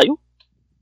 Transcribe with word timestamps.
caiu? 0.00 0.18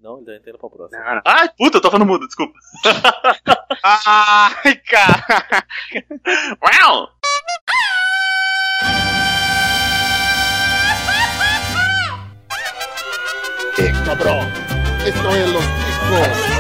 Não, 0.01 0.19
ele 0.19 0.41
tá 0.41 0.51
indo 0.51 0.59
pra 0.59 0.71
próxima. 0.71 1.03
Não, 1.03 1.15
não. 1.17 1.23
Ai, 1.25 1.49
puta, 1.57 1.79
eu 1.79 1.83
tava 1.83 1.99
no 1.99 2.07
mudo, 2.07 2.27
desculpa. 2.27 2.59
Ai, 3.83 4.77
cara. 4.77 5.67
Uau! 6.63 7.17
cabrón. 14.07 14.47
Esto 15.05 15.31
es 15.35 15.49
los 15.53 15.65
chicos. 15.65 16.57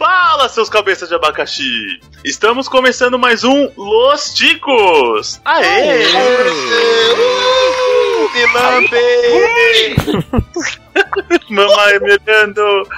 Fala, 0.00 0.48
seus 0.48 0.70
cabeças 0.70 1.10
de 1.10 1.14
abacaxi! 1.14 2.00
Estamos 2.24 2.66
começando 2.70 3.18
mais 3.18 3.44
um 3.44 3.70
Los 3.76 4.32
Ticos! 4.32 5.38
Aê! 5.44 6.04
Me 8.32 8.46
lambe! 8.54 8.96
Mamãe 11.50 12.00
Mirando! 12.00 12.88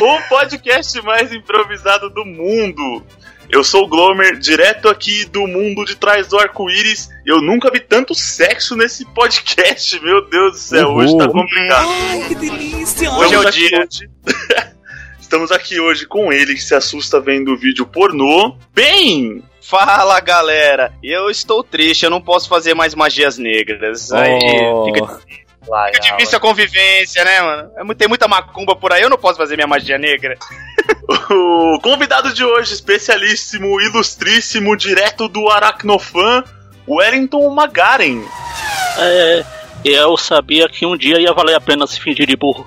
O 0.00 0.22
podcast 0.28 1.02
mais 1.02 1.32
improvisado 1.32 2.08
do 2.10 2.24
mundo! 2.24 3.04
Eu 3.50 3.64
sou 3.64 3.82
o 3.82 3.88
Glomer, 3.88 4.38
direto 4.38 4.88
aqui 4.88 5.24
do 5.24 5.48
mundo 5.48 5.84
de 5.84 5.96
trás 5.96 6.28
do 6.28 6.38
arco-íris. 6.38 7.08
Eu 7.26 7.42
nunca 7.42 7.72
vi 7.72 7.80
tanto 7.80 8.14
sexo 8.14 8.76
nesse 8.76 9.04
podcast, 9.06 9.98
meu 10.00 10.24
Deus 10.30 10.52
do 10.52 10.58
céu, 10.58 10.90
hoje 10.90 11.18
tá 11.18 11.24
Uhul. 11.24 11.32
complicado. 11.32 11.88
Ai, 11.88 12.24
que 12.28 12.34
delícia! 12.36 13.10
Hoje 13.10 13.34
é 13.34 13.38
o 13.40 13.50
dia. 13.50 13.88
Estamos 15.36 15.52
aqui 15.52 15.78
hoje 15.78 16.06
com 16.06 16.32
ele 16.32 16.54
que 16.54 16.62
se 16.62 16.74
assusta 16.74 17.20
vendo 17.20 17.52
o 17.52 17.58
vídeo 17.58 17.84
pornô. 17.84 18.56
Bem, 18.74 19.42
Fala, 19.60 20.18
galera. 20.18 20.94
Eu 21.02 21.28
estou 21.28 21.62
triste, 21.62 22.04
eu 22.04 22.10
não 22.10 22.22
posso 22.22 22.48
fazer 22.48 22.72
mais 22.72 22.94
magias 22.94 23.36
negras. 23.36 24.10
Aí 24.12 24.38
Oh. 24.64 24.86
fica, 24.86 25.06
fica 25.18 26.00
difícil 26.00 26.38
a 26.38 26.40
convivência, 26.40 27.22
né, 27.22 27.42
mano? 27.42 27.70
É 27.76 27.94
Tem 27.94 28.08
muita 28.08 28.26
macumba 28.26 28.74
por 28.74 28.94
aí, 28.94 29.02
eu 29.02 29.10
não 29.10 29.18
posso 29.18 29.36
fazer 29.36 29.56
minha 29.56 29.66
magia 29.66 29.98
negra. 29.98 30.38
o 31.30 31.78
convidado 31.82 32.32
de 32.32 32.42
hoje, 32.42 32.72
especialíssimo, 32.72 33.78
ilustríssimo, 33.78 34.74
direto 34.74 35.28
do 35.28 35.50
Aracnofan, 35.50 36.44
Wellington 36.88 37.46
Magaren. 37.50 38.24
É, 38.98 39.44
eu 39.88 40.16
sabia 40.16 40.68
que 40.68 40.86
um 40.86 40.96
dia 40.96 41.20
ia 41.20 41.32
valer 41.32 41.54
a 41.54 41.60
pena 41.60 41.86
se 41.86 42.00
fingir 42.00 42.26
de 42.26 42.36
burro. 42.36 42.66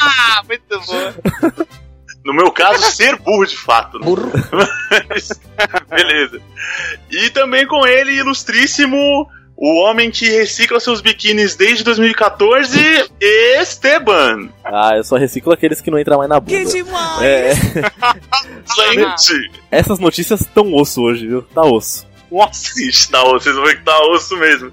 Ah, 0.00 0.42
muito 0.48 0.80
bom. 0.86 1.12
No 2.24 2.34
meu 2.34 2.50
caso, 2.50 2.82
ser 2.92 3.16
burro 3.16 3.46
de 3.46 3.56
fato. 3.56 3.98
né? 3.98 4.06
Mas, 5.08 5.28
beleza. 5.88 6.40
E 7.10 7.30
também 7.30 7.66
com 7.66 7.86
ele, 7.86 8.12
ilustríssimo, 8.12 9.26
o 9.56 9.80
homem 9.82 10.10
que 10.10 10.28
recicla 10.28 10.78
seus 10.78 11.00
biquínis 11.00 11.56
desde 11.56 11.82
2014, 11.84 12.78
Esteban. 13.60 14.50
Ah, 14.64 14.92
eu 14.96 15.04
só 15.04 15.16
reciclo 15.16 15.52
aqueles 15.52 15.80
que 15.80 15.90
não 15.90 15.98
entram 15.98 16.18
mais 16.18 16.28
na 16.28 16.38
bunda. 16.38 16.58
Que 16.58 16.64
demais! 16.64 17.22
É, 17.22 17.54
Gente, 18.92 19.50
essas 19.70 19.98
notícias 19.98 20.44
tão 20.54 20.74
osso 20.74 21.02
hoje, 21.02 21.26
viu? 21.26 21.42
Tá 21.42 21.62
osso. 21.62 22.06
nossa, 22.30 22.80
ixi, 22.82 23.10
tá 23.10 23.22
osso, 23.24 23.44
vocês 23.44 23.56
vão 23.56 23.64
ver 23.64 23.78
que 23.78 23.84
tá 23.84 23.98
osso 24.10 24.36
mesmo. 24.36 24.70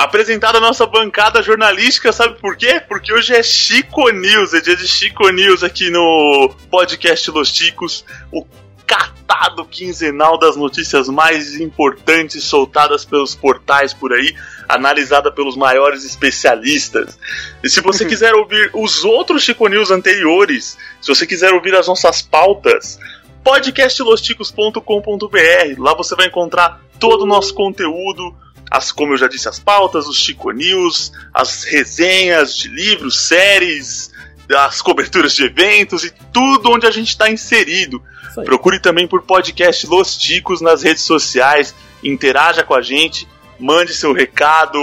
Apresentada 0.00 0.56
a 0.56 0.60
nossa 0.62 0.86
bancada 0.86 1.42
jornalística, 1.42 2.10
sabe 2.10 2.40
por 2.40 2.56
quê? 2.56 2.80
Porque 2.88 3.12
hoje 3.12 3.34
é 3.34 3.42
Chico 3.42 4.08
News, 4.08 4.54
é 4.54 4.60
dia 4.62 4.74
de 4.74 4.88
Chico 4.88 5.28
News 5.28 5.62
aqui 5.62 5.90
no 5.90 6.54
podcast 6.70 7.30
Los 7.30 7.50
Chicos, 7.50 8.02
o 8.32 8.46
catado 8.86 9.62
quinzenal 9.66 10.38
das 10.38 10.56
notícias 10.56 11.06
mais 11.10 11.60
importantes 11.60 12.44
soltadas 12.44 13.04
pelos 13.04 13.34
portais 13.34 13.92
por 13.92 14.14
aí, 14.14 14.34
analisada 14.66 15.30
pelos 15.30 15.54
maiores 15.54 16.02
especialistas. 16.02 17.18
E 17.62 17.68
se 17.68 17.82
você 17.82 18.06
quiser 18.08 18.34
ouvir 18.34 18.70
os 18.72 19.04
outros 19.04 19.42
Chico 19.42 19.68
News 19.68 19.90
anteriores, 19.90 20.78
se 20.98 21.14
você 21.14 21.26
quiser 21.26 21.52
ouvir 21.52 21.74
as 21.74 21.88
nossas 21.88 22.22
pautas, 22.22 22.98
podcastlosticos.com.br. 23.44 25.76
Lá 25.76 25.94
você 25.94 26.16
vai 26.16 26.28
encontrar 26.28 26.80
todo 26.98 27.24
o 27.24 27.26
nosso 27.26 27.52
conteúdo, 27.52 28.34
as, 28.70 28.92
como 28.92 29.14
eu 29.14 29.18
já 29.18 29.26
disse, 29.26 29.48
as 29.48 29.58
pautas, 29.58 30.06
os 30.06 30.16
Chico 30.16 30.50
News, 30.52 31.12
as 31.34 31.64
resenhas 31.64 32.54
de 32.56 32.68
livros, 32.68 33.26
séries, 33.26 34.12
as 34.48 34.80
coberturas 34.80 35.34
de 35.34 35.44
eventos 35.44 36.04
e 36.04 36.12
tudo 36.32 36.70
onde 36.70 36.86
a 36.86 36.90
gente 36.90 37.08
está 37.08 37.28
inserido. 37.30 38.02
Procure 38.44 38.78
também 38.78 39.08
por 39.08 39.22
podcast 39.22 39.86
Los 39.86 40.16
Ticos 40.16 40.60
nas 40.60 40.82
redes 40.82 41.02
sociais, 41.02 41.74
interaja 42.02 42.62
com 42.62 42.74
a 42.74 42.82
gente, 42.82 43.26
mande 43.58 43.92
seu 43.92 44.12
recado, 44.12 44.78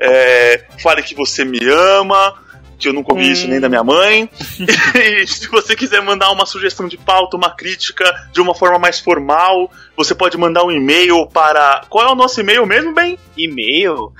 é, 0.00 0.64
fale 0.82 1.02
que 1.02 1.14
você 1.14 1.44
me 1.44 1.60
ama, 1.68 2.41
que 2.82 2.88
eu 2.88 2.92
nunca 2.92 3.12
ouvi 3.12 3.30
isso 3.30 3.46
nem 3.46 3.60
da 3.60 3.68
minha 3.68 3.84
mãe. 3.84 4.28
e 4.98 5.26
se 5.26 5.48
você 5.48 5.76
quiser 5.76 6.02
mandar 6.02 6.30
uma 6.32 6.44
sugestão 6.44 6.88
de 6.88 6.98
pauta, 6.98 7.36
uma 7.36 7.50
crítica 7.50 8.04
de 8.32 8.40
uma 8.40 8.54
forma 8.54 8.78
mais 8.78 8.98
formal, 8.98 9.70
você 9.96 10.14
pode 10.14 10.36
mandar 10.36 10.64
um 10.64 10.70
e-mail 10.70 11.26
para. 11.26 11.84
Qual 11.88 12.06
é 12.06 12.10
o 12.10 12.16
nosso 12.16 12.40
e-mail 12.40 12.66
mesmo, 12.66 12.92
bem? 12.92 13.18
E-mail? 13.36 14.12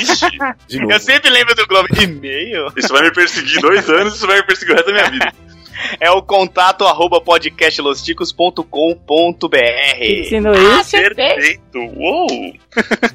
Ixi. 0.00 0.38
Eu 0.90 1.00
sempre 1.00 1.30
lembro 1.30 1.54
do 1.54 1.66
Globo. 1.66 1.88
E-mail? 2.00 2.72
isso 2.76 2.92
vai 2.92 3.02
me 3.02 3.12
perseguir 3.12 3.60
dois 3.60 3.88
anos, 3.88 4.14
isso 4.14 4.26
vai 4.26 4.36
me 4.38 4.46
perseguir 4.46 4.72
o 4.72 4.76
resto 4.76 4.86
da 4.86 4.92
minha 4.92 5.10
vida. 5.10 5.32
É 6.00 6.10
o 6.10 6.22
contato 6.22 6.84
arroba 6.84 7.20
podcastlosticos.com.br. 7.20 9.56
Ensinou 10.00 10.54
isso? 10.54 10.90
Perfeito! 10.92 11.78
Uou! 11.78 12.54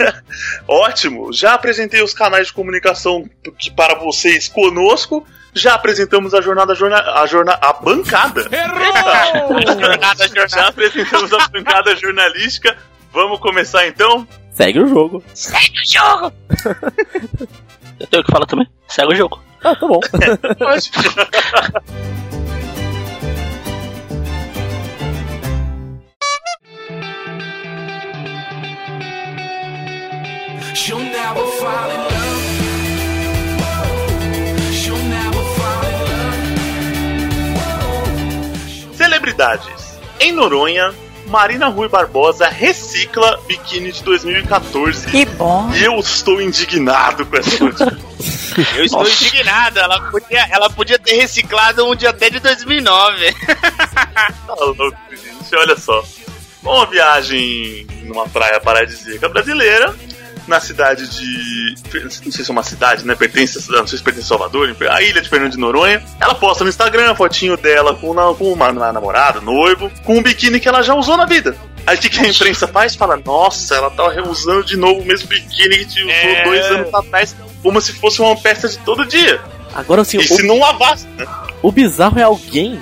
Ótimo! 0.67 1.31
Já 1.33 1.53
apresentei 1.53 2.01
os 2.03 2.13
canais 2.13 2.47
de 2.47 2.53
comunicação 2.53 3.27
que 3.57 3.71
para 3.71 3.95
vocês 3.95 4.47
conosco. 4.47 5.25
Já 5.53 5.73
apresentamos 5.73 6.33
a 6.33 6.41
jornada, 6.41 6.75
jorna, 6.75 6.99
a 6.99 7.25
jorna, 7.25 7.57
a 7.59 7.73
bancada. 7.73 8.43
Jornada, 8.43 10.27
jornada. 10.27 10.47
Já 10.47 10.67
apresentamos 10.67 11.33
a 11.33 11.47
bancada 11.47 11.95
jornalística. 11.95 12.77
Vamos 13.11 13.39
começar 13.39 13.87
então? 13.87 14.27
Segue 14.51 14.79
o 14.79 14.87
jogo. 14.87 15.23
Eu 17.99 18.07
tenho 18.07 18.23
que 18.23 18.31
falar 18.31 18.45
também. 18.45 18.67
Segue 18.87 19.13
o 19.13 19.15
jogo. 19.15 19.41
Ah, 19.63 19.75
tá 19.75 19.87
bom. 19.87 19.99
She'll 20.79 22.21
She'll 30.77 30.99
never 30.99 31.45
fall 31.59 31.89
in 31.89 31.97
love. 31.97 32.47
Celebridades. 38.95 39.97
Em 40.19 40.31
Noronha, 40.31 40.93
Marina 41.27 41.67
Rui 41.67 41.87
Barbosa 41.87 42.47
recicla 42.47 43.39
biquíni 43.47 43.91
de 43.91 44.03
2014. 44.03 45.07
Que 45.07 45.25
bom. 45.25 45.71
E 45.73 45.83
eu 45.83 45.97
estou 45.99 46.41
indignado 46.41 47.25
com 47.25 47.37
essa 47.37 47.63
notícia. 47.63 47.97
Eu 48.75 48.85
estou 48.85 49.03
Nossa. 49.03 49.23
indignado. 49.23 49.79
Ela 49.79 49.99
podia, 50.09 50.47
ela 50.49 50.69
podia 50.69 50.97
ter 50.97 51.15
reciclado 51.15 51.85
um 51.87 51.95
dia 51.95 52.09
até 52.09 52.29
de 52.29 52.39
2009. 52.39 53.33
Tá 54.47 54.55
louco, 54.59 54.93
gente. 55.11 55.55
Olha 55.55 55.77
só. 55.77 56.03
Uma 56.63 56.85
viagem 56.87 57.85
numa 58.03 58.27
praia 58.27 58.59
paradisíaca 58.59 59.29
brasileira, 59.29 59.95
na 60.47 60.59
cidade 60.59 61.07
de. 61.07 61.75
Não 62.03 62.31
sei 62.31 62.43
se 62.45 62.49
é 62.49 62.51
uma 62.51 62.63
cidade, 62.63 63.05
né? 63.05 63.15
Pertence. 63.15 63.69
Não 63.71 63.85
sei 63.87 63.97
se 63.97 64.03
pertence 64.03 64.25
a 64.25 64.29
Salvador, 64.29 64.75
a 64.89 65.01
ilha 65.01 65.21
de 65.21 65.29
Fernando 65.29 65.51
de 65.51 65.57
Noronha. 65.57 66.01
Ela 66.19 66.35
posta 66.35 66.63
no 66.63 66.69
Instagram 66.69 67.11
a 67.11 67.15
fotinho 67.15 67.57
dela 67.57 67.95
com, 67.95 68.13
na- 68.13 68.33
com 68.33 68.51
uma, 68.53 68.69
uma 68.69 68.91
namorada, 68.91 69.39
noivo, 69.41 69.91
com 70.03 70.17
um 70.17 70.23
biquíni 70.23 70.59
que 70.59 70.67
ela 70.67 70.81
já 70.81 70.93
usou 70.95 71.17
na 71.17 71.25
vida. 71.25 71.55
Aí 71.85 71.97
o 71.97 71.99
que, 71.99 72.09
que 72.09 72.19
a 72.19 72.27
imprensa 72.29 72.67
faz? 72.67 72.95
Fala, 72.95 73.17
nossa, 73.25 73.75
ela 73.75 73.89
tá 73.89 74.09
reusando 74.09 74.63
de 74.65 74.75
novo 74.75 74.99
o 75.01 75.05
mesmo 75.05 75.27
biquíni 75.29 75.77
que 75.79 75.85
te 75.85 76.01
usou 76.01 76.11
É. 76.11 76.43
dois 76.43 76.65
anos 76.65 76.93
atrás, 76.93 77.35
como 77.63 77.79
se 77.79 77.93
fosse 77.93 78.21
uma 78.21 78.35
peça 78.35 78.67
de 78.67 78.77
todo 78.79 79.05
dia. 79.05 79.39
Agora 79.73 80.03
sim, 80.03 80.17
E 80.17 80.23
se 80.27 80.43
o, 80.43 80.45
não 80.47 80.59
lavasse, 80.59 81.07
né? 81.17 81.25
o 81.61 81.71
bizarro 81.71 82.19
é 82.19 82.23
alguém 82.23 82.79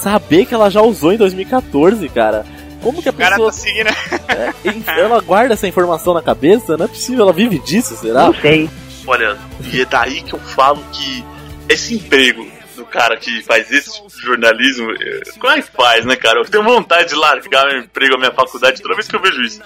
saber 0.00 0.44
que 0.46 0.54
ela 0.54 0.70
já 0.70 0.82
usou 0.82 1.12
em 1.12 1.16
2014, 1.16 2.08
cara. 2.10 2.44
Como 2.84 3.02
que 3.02 3.08
a 3.08 3.12
O 3.12 3.14
cara 3.14 3.30
pessoa. 3.36 3.50
tá 3.50 3.56
seguindo. 3.58 3.88
é, 3.88 5.00
ela 5.00 5.20
guarda 5.20 5.54
essa 5.54 5.66
informação 5.66 6.14
na 6.14 6.22
cabeça? 6.22 6.76
Não 6.76 6.84
é 6.84 6.88
possível, 6.88 7.22
ela 7.24 7.32
vive 7.32 7.58
disso, 7.58 7.96
será? 7.96 8.30
sei. 8.40 8.70
Olha, 9.06 9.36
e 9.72 9.80
é 9.80 9.84
daí 9.84 10.22
que 10.22 10.34
eu 10.34 10.38
falo 10.38 10.82
que 10.92 11.24
esse 11.68 11.94
emprego 11.94 12.46
do 12.76 12.84
cara 12.86 13.16
que 13.16 13.42
faz 13.42 13.70
esse 13.70 13.92
tipo 13.92 14.08
de 14.08 14.20
jornalismo, 14.20 14.90
eh, 14.92 15.20
como 15.38 15.52
é 15.52 15.62
que 15.62 15.70
faz, 15.70 16.04
né, 16.04 16.16
cara? 16.16 16.40
Eu 16.40 16.44
tenho 16.44 16.64
vontade 16.64 17.08
de 17.10 17.14
largar 17.14 17.66
meu 17.66 17.80
emprego, 17.80 18.14
a 18.14 18.18
minha 18.18 18.32
faculdade, 18.32 18.80
toda 18.82 18.94
vez 18.94 19.06
que 19.08 19.14
eu 19.16 19.20
vejo 19.20 19.42
isso. 19.42 19.60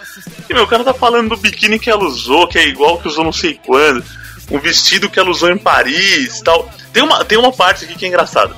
E 0.48 0.54
meu, 0.54 0.64
o 0.64 0.66
cara 0.66 0.84
tá 0.84 0.92
falando 0.94 1.28
do 1.30 1.36
biquíni 1.36 1.78
que 1.78 1.88
ela 1.90 2.04
usou, 2.04 2.46
que 2.48 2.58
é 2.58 2.66
igual 2.68 2.98
que 2.98 3.08
usou 3.08 3.24
não 3.24 3.32
sei 3.32 3.58
quando, 3.64 4.04
um 4.50 4.58
vestido 4.58 5.08
que 5.10 5.18
ela 5.18 5.30
usou 5.30 5.50
em 5.50 5.58
Paris 5.58 6.40
tal. 6.42 6.68
Tem 6.92 7.02
uma, 7.02 7.24
tem 7.24 7.38
uma 7.38 7.52
parte 7.52 7.84
aqui 7.84 7.94
que 7.96 8.04
é 8.04 8.08
engraçada. 8.08 8.54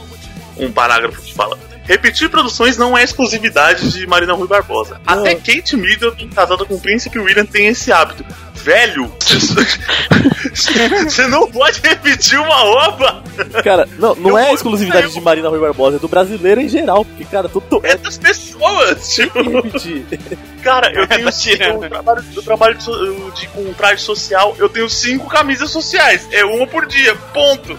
Um 0.57 0.71
parágrafo 0.73 1.21
que 1.23 1.33
fala. 1.35 1.59
Repetir 1.91 2.29
produções 2.31 2.77
não 2.77 2.97
é 2.97 3.03
exclusividade 3.03 3.91
de 3.93 4.07
Marina 4.07 4.33
Rui 4.33 4.47
Barbosa. 4.47 5.01
Não. 5.07 5.21
Até 5.21 5.35
Kate 5.35 5.77
Middleton, 5.77 6.29
casada 6.29 6.65
com 6.65 6.75
o 6.75 6.81
Príncipe 6.81 7.19
William, 7.19 7.45
tem 7.45 7.67
esse 7.67 7.93
hábito. 7.93 8.25
Velho, 8.55 9.11
você 10.55 11.27
não 11.29 11.51
pode 11.51 11.81
repetir 11.83 12.39
uma 12.39 12.57
roupa. 12.57 13.23
Cara, 13.65 13.89
não, 13.99 14.15
não 14.15 14.31
Eu 14.31 14.39
é 14.39 14.53
exclusividade 14.53 15.07
eu- 15.07 15.13
de 15.13 15.21
Marina 15.21 15.49
Rui 15.49 15.59
Barbosa, 15.59 15.97
é 15.97 15.99
do 15.99 16.09
brasileiro 16.09 16.61
em 16.61 16.69
geral, 16.69 17.05
porque, 17.05 17.25
cara, 17.25 17.49
tudo 17.49 17.81
É 17.83 17.97
das 17.97 18.19
pessoas. 18.19 19.15
Tipo, 19.15 19.43
que 19.43 19.49
repetir. 19.51 20.05
cara, 20.63 20.93
eu 20.93 21.07
tenho 21.09 21.29
eu 21.29 21.89
trabalho, 21.89 22.25
eu 22.37 22.43
trabalho 22.43 22.75
de, 22.77 23.41
de- 23.41 23.47
com 23.49 23.73
traje 23.73 24.03
social, 24.03 24.55
eu 24.59 24.69
tenho 24.69 24.89
cinco 24.91 25.27
camisas 25.29 25.71
sociais. 25.71 26.29
É 26.31 26.45
uma 26.45 26.67
por 26.67 26.85
dia, 26.87 27.15
ponto. 27.33 27.79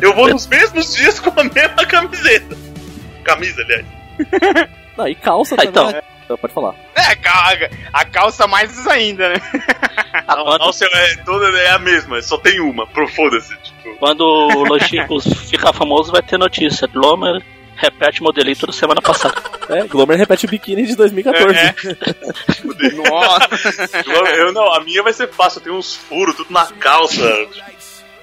Eu 0.00 0.14
vou 0.14 0.28
nos 0.32 0.46
mesmos 0.46 0.94
dias 0.94 1.20
com 1.20 1.38
a 1.38 1.44
mesma 1.44 1.84
camiseta. 1.86 2.56
Camisa, 3.20 3.62
aliás. 3.62 3.86
Não, 4.96 5.08
e 5.08 5.14
calça 5.14 5.54
Ah, 5.54 5.58
também. 5.58 5.70
então. 5.70 5.90
né? 5.92 6.02
Então, 6.24 6.36
Pode 6.38 6.52
falar. 6.54 6.74
É, 6.94 7.00
a, 7.00 7.16
cal- 7.16 7.68
a 7.92 8.04
calça 8.04 8.46
mais 8.46 8.86
ainda, 8.86 9.30
né? 9.30 9.36
Não, 10.28 10.44
Quando, 10.44 10.64
não, 10.66 10.72
seu- 10.72 10.88
é, 10.88 11.16
toda 11.24 11.46
é 11.58 11.70
a 11.70 11.78
mesma, 11.78 12.20
só 12.22 12.36
tem 12.38 12.60
uma. 12.60 12.86
Pro 12.86 13.08
foda-se. 13.08 13.56
Tipo, 13.58 13.96
quando 13.98 14.20
o 14.20 14.64
Los 14.64 14.82
Chicos 14.84 15.24
ficar 15.48 15.72
famoso, 15.72 16.12
vai 16.12 16.22
ter 16.22 16.38
notícia. 16.38 16.86
Glomer 16.86 17.42
repete 17.74 18.22
modelito 18.22 18.66
da 18.66 18.72
semana 18.72 19.00
passada. 19.00 19.34
É, 19.70 19.84
Glomer 19.88 20.18
repete 20.18 20.44
o 20.46 20.48
biquíni 20.50 20.86
de 20.86 20.94
2014. 20.94 21.56
É. 21.58 21.74
Nossa. 23.08 23.48
eu, 24.06 24.26
eu 24.26 24.52
não, 24.52 24.72
a 24.72 24.80
minha 24.84 25.02
vai 25.02 25.12
ser 25.12 25.28
fácil, 25.28 25.58
eu 25.58 25.64
tenho 25.64 25.76
uns 25.76 25.96
furos, 25.96 26.36
tudo 26.36 26.52
na 26.52 26.66
calça. 26.66 27.22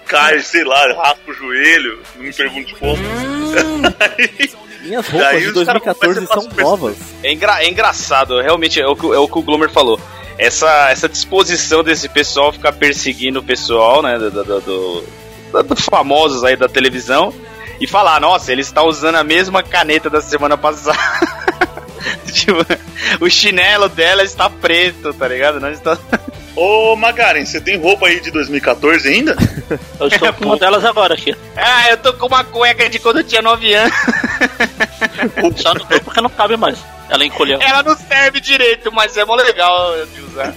Cai, 0.08 0.40
sei 0.42 0.64
lá, 0.64 0.80
raspa 0.94 1.32
o 1.32 1.34
joelho, 1.34 2.02
não 2.16 2.24
me 2.24 2.34
pergunte 2.34 2.74
como. 2.76 2.98
Minhas 4.84 5.08
roupas 5.08 5.30
Daí 5.32 5.42
de 5.42 5.48
os 5.48 5.66
caras 5.66 5.82
2014 5.84 6.16
começam 6.28 6.38
a 6.38 6.42
são 6.56 6.64
novas. 6.64 6.98
É, 7.24 7.32
engra- 7.32 7.62
é 7.64 7.68
engraçado, 7.70 8.40
realmente 8.42 8.80
é 8.80 8.88
o, 8.88 8.96
que, 8.96 9.06
é 9.06 9.18
o 9.20 9.28
que 9.28 9.38
o 9.38 9.42
Glomer 9.42 9.70
falou. 9.70 10.00
Essa, 10.38 10.90
essa 10.92 11.10
disposição 11.10 11.84
desse 11.84 12.08
pessoal 12.08 12.54
ficar 12.54 12.72
perseguindo 12.72 13.40
o 13.40 13.44
pessoal, 13.44 14.02
né? 14.02 14.18
Do, 14.18 14.30
do, 14.32 14.44
do- 14.44 14.62
do- 14.62 15.64
dos 15.64 15.86
famosos 15.86 16.44
aí 16.44 16.56
da 16.56 16.70
televisão 16.70 17.34
e 17.82 17.88
falar, 17.88 18.20
nossa, 18.22 18.52
ele 18.52 18.62
está 18.62 18.84
usando 18.84 19.16
a 19.16 19.24
mesma 19.24 19.62
caneta 19.64 20.10
da 20.10 20.22
semana 20.22 20.58
passada. 20.58 20.98
tipo, 22.32 22.58
o 23.20 23.30
chinelo 23.30 23.90
dela 23.90 24.24
está 24.24 24.50
preto, 24.50 25.14
tá 25.14 25.28
ligado? 25.28 25.60
Não 25.60 25.70
está. 25.72 25.98
Ô 26.58 26.96
Magaren, 26.96 27.46
você 27.46 27.62
tem 27.62 27.78
roupa 27.78 28.08
aí 28.08 28.20
de 28.20 28.32
2014 28.32 29.08
ainda? 29.08 29.38
Eu 30.02 30.08
estou 30.08 30.34
com 30.34 30.46
uma 30.46 30.58
delas 30.58 30.84
agora 30.84 31.14
aqui. 31.14 31.36
Ah, 31.56 31.92
eu 31.92 31.98
tô 31.98 32.14
com 32.14 32.26
uma 32.26 32.44
cueca 32.44 32.90
de 32.90 32.98
quando 32.98 33.18
eu 33.18 33.24
tinha 33.24 33.42
9 33.42 33.74
anos. 33.74 33.94
Só 35.58 35.74
não 35.74 35.86
tô 35.86 36.00
porque 36.00 36.22
não 36.22 36.30
cabe 36.30 36.58
mais. 36.58 36.80
Ela 37.10 37.26
encolheu. 37.26 37.60
Ela 37.62 37.84
não 37.84 37.96
serve 37.96 38.40
direito, 38.40 38.92
mas 38.92 39.16
é 39.18 39.24
mó 39.24 39.36
legal 39.36 39.94
de 40.14 40.22
usar. 40.22 40.54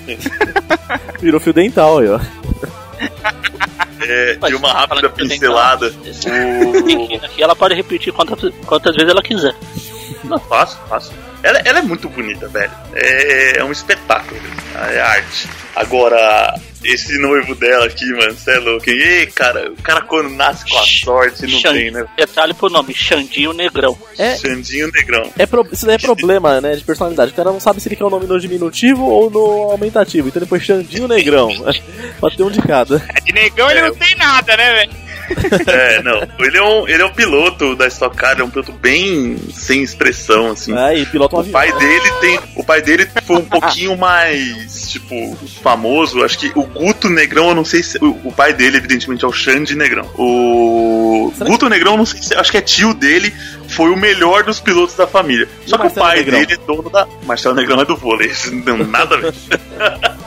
Virou 1.21 1.41
fio 1.41 1.53
dental 1.53 1.99
aí, 1.99 2.09
ó. 2.09 2.21
É, 4.03 4.35
de 4.37 4.55
uma 4.55 4.73
rápida 4.73 5.11
pincelada. 5.11 5.93
Esse 6.05 6.29
biquíni 6.83 7.17
aqui, 7.17 7.43
ela 7.43 7.55
pode 7.55 7.75
repetir 7.75 8.13
quantas, 8.13 8.53
quantas 8.65 8.95
vezes 8.95 9.11
ela 9.11 9.23
quiser. 9.23 9.55
Não, 10.25 10.39
fácil, 10.39 10.79
fácil. 10.89 11.13
Ela, 11.43 11.61
ela 11.65 11.79
é 11.79 11.83
muito 11.83 12.09
bonita, 12.09 12.49
velho. 12.49 12.71
É, 12.95 13.59
é 13.59 13.65
um 13.65 13.73
espetáculo. 13.73 14.41
É 14.93 15.01
arte. 15.01 15.49
Agora, 15.75 16.55
esse 16.85 17.17
noivo 17.19 17.55
dela 17.55 17.87
aqui, 17.87 18.05
mano, 18.13 18.33
você 18.35 18.51
é 18.53 18.59
louco. 18.59 18.89
hein? 18.91 18.97
Ei, 18.99 19.27
cara, 19.27 19.71
o 19.71 19.83
cara 19.83 20.03
quando 20.03 20.29
nasce 20.31 20.69
com 20.69 20.77
a 20.79 20.83
sorte, 20.83 21.43
não 21.47 21.59
Xan- 21.59 21.73
tem, 21.73 21.91
né? 21.91 22.05
Detalhe 22.17 22.53
pro 22.55 22.69
nome, 22.69 22.93
Xandinho 22.95 23.53
Negrão. 23.53 23.97
É. 24.19 24.37
Xandinho 24.37 24.91
Negrão. 24.93 25.31
É 25.39 25.47
pro- 25.47 25.67
Isso 25.73 25.87
daí 25.87 25.95
é 25.95 25.99
problema, 25.99 26.61
né, 26.61 26.77
de 26.77 26.85
personalidade. 26.85 27.33
O 27.33 27.35
cara 27.35 27.51
não 27.51 27.61
sabe 27.61 27.81
se 27.81 27.89
ele 27.89 27.97
quer 27.97 28.05
o 28.05 28.11
nome 28.11 28.27
no 28.27 28.39
diminutivo 28.39 29.05
ou 29.05 29.31
no 29.31 29.71
aumentativo. 29.71 30.29
Então 30.29 30.41
depois 30.41 30.63
Xandinho 30.63 31.09
Negrão. 31.09 31.49
Pode 32.21 32.37
ter 32.37 32.43
um 32.43 32.51
de 32.51 32.61
cada. 32.63 33.03
É 33.17 33.21
de 33.21 33.33
negão 33.33 33.71
ele 33.71 33.83
não 33.83 33.95
tem 33.95 34.15
nada, 34.17 34.57
né, 34.57 34.75
velho? 34.75 35.11
É, 35.69 36.03
não. 36.03 36.21
Ele 36.41 36.59
é 36.59 36.63
um, 36.63 36.89
ele 36.89 37.03
é 37.03 37.07
um 37.07 37.13
piloto 37.13 37.77
da 37.77 37.87
Stock 37.87 38.17
Car, 38.17 38.33
ele 38.33 38.41
é 38.43 38.45
um 38.45 38.51
piloto 38.51 38.73
bem 38.73 39.37
sem 39.55 39.81
expressão, 39.81 40.51
assim. 40.51 40.77
É, 40.77 40.99
e 40.99 41.07
pilota 41.07 41.30
um 41.37 41.39
O 41.39 41.41
avião. 41.41 41.53
pai 41.53 41.73
dele 41.79 42.11
tem. 42.21 42.41
O 42.57 42.65
pai 42.65 42.83
dele 42.83 43.09
foi 43.25 43.37
um 43.37 43.45
pouquinho 43.45 43.97
mais, 43.97 44.91
tipo, 44.91 45.37
famoso. 45.63 46.23
Acho 46.25 46.39
que 46.39 46.53
o 46.55 46.63
Guto 46.65 47.09
Negrão, 47.09 47.49
eu 47.51 47.55
não 47.55 47.65
sei 47.65 47.83
se. 47.83 47.99
O, 47.99 48.11
o 48.25 48.33
pai 48.33 48.53
dele, 48.53 48.77
evidentemente, 48.79 49.25
é 49.25 49.29
o 49.29 49.33
Xande 49.33 49.75
Negrão. 49.77 50.09
O 50.19 51.33
Será 51.37 51.51
Guto 51.51 51.69
Negrão, 51.69 51.97
não 51.97 52.07
sei 52.07 52.23
se. 52.23 52.35
Acho 52.35 52.51
que 52.51 52.59
é 52.59 52.61
tio 52.63 52.93
dele, 52.95 53.33
foi 53.69 53.91
o 53.91 53.97
melhor 53.97 54.45
dos 54.45 54.61
pilotos 54.61 54.95
da 54.97 55.07
família. 55.07 55.49
Só 55.67 55.77
o 55.77 55.81
que 55.81 55.87
o 55.87 55.91
pai 55.91 56.19
Negrão? 56.19 56.41
dele 56.41 56.53
é 56.55 56.67
dono 56.67 56.91
da. 56.91 57.07
Marcelo 57.25 57.55
Negrão 57.55 57.81
é 57.81 57.85
do 57.85 57.97
vôlei, 57.97 58.29
isso 58.29 58.51
não 58.55 58.63
tem 58.63 58.87
nada 58.87 59.15
a 59.17 59.19
ver. 59.19 59.35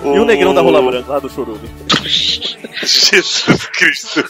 E 0.03 0.19
o 0.19 0.25
negrão 0.25 0.53
da 0.53 0.61
rola 0.61 0.81
branca 0.81 1.11
lá 1.13 1.19
do 1.19 1.29
Chorume. 1.29 1.59
Jesus 3.11 3.65
Cristo. 3.67 4.23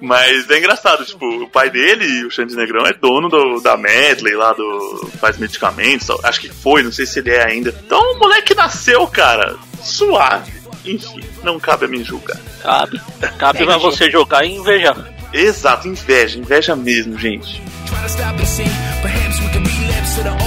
Mas 0.00 0.48
é 0.50 0.58
engraçado, 0.58 1.04
tipo, 1.04 1.26
o 1.42 1.48
pai 1.48 1.70
dele, 1.70 2.24
o 2.24 2.30
Xande 2.30 2.54
Negrão, 2.54 2.86
é 2.86 2.92
dono 2.92 3.28
do, 3.28 3.60
da 3.60 3.76
Medley 3.76 4.34
lá, 4.34 4.52
do. 4.52 5.10
faz 5.20 5.38
medicamentos, 5.38 6.08
acho 6.24 6.40
que 6.40 6.48
foi, 6.48 6.82
não 6.82 6.92
sei 6.92 7.06
se 7.06 7.18
ele 7.20 7.30
é 7.30 7.44
ainda. 7.46 7.74
Então 7.86 8.00
o 8.00 8.18
moleque 8.18 8.54
nasceu, 8.54 9.06
cara, 9.06 9.56
suave. 9.82 10.52
Enfim, 10.84 11.20
não 11.42 11.58
cabe 11.58 11.86
a 11.86 11.88
mim 11.88 12.04
julgar. 12.04 12.38
Cabe. 12.62 13.00
Cabe 13.38 13.64
pra 13.64 13.76
você 13.76 14.10
jogar 14.10 14.44
e 14.44 14.54
invejar. 14.54 14.96
Exato, 15.32 15.88
inveja, 15.88 16.38
inveja 16.38 16.76
mesmo, 16.76 17.18
gente. 17.18 17.60
Try 17.86 17.96
to 17.96 18.06
stop 18.08 18.40
and 18.40 18.46
see. 18.46 18.64
Perhaps 19.02 19.40
we 19.40 19.48
can 19.48 19.64
relapse 19.64 20.16
to 20.16 20.22
the 20.22 20.45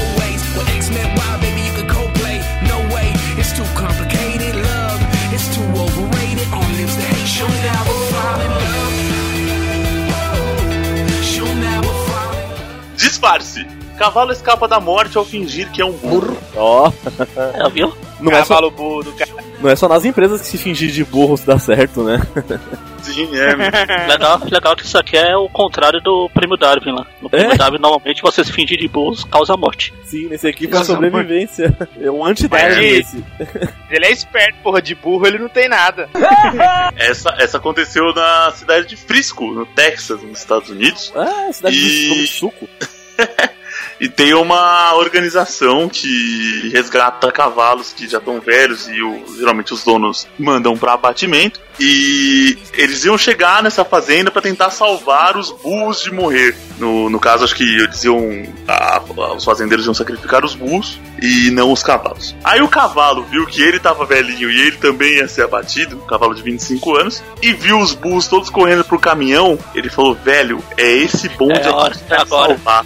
Disfarce. 13.23 13.67
Cavalo 13.97 14.31
escapa 14.31 14.65
da 14.65 14.79
morte 14.79 15.17
ao 15.17 15.25
fingir 15.25 15.69
que 15.71 15.81
é 15.81 15.85
um 15.85 15.91
burro. 15.91 16.37
Ó, 16.55 16.89
É, 17.53 17.69
viu? 17.69 17.93
não 18.21 18.31
é, 18.31 18.35
só, 18.45 18.55
Cavalo 18.55 18.71
burro, 18.71 19.11
cara. 19.11 19.29
não 19.59 19.69
é 19.69 19.75
só 19.75 19.89
nas 19.89 20.05
empresas 20.05 20.39
que 20.41 20.47
se 20.47 20.57
fingir 20.57 20.89
de 20.89 21.03
burro 21.03 21.35
se 21.35 21.45
dá 21.45 21.59
certo, 21.59 22.01
né? 22.01 22.17
Sim, 23.01 23.27
é. 23.35 23.55
Legal, 24.07 24.39
legal 24.49 24.75
que 24.75 24.85
isso 24.85 24.97
aqui 24.97 25.17
é 25.17 25.35
o 25.35 25.49
contrário 25.49 25.99
do 26.01 26.29
prêmio 26.33 26.55
Darwin 26.57 26.91
lá. 26.93 27.05
No 27.21 27.29
prêmio 27.29 27.51
É? 27.51 27.57
Darwin, 27.57 27.77
normalmente 27.79 28.21
você 28.21 28.41
se 28.41 28.53
fingir 28.53 28.77
de 28.79 28.87
burros 28.87 29.25
causa 29.25 29.57
morte. 29.57 29.93
Sim, 30.05 30.27
nesse 30.27 30.47
aqui 30.47 30.65
foi 30.69 30.79
a 30.79 30.83
sobrevivência. 30.85 31.75
É 31.99 32.09
um 32.09 32.23
anti-Darwin 32.25 32.75
Mas- 32.75 32.85
esse. 33.13 33.25
Ele 33.91 34.05
é 34.05 34.11
esperto, 34.13 34.59
porra, 34.63 34.81
de 34.81 34.95
burro 34.95 35.25
ele 35.27 35.39
não 35.39 35.49
tem 35.49 35.67
nada. 35.67 36.07
Essa, 36.95 37.35
essa 37.39 37.57
aconteceu 37.57 38.13
na 38.13 38.51
cidade 38.55 38.87
de 38.87 38.95
Frisco, 38.95 39.45
no 39.51 39.65
Texas, 39.65 40.21
nos 40.21 40.39
Estados 40.39 40.69
Unidos. 40.69 41.11
Ah, 41.15 41.51
cidade 41.51 41.75
E- 41.75 42.21
de 42.21 42.27
suco. 42.27 42.67
E 44.01 44.07
tem 44.07 44.33
uma 44.33 44.93
organização 44.95 45.89
que 45.89 46.69
resgata 46.73 47.29
cavalos 47.33 47.91
que 47.91 48.07
já 48.07 48.17
estão 48.17 48.39
velhos 48.39 48.87
e 48.87 49.01
o- 49.01 49.25
geralmente 49.37 49.73
os 49.73 49.83
donos 49.83 50.25
mandam 50.39 50.77
para 50.77 50.93
abatimento. 50.93 51.59
E 51.77 52.57
eles 52.73 53.03
iam 53.03 53.17
chegar 53.17 53.61
nessa 53.61 53.83
fazenda 53.83 54.31
para 54.31 54.41
tentar 54.41 54.69
salvar 54.69 55.35
os 55.37 55.51
burros 55.51 56.01
de 56.01 56.11
morrer. 56.13 56.55
No, 56.77 57.09
no 57.09 57.19
caso, 57.19 57.43
acho 57.43 57.53
que 57.55 57.63
eles 57.63 58.03
iam. 58.05 58.43
a- 58.69 58.97
a- 58.97 59.33
os 59.33 59.43
fazendeiros 59.43 59.85
iam 59.85 59.93
sacrificar 59.93 60.45
os 60.45 60.55
burros 60.55 60.97
e 61.21 61.51
não 61.51 61.71
os 61.71 61.83
cavalos. 61.83 62.33
Aí 62.43 62.61
o 62.61 62.69
cavalo 62.69 63.23
viu 63.23 63.45
que 63.45 63.61
ele 63.61 63.79
tava 63.79 64.05
velhinho 64.05 64.49
e 64.49 64.61
ele 64.61 64.77
também 64.77 65.15
ia 65.17 65.27
ser 65.27 65.43
abatido, 65.43 65.97
um 65.97 66.05
cavalo 66.07 66.33
de 66.33 66.41
25 66.41 66.95
anos, 66.95 67.21
e 67.41 67.51
viu 67.51 67.77
os 67.79 67.93
burros 67.93 68.27
todos 68.27 68.49
correndo 68.49 68.83
pro 68.85 68.97
caminhão. 68.99 69.59
Ele 69.75 69.89
falou: 69.89 70.15
velho, 70.15 70.63
é 70.77 70.89
esse 70.89 71.27
bonde 71.29 71.59
É 71.59 71.67
aqui 71.69 71.97
que 71.99 72.09
vai 72.09 72.17
é 72.17 72.21
agora." 72.21 72.47
salvar 72.47 72.85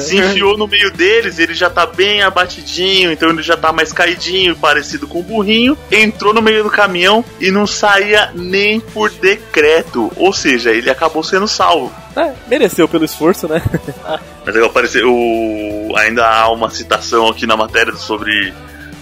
se 0.00 0.16
enfiou 0.16 0.56
no 0.56 0.66
meio 0.66 0.92
deles, 0.92 1.38
ele 1.38 1.54
já 1.54 1.70
tá 1.70 1.86
bem 1.86 2.22
abatidinho, 2.22 3.12
então 3.12 3.30
ele 3.30 3.42
já 3.42 3.56
tá 3.56 3.72
mais 3.72 3.92
caidinho, 3.92 4.56
parecido 4.56 5.06
com 5.06 5.20
o 5.20 5.22
burrinho. 5.22 5.76
Entrou 5.90 6.32
no 6.32 6.42
meio 6.42 6.62
do 6.62 6.70
caminhão 6.70 7.24
e 7.40 7.50
não 7.50 7.66
saía 7.66 8.30
nem 8.34 8.80
por 8.80 9.10
decreto. 9.10 10.12
Ou 10.16 10.32
seja, 10.32 10.70
ele 10.70 10.90
acabou 10.90 11.22
sendo 11.22 11.48
salvo. 11.48 11.92
É, 12.16 12.32
mereceu 12.48 12.88
pelo 12.88 13.04
esforço, 13.04 13.46
né? 13.46 13.62
Mas 14.44 14.56
aí 14.56 14.64
apareceu. 14.64 15.08
O... 15.08 15.94
Ainda 15.96 16.26
há 16.26 16.50
uma 16.50 16.70
citação 16.70 17.28
aqui 17.28 17.46
na 17.46 17.56
matéria 17.56 17.94
sobre 17.94 18.52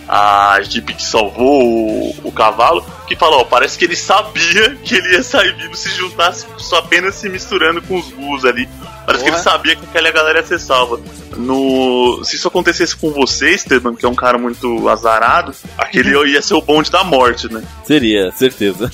a 0.09 0.59
equipe 0.61 0.95
que 0.95 1.03
salvou 1.03 1.63
o, 1.65 2.29
o 2.29 2.33
cavalo, 2.33 2.85
que 3.07 3.17
falou, 3.17 3.41
ó, 3.41 3.45
parece 3.45 3.79
que 3.79 3.85
ele 3.85 3.97
sabia 3.97 4.77
que 4.85 4.95
ele 4.95 5.13
ia 5.15 5.23
sair 5.23 5.55
vivo 5.55 5.75
se 5.75 5.91
juntasse 5.91 6.47
só 6.59 6.79
apenas 6.79 7.15
se 7.17 7.29
misturando 7.29 7.83
com 7.83 7.99
os 7.99 8.11
burros 8.11 8.45
ali. 8.45 8.69
Parece 9.05 9.25
que 9.25 9.31
ele 9.31 9.39
sabia 9.39 9.77
que 9.77 9.85
aquela 9.85 10.11
galera 10.11 10.41
ia 10.41 10.47
ser 10.47 10.59
salva. 10.59 11.01
No... 11.37 12.23
Se 12.25 12.37
isso 12.37 12.49
acontecesse 12.49 12.97
com 12.97 13.11
você, 13.11 13.51
Esteban, 13.51 13.95
que 13.95 14.07
é 14.07 14.09
um 14.09 14.15
cara 14.15 14.39
muito 14.39 14.89
azarado, 14.89 15.53
aquele 15.77 16.17
ia 16.31 16.41
ser 16.41 16.55
o 16.55 16.63
bonde 16.63 16.91
da 16.91 17.05
morte, 17.05 17.53
né? 17.53 17.63
Seria, 17.85 18.31
certeza. 18.33 18.91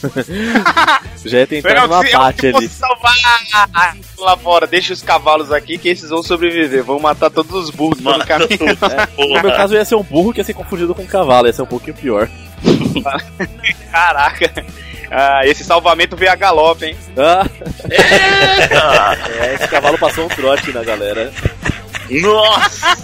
Já 1.24 1.38
ia 1.38 1.46
tentar 1.46 1.86
uma 1.86 2.04
parte 2.04 2.46
ali. 2.48 2.68
salvar 2.68 3.14
lá 4.18 4.36
fora, 4.36 4.66
deixa 4.66 4.92
os 4.92 5.02
cavalos 5.02 5.52
aqui 5.52 5.78
que 5.78 5.88
esses 5.88 6.10
vão 6.10 6.22
sobreviver. 6.22 6.82
Vão 6.82 6.98
matar 6.98 7.30
todos 7.30 7.52
os 7.52 7.70
burros 7.70 8.00
pelo 8.00 8.18
Mata 8.18 8.26
caminho. 8.26 8.48
É, 8.92 9.26
no 9.26 9.42
meu 9.42 9.52
caso 9.52 9.74
ia 9.74 9.84
ser 9.84 9.94
um 9.94 10.02
burro 10.02 10.32
que 10.32 10.40
ia 10.40 10.44
ser 10.44 10.54
confundido 10.54 10.94
com 10.94 11.02
um 11.02 11.06
cavalo, 11.06 11.46
ia 11.46 11.52
ser 11.52 11.62
um 11.62 11.66
pouquinho 11.66 11.96
pior. 11.96 12.28
Caraca. 13.90 14.50
Ah, 15.10 15.46
esse 15.46 15.62
salvamento 15.62 16.16
veio 16.16 16.32
a 16.32 16.34
galope, 16.34 16.86
hein? 16.86 16.96
Ah. 17.16 17.46
É, 19.40 19.54
esse 19.54 19.68
cavalo 19.68 19.98
passou 19.98 20.24
um 20.24 20.28
trote 20.28 20.72
na 20.72 20.82
galera. 20.82 21.32
Nossa! 22.20 22.96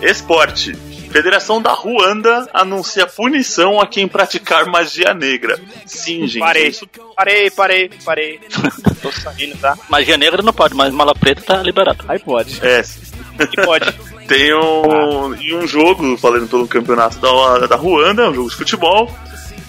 Esporte. 0.00 0.74
Federação 1.10 1.60
da 1.60 1.72
Ruanda 1.72 2.48
anuncia 2.52 3.06
punição 3.06 3.80
a 3.80 3.86
quem 3.86 4.06
praticar 4.06 4.66
magia 4.66 5.14
negra. 5.14 5.58
Sim, 5.86 6.26
gente. 6.26 6.40
Parei. 6.40 6.72
Parei, 7.16 7.50
parei, 7.50 7.90
parei. 8.04 8.40
Tô 9.00 9.10
saindo, 9.10 9.56
tá? 9.58 9.76
Magia 9.88 10.16
negra 10.16 10.42
não 10.42 10.52
pode, 10.52 10.74
mas 10.74 10.92
mala 10.92 11.14
preta 11.14 11.40
tá 11.42 11.62
liberado. 11.62 12.04
Aí 12.06 12.18
pode. 12.18 12.58
É, 12.64 12.82
Pode. 13.64 13.92
tem 14.26 14.54
um, 14.54 15.34
em 15.34 15.56
um 15.56 15.66
jogo, 15.66 16.16
falando 16.16 16.48
pelo 16.48 16.66
campeonato 16.66 17.18
da, 17.18 17.66
da 17.66 17.76
Ruanda, 17.76 18.30
um 18.30 18.34
jogo 18.34 18.50
de 18.50 18.56
futebol. 18.56 19.10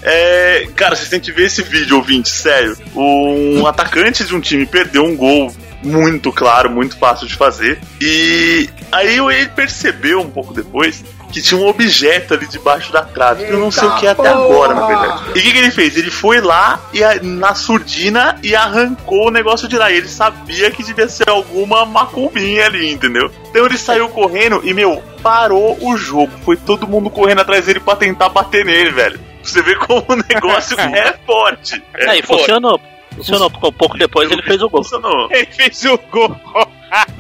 É, 0.01 0.67
cara, 0.75 0.95
vocês 0.95 1.09
têm 1.09 1.19
que 1.19 1.31
ver 1.31 1.45
esse 1.45 1.61
vídeo, 1.61 1.97
ouvinte, 1.97 2.29
sério. 2.29 2.77
Um 2.95 3.67
atacante 3.67 4.23
de 4.23 4.33
um 4.33 4.39
time 4.39 4.65
perdeu 4.65 5.03
um 5.03 5.15
gol 5.15 5.53
muito 5.83 6.31
claro, 6.31 6.69
muito 6.69 6.97
fácil 6.97 7.27
de 7.27 7.35
fazer. 7.35 7.79
E 8.01 8.69
aí 8.91 9.17
ele 9.17 9.49
percebeu 9.49 10.21
um 10.21 10.29
pouco 10.29 10.53
depois 10.53 11.03
que 11.31 11.41
tinha 11.41 11.59
um 11.59 11.67
objeto 11.67 12.33
ali 12.33 12.47
debaixo 12.47 12.91
da 12.91 13.01
trave. 13.03 13.45
que 13.45 13.51
eu 13.51 13.59
não 13.59 13.69
sei 13.71 13.87
o 13.87 13.95
que 13.97 14.07
é 14.07 14.09
até 14.11 14.27
agora, 14.29 14.73
na 14.73 14.85
verdade. 14.87 15.21
E 15.35 15.39
o 15.39 15.41
que, 15.43 15.51
que 15.51 15.57
ele 15.57 15.71
fez? 15.71 15.95
Ele 15.97 16.09
foi 16.11 16.41
lá 16.41 16.79
e 16.93 17.03
a- 17.03 17.19
na 17.21 17.53
surdina 17.55 18.37
e 18.43 18.55
arrancou 18.55 19.27
o 19.27 19.31
negócio 19.31 19.67
de 19.67 19.77
lá. 19.77 19.91
E 19.91 19.97
ele 19.97 20.07
sabia 20.07 20.71
que 20.71 20.83
devia 20.83 21.07
ser 21.07 21.29
alguma 21.29 21.85
macumbinha 21.85 22.65
ali, 22.65 22.91
entendeu? 22.91 23.31
Então 23.49 23.65
ele 23.65 23.77
saiu 23.77 24.09
correndo 24.09 24.61
e, 24.63 24.73
meu, 24.73 25.03
parou 25.21 25.77
o 25.81 25.95
jogo. 25.97 26.31
Foi 26.43 26.57
todo 26.57 26.87
mundo 26.87 27.09
correndo 27.09 27.41
atrás 27.41 27.65
dele 27.65 27.79
pra 27.79 27.95
tentar 27.95 28.29
bater 28.29 28.65
nele, 28.65 28.91
velho. 28.91 29.19
Você 29.43 29.61
vê 29.61 29.75
como 29.75 30.03
o 30.07 30.15
negócio 30.15 30.77
é 30.79 31.13
forte. 31.25 31.81
É 31.95 32.09
Aí, 32.09 32.21
forte. 32.21 32.39
funcionou. 32.41 32.79
Funcionou, 33.19 33.49
porque 33.51 33.67
um 33.67 33.71
pouco 33.71 33.97
depois 33.97 34.29
ele 34.31 34.41
fez 34.43 34.61
o 34.61 34.69
gol. 34.69 34.83
Funcionou. 34.83 35.27
Ele 35.31 35.45
fez 35.45 35.85
o 35.85 35.97
gol. 36.11 36.35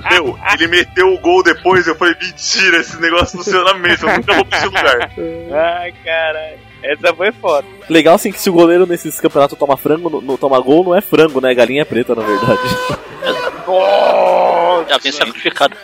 Meu, 0.09 0.39
ele 0.53 0.67
meteu 0.67 1.13
o 1.13 1.19
gol 1.19 1.43
depois, 1.43 1.85
eu 1.85 1.95
falei, 1.95 2.15
mentira, 2.19 2.77
esse 2.77 2.99
negócio 2.99 3.37
funciona 3.37 3.71
mesmo, 3.75 4.09
eu 4.09 4.17
nunca 4.17 4.33
vou 4.33 4.43
pra 4.45 4.57
esse 4.57 4.65
lugar. 4.65 5.11
Ai, 5.79 5.93
caralho. 6.03 6.57
Essa 6.81 7.13
foi 7.13 7.31
foda. 7.33 7.67
Legal 7.87 8.15
assim 8.15 8.31
que 8.31 8.39
se 8.39 8.49
o 8.49 8.53
goleiro 8.53 8.87
nesses 8.87 9.19
campeonatos 9.19 9.55
toma 9.59 9.77
frango, 9.77 10.09
no, 10.09 10.21
no- 10.21 10.37
toma 10.39 10.59
gol, 10.59 10.83
não 10.83 10.95
é 10.95 11.01
frango, 11.01 11.39
né? 11.39 11.53
Galinha 11.53 11.85
preta, 11.85 12.15
na 12.15 12.23
verdade. 12.23 12.61
Já 14.89 14.97
vem 14.97 15.11
sacrificado. 15.11 15.75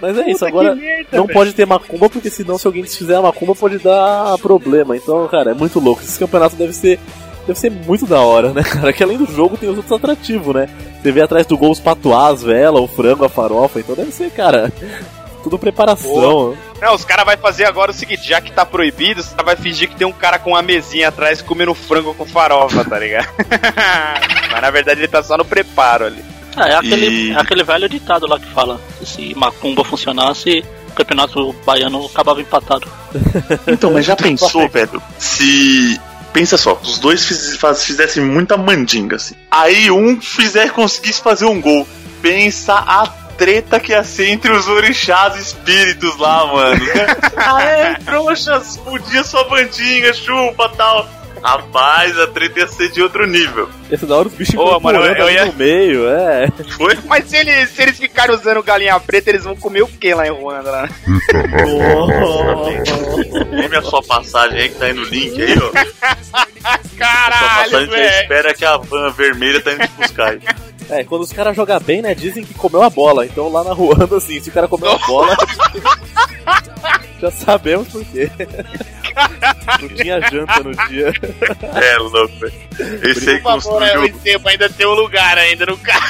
Mas 0.00 0.16
é 0.18 0.30
isso, 0.30 0.46
agora 0.46 0.74
não 1.12 1.26
pode 1.26 1.52
ter 1.52 1.66
macumba, 1.66 2.08
porque 2.08 2.30
senão 2.30 2.56
se 2.56 2.66
alguém 2.66 2.82
desfizer 2.82 3.16
a 3.16 3.22
macumba 3.22 3.54
pode 3.54 3.78
dar 3.78 4.38
problema. 4.38 4.96
Então, 4.96 5.28
cara, 5.28 5.50
é 5.50 5.54
muito 5.54 5.78
louco. 5.78 6.02
Esse 6.02 6.18
campeonato 6.18 6.56
deve 6.56 6.72
ser. 6.72 6.98
Deve 7.46 7.58
ser 7.58 7.70
muito 7.70 8.06
da 8.06 8.20
hora, 8.20 8.52
né, 8.52 8.62
cara? 8.66 8.92
Que 8.92 9.02
além 9.02 9.16
do 9.18 9.26
jogo 9.26 9.56
tem 9.56 9.68
os 9.68 9.76
outros 9.76 9.92
atrativos, 9.96 10.54
né? 10.54 10.68
Você 11.02 11.10
vê 11.12 11.22
atrás 11.22 11.46
do 11.46 11.56
gol 11.56 11.70
os 11.72 11.80
patuás, 11.80 12.34
as 12.34 12.42
velas, 12.42 12.80
o 12.82 12.86
frango, 12.88 13.24
a 13.24 13.28
farofa, 13.28 13.80
então 13.80 13.94
deve 13.94 14.12
ser, 14.12 14.30
cara. 14.30 14.72
Tudo 15.42 15.58
preparação. 15.58 16.54
Não, 16.82 16.94
os 16.94 17.02
caras 17.02 17.24
vão 17.24 17.34
fazer 17.38 17.64
agora 17.64 17.90
o 17.92 17.94
seguinte, 17.94 18.28
já 18.28 18.42
que 18.42 18.52
tá 18.52 18.66
proibido, 18.66 19.22
os 19.22 19.28
caras 19.30 19.46
vai 19.46 19.56
fingir 19.56 19.88
que 19.88 19.96
tem 19.96 20.06
um 20.06 20.12
cara 20.12 20.38
com 20.38 20.50
uma 20.50 20.60
mesinha 20.60 21.08
atrás 21.08 21.40
comendo 21.40 21.74
frango 21.74 22.12
com 22.12 22.26
farofa, 22.26 22.84
tá 22.84 22.98
ligado? 22.98 23.26
Mas 24.52 24.60
na 24.60 24.70
verdade 24.70 25.00
ele 25.00 25.08
tá 25.08 25.22
só 25.22 25.38
no 25.38 25.44
preparo 25.46 26.04
ali. 26.04 26.22
Ah, 26.54 26.68
é 26.68 26.74
aquele, 26.76 27.06
E- 27.06 27.30
é 27.32 27.36
aquele 27.40 27.62
velho 27.64 27.88
ditado 27.88 28.26
lá 28.26 28.38
que 28.38 28.50
fala: 28.52 28.78
se 29.02 29.34
macumba 29.34 29.82
funcionasse, 29.82 30.62
o 30.88 30.92
campeonato 30.92 31.54
baiano 31.64 32.04
acabava 32.04 32.40
empatado. 32.42 32.86
Então, 33.66 33.92
mas 33.92 34.04
já 34.04 34.16
pensou, 34.16 34.68
velho? 34.68 35.00
Se. 35.18 35.98
Pensa 36.32 36.56
só, 36.56 36.78
os 36.82 36.98
dois 36.98 37.24
fiz- 37.24 37.56
faz- 37.56 37.84
fizessem 37.84 38.22
muita 38.24 38.56
mandinga, 38.56 39.16
assim. 39.16 39.34
Aí 39.50 39.90
um 39.90 40.20
fizer 40.20 40.70
conseguisse 40.70 41.20
fazer 41.20 41.44
um 41.46 41.60
gol. 41.60 41.86
Pensa 42.22 42.74
a 42.74 43.06
treta 43.36 43.80
que 43.80 43.92
ia 43.92 44.04
ser 44.04 44.28
entre 44.28 44.52
os 44.52 44.68
orixás 44.68 45.36
e 45.36 45.40
espíritos 45.40 46.16
lá, 46.18 46.46
mano. 46.46 46.80
Aê, 47.36 47.94
trouxas, 48.04 48.76
podia 48.76 49.24
sua 49.24 49.44
bandinha, 49.44 50.12
chupa 50.12 50.68
tal. 50.76 51.08
Rapaz, 51.42 52.18
a 52.18 52.26
treta 52.26 52.60
ia 52.60 52.68
ser 52.68 52.90
de 52.90 53.02
outro 53.02 53.26
nível. 53.26 53.68
Esse 53.90 54.04
da 54.06 54.16
hora 54.16 54.28
os 54.28 54.34
bichos 54.34 54.54
Ô, 54.54 54.78
mano, 54.78 54.98
eu 55.04 55.26
ali 55.26 55.34
ia- 55.34 55.46
no 55.46 55.52
meio, 55.54 56.08
é. 56.08 56.46
Foi? 56.76 56.96
Mas 57.06 57.24
se 57.26 57.36
eles, 57.36 57.70
se 57.70 57.82
eles 57.82 57.98
ficarem 57.98 58.34
usando 58.34 58.62
galinha 58.62 58.98
preta, 59.00 59.30
eles 59.30 59.44
vão 59.44 59.56
comer 59.56 59.82
o 59.82 59.88
que 59.88 60.12
lá 60.14 60.26
em 60.26 60.30
Ruanda? 60.30 60.70
Lá? 60.70 60.88
Tome 63.60 63.76
a 63.76 63.82
sua 63.82 64.02
passagem 64.02 64.60
aí 64.60 64.68
que 64.68 64.74
tá 64.76 64.86
aí 64.86 64.92
no 64.92 65.02
link 65.04 65.42
aí, 65.42 65.54
ó. 65.58 65.70
Sua 66.22 66.46
Caralho, 66.98 67.70
passagem 67.70 67.86
você 67.86 67.96
velho! 67.96 68.20
espera 68.22 68.54
que 68.54 68.64
a 68.64 68.76
van 68.76 69.10
vermelha 69.12 69.60
tá 69.62 69.72
indo 69.72 69.86
te 69.86 69.92
buscar 69.98 70.28
aí. 70.32 70.40
É, 70.90 71.04
quando 71.04 71.22
os 71.22 71.32
caras 71.32 71.54
jogam 71.56 71.78
bem, 71.80 72.02
né, 72.02 72.14
dizem 72.14 72.44
que 72.44 72.52
comeu 72.54 72.82
a 72.82 72.90
bola. 72.90 73.24
Então 73.24 73.50
lá 73.50 73.62
na 73.64 73.72
Ruanda, 73.72 74.16
assim, 74.18 74.40
se 74.40 74.50
o 74.50 74.52
cara 74.52 74.66
comeu 74.68 74.90
a 74.90 74.98
bola. 74.98 75.36
já 77.20 77.30
sabemos 77.30 77.88
por 77.88 78.04
quê. 78.06 78.30
Não 79.80 79.88
tinha 79.88 80.20
janta 80.30 80.60
no 80.60 80.74
dia. 80.88 81.12
É 81.74 81.98
louco, 81.98 82.34
velho. 82.38 82.52
Esse 83.02 83.30
aí 83.30 83.40
Por 83.40 83.60
favor, 83.60 83.82
é, 83.82 83.86
o 83.86 84.00
construiu. 84.00 84.06
Esteban 84.06 84.50
ainda 84.50 84.68
tem 84.70 84.86
um 84.86 84.94
lugar 84.94 85.38
ainda 85.38 85.66
no 85.66 85.76
carro. 85.78 86.06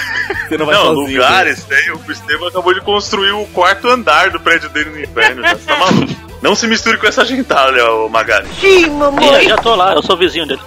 Você 0.48 0.56
não 0.58 0.66
vai 0.66 0.74
Não, 0.74 0.84
sozinho. 0.94 1.06
né? 1.06 1.12
lugares, 1.14 1.64
tem. 1.64 1.90
O 1.92 2.12
Estevam 2.12 2.48
acabou 2.48 2.74
de 2.74 2.80
construir 2.80 3.32
o 3.32 3.46
quarto 3.46 3.88
andar 3.88 4.30
do 4.30 4.40
prédio 4.40 4.68
dele 4.70 4.90
no 4.90 5.00
inferno. 5.00 5.42
Já 5.42 5.56
tá 5.56 5.76
maluco. 5.76 6.30
Não 6.40 6.54
se 6.54 6.66
misture 6.66 6.96
com 6.96 7.06
essa 7.06 7.24
gentalha, 7.24 7.90
ô 7.92 8.08
Magali. 8.08 8.48
Ih, 8.62 9.48
já 9.48 9.56
tô 9.58 9.74
lá, 9.74 9.92
eu 9.94 10.02
sou 10.02 10.16
vizinho 10.16 10.46
dele. 10.46 10.62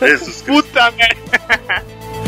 Jesus 0.00 0.42
Cristo. 0.42 0.62
Puta 0.62 0.90
merda. 0.92 1.97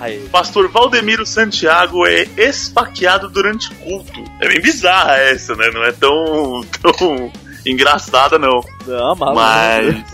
Aí. 0.00 0.26
Pastor 0.32 0.66
Valdemiro 0.68 1.26
Santiago 1.26 2.06
é 2.06 2.26
esfaqueado 2.38 3.28
durante 3.28 3.70
culto. 3.74 4.24
É 4.40 4.48
bem 4.48 4.58
bizarra 4.58 5.16
essa, 5.16 5.54
né? 5.54 5.70
Não 5.74 5.84
é 5.84 5.92
tão, 5.92 6.64
tão 6.80 7.30
engraçada, 7.66 8.38
não. 8.38 8.60
Não, 8.86 9.14
maluco. 9.14 9.34
Mas. 9.36 10.04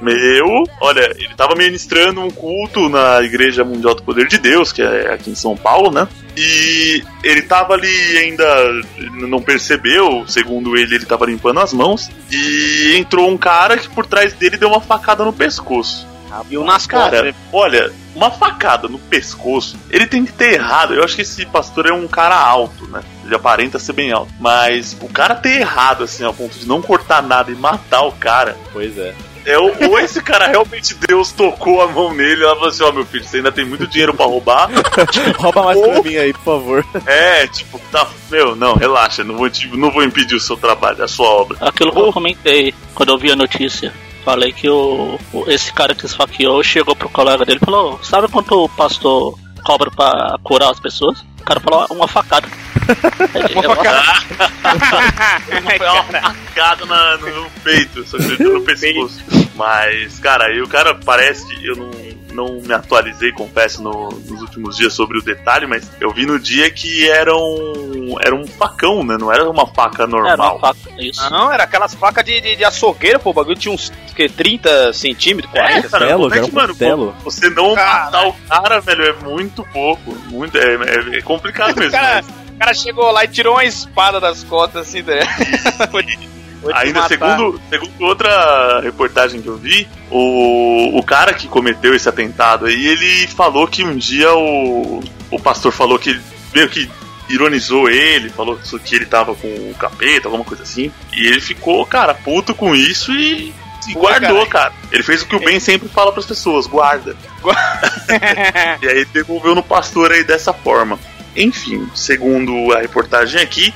Meu, 0.00 0.64
olha, 0.80 1.14
ele 1.16 1.32
tava 1.36 1.54
ministrando 1.54 2.22
um 2.22 2.30
culto 2.30 2.88
na 2.88 3.22
Igreja 3.22 3.62
Mundial 3.62 3.94
do 3.94 4.02
Poder 4.02 4.26
de 4.26 4.36
Deus, 4.36 4.72
que 4.72 4.82
é 4.82 5.12
aqui 5.12 5.30
em 5.30 5.34
São 5.34 5.56
Paulo, 5.56 5.92
né? 5.92 6.08
E 6.36 7.04
ele 7.22 7.42
tava 7.42 7.74
ali 7.74 8.18
ainda, 8.18 8.44
não 9.12 9.40
percebeu, 9.40 10.24
segundo 10.26 10.76
ele, 10.76 10.96
ele 10.96 11.06
tava 11.06 11.26
limpando 11.26 11.60
as 11.60 11.72
mãos. 11.72 12.10
E 12.32 12.96
entrou 12.96 13.30
um 13.30 13.38
cara 13.38 13.76
que 13.76 13.88
por 13.90 14.04
trás 14.04 14.32
dele 14.32 14.56
deu 14.56 14.70
uma 14.70 14.80
facada 14.80 15.24
no 15.24 15.32
pescoço. 15.32 16.10
Viu 16.48 16.64
nas 16.64 16.86
Cara, 16.86 17.24
costas. 17.24 17.34
olha, 17.52 17.92
uma 18.14 18.30
facada 18.30 18.88
no 18.88 18.98
pescoço, 18.98 19.76
ele 19.90 20.06
tem 20.06 20.24
que 20.24 20.32
ter 20.32 20.54
errado. 20.54 20.94
Eu 20.94 21.04
acho 21.04 21.16
que 21.16 21.22
esse 21.22 21.44
pastor 21.46 21.86
é 21.86 21.92
um 21.92 22.08
cara 22.08 22.36
alto, 22.36 22.86
né? 22.88 23.02
Ele 23.24 23.34
aparenta 23.34 23.78
ser 23.78 23.92
bem 23.92 24.12
alto. 24.12 24.32
Mas 24.40 24.96
o 25.00 25.08
cara 25.08 25.34
ter 25.34 25.60
errado, 25.60 26.04
assim, 26.04 26.24
ao 26.24 26.34
ponto 26.34 26.58
de 26.58 26.66
não 26.66 26.80
cortar 26.82 27.22
nada 27.22 27.50
e 27.50 27.54
matar 27.54 28.02
o 28.02 28.12
cara, 28.12 28.56
Pois 28.72 28.96
é. 28.98 29.14
É, 29.44 29.58
ou, 29.58 29.98
esse 29.98 30.22
cara 30.22 30.46
realmente 30.46 30.94
Deus 30.94 31.32
tocou 31.32 31.82
a 31.82 31.88
mão 31.88 32.14
nele 32.14 32.42
e 32.42 32.44
ela 32.44 32.54
falou 32.54 32.68
assim: 32.68 32.84
Ó, 32.84 32.90
oh, 32.90 32.92
meu 32.92 33.04
filho, 33.04 33.24
você 33.24 33.38
ainda 33.38 33.50
tem 33.50 33.64
muito 33.64 33.86
dinheiro 33.86 34.14
pra 34.14 34.24
roubar. 34.24 34.70
Rouba 35.36 35.62
mais 35.64 35.78
ou... 35.78 35.90
pra 35.90 36.02
mim 36.02 36.16
aí, 36.16 36.32
por 36.32 36.44
favor. 36.44 36.86
É, 37.06 37.46
tipo, 37.48 37.80
tá. 37.90 38.06
Meu, 38.30 38.54
não, 38.54 38.74
relaxa, 38.74 39.24
não 39.24 39.36
vou, 39.36 39.50
não 39.72 39.90
vou 39.90 40.04
impedir 40.04 40.36
o 40.36 40.40
seu 40.40 40.56
trabalho, 40.56 41.02
a 41.02 41.08
sua 41.08 41.28
obra. 41.28 41.58
Aquilo 41.60 41.92
que 41.92 41.98
eu 41.98 42.12
comentei 42.12 42.74
quando 42.94 43.08
eu 43.08 43.18
vi 43.18 43.32
a 43.32 43.36
notícia. 43.36 43.92
Falei 44.24 44.52
que 44.52 44.68
o, 44.68 45.18
esse 45.48 45.72
cara 45.72 45.94
que 45.94 46.06
esfaqueou 46.06 46.62
chegou 46.62 46.94
pro 46.94 47.08
colega 47.08 47.44
dele 47.44 47.58
e 47.60 47.64
falou: 47.64 47.98
Sabe 48.02 48.28
quanto 48.28 48.64
o 48.64 48.68
pastor 48.68 49.36
cobra 49.64 49.90
pra 49.90 50.38
curar 50.42 50.70
as 50.70 50.80
pessoas? 50.80 51.20
O 51.40 51.44
cara 51.44 51.58
falou: 51.58 51.86
Uma 51.90 52.06
facada. 52.06 52.46
uma 53.52 53.74
facada. 53.74 54.02
uma 55.60 56.34
facada 56.34 56.86
na, 56.86 57.16
no 57.16 57.50
peito, 57.64 58.04
só 58.06 58.16
que 58.16 58.42
no 58.42 58.62
pescoço. 58.64 59.20
Mas, 59.56 60.18
cara, 60.20 60.46
aí 60.46 60.62
o 60.62 60.68
cara 60.68 60.94
parece 60.94 61.46
que 61.46 61.66
eu 61.66 61.76
não 61.76 61.90
não 62.32 62.60
me 62.60 62.72
atualizei, 62.72 63.32
confesso, 63.32 63.82
no, 63.82 64.08
nos 64.08 64.40
últimos 64.40 64.76
dias 64.76 64.92
sobre 64.92 65.18
o 65.18 65.22
detalhe, 65.22 65.66
mas 65.66 65.90
eu 66.00 66.10
vi 66.10 66.26
no 66.26 66.38
dia 66.38 66.70
que 66.70 67.08
era 67.08 67.34
um, 67.34 68.16
era 68.24 68.34
um 68.34 68.46
facão, 68.46 69.04
né? 69.04 69.16
Não 69.18 69.32
era 69.32 69.48
uma 69.48 69.66
faca 69.66 70.06
normal. 70.06 70.32
Era 70.32 70.42
uma 70.42 70.58
faca, 70.60 70.78
isso. 70.98 71.30
Não, 71.30 71.52
era 71.52 71.64
aquelas 71.64 71.94
facas 71.94 72.24
de, 72.24 72.40
de, 72.40 72.56
de 72.56 72.64
açougueiro, 72.64 73.20
pô. 73.20 73.30
O 73.30 73.34
bagulho 73.34 73.56
tinha 73.56 73.72
uns 73.72 73.92
que, 74.14 74.28
30 74.28 74.92
centímetros, 74.92 75.52
40. 75.52 75.86
É, 75.86 75.90
cara, 75.90 76.06
telo, 76.06 76.34
é 76.34 76.40
que, 76.40 76.52
mano, 76.52 76.74
telo. 76.74 77.14
você 77.22 77.48
não 77.50 77.74
cara, 77.74 78.04
matar 78.04 78.28
o 78.28 78.34
cara, 78.48 78.80
velho, 78.80 79.04
é 79.04 79.12
muito 79.12 79.64
pouco. 79.72 80.14
Muito, 80.28 80.56
é, 80.58 80.74
é, 80.74 81.18
é 81.18 81.22
complicado 81.22 81.76
mesmo. 81.78 81.92
cara, 81.92 82.22
mas... 82.22 82.42
O 82.52 82.58
cara 82.58 82.74
chegou 82.74 83.10
lá 83.10 83.24
e 83.24 83.28
tirou 83.28 83.54
uma 83.54 83.64
espada 83.64 84.20
das 84.20 84.44
costas, 84.44 84.86
assim, 84.86 85.02
né? 85.02 85.20
Ainda 86.74 87.08
segundo, 87.08 87.60
segundo 87.68 88.00
outra 88.00 88.80
reportagem 88.80 89.42
que 89.42 89.48
eu 89.48 89.56
vi, 89.56 89.88
o, 90.10 90.98
o 90.98 91.02
cara 91.02 91.34
que 91.34 91.48
cometeu 91.48 91.94
esse 91.94 92.08
atentado 92.08 92.66
aí, 92.66 92.86
ele 92.86 93.26
falou 93.26 93.66
que 93.66 93.82
um 93.82 93.96
dia 93.96 94.32
o, 94.34 95.02
o 95.30 95.40
pastor 95.40 95.72
falou 95.72 95.98
que 95.98 96.20
meio 96.54 96.68
que 96.68 96.88
ironizou 97.28 97.88
ele, 97.88 98.28
falou 98.28 98.58
que 98.84 98.94
ele 98.94 99.06
tava 99.06 99.34
com 99.34 99.48
o 99.48 99.74
capeta, 99.78 100.28
alguma 100.28 100.44
coisa 100.44 100.62
assim. 100.62 100.92
E 101.12 101.26
ele 101.26 101.40
ficou, 101.40 101.84
cara, 101.86 102.14
puto 102.14 102.54
com 102.54 102.74
isso 102.74 103.12
e, 103.12 103.52
e 103.88 103.92
guardou, 103.94 104.46
cara. 104.46 104.70
cara. 104.70 104.74
Ele 104.90 105.02
fez 105.02 105.22
o 105.22 105.26
que 105.26 105.36
o 105.36 105.40
Ben 105.40 105.58
sempre 105.58 105.88
fala 105.88 106.12
para 106.12 106.20
as 106.20 106.26
pessoas, 106.26 106.66
guarda. 106.66 107.16
e 108.82 108.86
aí 108.86 109.04
devolveu 109.06 109.54
no 109.54 109.62
pastor 109.62 110.12
aí 110.12 110.22
dessa 110.22 110.52
forma. 110.52 110.98
Enfim, 111.34 111.88
segundo 111.94 112.72
a 112.72 112.80
reportagem 112.80 113.40
aqui, 113.40 113.74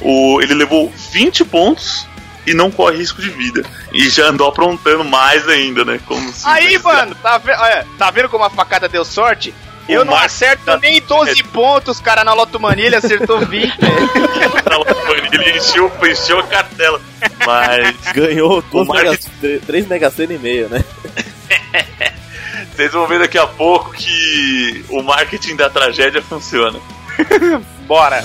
o, 0.00 0.40
ele 0.40 0.54
levou 0.54 0.92
20 1.12 1.44
pontos 1.44 2.06
e 2.46 2.54
não 2.54 2.70
corre 2.70 2.98
risco 2.98 3.20
de 3.20 3.30
vida. 3.30 3.64
E 3.92 4.08
já 4.08 4.26
andou 4.26 4.48
aprontando 4.48 5.04
mais 5.04 5.48
ainda, 5.48 5.84
né? 5.84 6.00
Como 6.06 6.32
Aí, 6.44 6.78
mano, 6.78 7.14
tá, 7.16 7.38
ve 7.38 7.52
olha, 7.52 7.86
tá 7.98 8.10
vendo 8.10 8.28
como 8.28 8.44
a 8.44 8.50
facada 8.50 8.88
deu 8.88 9.04
sorte? 9.04 9.54
O 9.88 9.92
eu 9.92 10.04
não 10.04 10.14
acerto 10.14 10.64
tá... 10.64 10.78
nem 10.78 11.00
12 11.00 11.40
é. 11.40 11.44
pontos, 11.44 12.00
cara, 12.00 12.22
na 12.22 12.32
Lotomania 12.34 12.86
ele 12.86 12.96
acertou 12.96 13.40
20. 13.46 13.74
na 14.68 14.76
Lotomania 14.76 15.30
ele 15.32 15.58
encheu, 15.58 15.90
encheu 16.08 16.38
a 16.38 16.42
cartela. 16.44 17.00
Mas. 17.44 17.96
Ganhou 18.14 18.62
duas 18.62 18.86
marketing... 18.86 19.28
mega, 19.42 19.60
3 19.66 19.88
Mega 19.88 20.10
Sena 20.10 20.34
e 20.34 20.38
meio, 20.38 20.68
né? 20.68 20.84
Vocês 22.74 22.92
vão 22.92 23.06
ver 23.06 23.18
daqui 23.18 23.36
a 23.36 23.46
pouco 23.46 23.92
que 23.92 24.84
o 24.88 25.02
marketing 25.02 25.56
da 25.56 25.68
tragédia 25.68 26.22
funciona. 26.22 26.80
Bora! 27.86 28.24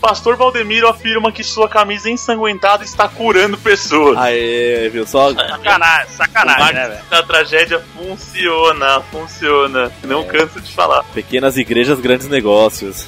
Pastor 0.00 0.36
Valdemiro 0.36 0.88
afirma 0.88 1.30
que 1.30 1.44
sua 1.44 1.68
camisa 1.68 2.10
ensanguentada 2.10 2.82
está 2.82 3.06
curando 3.06 3.58
pessoas. 3.58 4.16
Aê, 4.16 4.88
viu 4.88 5.06
só? 5.06 5.32
Sacanagem, 5.32 6.12
sacanagem, 6.12 6.74
né, 6.74 6.88
velho? 6.88 7.00
A 7.10 7.22
tragédia 7.22 7.84
funciona, 7.94 9.00
funciona. 9.12 9.92
Não 10.02 10.22
é. 10.22 10.24
canso 10.24 10.60
de 10.60 10.72
falar. 10.72 11.04
Pequenas 11.14 11.58
igrejas, 11.58 12.00
grandes 12.00 12.28
negócios. 12.28 13.06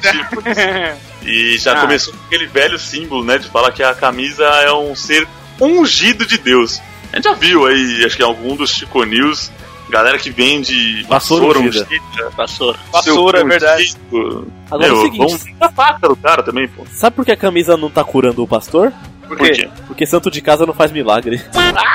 tipo, 0.00 0.42
e 1.26 1.56
já 1.58 1.72
ah. 1.72 1.80
começou 1.80 2.12
com 2.12 2.26
aquele 2.26 2.46
velho 2.46 2.78
símbolo, 2.78 3.24
né? 3.24 3.38
De 3.38 3.48
falar 3.48 3.72
que 3.72 3.82
a 3.82 3.94
camisa 3.94 4.44
é 4.44 4.72
um 4.72 4.94
ser 4.94 5.26
ungido 5.58 6.26
de 6.26 6.36
Deus. 6.36 6.80
A 7.10 7.16
gente 7.16 7.24
já 7.24 7.34
viu 7.34 7.64
aí, 7.64 8.04
acho 8.04 8.16
que 8.16 8.22
em 8.22 8.26
algum 8.26 8.54
dos 8.54 8.70
Chico 8.70 9.02
News, 9.02 9.50
galera 9.88 10.18
que 10.18 10.30
vende 10.30 11.02
vassoura 11.04 11.58
ungida. 11.58 11.86
Vassoura. 12.36 12.78
Vassoura, 12.92 13.40
é 13.40 13.44
verdade. 13.44 13.96
Agora 14.70 14.88
Meu, 14.88 14.88
é 14.88 14.92
o 14.92 15.02
seguinte... 15.02 15.18
Vamos 15.18 15.44
a 15.60 15.68
faca 15.70 16.08
do 16.08 16.16
cara 16.16 16.42
também, 16.42 16.68
pô. 16.68 16.84
Sabe 16.92 17.16
por 17.16 17.24
que 17.24 17.32
a 17.32 17.36
camisa 17.36 17.76
não 17.76 17.90
tá 17.90 18.04
curando 18.04 18.42
o 18.42 18.48
pastor? 18.48 18.92
Por 19.26 19.36
quê? 19.36 19.44
Por 19.44 19.52
quê? 19.52 19.68
Porque 19.86 20.06
santo 20.06 20.30
de 20.30 20.40
casa 20.40 20.64
não 20.64 20.72
faz 20.72 20.90
milagre. 20.90 21.42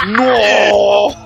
Nossa! 0.07 1.17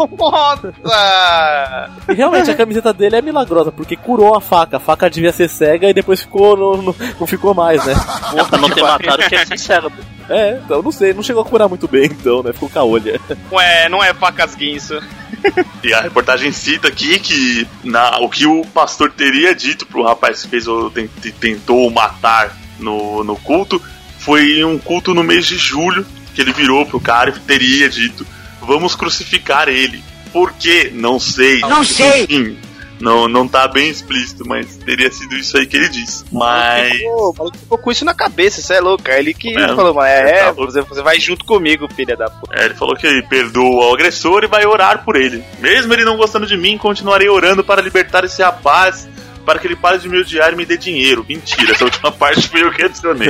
E 2.07 2.13
realmente 2.13 2.49
a 2.49 2.55
camiseta 2.55 2.93
dele 2.93 3.17
é 3.17 3.21
milagrosa, 3.21 3.73
porque 3.73 3.97
curou 3.97 4.35
a 4.35 4.39
faca. 4.39 4.77
A 4.77 4.79
faca 4.79 5.09
devia 5.09 5.33
ser 5.33 5.49
cega 5.49 5.89
e 5.89 5.93
depois 5.93 6.21
ficou 6.21 6.55
não, 6.55 6.81
não, 6.81 6.95
não 7.19 7.27
ficou 7.27 7.53
mais, 7.53 7.85
né? 7.85 7.93
Porra, 8.31 8.57
não 8.57 8.69
ter 8.69 8.83
matado 8.83 9.27
que 9.27 9.35
é 9.35 9.45
sincero. 9.45 9.91
É, 10.29 10.61
então 10.63 10.81
não 10.81 10.91
sei, 10.91 11.13
não 11.13 11.23
chegou 11.23 11.41
a 11.41 11.45
curar 11.45 11.67
muito 11.67 11.87
bem, 11.87 12.05
então, 12.05 12.41
né? 12.41 12.53
Ficou 12.53 12.69
com 12.69 12.79
a 12.79 12.85
olha. 12.85 13.19
Ué, 13.51 13.89
não 13.89 14.01
é 14.03 14.13
facas 14.13 14.55
guinso. 14.55 14.99
E 15.83 15.93
a 15.93 16.01
reportagem 16.01 16.51
cita 16.51 16.87
aqui 16.87 17.19
que 17.19 17.67
na, 17.83 18.17
o 18.19 18.29
que 18.29 18.45
o 18.45 18.65
pastor 18.65 19.11
teria 19.11 19.55
dito 19.55 19.85
pro 19.85 20.03
rapaz 20.03 20.43
que 20.43 20.49
fez 20.49 20.67
o, 20.67 20.91
tentou 21.39 21.89
matar 21.89 22.55
no, 22.79 23.23
no 23.23 23.35
culto 23.37 23.81
foi 24.19 24.63
um 24.63 24.77
culto 24.77 25.13
no 25.13 25.23
mês 25.23 25.45
de 25.45 25.57
julho 25.57 26.05
que 26.33 26.41
ele 26.41 26.53
virou 26.53 26.85
pro 26.85 26.99
cara 26.99 27.29
e 27.29 27.39
teria 27.39 27.89
dito: 27.89 28.25
Vamos 28.61 28.95
crucificar 28.95 29.69
ele. 29.69 30.03
Por 30.31 30.53
quê? 30.53 30.91
Não 30.93 31.19
sei. 31.19 31.61
Não 31.61 31.83
sei. 31.83 32.25
Enfim, 32.25 32.57
não, 32.99 33.27
não 33.27 33.47
tá 33.47 33.67
bem 33.67 33.89
explícito, 33.89 34.47
mas 34.47 34.77
teria 34.77 35.11
sido 35.11 35.35
isso 35.35 35.57
aí 35.57 35.65
que 35.65 35.77
ele 35.77 35.89
disse. 35.89 36.25
Mas. 36.31 36.99
O 37.01 37.33
maluco 37.37 37.57
ficou 37.57 37.77
com 37.77 37.91
isso 37.91 38.05
na 38.05 38.13
cabeça, 38.13 38.61
você 38.61 38.75
é 38.75 38.79
louco. 38.79 39.09
É 39.09 39.19
ele 39.19 39.33
que 39.33 39.57
é, 39.57 39.67
falou, 39.67 39.93
mas 39.93 40.09
é, 40.09 40.45
tá 40.45 40.51
você, 40.51 40.81
você 40.81 41.01
vai 41.01 41.19
junto 41.19 41.45
comigo, 41.45 41.87
filha 41.93 42.15
da 42.15 42.29
puta. 42.29 42.59
É, 42.59 42.65
ele 42.65 42.75
falou 42.75 42.95
que 42.95 43.05
ele 43.05 43.21
perdoa 43.23 43.89
o 43.89 43.93
agressor 43.93 44.43
e 44.43 44.47
vai 44.47 44.65
orar 44.65 45.03
por 45.03 45.15
ele. 45.15 45.43
Mesmo 45.59 45.93
ele 45.93 46.03
não 46.03 46.17
gostando 46.17 46.45
de 46.45 46.57
mim, 46.57 46.77
continuarei 46.77 47.29
orando 47.29 47.63
para 47.63 47.81
libertar 47.81 48.23
esse 48.23 48.41
rapaz 48.41 49.07
para 49.47 49.59
que 49.59 49.67
ele 49.67 49.77
pare 49.77 49.97
de 49.97 50.09
me 50.09 50.19
odiar 50.19 50.51
e 50.51 50.57
me 50.57 50.65
dê 50.65 50.75
dinheiro. 50.75 51.25
Mentira, 51.27 51.71
essa 51.71 51.85
última 51.85 52.11
parte 52.11 52.49
foi 52.49 52.63
eu 52.63 52.71
que 52.71 52.83
adicionei. 52.83 53.29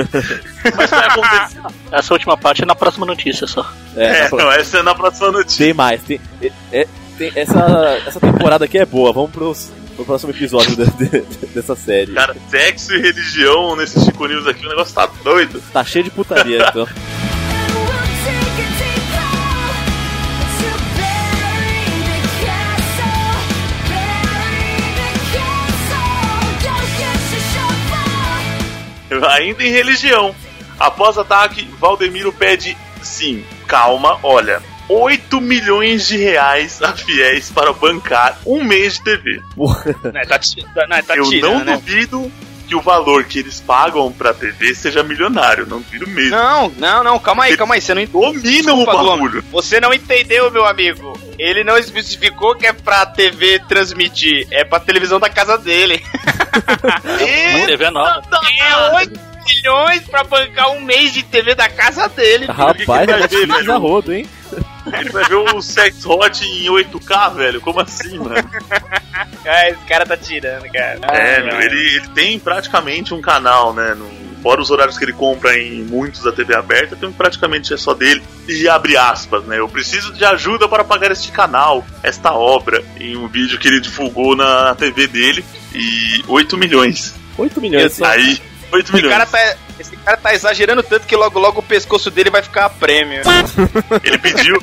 Mas 0.75 0.89
vai 0.89 1.08
acontecer. 1.08 1.62
Essa 1.91 2.13
última 2.15 2.36
parte 2.36 2.63
é 2.63 2.65
na 2.65 2.73
próxima 2.73 3.06
notícia 3.06 3.45
só. 3.45 3.63
É, 3.95 4.21
é 4.21 4.30
não, 4.32 4.51
essa 4.51 4.80
é 4.80 4.82
na 4.82 4.95
próxima 4.95 5.32
notícia. 5.32 5.63
Tem 5.63 5.75
mais, 5.75 6.01
tem, 6.01 6.19
é, 6.41 6.51
é, 6.71 6.88
tem, 7.17 7.32
essa, 7.36 8.01
essa 8.06 8.19
temporada 8.19 8.65
aqui 8.65 8.77
é 8.77 8.86
boa, 8.86 9.12
vamos 9.12 9.32
pros, 9.32 9.71
pro 9.95 10.06
próximo 10.06 10.32
episódio 10.32 10.75
de, 10.75 10.86
de, 10.86 11.47
dessa 11.47 11.75
série. 11.75 12.13
Cara, 12.13 12.36
sexo 12.49 12.93
e 12.93 13.01
religião 13.01 13.75
nesses 13.75 14.03
Chico 14.03 14.27
News 14.27 14.47
aqui, 14.47 14.65
o 14.65 14.69
negócio 14.69 14.93
tá 14.93 15.10
doido. 15.23 15.62
Tá 15.73 15.84
cheio 15.84 16.06
de 16.06 16.12
putaria, 16.12 16.65
então. 16.69 16.88
Ainda 29.32 29.63
em 29.63 29.71
religião. 29.71 30.36
Após 30.80 31.17
ataque, 31.17 31.67
Valdemiro 31.80 32.32
pede 32.32 32.77
sim, 33.01 33.43
calma, 33.65 34.19
olha. 34.21 34.62
8 34.89 35.41
milhões 35.41 36.08
de 36.08 36.17
reais 36.17 36.82
a 36.82 36.93
fiéis 36.93 37.52
para 37.52 37.73
bancar 37.73 38.39
um 38.45 38.63
mês 38.63 38.93
de 38.95 39.04
TV. 39.04 39.41
Não, 39.56 39.67
tá, 39.73 40.88
não, 40.88 41.04
tá 41.04 41.15
Eu 41.15 41.32
não 41.41 41.63
né? 41.63 41.73
duvido 41.73 42.32
que 42.67 42.76
o 42.76 42.82
valor 42.82 43.23
que 43.23 43.39
eles 43.39 43.62
pagam 43.62 44.12
pra 44.12 44.34
TV 44.34 44.76
seja 44.76 45.02
milionário, 45.02 45.65
não 45.65 45.80
duvido 45.80 46.08
mesmo. 46.08 46.32
Não, 46.32 46.69
não, 46.78 47.04
não, 47.04 47.19
calma 47.19 47.45
aí, 47.45 47.56
calma 47.56 47.76
aí, 47.76 47.82
você 47.82 47.93
não 47.93 48.06
dominam 48.06 48.82
o 48.82 48.86
bagulho. 48.86 49.43
Você 49.52 49.80
não 49.80 49.93
entendeu, 49.93 50.52
meu 50.52 50.65
amigo. 50.65 51.17
Ele 51.39 51.63
não 51.63 51.78
especificou 51.78 52.56
que 52.56 52.67
é 52.67 52.73
pra 52.73 53.06
TV 53.06 53.60
transmitir, 53.67 54.47
é 54.52 54.65
pra 54.65 54.80
televisão 54.80 55.19
da 55.19 55.30
casa 55.30 55.58
dele. 55.58 56.04
e... 57.21 57.65
TV 57.65 57.89
nova. 57.89 58.21
É 58.60 58.95
8 58.95 59.19
milhões 59.47 60.02
pra 60.02 60.23
bancar 60.26 60.71
um 60.71 60.82
mês 60.82 61.13
de 61.13 61.23
TV 61.23 61.56
da 61.56 61.69
casa 61.69 62.10
dele. 62.10 62.45
Rapaz, 62.47 62.86
vai 62.86 63.28
ver, 63.28 63.47
velho? 63.47 63.80
rodo, 63.80 64.13
hein? 64.13 64.28
Ele 65.00 65.10
vai 65.10 65.23
ver 65.26 65.36
o 65.36 65.62
Sex 65.62 66.06
Hot 66.06 66.43
em 66.43 66.65
8K, 66.65 67.34
velho. 67.36 67.62
Como 67.62 67.80
assim, 67.80 68.17
mano? 68.17 68.36
É, 69.45 69.71
esse 69.71 69.84
cara 69.86 70.06
tá 70.06 70.17
tirando, 70.17 70.63
cara. 70.71 71.00
É, 71.12 71.43
meu, 71.43 71.62
ele, 71.62 71.97
ele 71.97 72.08
tem 72.10 72.39
praticamente 72.39 73.13
um 73.13 73.21
canal, 73.21 73.73
né? 73.73 73.93
No 73.93 74.28
fora 74.47 74.62
os 74.62 74.71
horários 74.71 74.97
que 74.97 75.04
ele 75.04 75.13
compra 75.13 75.58
em 75.60 75.84
muitos 75.84 76.23
da 76.23 76.32
TV 76.32 76.56
aberta, 76.56 76.95
tem 76.95 77.12
que 77.12 77.17
praticamente 77.17 77.73
é 77.73 77.78
só 77.78 77.93
dele. 77.93 78.23
E 78.47 78.67
abre 78.69 78.95
aspas, 78.95 79.43
né? 79.43 79.60
Eu 79.60 79.67
preciso 79.67 80.13
de 80.13 80.23
ajuda 80.23 80.69
para 80.69 80.84
pagar 80.84 81.12
este 81.12 81.32
canal, 81.32 81.86
esta 82.02 82.32
obra, 82.32 82.84
em 83.00 83.17
um 83.17 83.28
vídeo 83.28 83.60
que 83.60 83.67
ele 83.67 83.82
divulgou 83.82 84.36
na 84.38 84.73
TV 84.76 85.08
dele. 85.08 85.43
E 85.73 86.23
8 86.28 86.58
milhões. 86.58 87.13
8 87.38 87.60
milhões. 87.60 88.02
Aí, 88.02 88.41
8 88.71 88.86
Esse 88.86 88.93
milhões. 88.93 89.13
cara, 89.13 89.25
tá, 89.25 89.56
esse 89.80 89.95
cara 89.97 90.17
tá 90.17 90.34
exagerando 90.34 90.84
tanto 90.84 91.06
que 91.08 91.15
logo 91.15 91.39
logo 91.39 91.60
o 91.60 91.63
pescoço 91.63 92.10
dele 92.12 92.30
vai 92.30 92.41
ficar 92.41 92.65
a 92.65 92.69
prêmio. 92.69 93.21
Ele 94.03 94.17
pediu, 94.17 94.58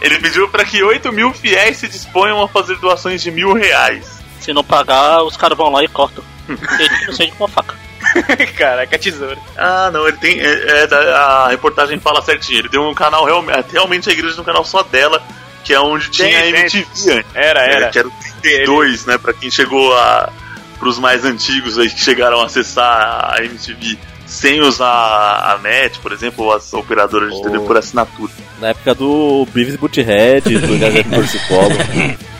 ele 0.00 0.18
pediu 0.18 0.48
para 0.48 0.64
que 0.64 0.82
8 0.82 1.12
mil 1.12 1.32
fiéis 1.32 1.78
se 1.78 1.88
disponham 1.88 2.42
a 2.42 2.48
fazer 2.48 2.76
doações 2.76 3.22
de 3.22 3.30
mil 3.30 3.52
reais. 3.52 4.20
Se 4.40 4.52
não 4.52 4.62
pagar, 4.64 5.22
os 5.22 5.36
caras 5.36 5.56
vão 5.58 5.70
lá 5.70 5.82
e 5.82 5.88
cortam. 5.88 6.22
Ele 6.48 7.04
inocente 7.04 7.32
com 7.32 7.44
uma 7.44 7.48
faca. 7.48 7.74
Caraca, 8.56 8.98
tesoura. 8.98 9.38
Ah, 9.56 9.90
não, 9.92 10.06
ele 10.06 10.16
tem. 10.18 10.38
É, 10.40 10.44
é, 10.44 10.94
a 11.12 11.48
reportagem 11.48 11.98
fala 11.98 12.22
certinho. 12.22 12.60
Ele 12.60 12.68
tem 12.68 12.78
um 12.78 12.94
canal 12.94 13.24
realmente. 13.24 13.72
Realmente 13.72 14.08
a 14.08 14.12
igreja 14.12 14.34
tem 14.34 14.42
um 14.42 14.46
canal 14.46 14.64
só 14.64 14.82
dela, 14.84 15.20
que 15.64 15.74
é 15.74 15.80
onde 15.80 16.08
tinha 16.10 16.38
a 16.38 16.42
tem. 16.42 16.54
MTV 16.54 16.86
antes. 17.12 17.26
Era, 17.34 17.60
era. 17.60 17.86
É, 17.86 17.90
que 17.90 17.98
era 17.98 18.06
o 18.06 18.12
32, 18.42 19.06
né? 19.06 19.18
Pra 19.18 19.32
quem 19.32 19.50
chegou 19.50 19.92
a. 19.96 20.30
Pros 20.78 20.98
mais 20.98 21.24
antigos 21.24 21.78
aí 21.78 21.88
que 21.90 21.98
chegaram 22.00 22.40
a 22.40 22.46
acessar 22.46 23.34
a 23.34 23.42
MTV 23.44 23.98
sem 24.26 24.60
usar 24.60 24.86
a 24.86 25.58
net, 25.62 25.98
por 26.00 26.12
exemplo, 26.12 26.44
ou 26.44 26.52
as 26.52 26.72
operadoras 26.74 27.32
de 27.34 27.42
TV 27.42 27.58
Oh. 27.58 27.62
por 27.62 27.76
assinatura. 27.76 28.32
Na 28.60 28.68
época 28.68 28.94
do 28.94 29.46
Beavis 29.54 29.76
Butthead, 29.76 30.42
do 30.58 30.78
Gazette 30.78 31.08
Torcicolo. 31.08 31.70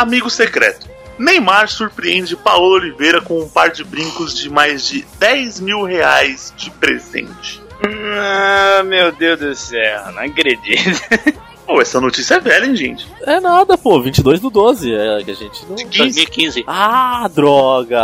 Amigo 0.00 0.30
secreto. 0.30 0.88
Neymar 1.18 1.68
surpreende 1.68 2.34
Paola 2.34 2.76
Oliveira 2.76 3.20
com 3.20 3.38
um 3.40 3.48
par 3.48 3.70
de 3.70 3.84
brincos 3.84 4.34
de 4.34 4.48
mais 4.48 4.86
de 4.86 5.04
10 5.18 5.60
mil 5.60 5.84
reais 5.84 6.52
de 6.56 6.70
presente. 6.70 7.62
Ah, 7.84 8.82
meu 8.82 9.12
Deus 9.12 9.38
do 9.38 9.54
céu, 9.54 10.12
não 10.12 10.22
acredito. 10.22 11.00
Pô, 11.66 11.80
essa 11.80 12.00
notícia 12.00 12.34
é 12.34 12.40
velha, 12.40 12.66
hein, 12.66 12.74
gente? 12.74 13.06
É 13.22 13.38
nada, 13.38 13.78
pô, 13.78 14.00
22 14.02 14.40
do 14.40 14.50
12. 14.50 14.92
É 14.92 15.22
que 15.22 15.30
a 15.30 15.34
gente 15.34 15.64
não. 15.66 15.76
2015. 15.76 16.64
Ah, 16.66 17.28
droga! 17.32 18.00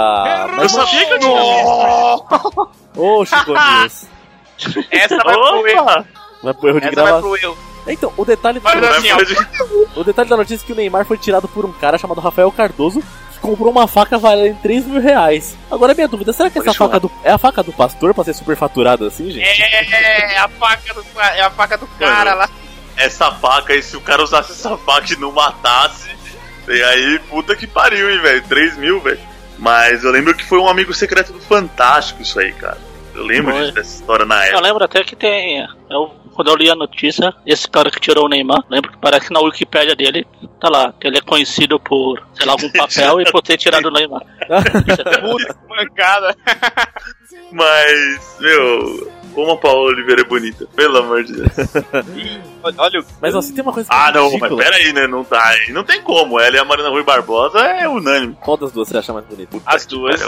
Eu 0.60 0.68
sabia 0.68 1.04
que 1.06 1.12
eu 1.14 1.18
tinha 1.18 1.40
visto. 1.40 2.70
ô, 2.94 3.24
Chico. 3.24 3.52
Essa 4.88 5.16
vai 5.16 5.34
pro 5.34 5.66
eu. 5.66 5.82
Opa! 5.82 6.04
Vai 6.44 6.54
pro 6.54 6.68
erro 6.68 6.80
de 6.80 6.86
Essa 6.86 6.94
vai 6.94 7.04
gravação. 7.06 7.28
pro 7.28 7.36
eu. 7.42 7.58
Então, 7.88 8.12
o 8.16 8.24
detalhe, 8.24 8.60
Mas 8.62 8.80
da... 8.80 8.90
assim, 8.90 9.08
ó. 9.12 10.00
o 10.00 10.04
detalhe 10.04 10.28
da 10.28 10.36
notícia 10.36 10.64
é 10.64 10.66
que 10.66 10.72
o 10.72 10.76
Neymar 10.76 11.04
foi 11.04 11.16
tirado 11.18 11.46
por 11.48 11.64
um 11.64 11.72
cara 11.72 11.96
chamado 11.98 12.20
Rafael 12.20 12.50
Cardoso 12.50 13.00
que 13.32 13.38
comprou 13.40 13.70
uma 13.70 13.86
faca 13.86 14.18
valendo 14.18 14.60
3 14.62 14.86
mil 14.86 15.00
reais. 15.00 15.56
Agora, 15.70 15.94
minha 15.94 16.08
dúvida, 16.08 16.32
será 16.32 16.50
que 16.50 16.58
essa 16.58 16.66
Pode 16.66 16.78
falar. 16.78 16.90
faca 16.92 17.00
do... 17.00 17.12
é 17.22 17.30
a 17.32 17.38
faca 17.38 17.62
do 17.62 17.72
pastor 17.72 18.12
pra 18.14 18.24
ser 18.24 18.34
superfaturada 18.34 19.06
assim, 19.06 19.30
gente? 19.30 19.62
É, 19.62 20.38
a 20.38 20.48
faca 20.48 20.94
do, 20.94 21.04
é 21.20 21.42
a 21.42 21.50
faca 21.50 21.76
do 21.78 21.86
cara 21.98 22.34
lá. 22.34 22.50
Essa 22.96 23.30
faca, 23.30 23.74
e 23.74 23.82
se 23.82 23.96
o 23.96 24.00
cara 24.00 24.22
usasse 24.22 24.52
essa 24.52 24.76
faca 24.78 25.12
e 25.12 25.16
não 25.16 25.30
matasse, 25.30 26.08
e 26.66 26.82
aí, 26.82 27.18
puta 27.28 27.54
que 27.54 27.66
pariu, 27.66 28.10
hein, 28.10 28.20
velho? 28.22 28.42
3 28.48 28.76
mil, 28.78 29.00
velho. 29.00 29.20
Mas 29.58 30.02
eu 30.02 30.10
lembro 30.10 30.34
que 30.34 30.44
foi 30.44 30.58
um 30.58 30.68
amigo 30.68 30.92
secreto 30.92 31.32
do 31.32 31.40
Fantástico 31.40 32.22
isso 32.22 32.38
aí, 32.40 32.52
cara. 32.52 32.78
Eu 33.14 33.22
lembro 33.24 33.52
Foi. 33.52 33.62
disso, 33.62 33.74
dessa 33.74 33.94
história 33.96 34.26
na 34.26 34.36
Eu 34.36 34.42
época. 34.48 34.60
lembro 34.62 34.84
até 34.84 35.04
que 35.04 35.16
tem. 35.16 35.66
Eu, 35.88 36.14
quando 36.36 36.48
eu 36.48 36.54
li 36.56 36.70
a 36.70 36.74
notícia, 36.76 37.34
esse 37.44 37.68
cara 37.68 37.90
que 37.90 37.98
tirou 37.98 38.26
o 38.26 38.28
Neymar, 38.28 38.62
lembro 38.70 38.92
que 38.92 38.98
parece 38.98 39.26
que 39.28 39.32
na 39.32 39.40
Wikipédia 39.40 39.96
dele 39.96 40.26
tá 40.60 40.68
lá, 40.68 40.92
que 41.00 41.06
ele 41.08 41.18
é 41.18 41.20
conhecido 41.22 41.80
por, 41.80 42.22
sei 42.34 42.46
lá, 42.46 42.52
algum 42.52 42.70
papel 42.70 43.20
e 43.20 43.30
por 43.32 43.42
ter 43.42 43.56
tirado 43.56 43.86
o 43.86 43.90
Neymar. 43.90 44.20
Puta 45.22 45.54
que 45.54 45.68
mancada. 45.68 46.36
Mas, 47.52 48.36
meu, 48.40 49.10
como 49.34 49.52
a 49.52 49.56
Paola 49.56 49.90
Oliveira 49.90 50.22
é 50.22 50.24
bonita, 50.24 50.66
pelo 50.74 50.98
amor 50.98 51.22
de 51.24 51.32
Deus. 51.34 51.48
Olha, 52.62 52.74
olha 52.78 53.00
o. 53.00 53.04
Mas 53.22 53.34
assim, 53.36 53.54
tem 53.54 53.62
uma 53.62 53.72
coisa 53.72 53.88
que 53.88 53.94
é 53.94 53.98
Ah, 53.98 54.10
não, 54.10 54.24
mas 54.24 54.32
ridícula. 54.32 54.64
pera 54.64 54.76
aí, 54.76 54.92
né? 54.92 55.06
Não 55.06 55.22
tá. 55.22 55.54
Não 55.68 55.84
tem 55.84 56.02
como. 56.02 56.40
Ela 56.40 56.56
e 56.56 56.58
a 56.58 56.64
Marina 56.64 56.88
Rui 56.88 57.04
Barbosa 57.04 57.60
é 57.60 57.86
unânime. 57.88 58.36
Qual 58.40 58.56
das 58.56 58.72
duas 58.72 58.88
você 58.88 58.98
acha 58.98 59.12
mais 59.12 59.24
bonita? 59.26 59.56
As 59.64 59.86
duas. 59.86 60.20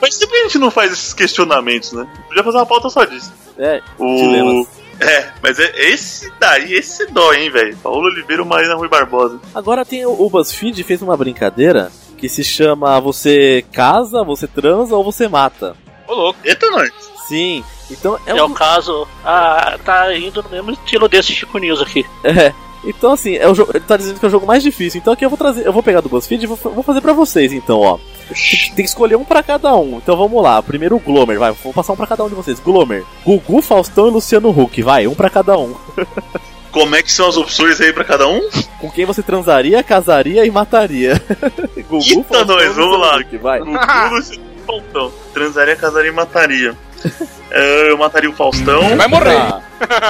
Mas 0.00 0.16
sempre 0.16 0.36
a 0.36 0.42
gente 0.42 0.58
não 0.58 0.68
faz 0.68 0.90
esses 0.92 1.14
questionamentos, 1.14 1.92
né? 1.92 2.08
Podia 2.26 2.42
fazer 2.42 2.56
uma 2.56 2.66
pauta 2.66 2.90
só 2.90 3.04
disso. 3.04 3.32
É, 3.56 3.80
O... 4.00 4.16
dilemas. 4.16 4.81
É, 5.02 5.32
mas 5.42 5.58
é 5.58 5.72
esse 5.90 6.32
daí, 6.38 6.74
esse 6.74 7.06
dói, 7.06 7.42
hein, 7.42 7.50
velho? 7.50 7.76
Paola 7.78 8.08
Oliveira 8.08 8.44
Marina 8.44 8.74
Rui 8.74 8.88
Barbosa. 8.88 9.40
Agora 9.54 9.84
tem 9.84 10.06
o, 10.06 10.12
o 10.12 10.30
BuzzFeed 10.30 10.82
fez 10.84 11.02
uma 11.02 11.16
brincadeira 11.16 11.90
que 12.16 12.28
se 12.28 12.44
chama 12.44 13.00
Você 13.00 13.64
casa, 13.72 14.22
você 14.22 14.46
transa 14.46 14.94
ou 14.94 15.02
você 15.02 15.26
mata. 15.28 15.76
Ô, 16.06 16.14
louco. 16.14 16.38
Eita, 16.44 16.70
nós. 16.70 16.90
Sim, 17.26 17.64
então 17.90 18.18
é 18.26 18.30
É 18.30 18.42
um, 18.44 18.46
o 18.46 18.54
caso. 18.54 19.06
Ah, 19.24 19.78
tá 19.84 20.16
indo 20.16 20.42
no 20.42 20.48
mesmo 20.48 20.70
estilo 20.70 21.08
desse 21.08 21.32
Chico 21.32 21.58
News 21.58 21.80
aqui. 21.80 22.06
É. 22.24 22.52
Então, 22.84 23.12
assim, 23.12 23.36
é 23.36 23.48
o 23.48 23.54
jogo, 23.54 23.70
ele 23.72 23.84
tá 23.84 23.96
dizendo 23.96 24.18
que 24.18 24.24
é 24.24 24.28
o 24.28 24.30
jogo 24.30 24.44
mais 24.44 24.60
difícil. 24.60 25.00
Então 25.00 25.12
aqui 25.12 25.24
eu 25.24 25.28
vou 25.28 25.38
trazer. 25.38 25.64
Eu 25.64 25.72
vou 25.72 25.84
pegar 25.84 26.00
do 26.00 26.08
BuzzFeed 26.08 26.42
e 26.42 26.46
vou, 26.48 26.56
vou 26.56 26.82
fazer 26.82 27.00
pra 27.00 27.12
vocês, 27.12 27.52
então, 27.52 27.78
ó. 27.78 27.98
Tem 28.32 28.76
que 28.76 28.82
escolher 28.82 29.16
um 29.16 29.24
pra 29.24 29.42
cada 29.42 29.74
um. 29.76 29.98
Então 29.98 30.16
vamos 30.16 30.42
lá. 30.42 30.62
Primeiro 30.62 30.96
o 30.96 31.00
Glomer, 31.00 31.38
vai. 31.38 31.52
Vou 31.52 31.72
passar 31.72 31.92
um 31.92 31.96
pra 31.96 32.06
cada 32.06 32.24
um 32.24 32.28
de 32.28 32.34
vocês. 32.34 32.60
Glomer, 32.60 33.04
Gugu, 33.24 33.62
Faustão 33.62 34.08
e 34.08 34.10
Luciano 34.10 34.50
Huck. 34.50 34.82
Vai, 34.82 35.06
um 35.06 35.14
pra 35.14 35.30
cada 35.30 35.56
um. 35.58 35.74
Como 36.72 36.96
é 36.96 37.02
que 37.02 37.12
são 37.12 37.28
as 37.28 37.36
opções 37.36 37.78
aí 37.82 37.92
pra 37.92 38.02
cada 38.02 38.26
um? 38.26 38.40
Com 38.80 38.90
quem 38.90 39.04
você 39.04 39.22
transaria, 39.22 39.82
casaria 39.82 40.46
e 40.46 40.50
mataria. 40.50 41.20
Gugu, 41.88 42.02
Eita, 42.02 42.44
nós, 42.46 42.64
e 42.64 42.68
vamos 42.70 42.98
lá. 42.98 43.18
Huck, 43.18 43.36
vai. 43.36 43.58
Gugu, 43.60 43.72
Luciano 44.10 44.42
e 44.56 44.66
Faustão. 44.66 45.12
Transaria, 45.34 45.76
casaria 45.76 46.10
e 46.10 46.14
mataria. 46.14 46.74
É, 47.54 47.90
eu 47.90 47.98
mataria 47.98 48.30
o 48.30 48.32
Faustão. 48.32 48.96
Vai 48.96 49.06
morrer. 49.06 49.34
Tá. 49.34 49.62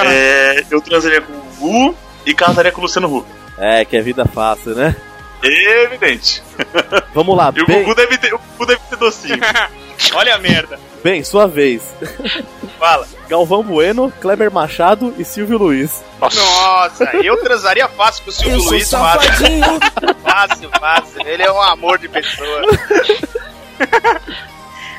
É, 0.06 0.64
eu 0.70 0.80
transaria 0.80 1.20
com 1.20 1.32
o 1.32 1.42
Gugu 1.58 1.96
e 2.24 2.32
casaria 2.32 2.70
com 2.70 2.78
o 2.78 2.82
Luciano 2.82 3.12
Huck. 3.12 3.26
É, 3.58 3.84
que 3.84 3.96
é 3.96 4.00
vida 4.00 4.24
fácil, 4.24 4.76
né? 4.76 4.94
Evidente. 5.42 6.42
Vamos 7.14 7.36
lá, 7.36 7.52
E 7.56 7.62
o 7.62 7.66
bem, 7.66 7.82
Gugu 7.82 7.94
deve 7.94 8.18
ter, 8.18 8.32
o 8.34 8.38
Gugu 8.38 8.66
deve 8.66 8.80
ter 8.88 8.96
docinho. 8.96 9.40
Olha 10.14 10.34
a 10.34 10.38
merda. 10.38 10.78
bem, 11.02 11.22
sua 11.22 11.46
vez. 11.46 11.82
Fala. 12.78 13.06
Galvão 13.28 13.62
Bueno, 13.62 14.12
Kleber 14.20 14.50
Machado 14.50 15.14
e 15.16 15.24
Silvio 15.24 15.58
Luiz. 15.58 16.02
Nossa, 16.20 17.04
eu 17.22 17.36
transaria 17.42 17.88
fácil 17.88 18.24
com 18.24 18.30
o 18.30 18.32
Silvio 18.32 18.56
Eu 18.56 18.60
sou 18.60 18.70
Luiz. 18.70 18.90
Fácil, 18.90 19.30
fácil, 20.22 20.70
fácil. 20.80 21.26
Ele 21.26 21.42
é 21.42 21.52
um 21.52 21.60
amor 21.62 21.98
de 21.98 22.08
pessoa. 22.08 22.62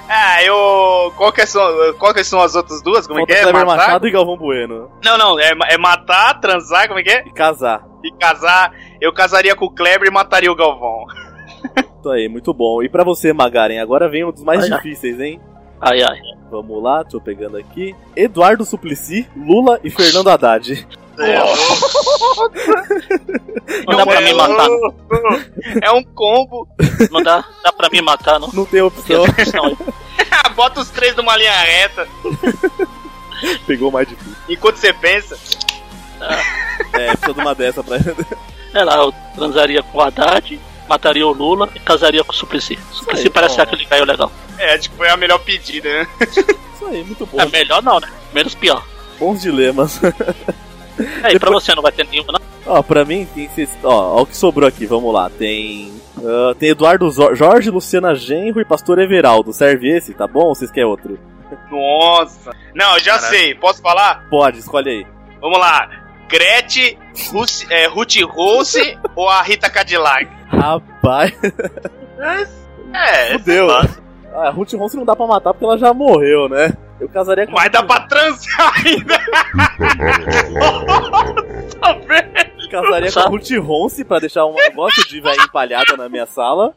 Ah, 0.08 0.44
eu. 0.44 1.14
Qual 1.16 1.32
que, 1.32 1.46
são, 1.46 1.94
qual 1.98 2.14
que 2.14 2.24
são 2.24 2.40
as 2.42 2.56
outras 2.56 2.82
duas? 2.82 3.08
Como 3.08 3.22
é 3.22 3.26
que 3.26 3.34
é? 3.34 3.42
Kleber 3.42 3.66
Matar? 3.66 3.86
Machado 3.88 4.08
e 4.08 4.12
Galvão 4.12 4.38
Bueno. 4.38 4.92
Não, 5.04 5.18
não, 5.18 5.40
é, 5.40 5.52
é 5.70 5.78
matar, 5.78 6.40
transar, 6.40 6.88
como 6.88 7.00
é 7.00 7.04
que 7.04 7.10
é? 7.10 7.24
E 7.26 7.32
casar. 7.32 7.84
E 8.04 8.12
casar. 8.18 8.72
Eu 9.04 9.12
casaria 9.12 9.54
com 9.54 9.66
o 9.66 9.70
Kleber 9.70 10.08
e 10.08 10.12
mataria 10.12 10.50
o 10.50 10.56
Galvão. 10.56 11.04
Isso 12.00 12.10
aí, 12.10 12.30
muito 12.30 12.54
bom. 12.54 12.82
E 12.82 12.88
pra 12.88 13.04
você, 13.04 13.34
Magaren, 13.34 13.80
agora 13.82 14.08
vem 14.08 14.24
um 14.24 14.32
dos 14.32 14.46
mais 14.46 14.64
Ai, 14.64 14.70
difíceis, 14.70 15.20
hein? 15.20 15.42
Ai, 15.82 16.02
ai. 16.02 16.22
Vamos 16.50 16.82
lá, 16.82 17.04
tô 17.04 17.20
pegando 17.20 17.58
aqui. 17.58 17.94
Eduardo 18.16 18.64
Suplicy, 18.64 19.28
Lula 19.36 19.78
e 19.84 19.90
Fernando 19.90 20.30
Haddad. 20.30 20.88
É, 21.20 21.36
Não 23.86 23.98
dá 23.98 24.06
pra 24.06 24.22
me 24.22 24.34
matar. 24.34 24.70
É 25.82 25.92
um 25.92 26.02
combo. 26.02 26.66
Não 27.12 27.22
dá, 27.22 27.44
dá 27.62 27.74
pra 27.74 27.90
me 27.90 28.02
matar, 28.02 28.40
não. 28.40 28.48
Não 28.54 28.66
tem 28.66 28.82
opção. 28.82 29.26
Bota 30.56 30.80
os 30.80 30.90
três 30.90 31.14
numa 31.18 31.36
linha 31.36 31.52
reta. 31.52 32.08
pegou 33.68 33.90
o 33.90 33.92
mais 33.92 34.08
difícil. 34.08 34.34
Enquanto 34.48 34.78
você 34.78 34.94
pensa. 34.94 35.38
É, 36.94 37.08
precisa 37.08 37.34
de 37.34 37.42
uma 37.42 37.54
dessa 37.54 37.84
pra. 37.84 37.98
É 38.74 38.84
lá, 38.84 38.96
eu 38.98 39.14
transaria 39.36 39.84
com 39.84 39.98
o 39.98 40.02
Haddad, 40.02 40.60
mataria 40.90 41.26
o 41.28 41.32
Lula 41.32 41.70
e 41.76 41.80
casaria 41.80 42.24
com 42.24 42.32
o 42.32 42.36
Suplicy. 42.36 42.78
Suplicy 42.92 43.24
aí, 43.28 43.30
parece 43.30 43.58
bom. 43.58 43.64
aquele 43.64 43.86
velho 43.86 44.06
legal. 44.06 44.32
É, 44.58 44.74
acho 44.76 44.90
que 44.90 44.98
foi 44.98 45.10
a 45.10 45.18
melhor 45.18 45.40
pedida, 45.40 45.90
né? 45.90 46.08
Isso 46.22 46.86
aí, 46.88 47.04
muito 47.04 47.26
bom. 47.26 47.40
É 47.40 47.46
melhor 47.48 47.82
não, 47.84 48.00
né? 48.00 48.08
Menos 48.34 48.56
pior. 48.56 48.84
Bons 49.20 49.42
dilemas. 49.42 50.00
É, 51.24 51.34
e 51.34 51.40
pra 51.40 51.52
você 51.52 51.74
não 51.76 51.82
vai 51.84 51.92
ter 51.92 52.06
nenhuma, 52.08 52.34
não? 52.34 52.42
Ó, 52.66 52.82
pra 52.82 53.04
mim, 53.04 53.28
tem 53.34 53.48
que 53.48 53.54
ser- 53.66 53.70
ó, 53.84 54.18
ó 54.18 54.22
o 54.22 54.26
que 54.26 54.36
sobrou 54.38 54.68
aqui, 54.68 54.86
vamos 54.86 55.14
lá. 55.14 55.30
Tem. 55.30 55.94
ah, 56.18 56.56
tem 56.58 56.70
Eduardo 56.70 57.10
Zor- 57.12 57.36
Jorge, 57.36 57.70
Luciana 57.70 58.16
Genro 58.16 58.62
e 58.62 58.66
Pastor 58.66 59.00
Everaldo. 59.00 59.52
Serve 59.54 59.90
esse, 59.90 60.14
tá 60.14 60.28
bom? 60.28 60.46
Ou 60.46 60.56
vocês 60.56 60.72
querem 60.72 60.88
outro? 60.90 61.20
Nossa. 61.70 62.52
Não, 62.74 62.94
eu 62.96 63.00
já 63.00 63.16
Caralho. 63.20 63.38
sei. 63.38 63.56
Posso 63.56 63.82
falar? 63.82 64.28
Pode, 64.30 64.60
escolhe 64.60 64.90
aí. 64.90 65.08
Vamos 65.42 65.60
lá. 65.60 65.90
Gretchen, 66.30 66.98
Ruth, 67.32 67.66
é, 67.70 67.88
Ruth 67.88 68.16
Rose 68.28 68.98
ou 69.16 69.30
a 69.30 69.42
Rita 69.42 69.70
Cadillac? 69.70 70.28
Rapaz. 70.48 71.32
É, 72.94 73.38
Fudeu. 73.38 73.66
lá. 73.68 73.88
Ah, 74.36 74.48
a 74.48 74.50
Ruth 74.50 74.74
Ronce 74.74 74.98
não 74.98 75.06
dá 75.06 75.16
pra 75.16 75.28
matar 75.28 75.54
porque 75.54 75.66
ela 75.66 75.78
já 75.78 75.94
morreu, 75.94 76.50
né? 76.50 76.74
Eu 77.00 77.08
casaria 77.08 77.46
com 77.46 77.52
a 77.52 77.62
Mas 77.62 77.72
dá 77.72 77.84
pra 77.84 78.00
transar 78.02 78.74
ainda. 78.84 79.20
Nossa, 80.54 82.00
velho. 82.08 82.70
casaria 82.72 83.12
com 83.12 83.20
a 83.20 83.24
Ruth 83.28 83.50
Ronce 83.60 84.04
pra 84.04 84.20
deixar 84.20 84.46
um 84.46 84.56
negócio 84.56 85.08
de 85.08 85.22
velha 85.22 85.42
empalhada 85.44 85.96
na 85.98 86.10
minha 86.10 86.26
sala. 86.26 86.74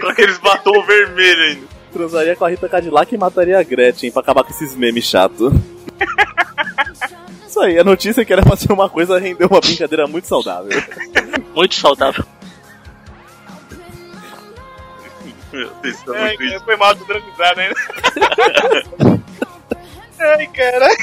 Com 0.00 0.08
aqueles 0.08 0.38
batom 0.38 0.82
vermelho 0.82 1.42
ainda. 1.42 1.66
Transaria 1.92 2.36
com 2.36 2.44
a 2.44 2.50
Rita 2.50 2.68
Cadillac 2.68 3.14
e 3.14 3.18
mataria 3.18 3.58
a 3.58 3.62
Gretchen 3.62 4.10
pra 4.10 4.20
acabar 4.20 4.42
com 4.44 4.50
esses 4.50 4.74
memes 4.76 5.04
chato. 5.04 5.50
Isso 7.54 7.62
aí, 7.62 7.78
a 7.78 7.84
notícia 7.84 8.22
é 8.22 8.24
que 8.24 8.32
era 8.32 8.42
fazer 8.42 8.72
uma 8.72 8.90
coisa 8.90 9.16
render 9.16 9.44
uma 9.44 9.60
brincadeira 9.60 10.08
muito 10.08 10.26
saudável. 10.26 10.72
Muito 11.54 11.76
saudável. 11.76 12.24
Meu 15.52 15.70
Deus, 15.80 15.94
isso 15.94 16.12
é 16.12 16.20
Ai, 16.20 16.36
cara, 16.36 16.58
foi 16.58 16.76
mal 16.76 16.96
do 16.96 17.04
tranquilizado 17.04 17.60
ainda. 17.60 17.76
Ai, 20.18 20.46
caralho. 20.48 20.96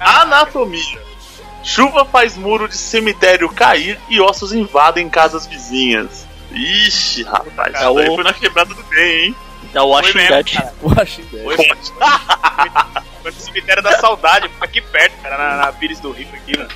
Anatomia. 0.00 1.00
Chuva 1.62 2.04
faz 2.06 2.36
muro 2.36 2.66
de 2.68 2.76
cemitério 2.76 3.48
cair 3.50 4.00
e 4.08 4.20
ossos 4.20 4.52
invadem 4.52 5.08
casas 5.10 5.46
vizinhas. 5.46 6.26
Ixi, 6.50 7.22
rapaz, 7.22 7.74
É 7.74 7.88
o- 7.88 8.14
foi 8.14 8.24
na 8.24 8.32
quebrada 8.32 8.74
do 8.74 8.82
bem, 8.84 9.26
hein? 9.26 9.36
É 9.74 9.80
o 9.80 9.88
Washing 9.88 10.14
mesmo, 10.16 10.30
Dead. 10.34 10.52
cara. 10.54 10.74
Washing 10.82 11.22
Dead. 11.30 11.44
Foi 11.44 11.56
Foi 13.22 13.30
no 13.32 13.40
cemitério 13.40 13.82
da 13.82 13.98
saudade, 13.98 14.48
foi 14.58 14.66
aqui 14.66 14.80
perto, 14.80 15.12
cara, 15.22 15.36
na, 15.36 15.56
na 15.66 15.72
Pires 15.72 16.00
do 16.00 16.10
Rico 16.10 16.34
aqui, 16.34 16.56
mano. 16.56 16.70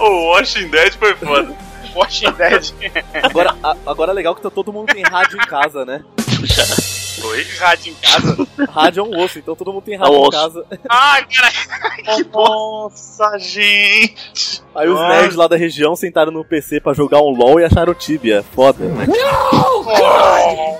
O 0.00 0.32
Washing 0.32 0.68
Dead 0.68 0.92
foi 0.94 1.14
foda. 1.14 1.56
Walking 1.94 2.32
Dead. 2.32 2.74
Agora, 3.22 3.56
a- 3.62 3.76
agora 3.86 4.10
é 4.10 4.14
legal 4.14 4.34
que 4.34 4.42
tá- 4.42 4.50
todo 4.50 4.70
mundo 4.70 4.92
tem 4.92 5.02
rádio 5.02 5.36
em 5.40 5.46
casa, 5.46 5.82
né? 5.86 6.04
Foi? 7.20 7.42
Rádio 7.58 7.92
em 7.92 7.94
casa. 7.94 8.46
Rádio 8.70 9.00
é 9.00 9.02
um 9.02 9.24
osso, 9.24 9.38
então 9.38 9.56
todo 9.56 9.72
mundo 9.72 9.82
tem 9.82 9.94
É 9.94 9.98
rádio 9.98 10.20
um 10.20 10.26
em 10.26 10.30
casa. 10.30 10.66
Ah, 10.88 11.18
cara. 11.24 12.24
Nossa, 12.32 13.38
gente. 13.38 14.62
Aí 14.74 14.88
os 14.88 15.00
nerds 15.00 15.34
lá 15.34 15.48
da 15.48 15.56
região 15.56 15.96
sentaram 15.96 16.30
no 16.30 16.44
PC 16.44 16.80
pra 16.80 16.92
jogar 16.92 17.20
um 17.20 17.30
LOL 17.30 17.58
e 17.58 17.64
acharam 17.64 17.92
o 17.92 17.94
Tibia. 17.94 18.44
Foda, 18.54 18.84
né? 18.84 19.06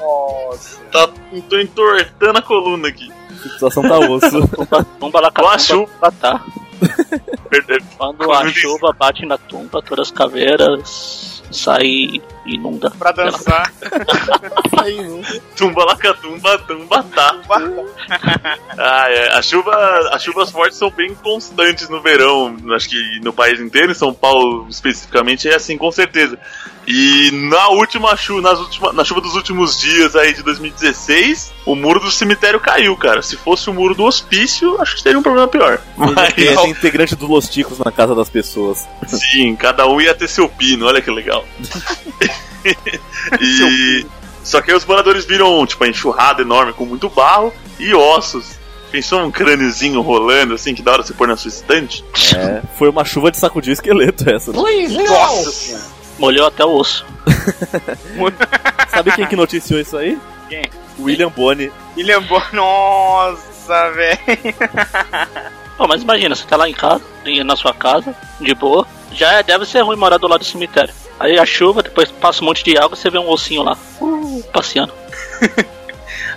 Nossa. 0.00 0.78
Tá, 0.92 1.08
tô 1.48 1.58
entortando 1.58 2.38
a 2.38 2.42
coluna 2.42 2.88
aqui. 2.88 3.10
A 3.30 3.48
situação 3.52 3.82
tá 3.82 3.98
osso. 3.98 4.46
Tumba, 4.48 4.86
tumba 5.00 5.20
lá 5.20 5.30
Com 5.30 5.48
a 5.48 5.58
chuva. 5.58 6.12
tá. 6.20 6.44
Quando 7.96 8.30
a 8.32 8.48
chuva 8.50 8.92
bate 8.92 9.24
na 9.24 9.38
tumba, 9.38 9.80
todas 9.82 10.08
as 10.08 10.12
caveiras 10.12 11.42
e 11.82 12.20
inunda. 12.44 12.90
Pra 12.90 13.12
dançar. 13.12 13.72
Aí, 14.78 15.02
não. 15.02 15.20
Tumba 15.56 15.84
lacatumba, 15.84 16.58
tumba 16.58 17.02
tá. 17.02 17.36
Ah, 18.78 19.06
é. 19.08 19.36
A 19.36 19.42
chuva, 19.42 19.74
as 20.12 20.22
chuvas 20.22 20.50
fortes 20.50 20.78
são 20.78 20.90
bem 20.90 21.14
constantes 21.14 21.88
no 21.88 22.00
verão. 22.00 22.56
Acho 22.74 22.88
que 22.88 23.20
no 23.22 23.32
país 23.32 23.60
inteiro, 23.60 23.92
em 23.92 23.94
São 23.94 24.12
Paulo 24.12 24.66
especificamente, 24.68 25.48
é 25.48 25.54
assim 25.54 25.76
com 25.76 25.90
certeza. 25.90 26.38
E 26.86 27.30
na 27.32 27.68
última 27.70 28.16
chuva, 28.16 28.40
nas 28.42 28.60
última, 28.60 28.92
na 28.92 29.04
chuva 29.04 29.20
dos 29.20 29.34
últimos 29.34 29.80
dias 29.80 30.14
aí 30.14 30.32
de 30.32 30.42
2016, 30.42 31.52
o 31.64 31.74
muro 31.74 31.98
do 31.98 32.12
cemitério 32.12 32.60
caiu, 32.60 32.96
cara. 32.96 33.22
Se 33.22 33.36
fosse 33.36 33.68
o 33.68 33.74
muro 33.74 33.94
do 33.94 34.04
hospício, 34.04 34.80
acho 34.80 34.94
que 34.94 35.02
seria 35.02 35.18
um 35.18 35.22
problema 35.22 35.48
pior. 35.48 35.80
Mas, 35.96 36.32
Tem 36.34 36.46
esse 36.46 36.68
integrante 36.68 37.16
dos 37.16 37.28
Los 37.28 37.48
Ticos 37.48 37.78
na 37.78 37.90
casa 37.90 38.14
das 38.14 38.28
pessoas. 38.28 38.86
sim, 39.06 39.56
cada 39.56 39.86
um 39.88 40.00
ia 40.00 40.14
ter 40.14 40.28
seu 40.28 40.48
pino, 40.48 40.86
olha 40.86 41.00
que 41.00 41.10
legal. 41.10 41.44
e 43.40 44.06
só 44.42 44.60
que 44.60 44.70
aí 44.70 44.76
os 44.76 44.84
moradores 44.84 45.24
viram 45.24 45.66
tipo 45.66 45.82
a 45.84 45.88
enxurrada 45.88 46.42
enorme 46.42 46.72
com 46.72 46.84
muito 46.86 47.08
barro 47.08 47.52
e 47.78 47.92
ossos. 47.94 48.56
Pensou 48.90 49.20
um 49.20 49.30
crâniozinho 49.30 50.00
rolando 50.00 50.54
assim 50.54 50.74
que 50.74 50.80
da 50.82 50.92
hora 50.92 51.02
você 51.02 51.12
pôr 51.12 51.26
na 51.26 51.36
sua 51.36 51.48
estante? 51.48 52.04
É, 52.36 52.62
foi 52.78 52.88
uma 52.88 53.04
chuva 53.04 53.30
de 53.30 53.36
sacudir 53.38 53.72
esqueleto 53.72 54.28
essa. 54.30 54.52
né? 54.52 54.58
Nossa 55.04 55.50
senhora. 55.50 55.84
Molhou 56.18 56.46
até 56.46 56.64
o 56.64 56.70
osso. 56.76 57.04
Sabe 58.88 59.12
quem 59.12 59.26
que 59.26 59.36
noticiou 59.36 59.80
isso 59.80 59.96
aí? 59.96 60.16
Quem? 60.48 60.64
William 60.98 61.28
Bonney. 61.28 61.70
William 61.96 62.22
Bo... 62.22 62.40
Nossa, 62.52 63.90
velho. 63.90 64.18
Pô, 65.76 65.86
mas 65.86 66.02
imagina, 66.02 66.34
você 66.34 66.46
tá 66.46 66.56
lá 66.56 66.68
em 66.68 66.72
casa, 66.72 67.02
na 67.44 67.56
sua 67.56 67.74
casa, 67.74 68.14
de 68.40 68.54
boa. 68.54 68.86
Já 69.12 69.32
é- 69.32 69.42
deve 69.42 69.66
ser 69.66 69.80
ruim 69.82 69.96
morar 69.96 70.16
do 70.16 70.26
lado 70.28 70.40
do 70.40 70.46
cemitério. 70.46 70.94
Aí 71.18 71.38
a 71.38 71.46
chuva, 71.46 71.82
depois 71.82 72.10
passa 72.10 72.42
um 72.42 72.46
monte 72.46 72.62
de 72.62 72.76
água, 72.76 72.96
você 72.96 73.08
vê 73.08 73.18
um 73.18 73.28
ossinho 73.28 73.62
lá, 73.62 73.76
uh, 74.00 74.44
passeando. 74.52 74.92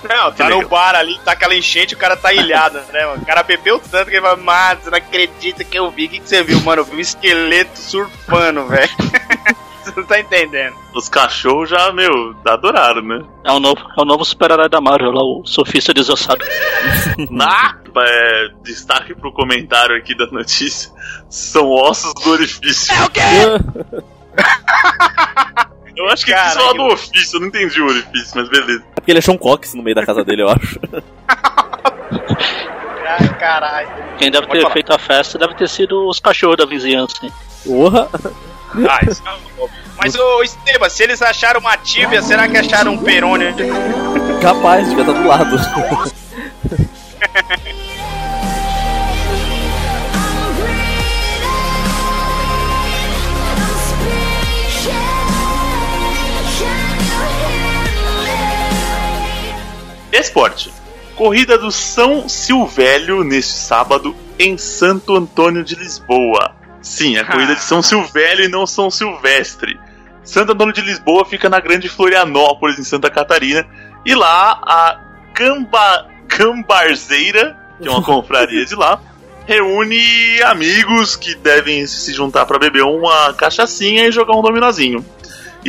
Não, 0.08 0.32
tá 0.32 0.50
no 0.50 0.68
bar 0.68 0.96
ali, 0.96 1.20
tá 1.20 1.34
aquela 1.34 1.56
enchente, 1.56 1.94
o 1.94 1.98
cara 1.98 2.16
tá 2.16 2.32
ilhado, 2.32 2.80
né, 2.92 3.06
mano? 3.06 3.22
O 3.22 3.26
cara 3.26 3.44
bebeu 3.44 3.82
tanto 3.92 4.10
que 4.10 4.16
ele 4.16 4.22
fala, 4.22 4.38
mano, 4.38 4.80
você 4.82 4.90
não 4.90 4.98
acredita 4.98 5.64
que 5.64 5.78
eu 5.78 5.90
vi. 5.92 6.06
O 6.06 6.10
que, 6.10 6.20
que 6.20 6.30
você 6.30 6.42
viu, 6.44 6.60
mano? 6.62 6.82
Eu 6.82 6.86
vi 6.86 6.96
um 6.96 7.00
esqueleto 7.00 7.78
surfando, 7.78 8.66
velho. 8.68 8.90
você 9.84 9.94
não 10.00 10.06
tá 10.06 10.20
entendendo. 10.20 10.76
Os 10.94 11.10
cachorros 11.10 11.70
já, 11.70 11.92
meu, 11.92 12.36
adoraram, 12.46 13.02
né? 13.02 13.24
É 13.44 13.52
o 13.52 13.60
novo, 13.60 13.82
é 13.98 14.02
o 14.02 14.06
novo 14.06 14.24
super-herói 14.24 14.70
da 14.70 14.80
Marvel, 14.80 15.12
lá, 15.12 15.22
o 15.22 15.46
surfista 15.46 15.94
desossado. 15.94 16.44
Ah, 17.42 17.76
é, 17.98 18.50
destaque 18.64 19.14
pro 19.14 19.32
comentário 19.32 19.96
aqui 19.96 20.16
da 20.16 20.28
notícia: 20.28 20.92
são 21.30 21.70
ossos 21.70 22.14
do 22.14 22.32
orifício. 22.32 22.94
Eu 25.96 26.08
acho 26.10 26.26
que 26.26 26.34
quis 26.34 26.54
falar 26.54 26.74
do 26.74 26.84
ofício, 26.94 27.36
eu 27.36 27.42
não 27.42 27.48
entendi 27.48 27.82
o 27.82 27.88
orifício, 27.88 28.32
mas 28.34 28.48
beleza. 28.48 28.82
É 28.92 28.96
porque 29.02 29.12
ele 29.12 29.20
achou 29.20 29.36
um 29.36 29.38
cox 29.38 29.74
no 29.74 29.84
meio 29.84 29.94
da 29.96 30.06
casa 30.06 30.24
dele, 30.24 30.44
eu 30.44 30.50
acho. 30.50 30.80
Ai, 33.06 33.28
caralho. 33.38 33.90
Quem 34.18 34.32
deve 34.32 34.48
Pode 34.48 34.60
ter 34.60 34.62
falar. 34.62 34.74
feito 34.74 34.94
a 34.94 34.98
festa 35.00 35.38
deve 35.38 35.56
ter 35.56 35.68
sido 35.68 36.08
os 36.08 36.22
cachorros 36.22 36.56
da 36.56 36.66
vizinhança. 36.66 37.16
hein? 37.22 37.30
Porra! 37.66 38.08
Ah, 38.88 39.00
isso 39.06 39.22
é 39.26 39.32
um 39.34 39.40
pouco. 39.58 39.74
Mas, 39.98 40.16
ô 40.16 40.42
Esteban, 40.42 40.88
se 40.90 41.04
eles 41.04 41.22
acharam 41.22 41.60
uma 41.60 41.76
tíbia, 41.76 42.22
será 42.22 42.48
que 42.48 42.56
acharam 42.56 42.94
um 42.94 42.98
perônio? 43.04 43.54
Capaz, 44.42 44.88
devia 44.88 45.04
estar 45.04 45.14
do 45.22 45.28
lado. 45.28 45.60
Esporte. 60.20 60.72
Corrida 61.16 61.58
do 61.58 61.72
São 61.72 62.30
Silvélio 62.30 63.24
neste 63.24 63.54
sábado 63.54 64.16
em 64.38 64.58
Santo 64.58 65.16
Antônio 65.16 65.64
de 65.64 65.76
Lisboa. 65.76 66.56
Sim, 66.82 67.18
a 67.18 67.26
corrida 67.26 67.56
de 67.56 67.64
São 67.64 67.82
Silvélio 67.82 68.46
e 68.46 68.48
não 68.48 68.66
São 68.66 68.90
Silvestre. 68.90 69.80
Santo 70.24 70.54
Antônio 70.54 70.74
de 70.74 70.82
Lisboa 70.82 71.26
fica 71.26 71.50
na 71.50 71.60
Grande 71.60 71.90
Florianópolis, 71.90 72.80
em 72.80 72.84
Santa 72.84 73.10
Catarina. 73.10 73.68
E 74.06 74.16
lá 74.16 74.62
a 74.64 75.00
Gamba, 75.34 76.08
Gambarzeira, 76.28 77.58
que 77.82 77.88
é 77.88 77.92
uma 77.92 78.02
confraria 78.02 78.66
de 78.66 78.76
lá, 78.76 79.02
reúne 79.46 80.42
amigos 80.44 81.16
que 81.16 81.36
devem 81.36 81.86
se 81.88 82.14
juntar 82.14 82.46
para 82.46 82.60
beber 82.60 82.84
uma 82.84 83.34
cachaçinha 83.34 84.08
e 84.08 84.12
jogar 84.12 84.38
um 84.38 84.42
dominozinho. 84.42 85.04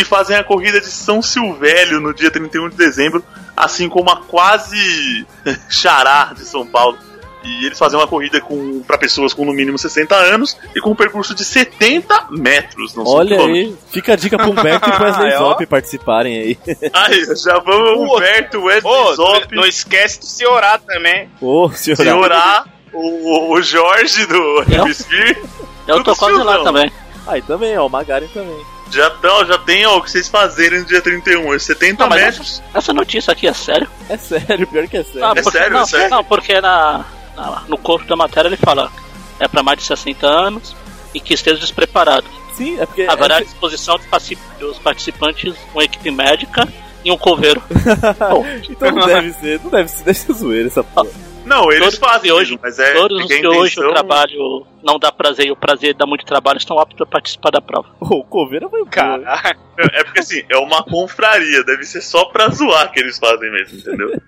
E 0.01 0.05
fazem 0.05 0.35
a 0.35 0.43
corrida 0.43 0.81
de 0.81 0.87
São 0.87 1.21
Silvélio 1.21 2.01
no 2.01 2.15
dia 2.15 2.31
31 2.31 2.71
de 2.71 2.77
dezembro, 2.77 3.23
assim 3.55 3.87
como 3.87 4.09
a 4.11 4.17
quase 4.17 5.27
Xará 5.69 6.33
de 6.35 6.43
São 6.47 6.67
Paulo. 6.67 6.97
E 7.45 7.67
eles 7.67 7.79
fazem 7.79 7.99
uma 7.99 8.07
corrida 8.07 8.41
com 8.41 8.81
para 8.81 8.97
pessoas 8.97 9.35
com 9.35 9.45
no 9.45 9.53
mínimo 9.53 9.79
60 9.79 10.15
anos 10.15 10.57
e 10.75 10.81
com 10.81 10.91
um 10.91 10.95
percurso 10.95 11.35
de 11.35 11.45
70 11.45 12.29
metros. 12.31 12.95
Olha 12.97 13.41
aí, 13.41 13.77
fica 13.91 14.15
a 14.15 14.17
dica 14.17 14.39
pro 14.39 14.51
Humberto 14.51 14.89
e 14.89 14.93
pro 14.93 15.05
Wesley 15.05 15.35
ó. 15.35 15.39
Zop 15.39 15.67
participarem 15.67 16.39
aí. 16.39 16.59
Aí, 16.95 17.25
já 17.37 17.59
vamos, 17.59 18.11
Humberto, 18.11 18.63
Wesley 18.63 18.93
Ô, 18.93 19.15
Zop, 19.15 19.55
não 19.55 19.67
esquece 19.67 20.21
do 20.21 20.27
Ceorá 20.27 20.79
também. 20.79 21.29
Ô. 21.43 21.71
Senhorá, 21.71 22.65
o, 22.93 23.55
o 23.55 23.63
Jorge 23.63 24.25
do 24.27 24.65
Hemisphere. 24.67 25.43
Eu 25.87 25.97
tô 25.97 26.15
Tudo 26.15 26.17
quase 26.17 26.43
lá 26.43 26.63
também. 26.63 26.91
Aí 27.27 27.43
também, 27.43 27.77
ó, 27.79 27.87
o 27.87 27.91
Magaren 27.91 28.27
também. 28.29 28.65
Já, 28.91 29.09
tão, 29.11 29.45
já 29.47 29.57
tem 29.59 29.87
ó, 29.87 29.99
o 29.99 30.03
que 30.03 30.11
vocês 30.11 30.29
fazerem 30.29 30.81
no 30.81 30.85
dia 30.87 31.01
31, 31.01 31.55
é 31.55 31.59
70 31.59 32.03
Não, 32.03 32.09
mas 32.11 32.21
metros. 32.23 32.63
Essa 32.75 32.93
notícia 32.93 33.33
aqui 33.33 33.47
é 33.47 33.53
sério? 33.53 33.89
É 34.09 34.17
sério, 34.17 34.67
pior 34.67 34.89
que 34.89 34.97
é 34.97 35.05
sério. 35.05 35.25
Ah, 35.25 35.33
É 35.37 35.43
porque, 35.43 35.59
sério, 35.59 35.73
não, 35.75 35.83
é 35.83 35.87
sério? 35.87 36.11
não, 36.11 36.25
porque 36.25 36.61
na, 36.61 37.05
na- 37.37 37.63
no 37.69 37.79
corpo 37.79 38.07
da 38.09 38.17
matéria 38.17 38.49
ele 38.49 38.57
fala 38.57 38.91
é 39.39 39.47
pra 39.47 39.63
mais 39.63 39.79
de 39.79 39.85
60 39.85 40.27
anos 40.27 40.75
e 41.15 41.21
que 41.21 41.35
esteja 41.35 41.59
despreparado. 41.61 42.27
Sim, 42.57 42.81
é 42.81 42.85
porque. 42.87 43.03
Haverá 43.03 43.37
à 43.37 43.41
é- 43.41 43.45
disposição 43.45 43.97
dos 43.97 44.07
particip- 44.07 44.41
dos 44.59 44.79
participantes 44.79 45.55
uma 45.73 45.85
equipe 45.85 46.11
médica 46.11 46.67
em 47.05 47.11
um 47.13 47.17
coveiro. 47.17 47.63
Então 48.69 48.91
não 48.91 49.07
deve 49.07 49.33
ser, 49.35 49.61
não 49.63 49.71
deve 49.71 49.89
ser, 49.89 50.03
deve 50.05 50.19
ser 50.19 50.33
zoeira 50.33 50.67
essa 50.69 50.83
porra. 50.83 51.09
Não, 51.45 51.71
eles 51.73 51.81
Todos 51.81 51.99
fazem 51.99 52.31
que 52.31 52.33
hoje, 52.33 52.59
mas 52.63 52.79
é 52.79 52.93
todos 52.93 53.17
os 53.19 53.23
porque 53.27 53.35
a 53.35 53.41
que 53.41 53.47
hoje 53.47 53.59
o 53.59 53.83
intenção- 53.83 53.93
trabalho 53.93 54.67
não 54.83 54.99
dá 54.99 55.11
prazer 55.11 55.47
e 55.47 55.51
o 55.51 55.57
prazer 55.57 55.95
dá 55.95 56.07
muito 56.07 56.25
trabalho 56.25 56.59
estão 56.59 56.79
aptos 56.79 57.01
a 57.01 57.07
participar 57.07 57.51
da 57.51 57.61
prova. 57.61 57.89
O 58.01 58.23
coveiro 58.25 58.69
foi 58.71 58.81
boa. 58.81 58.91
Caralho. 58.91 59.59
É 59.81 60.05
porque 60.05 60.21
assim, 60.21 60.43
é 60.51 60.59
uma 60.59 60.83
confraria, 60.85 61.65
deve 61.65 61.85
ser 61.85 62.03
só 62.03 62.27
pra 62.27 62.51
zoar 62.51 62.93
que 62.93 63.01
eles 63.01 63.19
fazem 63.19 63.51
mesmo, 63.51 63.79
entendeu? 63.79 64.21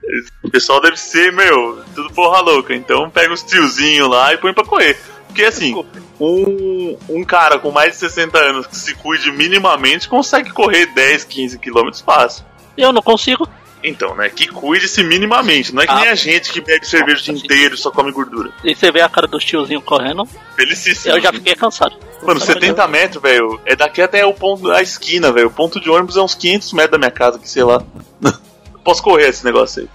O 0.42 0.50
pessoal 0.50 0.80
deve 0.80 0.96
ser, 0.96 1.30
meu, 1.30 1.84
tudo 1.94 2.10
porra 2.14 2.40
louca. 2.40 2.74
Então 2.74 3.10
pega 3.10 3.34
os 3.34 3.42
tiozinhos 3.42 4.08
lá 4.08 4.32
e 4.32 4.38
põe 4.38 4.54
pra 4.54 4.64
correr. 4.64 4.98
Porque 5.26 5.44
assim, 5.44 5.74
um, 6.18 6.96
um 7.08 7.22
cara 7.22 7.58
com 7.58 7.70
mais 7.70 7.92
de 7.92 7.98
60 7.98 8.38
anos 8.38 8.66
que 8.66 8.76
se 8.76 8.94
cuide 8.94 9.30
minimamente 9.30 10.08
consegue 10.08 10.50
correr 10.50 10.86
10, 10.86 11.24
15 11.24 11.58
quilômetros 11.58 12.00
fácil. 12.00 12.44
Eu 12.74 12.90
não 12.90 13.02
consigo. 13.02 13.46
Então, 13.84 14.14
né? 14.14 14.28
Que 14.28 14.46
cuide-se 14.48 15.02
minimamente. 15.02 15.74
Não 15.74 15.82
é 15.82 15.86
que 15.86 15.92
Ah. 15.92 16.00
nem 16.00 16.08
a 16.08 16.14
gente 16.14 16.52
que 16.52 16.60
bebe 16.60 16.86
cerveja 16.86 17.20
o 17.20 17.22
dia 17.24 17.34
inteiro 17.34 17.74
e 17.74 17.78
só 17.78 17.90
come 17.90 18.12
gordura. 18.12 18.50
E 18.62 18.74
você 18.74 18.92
vê 18.92 19.00
a 19.00 19.08
cara 19.08 19.26
dos 19.26 19.44
tiozinhos 19.44 19.82
correndo, 19.84 20.24
Felicíssimo. 20.56 21.14
eu 21.16 21.20
já 21.20 21.32
fiquei 21.32 21.54
cansado. 21.56 21.96
Mano, 22.22 22.38
70 22.38 22.86
metros, 22.86 23.20
velho. 23.22 23.60
É 23.64 23.74
daqui 23.74 24.00
até 24.00 24.24
o 24.24 24.32
ponto 24.32 24.68
da 24.68 24.80
esquina, 24.80 25.32
velho. 25.32 25.48
O 25.48 25.52
ponto 25.52 25.80
de 25.80 25.90
ônibus 25.90 26.16
é 26.16 26.20
uns 26.22 26.34
500 26.36 26.72
metros 26.72 26.92
da 26.92 26.98
minha 26.98 27.10
casa, 27.10 27.38
que 27.38 27.48
sei 27.48 27.64
lá. 27.64 27.82
Posso 28.84 29.02
correr 29.02 29.28
esse 29.28 29.44
negócio 29.44 29.82
aí. 29.82 29.88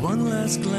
One 0.00 0.22
last 0.30 0.60
glance 0.62 0.77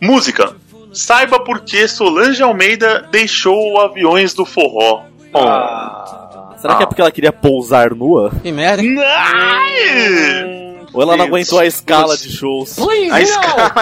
Música. 0.00 0.56
Saiba 0.92 1.44
por 1.44 1.60
que 1.60 1.86
Solange 1.86 2.42
Almeida 2.42 3.06
deixou 3.12 3.74
o 3.74 3.80
Aviões 3.80 4.34
do 4.34 4.44
Forró. 4.44 5.04
Será 6.56 6.74
que 6.74 6.82
é 6.82 6.86
porque 6.86 7.00
ela 7.00 7.12
queria 7.12 7.32
pousar 7.32 7.94
nua? 7.94 8.32
Que 8.42 8.50
merda. 8.50 8.82
Ai! 8.82 10.67
Ou 10.92 11.02
ela 11.02 11.16
não 11.16 11.24
aguentou 11.24 11.58
a 11.58 11.66
escala 11.66 12.16
de 12.16 12.30
shows? 12.30 12.76
A 13.12 13.20
escala. 13.20 13.72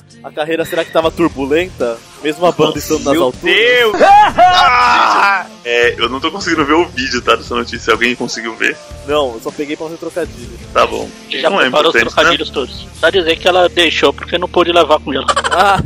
A 0.24 0.30
carreira 0.30 0.64
será 0.64 0.82
que 0.82 0.90
tava 0.90 1.10
turbulenta? 1.10 1.98
Mesmo 2.22 2.46
a 2.46 2.52
banda 2.52 2.78
estando 2.78 3.04
nas 3.04 3.12
Meu 3.12 3.24
alturas? 3.24 3.42
Deus! 3.54 3.94
Ah! 4.00 5.46
É, 5.66 5.94
eu 5.98 6.10
não 6.10 6.20
tô 6.20 6.30
conseguindo 6.30 6.62
ver 6.66 6.74
o 6.74 6.84
vídeo, 6.86 7.22
tá? 7.22 7.36
Dessa 7.36 7.54
notícia. 7.54 7.90
Alguém 7.94 8.14
conseguiu 8.14 8.54
ver? 8.54 8.76
Não, 9.06 9.32
eu 9.32 9.40
só 9.42 9.50
peguei 9.50 9.74
pra 9.74 9.86
fazer 9.86 9.96
trocadilho. 9.98 10.58
Tá 10.74 10.86
bom. 10.86 11.08
Já 11.30 11.48
não 11.48 11.58
é 11.58 11.62
preparou 11.64 11.88
os 11.88 11.94
né? 11.94 12.00
trocadilhos 12.02 12.50
todos. 12.50 12.86
Só 13.00 13.08
dizer 13.08 13.36
que 13.36 13.48
ela 13.48 13.66
deixou 13.66 14.12
porque 14.12 14.36
não 14.36 14.46
pôde 14.46 14.72
levar 14.72 15.00
com 15.00 15.12
ela. 15.14 15.24
Ah, 15.50 15.78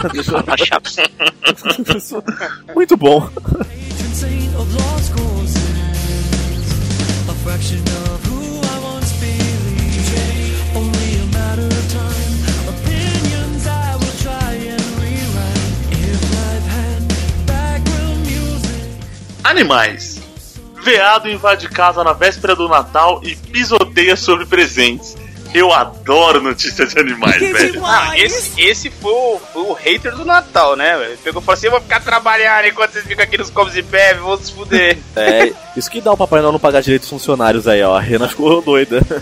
chapa. 0.56 0.90
Muito 2.74 2.96
bom. 2.96 3.30
A 7.28 7.34
fraction 7.44 7.78
of 8.14 8.27
Animais. 19.44 20.20
Veado 20.82 21.28
invade 21.28 21.68
casa 21.68 22.04
na 22.04 22.12
véspera 22.12 22.54
do 22.54 22.68
Natal 22.68 23.20
e 23.24 23.34
pisoteia 23.34 24.16
sobre 24.16 24.46
presentes. 24.46 25.16
Eu 25.54 25.72
adoro 25.72 26.42
notícias 26.42 26.92
de 26.92 27.00
animais, 27.00 27.38
velho. 27.38 27.84
Ah, 27.84 28.12
esse, 28.16 28.60
esse 28.60 28.90
foi 28.90 29.10
o, 29.10 29.40
foi 29.52 29.62
o 29.62 29.72
hater 29.72 30.14
do 30.14 30.24
Natal, 30.24 30.76
né? 30.76 30.96
velho? 30.96 31.10
Ele 31.12 31.18
pegou 31.24 31.40
e 31.40 31.44
falou 31.44 31.56
assim: 31.56 31.66
eu 31.66 31.70
vou 31.72 31.80
ficar 31.80 32.00
trabalhando 32.00 32.66
enquanto 32.66 32.92
vocês 32.92 33.06
ficam 33.06 33.24
aqui 33.24 33.38
nos 33.38 33.48
comes 33.48 33.74
e 33.74 33.82
bebem, 33.82 34.22
vão 34.22 34.36
se 34.36 34.52
fuder. 34.52 34.98
É, 35.16 35.52
isso 35.76 35.90
que 35.90 36.00
dá 36.00 36.12
o 36.12 36.16
Papai 36.16 36.40
Noel 36.40 36.52
não 36.52 36.60
pagar 36.60 36.82
direitos 36.82 37.08
funcionários 37.08 37.66
aí, 37.66 37.82
ó. 37.82 37.96
A 37.96 38.00
Rena 38.00 38.28
ficou 38.28 38.60
doida. 38.62 39.00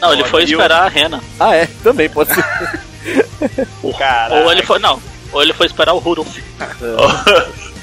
Não, 0.00 0.12
ele 0.12 0.24
foi 0.24 0.44
viu? 0.44 0.58
esperar 0.58 0.82
a 0.82 0.88
rena. 0.88 1.22
Ah, 1.40 1.54
é? 1.54 1.66
Também 1.82 2.08
pode 2.08 2.34
ser. 2.34 2.44
Caralho. 3.98 4.44
Ou 4.44 4.52
ele 4.52 4.62
foi. 4.62 4.78
Não. 4.78 5.00
Ou 5.32 5.42
ele 5.42 5.54
foi 5.54 5.66
esperar 5.66 5.94
o 5.94 5.98
Rudolph. 5.98 6.36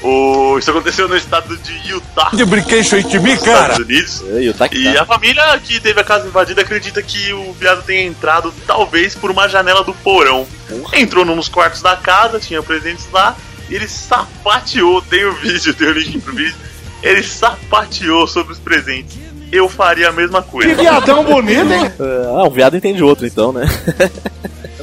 O, 0.04 0.58
isso 0.60 0.70
aconteceu 0.70 1.08
no 1.08 1.16
estado 1.16 1.56
de 1.58 1.90
Utah, 1.90 2.30
De 2.34 2.44
brinquedo 2.46 3.02
de 3.04 3.20
mim, 3.20 3.34
nos 3.34 3.42
cara. 3.44 3.74
Estados 3.74 3.78
Unidos. 3.86 4.24
E 4.42 4.50
o 4.50 4.54
tá 4.54 4.68
que 4.68 4.78
E 4.78 4.94
tá. 4.94 5.04
a 5.04 5.06
família 5.06 5.60
que 5.64 5.80
teve 5.80 6.00
a 6.00 6.04
casa 6.04 6.28
invadida 6.28 6.62
acredita 6.62 7.02
que 7.02 7.32
o 7.34 7.54
viado 7.54 7.84
tenha 7.84 8.06
entrado 8.06 8.54
talvez 8.68 9.16
por 9.16 9.32
uma 9.32 9.48
janela 9.48 9.84
do 9.84 9.94
porão. 9.94 10.46
Entrou 10.94 11.24
num 11.24 11.36
dos 11.36 11.48
quartos 11.50 11.82
da 11.82 11.96
casa, 11.96 12.40
tinha 12.40 12.62
presentes 12.62 13.08
lá, 13.12 13.36
e 13.70 13.76
ele 13.76 13.88
sapateou, 13.88 15.02
tem 15.02 15.26
o 15.26 15.34
vídeo, 15.34 15.74
tem 15.74 15.88
o 15.88 15.94
link 15.94 16.20
pro 16.20 16.36
vídeo. 16.36 16.56
Ele 17.02 17.24
sapateou 17.24 18.28
sobre 18.28 18.54
os 18.54 18.60
presentes. 18.60 19.18
Eu 19.52 19.70
faria 19.70 20.10
a 20.10 20.12
mesma 20.12 20.42
coisa. 20.42 20.74
Viadão 20.74 21.24
bonito, 21.24 21.72
hein? 21.72 21.92
Ah, 22.36 22.44
um 22.44 22.50
viado 22.50 22.76
entende 22.76 23.04
o 23.04 23.08
outro, 23.08 23.26
então, 23.26 23.54
né? 23.54 23.66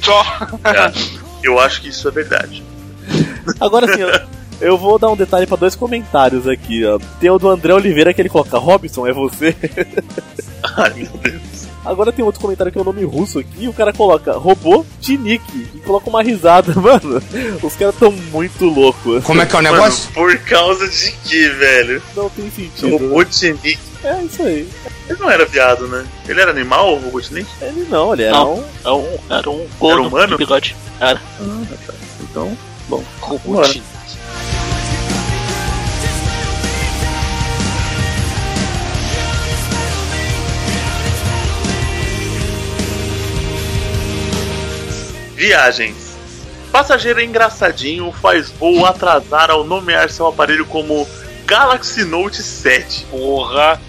Só. 0.02 0.22
Cara, 0.62 0.92
Eu 1.42 1.58
acho 1.58 1.80
que 1.80 1.88
isso 1.88 2.06
é 2.06 2.10
verdade. 2.10 2.62
Agora 3.60 3.86
sim, 3.92 4.02
eu, 4.60 4.76
vou 4.78 4.98
dar 4.98 5.10
um 5.10 5.16
detalhe 5.16 5.46
pra 5.46 5.56
dois 5.56 5.74
comentários 5.74 6.46
aqui, 6.46 6.84
ó. 6.84 6.98
Tem 7.20 7.30
o 7.30 7.38
do 7.38 7.48
André 7.48 7.74
Oliveira 7.74 8.12
que 8.14 8.20
ele 8.20 8.28
coloca: 8.28 8.58
Robson, 8.58 9.06
é 9.06 9.12
você? 9.12 9.54
Ai, 10.76 10.92
meu 10.94 11.10
Deus. 11.22 11.60
Agora 11.82 12.12
tem 12.12 12.22
outro 12.22 12.42
comentário 12.42 12.70
que 12.70 12.76
é 12.76 12.80
o 12.80 12.84
nome 12.84 13.02
russo 13.04 13.38
aqui, 13.38 13.64
e 13.64 13.68
o 13.68 13.72
cara 13.72 13.90
coloca 13.90 14.32
robô 14.34 14.84
Tinik 15.00 15.42
e 15.74 15.78
coloca 15.78 16.10
uma 16.10 16.22
risada, 16.22 16.74
mano. 16.78 17.22
Os 17.62 17.74
caras 17.74 17.94
tão 17.98 18.12
muito 18.12 18.66
loucos. 18.66 19.24
Como 19.24 19.40
é 19.40 19.46
que 19.46 19.56
é 19.56 19.58
o 19.58 19.62
Mano, 19.62 19.76
negócio? 19.76 20.12
por 20.12 20.36
causa 20.40 20.86
de 20.86 21.10
que, 21.24 21.48
velho? 21.48 22.02
Não 22.14 22.28
tem 22.28 22.50
sentido. 22.50 22.86
né? 22.86 22.92
Robotnik. 22.98 23.78
É 24.04 24.22
isso 24.22 24.42
aí. 24.42 24.68
Ele 25.08 25.18
não 25.18 25.30
era 25.30 25.46
viado, 25.46 25.88
né? 25.88 26.04
Ele 26.28 26.40
era 26.40 26.50
animal, 26.50 26.94
o 26.96 27.00
Robotnik? 27.00 27.48
Ele 27.62 27.86
não, 27.88 28.12
ele 28.12 28.24
era 28.24 28.32
Não. 28.36 28.54
um. 28.56 28.64
É 28.84 28.90
um, 28.90 29.18
era 29.30 29.50
um 29.50 29.66
gordo 29.78 30.06
humano? 30.08 30.28
de 30.32 30.36
bigode. 30.36 30.76
Era. 31.00 31.20
Então, 32.20 32.54
Robotnik. 33.22 33.82
Viagens. 45.40 46.18
Passageiro 46.70 47.18
engraçadinho 47.18 48.12
faz 48.12 48.50
voo 48.50 48.84
atrasar 48.84 49.50
ao 49.50 49.64
nomear 49.64 50.10
seu 50.10 50.26
aparelho 50.26 50.66
como 50.66 51.08
Galaxy 51.46 52.04
Note 52.04 52.42
7. 52.42 53.06
Porra. 53.06 53.80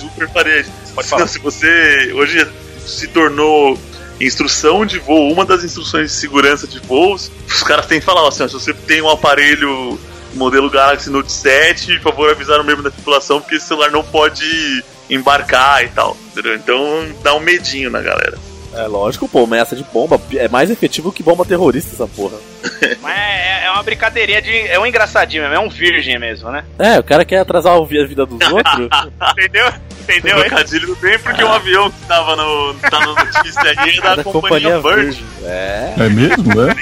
Super 0.00 0.28
parede. 0.30 0.68
Pode 0.96 1.06
falar. 1.06 1.28
Se 1.28 1.38
você 1.38 2.12
hoje 2.16 2.44
se 2.84 3.06
tornou 3.06 3.78
instrução 4.20 4.84
de 4.84 4.98
voo, 4.98 5.32
uma 5.32 5.44
das 5.44 5.62
instruções 5.62 6.10
de 6.10 6.16
segurança 6.16 6.66
de 6.66 6.80
voos, 6.80 7.30
os 7.46 7.62
caras 7.62 7.86
têm 7.86 8.00
que 8.00 8.04
falar 8.04 8.26
assim, 8.26 8.42
ó, 8.42 8.48
se 8.48 8.54
você 8.54 8.74
tem 8.74 9.00
um 9.00 9.08
aparelho 9.08 9.96
modelo 10.34 10.68
Galaxy 10.68 11.10
Note 11.10 11.30
7, 11.30 12.00
por 12.00 12.10
favor 12.10 12.30
avisar 12.30 12.60
o 12.60 12.64
membro 12.64 12.82
da 12.82 12.90
tripulação 12.90 13.40
porque 13.40 13.54
esse 13.54 13.68
celular 13.68 13.92
não 13.92 14.02
pode 14.02 14.82
embarcar 15.08 15.84
e 15.84 15.90
tal, 15.90 16.16
entendeu? 16.32 16.56
Então 16.56 17.06
dá 17.22 17.36
um 17.36 17.40
medinho 17.40 17.88
na 17.88 18.00
galera. 18.00 18.47
É 18.74 18.86
lógico, 18.86 19.26
pô, 19.28 19.48
essa 19.54 19.74
de 19.74 19.82
bomba 19.84 20.20
é 20.34 20.46
mais 20.48 20.70
efetivo 20.70 21.10
que 21.10 21.22
bomba 21.22 21.44
terrorista 21.44 21.94
essa 21.94 22.06
porra. 22.06 22.36
Mas 23.00 23.16
é, 23.18 23.64
é 23.64 23.70
uma 23.70 23.82
brincadeirinha 23.82 24.42
de. 24.42 24.56
É 24.68 24.78
um 24.78 24.86
engraçadinho 24.86 25.42
mesmo, 25.42 25.56
é 25.56 25.58
um 25.58 25.68
virgem 25.70 26.18
mesmo, 26.18 26.50
né? 26.50 26.64
É, 26.78 26.98
o 26.98 27.02
cara 27.02 27.24
quer 27.24 27.38
atrasar 27.40 27.74
a 27.76 27.84
vi- 27.84 28.00
a 28.02 28.06
vida 28.06 28.26
dos 28.26 28.38
outros. 28.52 28.88
Entendeu? 29.32 29.72
Entendeu? 30.02 30.36
O 30.36 30.40
trocadilho 30.40 30.96
tem 30.96 31.18
porque 31.18 31.42
um 31.44 31.52
avião 31.52 31.90
que 31.90 31.98
tava 32.06 32.36
no, 32.36 32.74
tá 32.74 33.00
na 33.00 33.06
notícia 33.24 33.62
aí 33.78 33.98
é 33.98 34.00
da, 34.00 34.14
da 34.16 34.24
companhia, 34.24 34.70
companhia 34.76 34.80
Virgin. 34.80 35.22
Virgin. 35.22 35.24
É. 35.46 35.94
É 35.98 36.08
mesmo, 36.08 36.52
é? 36.62 36.74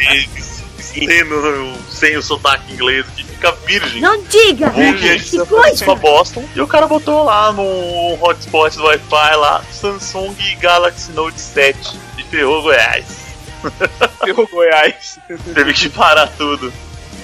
Lendo 1.04 1.74
sem 1.90 2.16
o 2.16 2.22
sotaque 2.22 2.72
inglês 2.72 3.04
que 3.14 3.24
fica 3.24 3.52
virgem. 3.66 4.00
Não 4.00 4.22
diga! 4.22 4.70
Voo 4.70 4.94
que 4.94 5.46
coisa! 5.46 5.84
pra 5.84 5.94
Boston. 5.94 6.44
E 6.54 6.60
o 6.60 6.66
cara 6.66 6.86
botou 6.86 7.24
lá 7.24 7.52
no 7.52 8.18
hotspot 8.22 8.76
do 8.76 8.84
Wi-Fi 8.84 9.36
lá 9.36 9.62
Samsung 9.70 10.34
Galaxy 10.60 11.12
Note 11.12 11.40
7 11.40 11.98
e 12.18 12.22
ferrou 12.24 12.62
Goiás. 12.62 13.26
Ferrou 14.24 14.48
Goiás. 14.50 15.18
Teve 15.54 15.72
que 15.72 15.88
parar 15.88 16.28
tudo. 16.36 16.72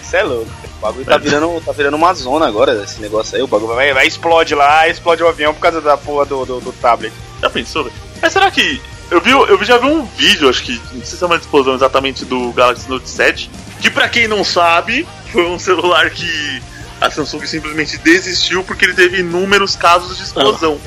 Isso 0.03 0.17
é 0.17 0.23
louco. 0.23 0.51
O 0.79 0.81
bagulho 0.81 1.05
tá 1.07 1.17
virando, 1.17 1.61
tá 1.65 1.73
virando 1.73 1.97
uma 1.97 2.13
zona 2.13 2.47
agora, 2.47 2.83
esse 2.83 3.01
negócio 3.01 3.37
aí. 3.37 3.43
O 3.43 3.47
bagulho 3.47 3.75
vai, 3.75 3.95
vai 3.95 4.07
explode 4.07 4.55
lá, 4.55 4.89
explode 4.89 5.23
o 5.23 5.29
avião 5.29 5.55
por 5.55 5.61
causa 5.61 5.81
da 5.81 5.97
porra 5.97 6.27
do, 6.27 6.45
do, 6.45 6.61
do 6.61 6.73
tablet. 6.73 7.15
Já 7.41 7.49
pensou? 7.49 7.91
Mas 8.21 8.33
será 8.33 8.51
que. 8.51 8.81
Eu, 9.11 9.21
vi, 9.21 9.31
eu 9.31 9.63
já 9.65 9.77
vi 9.79 9.87
um 9.87 10.05
vídeo, 10.07 10.49
acho 10.49 10.63
que. 10.63 10.73
Não 10.93 11.05
sei 11.05 11.19
se 11.19 11.23
é 11.23 11.27
uma 11.27 11.37
explosão 11.37 11.75
exatamente 11.75 12.25
do 12.25 12.51
Galaxy 12.53 12.89
Note 12.89 13.09
7. 13.11 13.51
Que 13.81 13.91
pra 13.91 14.09
quem 14.09 14.27
não 14.29 14.43
sabe, 14.45 15.07
foi 15.31 15.45
um 15.47 15.59
celular 15.59 16.09
que 16.11 16.63
a 17.01 17.11
Samsung 17.11 17.45
simplesmente 17.47 17.99
desistiu 17.99 18.63
porque 18.65 18.85
ele 18.87 18.95
teve 18.95 19.21
inúmeros 19.21 19.75
casos 19.77 20.17
de 20.17 20.23
explosão. 20.23 20.81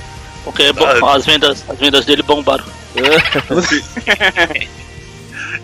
Porque 0.44 0.72
bom, 0.74 0.86
Ah. 0.86 1.16
as, 1.16 1.26
vendas, 1.26 1.64
as 1.68 1.78
vendas 1.78 2.06
dele 2.06 2.24
bombaram. 2.24 2.64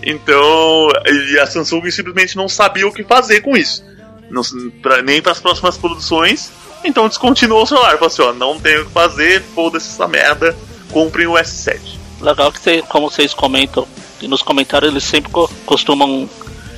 Então, 0.04 0.90
e 1.06 1.38
a 1.40 1.46
Samsung 1.46 1.90
simplesmente 1.92 2.36
não 2.36 2.50
sabia 2.50 2.88
o 2.88 2.92
que 2.92 3.04
fazer 3.04 3.42
com 3.42 3.56
isso. 3.56 3.84
Não, 4.30 4.42
pra- 4.82 5.02
nem 5.02 5.22
para 5.22 5.32
as 5.34 5.40
próximas 5.40 5.78
produções. 5.78 6.52
Então 6.84 7.08
descontinuou 7.08 7.64
o 7.64 7.68
celular. 7.68 7.92
Falou 7.94 8.08
assim: 8.08 8.22
ó, 8.24 8.34
não 8.34 8.60
tem 8.60 8.80
o 8.80 8.86
que 8.86 8.92
fazer, 8.92 9.44
foda-se 9.54 9.90
essa 9.90 10.08
merda, 10.08 10.56
comprem 10.90 11.28
o 11.28 11.34
S7. 11.34 12.00
Legal 12.22 12.52
que 12.52 12.82
como 12.84 13.10
vocês 13.10 13.34
comentam, 13.34 13.88
e 14.22 14.28
nos 14.28 14.42
comentários 14.42 14.92
eles 14.92 15.04
sempre 15.04 15.32
co- 15.32 15.50
costumam 15.66 16.30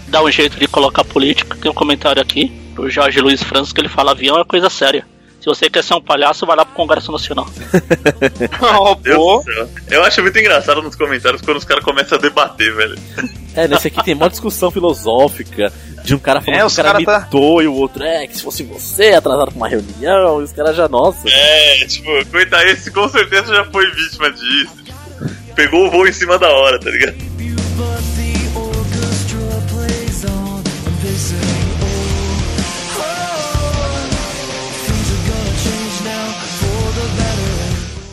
dar 0.08 0.24
um 0.24 0.32
jeito 0.32 0.58
de 0.58 0.68
colocar 0.68 1.04
política. 1.04 1.58
Tem 1.62 1.70
um 1.70 1.74
comentário 1.74 2.22
aqui 2.22 2.50
do 2.76 2.90
Jorge 2.90 3.20
Luiz 3.20 3.44
França 3.44 3.74
que 3.74 3.82
ele 3.82 3.90
fala 3.90 4.12
avião 4.12 4.40
é 4.40 4.44
coisa 4.46 4.70
séria. 4.70 5.06
Se 5.40 5.46
você 5.48 5.70
quer 5.70 5.84
ser 5.84 5.94
um 5.94 6.02
palhaço, 6.02 6.46
vai 6.46 6.56
lá 6.56 6.64
pro 6.64 6.74
Congresso 6.74 7.12
Nacional. 7.12 7.46
Oh, 8.80 8.96
Deus 8.96 9.18
pô. 9.18 9.38
do 9.40 9.44
céu. 9.44 9.70
Eu 9.92 10.04
acho 10.04 10.22
muito 10.22 10.40
engraçado 10.40 10.82
nos 10.82 10.96
comentários 10.96 11.42
quando 11.42 11.58
os 11.58 11.66
caras 11.66 11.84
começam 11.84 12.18
a 12.18 12.22
debater, 12.22 12.74
velho. 12.74 12.98
É, 13.56 13.68
nesse 13.68 13.88
aqui 13.90 14.02
tem 14.04 14.14
uma 14.16 14.30
discussão 14.30 14.72
filosófica 14.72 15.72
de 16.04 16.16
um 16.16 16.20
cara 16.20 16.40
falando 16.42 16.60
É, 16.62 16.66
que 16.66 16.72
o 16.72 16.76
cara 16.76 16.92
cara 16.94 17.06
tá- 17.06 17.20
mitou 17.26 17.62
e 17.62 17.68
o 17.68 17.74
outro 17.74 18.04
é 18.04 18.26
que 18.28 18.38
se 18.38 18.44
fosse 18.44 18.64
você 18.64 19.10
atrasado 19.10 19.48
pra 19.50 19.56
uma 19.58 19.68
reunião, 19.68 20.40
e 20.42 20.44
os 20.44 20.52
caras 20.54 20.76
já, 20.76 20.88
nossa. 20.88 21.28
É, 21.30 21.86
tipo, 21.86 22.10
coitado, 22.32 22.64
esse 22.64 22.90
com 22.92 23.08
certeza 23.10 23.54
já 23.54 23.66
foi 23.66 23.86
vítima 23.92 24.32
disso. 24.32 24.83
Pegou 25.56 25.88
o 25.88 25.92
voo 25.92 26.08
em 26.08 26.12
cima 26.12 26.38
da 26.38 26.50
hora, 26.50 26.80
tá 26.80 26.90
ligado? 26.90 27.16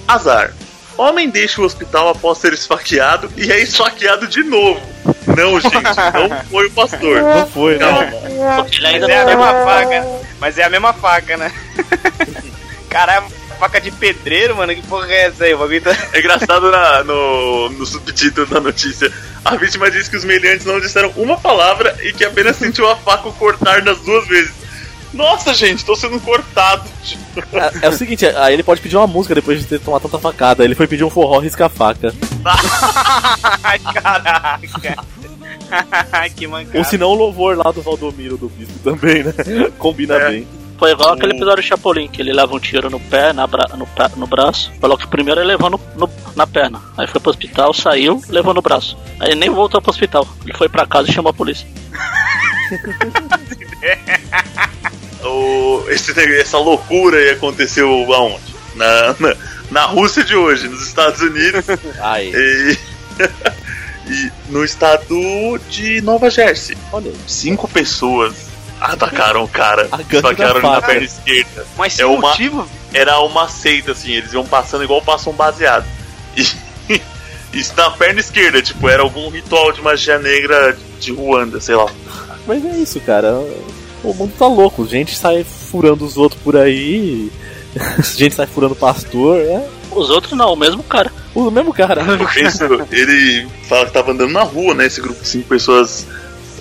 Azar. 0.07 0.53
Homem 0.99 1.31
deixa 1.31 1.63
o 1.63 1.65
hospital 1.65 2.09
após 2.11 2.39
ser 2.39 2.53
esfaqueado 2.53 3.33
e 3.37 3.51
é 3.51 3.63
esfaqueado 3.63 4.27
de 4.27 4.43
novo. 4.43 4.81
Não, 5.27 5.59
gente, 5.61 5.73
não 5.73 6.45
foi 6.51 6.67
o 6.67 6.71
pastor. 6.73 7.23
Não 7.23 7.47
foi, 7.47 7.79
né? 7.79 7.87
Calma. 7.87 8.03
Ele 8.03 8.39
Mas 8.81 8.85
ainda 8.85 9.13
é 9.13 9.17
a 9.17 9.25
não 9.25 9.27
mesma 9.27 9.65
faca. 9.65 10.07
Mas 10.41 10.59
é 10.59 10.65
a 10.65 10.71
mesma 10.71 10.93
faca, 10.93 11.37
né? 11.37 11.53
Caralho, 12.91 13.27
faca 13.61 13.81
de 13.81 13.91
pedreiro, 13.93 14.57
mano. 14.57 14.75
Que 14.75 14.83
porra 14.83 15.07
é 15.13 15.27
essa 15.27 15.45
aí? 15.45 15.55
O 15.55 15.59
bagulho 15.59 15.81
tá... 15.83 15.95
É 16.13 16.19
engraçado 16.19 16.71
na- 16.71 17.05
no, 17.05 17.69
no 17.69 17.87
subtítulo 17.87 18.47
da 18.47 18.59
notícia. 18.61 19.13
A 19.45 19.55
vítima 19.57 19.91
diz 19.91 20.09
que 20.09 20.17
os 20.17 20.25
meliantes 20.25 20.67
não 20.67 20.81
disseram 20.81 21.11
uma 21.17 21.37
palavra 21.39 21.97
e 22.03 22.13
que 22.13 22.25
apenas 22.25 22.57
sentiu 22.57 22.89
a 22.89 22.97
faca 22.97 23.31
cortar 23.33 23.83
das 23.83 23.99
duas 24.01 24.27
vezes. 24.27 24.53
Nossa, 25.13 25.53
gente, 25.55 25.85
tô 25.85 25.95
sendo 25.97 26.19
cortado. 26.21 26.89
É, 27.83 27.87
é 27.87 27.89
o 27.89 27.93
seguinte, 27.93 28.25
aí 28.27 28.55
ele 28.55 28.63
pode 28.63 28.81
pedir 28.81 28.97
uma 28.97 29.07
música 29.09 29.35
depois 29.35 29.59
de 29.59 29.67
ter 29.67 29.81
tomado 29.81 30.03
tanta 30.03 30.19
facada. 30.21 30.65
Ele 30.65 30.75
foi 30.77 30.87
pedir 30.87 31.03
um 31.05 31.11
forró 31.11 31.39
risca-faca. 31.41 32.15
Ai, 33.65 33.79
caraca. 33.79 34.61
que 36.37 36.47
mancada. 36.47 36.79
Ou 36.79 36.85
se 36.85 36.97
não, 36.97 37.09
o 37.09 37.15
louvor 37.15 37.57
lá 37.57 37.71
do 37.73 37.83
Valdomiro 37.83 38.37
do 38.37 38.49
Bispo 38.49 38.79
também, 38.85 39.23
né? 39.25 39.33
Combina 39.79 40.15
É. 40.15 40.31
bem. 40.31 40.49
Foi 40.81 40.91
igual 40.93 41.13
aquele 41.13 41.33
episódio 41.33 41.63
do 41.63 41.67
Chapolin, 41.67 42.09
que 42.09 42.21
ele 42.23 42.33
leva 42.33 42.55
um 42.55 42.59
tiro 42.59 42.89
no 42.91 42.99
pé, 42.99 43.33
na 43.35 43.47
bra- 43.47 43.69
no, 43.77 43.87
pé- 43.87 44.11
no 44.17 44.27
braço. 44.27 44.73
Falou 44.81 44.97
que 44.99 45.07
primeiro 45.07 45.39
ele 45.41 45.49
levou 45.49 45.69
no, 45.71 45.79
no- 45.95 46.11
na 46.35 46.47
perna. 46.47 46.81
Aí 46.97 47.07
foi 47.07 47.21
pro 47.21 47.29
hospital, 47.31 47.73
saiu, 47.75 48.21
levou 48.31 48.53
no 48.55 48.63
braço. 48.63 48.97
Aí 49.21 49.35
nem 49.35 49.51
voltou 49.51 49.81
pro 49.83 49.91
hospital. 49.91 50.27
Ele 50.43 50.55
foi 50.57 50.69
pra 50.71 50.87
casa 50.87 51.09
e 51.09 51.13
chamou 51.13 51.31
a 51.31 51.35
polícia. 51.35 51.69
O, 55.23 55.85
esse, 55.91 56.19
essa 56.41 56.57
loucura 56.59 57.19
aí 57.19 57.31
aconteceu 57.31 57.89
aonde? 58.15 58.41
Na, 58.75 59.15
na, 59.21 59.37
na 59.71 59.85
Rússia 59.85 60.25
de 60.25 60.35
hoje, 60.35 60.67
nos 60.67 60.81
Estados 60.87 61.21
Unidos. 61.21 61.65
Ai, 62.01 62.33
e, 62.35 62.79
e 64.11 64.33
no 64.49 64.65
estado 64.65 65.61
de 65.69 66.01
Nova 66.01 66.31
Jersey. 66.31 66.75
olha 66.91 67.11
aí. 67.11 67.17
Cinco 67.27 67.69
pessoas 67.69 68.35
atacaram 68.81 69.45
o 69.45 69.49
cara, 69.49 69.89
A 69.93 69.97
gangue 69.99 70.17
esfaquearam 70.17 70.61
da 70.61 70.69
ele 70.69 70.77
na 70.77 70.83
perna 70.83 71.05
esquerda. 71.05 71.67
Mas 71.77 71.93
sem 71.95 72.05
É 72.05 72.09
uma- 72.09 72.21
motivo? 72.31 72.69
Era 72.93 73.21
uma 73.21 73.49
seita, 73.49 73.93
assim, 73.93 74.13
eles 74.13 74.33
iam 74.33 74.45
passando 74.45 74.83
igual 74.85 75.01
passam 75.03 75.33
baseado. 75.33 75.85
E 76.37 76.45
isso 77.53 77.73
na 77.77 77.91
perna 77.91 78.21
esquerda, 78.21 78.61
tipo, 78.63 78.89
era 78.89 79.03
algum 79.03 79.29
ritual 79.31 79.73
de 79.73 79.81
magia 79.83 80.19
negra 80.19 80.77
de 80.99 81.13
Ruanda, 81.13 81.61
sei 81.61 81.75
lá. 81.77 81.87
Mas 82.47 82.65
é 82.65 82.77
isso, 82.79 82.99
cara. 83.01 83.33
O 84.03 84.15
mundo 84.15 84.33
tá 84.39 84.47
louco. 84.47 84.87
Gente 84.87 85.15
sai 85.17 85.45
furando 85.45 86.05
os 86.05 86.17
outros 86.17 86.41
por 86.43 86.57
aí. 86.57 87.31
Gente 88.17 88.35
sai 88.35 88.47
furando 88.47 88.75
pastor. 88.75 89.39
É 89.39 89.65
Os 89.93 90.11
outros 90.11 90.33
não, 90.33 90.53
o 90.53 90.57
mesmo 90.57 90.83
cara. 90.83 91.13
o 91.35 91.51
mesmo 91.51 91.73
cara. 91.73 92.03
Isso, 92.43 92.65
ele 92.91 93.47
fala 93.69 93.87
que 93.87 93.93
tava 93.93 94.11
andando 94.13 94.33
na 94.33 94.43
rua, 94.43 94.75
né? 94.75 94.87
Esse 94.87 95.01
grupo 95.01 95.21
de 95.23 95.29
cinco 95.29 95.49
pessoas 95.49 96.07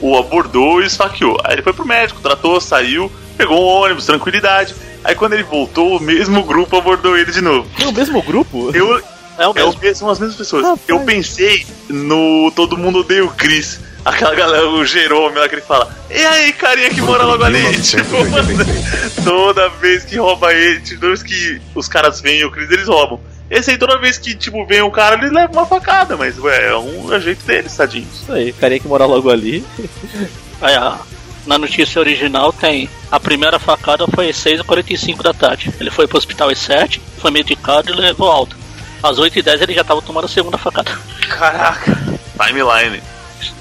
o 0.02 0.18
abordou 0.18 0.82
e 0.82 0.86
esfaqueou. 0.86 1.38
Aí 1.44 1.56
ele 1.56 1.62
foi 1.62 1.74
pro 1.74 1.86
médico, 1.86 2.22
tratou, 2.22 2.60
saiu, 2.62 3.12
pegou 3.38 3.58
um 3.60 3.84
ônibus, 3.84 4.06
tranquilidade. 4.06 4.76
Aí 5.04 5.16
quando 5.16 5.34
ele 5.34 5.44
voltou, 5.44 5.98
o 5.98 6.00
mesmo 6.02 6.44
grupo 6.44 6.78
abordou 6.78 7.18
ele 7.18 7.32
de 7.32 7.42
novo. 7.42 7.68
É 7.82 7.88
o 7.88 7.92
mesmo 7.94 8.22
grupo? 8.22 8.72
Eu, 8.74 8.98
É 8.98 9.02
o 9.02 9.04
é 9.38 9.48
o 9.48 9.54
mesmo. 9.54 9.80
mesmo, 9.82 9.96
são 9.96 10.10
as 10.10 10.20
mesmas 10.20 10.38
pessoas. 10.38 10.64
Rapaz. 10.64 10.82
Eu 10.88 11.00
pensei 11.02 11.66
no 11.88 12.52
Todo 12.56 12.78
Mundo 12.78 13.00
Odeia 13.00 13.24
o 13.24 13.30
Chris. 13.30 13.80
Aquela 14.06 14.34
galera, 14.34 14.68
o 14.68 14.86
Jerome 14.86 15.38
lá 15.38 15.48
que 15.50 15.56
ele 15.56 15.62
fala, 15.62 15.94
e 16.10 16.26
aí, 16.26 16.54
carinha 16.54 16.90
que 16.90 17.02
mora 17.02 17.26
logo 17.26 17.44
ali? 17.44 17.62
Tipo, 17.82 18.16
toda 19.24 19.70
vez 19.70 20.06
que 20.06 20.18
rouba 20.18 20.54
ele, 20.54 20.80
toda 20.96 21.08
vez 21.08 21.22
que 21.22 21.62
os 21.76 21.88
caras 21.88 22.22
veem 22.22 22.46
o 22.46 22.50
Chris, 22.52 22.72
eles 22.72 22.88
roubam. 22.88 23.20
Esse 23.50 23.72
aí, 23.72 23.78
toda 23.78 23.98
vez 23.98 24.18
que, 24.18 24.36
tipo, 24.36 24.66
vem 24.66 24.82
um 24.82 24.92
cara, 24.92 25.16
ele 25.16 25.34
leva 25.34 25.52
uma 25.52 25.66
facada, 25.66 26.16
mas, 26.16 26.38
ué, 26.38 26.68
é 26.70 26.76
um 26.78 27.12
é 27.14 27.20
jeito 27.20 27.44
deles, 27.46 27.76
tadinhos. 27.76 28.22
Isso 28.22 28.32
aí, 28.32 28.52
o 28.52 28.54
carinha 28.54 28.80
que 28.80 28.88
mora 28.88 29.06
logo 29.06 29.30
ali. 29.30 29.66
Aí, 30.62 30.76
a- 30.76 31.00
na 31.48 31.58
notícia 31.58 32.00
original 32.00 32.52
tem 32.52 32.90
a 33.10 33.18
primeira 33.20 33.58
facada 33.58 34.06
foi 34.14 34.30
às 34.30 34.36
6h45 34.38 35.24
da 35.24 35.34
tarde. 35.34 35.74
Ele 35.80 35.90
foi 35.90 36.06
pro 36.06 36.18
hospital 36.18 36.50
às 36.50 36.60
7, 36.60 37.02
foi 37.18 37.32
medicado 37.32 37.90
e 37.92 37.96
levou 37.96 38.30
alta. 38.30 38.56
Às 39.02 39.18
8h10 39.18 39.62
ele 39.62 39.74
já 39.74 39.84
tava 39.84 40.02
tomando 40.02 40.26
a 40.26 40.28
segunda 40.28 40.58
facada. 40.58 40.92
Caraca. 41.30 41.98
Timeline. 42.38 43.02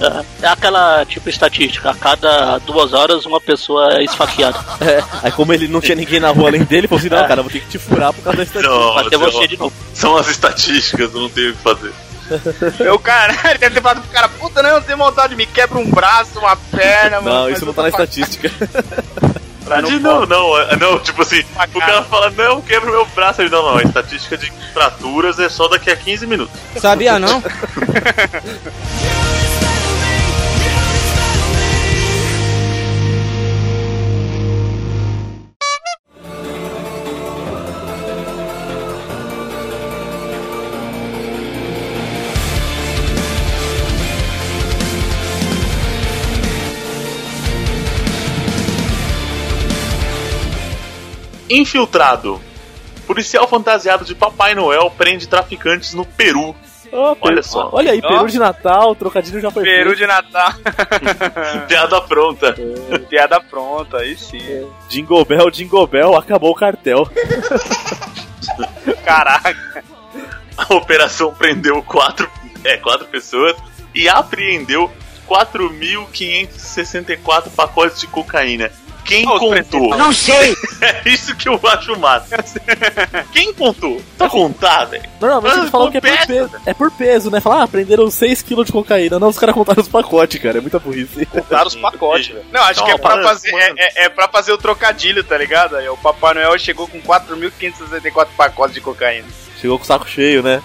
É, 0.01 0.47
é 0.47 0.49
aquela 0.49 1.05
tipo 1.05 1.29
estatística, 1.29 1.91
a 1.91 1.95
cada 1.95 2.59
duas 2.59 2.93
horas 2.93 3.27
uma 3.27 3.41
pessoa 3.41 3.95
é 3.99 4.05
esfaqueada. 4.05 4.59
É, 4.81 5.03
aí 5.25 5.33
como 5.33 5.53
ele 5.53 5.67
não 5.67 5.81
tinha 5.81 5.97
ninguém 5.97 6.21
na 6.21 6.31
rua 6.31 6.49
além 6.49 6.63
dele, 6.65 6.83
ele 6.83 6.89
falou 6.89 7.01
assim, 7.01 7.09
não, 7.09 7.27
cara, 7.27 7.43
vou 7.43 7.51
ter 7.51 7.61
que 7.61 7.69
te 7.69 7.79
furar 7.79 8.13
por 8.13 8.23
causa 8.23 8.37
da 8.37 8.43
estatística. 8.45 8.75
Não, 8.79 9.09
sei 9.09 9.19
você 9.19 9.39
lá. 9.41 9.47
de 9.47 9.59
novo. 9.59 9.73
São 9.93 10.17
as 10.17 10.29
estatísticas, 10.29 11.13
eu 11.13 11.21
não 11.21 11.29
tenho 11.29 11.51
o 11.51 11.57
que 11.57 11.63
fazer. 11.63 11.93
Eu, 12.79 12.99
cara, 12.99 13.33
ele 13.51 13.59
deve 13.59 13.75
ter 13.75 13.81
falado 13.81 14.03
pro 14.03 14.11
cara, 14.11 14.29
puta, 14.29 14.63
não, 14.63 14.71
eu 14.71 14.83
tenho 14.83 14.99
vontade, 14.99 15.35
me 15.35 15.47
quebra 15.47 15.79
um 15.79 15.91
braço, 15.91 16.39
uma 16.39 16.55
perna, 16.57 17.21
mano. 17.21 17.37
Não, 17.41 17.51
isso 17.51 17.65
não 17.67 17.73
tá 17.73 17.83
na 17.83 17.89
estatística. 17.89 18.51
Pra 19.65 19.83
Não, 19.83 19.91
não 19.91 19.99
não, 20.01 20.27
não, 20.27 20.59
é- 20.59 20.77
não, 20.77 20.99
tipo 20.99 21.21
assim, 21.23 21.43
o 21.75 21.79
cara 21.79 22.03
fala, 22.05 22.31
não, 22.31 22.61
quebra 22.63 22.89
o 22.89 22.93
meu 22.93 23.07
braço. 23.15 23.43
Ele, 23.43 23.51
não, 23.51 23.63
não, 23.63 23.79
a 23.79 23.83
estatística 23.83 24.37
de 24.37 24.51
fraturas 24.73 25.39
é 25.39 25.49
só 25.49 25.69
daqui 25.69 25.91
a 25.91 25.97
15 25.97 26.27
minutos. 26.27 26.59
Sabia 26.77 27.19
não? 27.19 27.43
Infiltrado. 51.49 52.41
Policial 53.07 53.49
fantasiado 53.49 54.05
de 54.05 54.15
Papai 54.15 54.55
Noel 54.55 54.91
prende 54.97 55.27
traficantes 55.27 55.95
no 55.95 56.05
Peru. 56.05 56.55
Ó, 56.93 57.11
Olha 57.11 57.17
peru- 57.37 57.43
só. 57.45 57.69
Olha 57.73 57.93
aí, 57.93 58.01
peru 58.01 58.27
de 58.29 58.39
Natal, 58.39 58.95
trocadilho 58.95 59.41
já 59.41 59.51
foi 59.51 59.63
Peru 59.63 59.95
de 59.95 60.07
Natal. 60.07 60.53
Piada 61.69 62.01
pronta. 62.01 62.55
Piada 63.09 63.41
pronta, 63.41 63.99
aí 63.99 64.17
sim. 64.17 64.41
feito. 64.41 64.75
Jingle 64.89 65.25
Bell, 65.25 65.51
Jingle 65.51 65.87
Bell, 65.87 66.17
acabou 66.17 66.51
o 66.51 66.55
cartel. 66.55 67.07
Caraca. 69.05 69.85
A 70.57 70.75
operação 70.75 71.33
prendeu 71.35 71.83
quatro, 71.83 72.29
é, 72.65 72.77
quatro 72.79 73.07
pessoas 73.07 73.55
e 73.95 74.09
apreendeu 74.09 74.91
4.564 75.29 77.51
pacotes 77.55 78.01
de 78.01 78.07
cocaína. 78.07 78.71
Quem 79.09 79.27
os 79.29 79.39
contou? 79.39 79.97
Não 79.97 80.13
sei! 80.13 80.55
É 80.81 81.09
isso 81.09 81.35
que 81.35 81.49
eu 81.49 81.59
acho 81.65 81.99
massa. 81.99 82.37
Quem 83.33 83.53
contou? 83.53 84.01
Pra 84.17 84.29
contar, 84.29 84.85
velho. 84.85 85.03
Normalmente 85.21 85.59
eles 85.59 85.71
falam 85.71 85.91
que 85.91 85.97
é 85.99 86.01
por 86.01 86.27
peso. 86.27 86.51
É 86.67 86.73
por 86.75 86.91
peso, 86.93 87.31
né? 87.33 87.41
Falar, 87.41 87.65
ah, 87.65 87.69
prenderam 87.69 88.05
6kg 88.07 88.65
de 88.65 88.71
cocaína. 88.71 89.19
Não, 89.19 89.27
os 89.29 89.37
caras 89.39 89.57
contaram 89.57 89.83
os 89.83 89.89
pacotes, 89.89 90.41
cara. 90.41 90.59
É 90.59 90.61
muita 90.61 90.79
burrice. 90.79 91.27
Contaram 91.27 91.67
os 91.67 91.75
pacotes, 91.75 92.29
velho. 92.29 92.45
Não, 92.53 92.63
acho 92.63 92.79
Não, 92.81 92.87
que 92.87 92.93
é 92.93 92.99
pra, 92.99 93.11
para- 93.11 93.23
fazer, 93.25 93.53
é, 93.55 93.73
é- 93.77 94.05
é 94.05 94.09
pra 94.09 94.29
fazer 94.29 94.53
o 94.53 94.59
trocadilho, 94.59 95.25
tá 95.25 95.37
ligado? 95.37 95.75
Aí 95.77 95.89
o 95.89 95.97
Papai 95.97 96.35
Noel 96.35 96.57
chegou 96.61 96.87
com 96.87 97.01
4.564 97.01 98.29
pacotes 98.37 98.75
de 98.75 98.81
cocaína. 98.81 99.27
Chegou 99.61 99.77
com 99.79 99.83
o 99.85 99.87
saco 99.87 100.09
cheio, 100.09 100.43
né? 100.45 100.63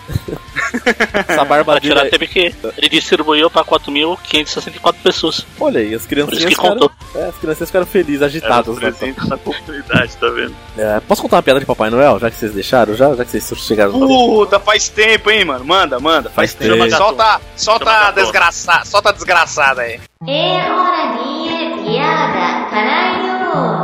Essa 1.28 1.46
barba 1.46 1.74
dele. 1.80 1.88
tirar 1.88 2.04
aí- 2.04 2.10
teve 2.10 2.28
que. 2.28 2.54
Ele 2.78 2.90
distribuiu 2.90 3.50
pra 3.50 3.64
4.564 3.64 4.96
pessoas. 5.04 5.46
Olha 5.60 5.80
aí, 5.80 5.94
as 5.94 6.02
Por 6.04 6.10
criancinhas 6.10 6.40
isso 6.40 6.48
que 6.48 6.56
ficaram. 6.56 6.74
contou. 6.80 6.92
É, 7.16 7.26
as 7.28 7.36
criancinhas 7.36 7.70
ficaram 7.70 7.86
felizes, 7.86 8.22
Era 8.22 8.26
agitadas. 8.28 8.68
um 8.78 8.80
né? 8.80 8.94
na 9.28 9.38
comunidade, 9.38 10.18
tá 10.18 10.28
vendo? 10.30 10.56
É, 10.78 11.00
posso 11.02 11.22
contar 11.22 11.38
uma 11.38 11.44
piada 11.44 11.60
de 11.60 11.66
Papai 11.66 11.90
Noel, 11.90 12.20
já 12.20 12.30
que 12.30 12.36
vocês 12.38 12.54
deixaram? 12.54 12.96
Já, 12.96 13.14
já 13.16 13.24
que 13.26 13.32
vocês 13.32 13.60
chegaram 13.62 13.92
no 13.94 14.08
Puta, 14.08 14.60
faz 14.60 14.90
tempo, 14.90 15.30
hein, 15.30 15.46
mano? 15.46 15.64
Manda, 15.66 16.00
manda. 16.00 16.30
Faz 16.30 16.54
tempo. 16.54 16.78
tempo. 16.78 16.96
Solta, 16.96 17.42
solta 17.56 17.92
a 18.08 18.12
desgraçada, 18.12 18.86
solta 18.86 19.10
a 19.10 19.12
desgraçada 19.12 19.82
aí. 19.82 20.00
É 20.28 20.72
hora 20.72 21.18
de 21.18 21.84
piada, 21.84 22.70
caralho! 22.70 23.83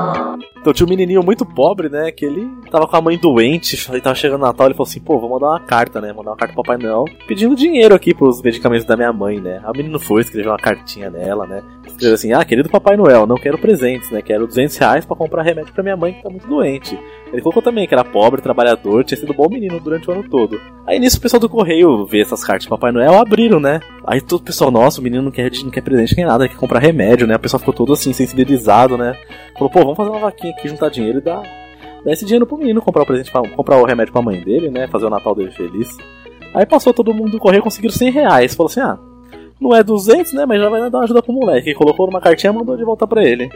Então 0.59 0.73
tinha 0.73 0.85
um 0.85 0.89
menininho 0.89 1.23
muito 1.23 1.45
pobre, 1.45 1.89
né? 1.89 2.11
Que 2.11 2.25
ele 2.25 2.49
tava 2.69 2.87
com 2.87 2.95
a 2.95 3.01
mãe 3.01 3.17
doente, 3.17 3.87
ele 3.89 4.01
tava 4.01 4.15
chegando 4.15 4.41
no 4.41 4.47
Natal, 4.47 4.67
ele 4.67 4.75
falou 4.75 4.87
assim, 4.87 4.99
pô, 4.99 5.17
vou 5.19 5.29
mandar 5.29 5.47
uma 5.47 5.59
carta, 5.59 6.01
né? 6.01 6.11
Mandar 6.11 6.31
uma 6.31 6.37
carta 6.37 6.53
pro 6.53 6.63
Papai 6.63 6.77
Noel, 6.77 7.05
pedindo 7.27 7.55
dinheiro 7.55 7.95
aqui 7.95 8.13
pros 8.13 8.41
medicamentos 8.41 8.85
da 8.85 8.97
minha 8.97 9.13
mãe, 9.13 9.39
né? 9.39 9.61
Aí 9.63 9.71
o 9.71 9.77
menino 9.77 9.99
foi, 9.99 10.21
escreveu 10.21 10.51
uma 10.51 10.57
cartinha 10.57 11.09
nela, 11.09 11.47
né? 11.47 11.63
Escreveu 11.85 12.13
assim, 12.13 12.33
ah, 12.33 12.43
querido 12.43 12.69
Papai 12.69 12.97
Noel, 12.97 13.25
não 13.25 13.37
quero 13.37 13.57
presentes, 13.57 14.11
né? 14.11 14.21
Quero 14.21 14.47
200 14.47 14.77
reais 14.77 15.05
pra 15.05 15.15
comprar 15.15 15.43
remédio 15.43 15.73
pra 15.73 15.83
minha 15.83 15.97
mãe 15.97 16.13
que 16.13 16.23
tá 16.23 16.29
muito 16.29 16.47
doente. 16.47 16.99
Ele 17.31 17.41
colocou 17.41 17.61
também 17.61 17.87
que 17.87 17.93
era 17.93 18.03
pobre, 18.03 18.41
trabalhador, 18.41 19.03
tinha 19.03 19.17
sido 19.17 19.33
bom 19.33 19.47
menino 19.49 19.79
durante 19.79 20.09
o 20.09 20.13
ano 20.13 20.27
todo. 20.27 20.59
Aí 20.87 20.99
nisso 20.99 21.17
o 21.17 21.21
pessoal 21.21 21.39
do 21.39 21.47
correio 21.47 22.05
vê 22.05 22.21
essas 22.21 22.43
cartas 22.43 22.63
de 22.63 22.69
Papai 22.69 22.91
Noel, 22.91 23.19
abriram, 23.19 23.59
né? 23.59 23.79
Aí 24.05 24.19
todo 24.19 24.41
o 24.41 24.43
pessoal, 24.43 24.71
nossa, 24.71 24.99
o 24.99 25.03
menino 25.03 25.21
não 25.21 25.31
quer, 25.31 25.51
não 25.63 25.69
quer 25.69 25.81
presente, 25.81 26.15
nem 26.17 26.25
nada, 26.25 26.47
quer 26.47 26.57
comprar 26.57 26.79
remédio, 26.79 27.27
né? 27.27 27.35
O 27.35 27.39
pessoal 27.39 27.59
ficou 27.59 27.73
todo 27.73 27.93
assim, 27.93 28.11
sensibilizado, 28.13 28.97
né? 28.97 29.15
Falou, 29.53 29.69
pô, 29.69 29.81
vamos 29.81 29.97
fazer 29.97 30.09
uma 30.09 30.19
vaquinha 30.19 30.53
aqui, 30.53 30.67
juntar 30.67 30.89
dinheiro 30.89 31.19
e 31.19 31.21
dar, 31.21 31.43
dar 32.03 32.11
esse 32.11 32.25
dinheiro 32.25 32.47
pro 32.47 32.57
menino 32.57 32.81
comprar 32.81 33.03
o 33.03 33.05
presente, 33.05 33.31
pra, 33.31 33.47
comprar 33.49 33.77
o 33.77 33.85
remédio 33.85 34.11
pra 34.11 34.21
mãe 34.21 34.41
dele, 34.41 34.71
né? 34.71 34.87
Fazer 34.87 35.05
o 35.05 35.09
Natal 35.09 35.35
dele 35.35 35.51
feliz. 35.51 35.95
Aí 36.53 36.65
passou 36.65 36.93
todo 36.93 37.13
mundo 37.13 37.31
do 37.31 37.39
correio, 37.39 37.61
conseguiram 37.61 37.93
100 37.93 38.11
reais. 38.11 38.55
Falou 38.55 38.71
assim, 38.71 38.79
ah, 38.79 38.97
não 39.61 39.75
é 39.75 39.83
200, 39.83 40.33
né? 40.33 40.45
Mas 40.47 40.59
já 40.59 40.69
vai 40.69 40.89
dar 40.89 40.97
uma 40.97 41.03
ajuda 41.03 41.21
pro 41.21 41.33
moleque. 41.33 41.69
Ele 41.69 41.75
colocou 41.75 42.07
numa 42.07 42.21
cartinha 42.21 42.51
e 42.51 42.55
mandou 42.55 42.75
de 42.75 42.83
volta 42.83 43.05
pra 43.05 43.23
ele. 43.23 43.49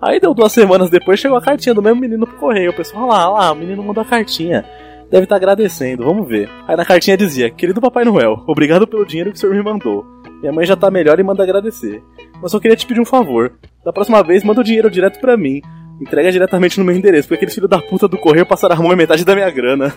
Aí 0.00 0.18
deu 0.18 0.32
duas 0.32 0.52
semanas 0.52 0.88
depois, 0.88 1.20
chegou 1.20 1.36
a 1.36 1.42
cartinha 1.42 1.74
do 1.74 1.82
mesmo 1.82 2.00
menino 2.00 2.26
pro 2.26 2.36
correio. 2.36 2.70
O 2.70 2.74
pessoal, 2.74 3.04
olha 3.04 3.12
lá, 3.12 3.30
olha 3.30 3.40
lá, 3.40 3.52
o 3.52 3.56
menino 3.56 3.82
mandou 3.82 4.02
a 4.02 4.06
cartinha. 4.06 4.64
Deve 5.10 5.24
estar 5.24 5.36
agradecendo, 5.36 6.04
vamos 6.04 6.28
ver. 6.28 6.48
Aí 6.68 6.76
na 6.76 6.84
cartinha 6.84 7.16
dizia: 7.16 7.50
Querido 7.50 7.80
Papai 7.80 8.04
Noel, 8.04 8.42
obrigado 8.46 8.86
pelo 8.86 9.04
dinheiro 9.04 9.30
que 9.30 9.36
o 9.36 9.40
senhor 9.40 9.54
me 9.54 9.62
mandou. 9.62 10.04
Minha 10.40 10.52
mãe 10.52 10.64
já 10.64 10.76
tá 10.76 10.90
melhor 10.90 11.18
e 11.18 11.22
manda 11.22 11.42
agradecer. 11.42 12.02
Mas 12.40 12.52
só 12.52 12.60
queria 12.60 12.76
te 12.76 12.86
pedir 12.86 13.00
um 13.00 13.04
favor. 13.04 13.52
Da 13.84 13.92
próxima 13.92 14.22
vez, 14.22 14.44
manda 14.44 14.60
o 14.60 14.64
dinheiro 14.64 14.90
direto 14.90 15.20
pra 15.20 15.36
mim. 15.36 15.60
Entrega 16.00 16.32
diretamente 16.32 16.78
no 16.78 16.84
meu 16.84 16.96
endereço, 16.96 17.28
porque 17.28 17.34
aqueles 17.34 17.54
filhos 17.54 17.68
da 17.68 17.78
puta 17.78 18.08
do 18.08 18.16
correio 18.16 18.46
passaram 18.46 18.76
a 18.76 18.78
mão 18.78 18.92
em 18.92 18.96
metade 18.96 19.22
da 19.22 19.34
minha 19.34 19.50
grana. 19.50 19.92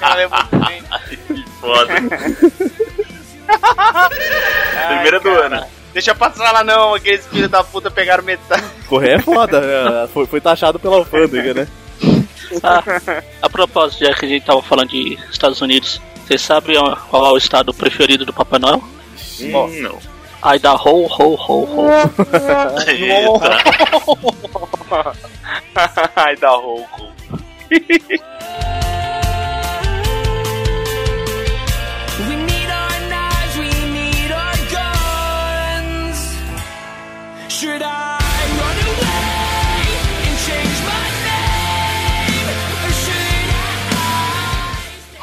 Cara, 0.00 0.22
é 0.22 0.26
muito 0.26 0.66
bem. 0.66 0.82
Que 1.26 1.44
foda. 1.60 1.94
Primeira 4.88 5.20
do 5.20 5.28
ano. 5.28 5.64
Deixa 5.98 6.14
passar 6.14 6.52
lá 6.52 6.62
não, 6.62 6.94
aqueles 6.94 7.26
filhos 7.26 7.50
da 7.50 7.64
puta 7.64 7.90
pegaram 7.90 8.22
metade. 8.22 8.62
Correio 8.86 9.16
é 9.16 9.20
foda, 9.20 9.60
né? 9.60 10.08
foi, 10.14 10.26
foi 10.26 10.40
taxado 10.40 10.78
pela 10.78 10.94
alfândega, 10.98 11.52
né? 11.52 11.68
Ah, 12.62 12.84
a 13.42 13.50
propósito, 13.50 14.04
já 14.04 14.14
que 14.14 14.24
a 14.24 14.28
gente 14.28 14.46
tava 14.46 14.62
falando 14.62 14.90
de 14.90 15.18
Estados 15.28 15.60
Unidos, 15.60 16.00
vocês 16.24 16.40
sabem 16.40 16.76
qual 17.10 17.26
é 17.26 17.30
o 17.32 17.36
estado 17.36 17.74
preferido 17.74 18.24
do 18.24 18.32
Papai 18.32 18.60
Noel? 18.60 18.80
Hum, 19.40 19.80
não. 19.82 19.98
Idaho, 20.54 21.04
ho, 21.04 21.34
ho, 21.34 21.64
ho. 21.64 21.88
Eita. 22.86 23.58
Ai, 26.14 26.36
dá 26.36 26.52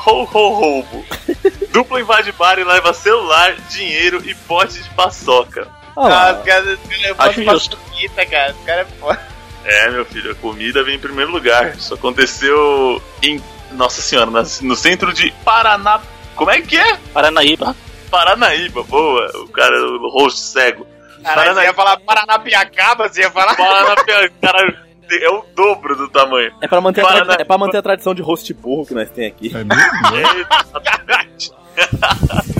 Ho, 0.06 0.24
ho, 0.24 0.50
roubo. 0.50 1.06
Dupla 1.72 2.00
invade 2.00 2.32
bar 2.34 2.60
e 2.60 2.64
leva 2.64 2.94
celular, 2.94 3.54
dinheiro 3.70 4.22
e 4.26 4.34
pote 4.36 4.82
de 4.82 4.90
paçoca. 4.92 5.68
Ah, 5.98 6.36
os 6.40 6.46
caras 6.46 6.78
eu 7.04 7.16
Acho 7.18 7.44
justo. 7.44 7.78
Quita, 7.94 8.26
cara. 8.26 8.54
Os 8.54 8.66
caras 8.66 8.88
é 8.88 8.96
foda. 9.00 9.28
É, 9.64 9.90
meu 9.90 10.06
filho, 10.06 10.32
a 10.32 10.36
comida 10.36 10.84
vem 10.84 10.96
em 10.96 11.00
primeiro 11.00 11.32
lugar. 11.32 11.76
Isso 11.76 11.94
aconteceu 11.94 13.02
em. 13.24 13.42
Nossa 13.72 14.02
senhora, 14.02 14.30
na- 14.30 14.46
no 14.62 14.76
centro 14.76 15.12
de 15.12 15.32
Paraná. 15.44 16.00
Como 16.36 16.52
é 16.52 16.62
que 16.62 16.78
é? 16.78 16.98
Paranaíba. 17.14 17.76
Paranaíba, 18.12 18.84
boa. 18.84 19.26
O 19.44 19.48
cara, 19.50 19.76
o 19.76 20.10
rosto 20.10 20.40
cego. 20.40 20.86
Caralho, 21.24 21.56
você 21.56 21.64
ia 21.64 21.74
falar 21.74 21.98
Paranapiacaba, 22.02 23.10
você 23.10 23.22
ia 23.22 23.32
falar. 23.32 23.56
Paranaíba, 23.56 24.30
cara, 24.40 24.85
é 25.12 25.30
o 25.30 25.44
dobro 25.56 25.96
do 25.96 26.08
tamanho. 26.10 26.52
É 26.62 26.68
pra, 26.68 26.82
manter 26.82 27.02
a 27.02 27.08
Para- 27.08 27.26
tra- 27.26 27.38
é 27.40 27.44
pra 27.44 27.58
manter 27.58 27.78
a 27.78 27.82
tradição 27.82 28.14
de 28.16 28.22
rosto 28.22 28.54
burro 28.54 28.86
que 28.86 28.94
nós 28.94 29.10
tem 29.10 29.28
aqui. 29.28 29.52
É 29.56 29.64
mesmo? 29.64 30.46
Exatamente. 30.66 31.52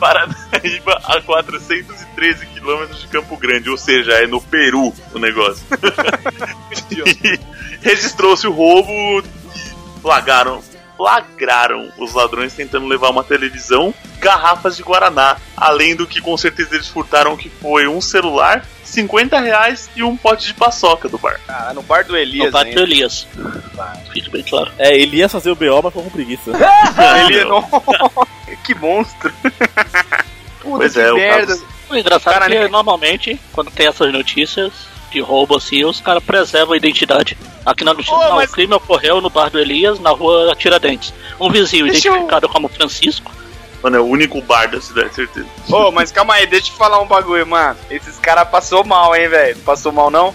Paranaíba 0.00 1.00
a 1.04 1.20
413 1.22 2.46
quilômetros 2.46 3.00
de 3.00 3.08
Campo 3.08 3.36
Grande, 3.36 3.70
ou 3.70 3.76
seja, 3.76 4.12
é 4.12 4.26
no 4.26 4.40
Peru 4.40 4.92
o 5.14 5.18
negócio. 5.18 5.64
E 6.90 7.38
Registrou-se 7.80 8.46
o 8.46 8.50
roubo 8.52 8.90
e 8.90 10.00
flagraram, 10.02 10.62
flagraram 10.96 11.88
os 11.98 12.12
ladrões 12.14 12.52
tentando 12.54 12.86
levar 12.86 13.10
uma 13.10 13.22
televisão, 13.22 13.94
garrafas 14.18 14.76
de 14.76 14.82
Guaraná, 14.82 15.36
além 15.56 15.94
do 15.94 16.06
que 16.06 16.20
com 16.20 16.36
certeza 16.36 16.74
eles 16.74 16.88
furtaram 16.88 17.36
que 17.36 17.48
foi 17.48 17.86
um 17.86 18.00
celular, 18.00 18.64
50 18.94 19.38
reais 19.40 19.90
e 19.96 20.02
um 20.02 20.16
pote 20.16 20.46
de 20.46 20.54
paçoca 20.54 21.08
do 21.08 21.18
bar. 21.18 21.40
Ah, 21.48 21.72
no 21.74 21.82
bar 21.82 22.04
do 22.04 22.16
Elias, 22.16 22.46
No 22.46 22.52
Pátio 22.52 22.78
hein? 22.78 22.84
Elias. 22.84 23.26
Fique 24.12 24.30
bem 24.30 24.42
claro. 24.42 24.70
É, 24.78 24.96
ele 24.96 25.16
ia 25.18 25.28
fazer 25.28 25.50
o 25.50 25.54
BO, 25.56 25.82
mas 25.82 25.92
ficou 25.92 26.02
com 26.04 26.10
preguiça. 26.10 26.50
Elias, 27.26 27.46
não. 27.48 27.62
que 28.64 28.74
monstro. 28.74 29.32
Puta, 30.60 30.76
Pois 30.78 30.92
que 30.94 31.00
é, 31.00 31.12
o 31.12 31.16
merda. 31.16 31.46
Carlos- 31.46 31.64
O 31.90 31.96
engraçado 31.96 32.32
Cara, 32.34 32.54
é 32.54 32.62
que 32.64 32.68
normalmente, 32.68 33.38
quando 33.52 33.70
tem 33.70 33.86
essas 33.86 34.10
notícias 34.12 34.72
de 35.10 35.20
roubo 35.20 35.56
assim, 35.56 35.84
os 35.84 36.00
caras 36.00 36.22
preservam 36.24 36.72
a 36.74 36.76
identidade. 36.76 37.36
Aqui 37.66 37.84
na 37.84 37.92
notícia, 37.94 38.14
Ô, 38.14 38.20
não, 38.28 38.36
mas- 38.36 38.50
o 38.50 38.52
crime 38.52 38.74
ocorreu 38.74 39.20
no 39.20 39.28
bar 39.30 39.50
do 39.50 39.58
Elias, 39.58 39.98
na 40.00 40.10
rua 40.10 40.54
Tiradentes. 40.58 41.12
Um 41.40 41.50
vizinho 41.50 41.86
Deixa 41.86 42.08
eu- 42.08 42.12
identificado 42.14 42.48
como 42.48 42.68
Francisco. 42.68 43.30
Mano, 43.84 43.98
é 43.98 44.00
o 44.00 44.06
único 44.06 44.40
bar 44.40 44.66
da 44.66 44.80
cidade, 44.80 45.14
certeza. 45.14 45.46
Ô, 45.68 45.92
mas 45.92 46.10
calma 46.10 46.32
aí, 46.32 46.46
deixa 46.46 46.68
eu 46.68 46.72
te 46.72 46.78
falar 46.78 47.02
um 47.02 47.06
bagulho, 47.06 47.46
mano. 47.46 47.78
Esses 47.90 48.18
caras 48.18 48.48
passou 48.48 48.82
mal, 48.82 49.14
hein, 49.14 49.28
velho? 49.28 49.58
Passou 49.58 49.92
mal, 49.92 50.10
não? 50.10 50.32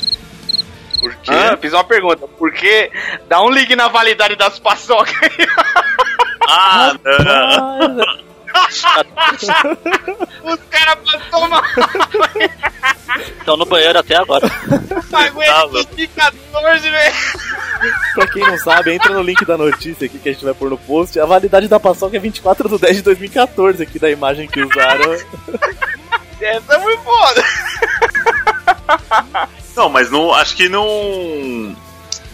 Por 1.00 1.16
quê? 1.16 1.32
Ah, 1.34 1.58
fiz 1.58 1.74
uma 1.74 1.84
pergunta. 1.84 2.28
Por 2.28 2.52
que 2.52 2.91
dá 3.28 3.41
um 3.41 3.50
ligue 3.50 3.76
na 3.76 3.88
validade 3.88 4.36
das 4.36 4.60
paçocas 4.60 5.16
aí? 5.24 5.47
Ah, 6.47 6.93
não. 7.04 8.29
Os 10.43 10.60
caras 10.70 10.97
passou 11.12 11.47
mal. 11.47 11.64
Estão 13.39 13.58
no 13.58 13.66
banheiro 13.66 14.00
até 14.00 14.16
agora. 14.16 14.47
Bagulho 15.10 15.43
é 15.43 15.68
2014, 15.70 16.89
velho. 16.89 17.16
pra 18.14 18.28
quem 18.28 18.43
não 18.43 18.58
sabe, 18.58 18.93
entra 18.93 19.14
no 19.14 19.24
link 19.24 19.43
da 19.45 19.58
notícia 19.58 20.06
aqui 20.06 20.20
que 20.20 20.30
a 20.30 20.34
gente 20.34 20.45
vai 20.45 20.54
pôr 20.54 20.70
no 20.70 20.78
post. 20.78 21.20
A 21.20 21.26
validade 21.26 21.68
da 21.68 21.80
paçoca 21.80 22.16
é 22.16 22.20
24 22.20 22.70
de 22.70 22.78
10 22.78 22.95
de 22.97 23.02
2014, 23.04 23.84
aqui 23.84 23.97
da 23.97 24.10
imagem 24.10 24.47
que 24.47 24.62
usaram. 24.62 25.14
Essa 26.39 26.80
foi 26.80 26.97
foda. 26.97 27.43
Não, 29.76 29.89
mas 29.89 30.12
não, 30.12 30.34
acho 30.34 30.56
que 30.56 30.70
não. 30.70 31.76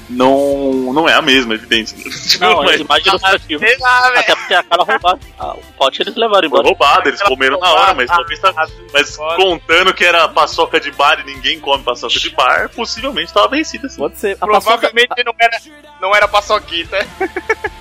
Não, 0.10 0.94
não 0.94 1.10
é 1.10 1.14
a 1.14 1.22
mesma, 1.22 1.56
evidente. 1.56 1.96
Não, 2.40 2.62
é 2.64 2.66
Mas- 2.66 2.82
a 2.82 2.84
imagem 2.84 3.08
ilustrativa. 3.08 3.66
Sei 3.66 3.78
lá, 3.80 4.02
velho. 4.12 4.20
Até 4.20 4.36
tem 4.48 4.58
aquela 4.58 4.84
roubada. 4.84 5.20
Ah, 5.40 5.54
o 5.56 5.62
pote 5.78 6.02
eles 6.02 6.16
levaram 6.16 6.50
Foi 6.50 6.60
embora. 6.60 6.68
roubado, 6.68 7.10
eles 7.10 7.22
comeram 7.24 7.60
na 7.60 7.74
hora, 7.74 7.94
mas 7.96 8.08
talvez 8.08 8.40
tá, 8.40 8.54
mas 8.94 9.18
contando 9.36 9.94
que 9.94 10.06
era 10.06 10.28
paçoca 10.30 10.80
de 10.80 10.92
bar 10.92 11.20
e 11.22 11.24
ninguém 11.24 11.60
come 11.60 11.84
paçoca 11.84 12.14
de 12.20 12.30
bar, 12.32 12.70
possivelmente 12.70 13.34
tava 13.34 13.48
vencida 13.50 13.88
assim. 13.88 13.98
Pode 13.98 14.18
ser. 14.18 14.38
A 14.40 14.46
paçoca, 14.48 14.78
Provavelmente 14.90 15.24
não 15.26 15.34
era, 15.40 15.58
não 16.02 16.16
era 16.16 16.28
paçoquita. 16.28 17.08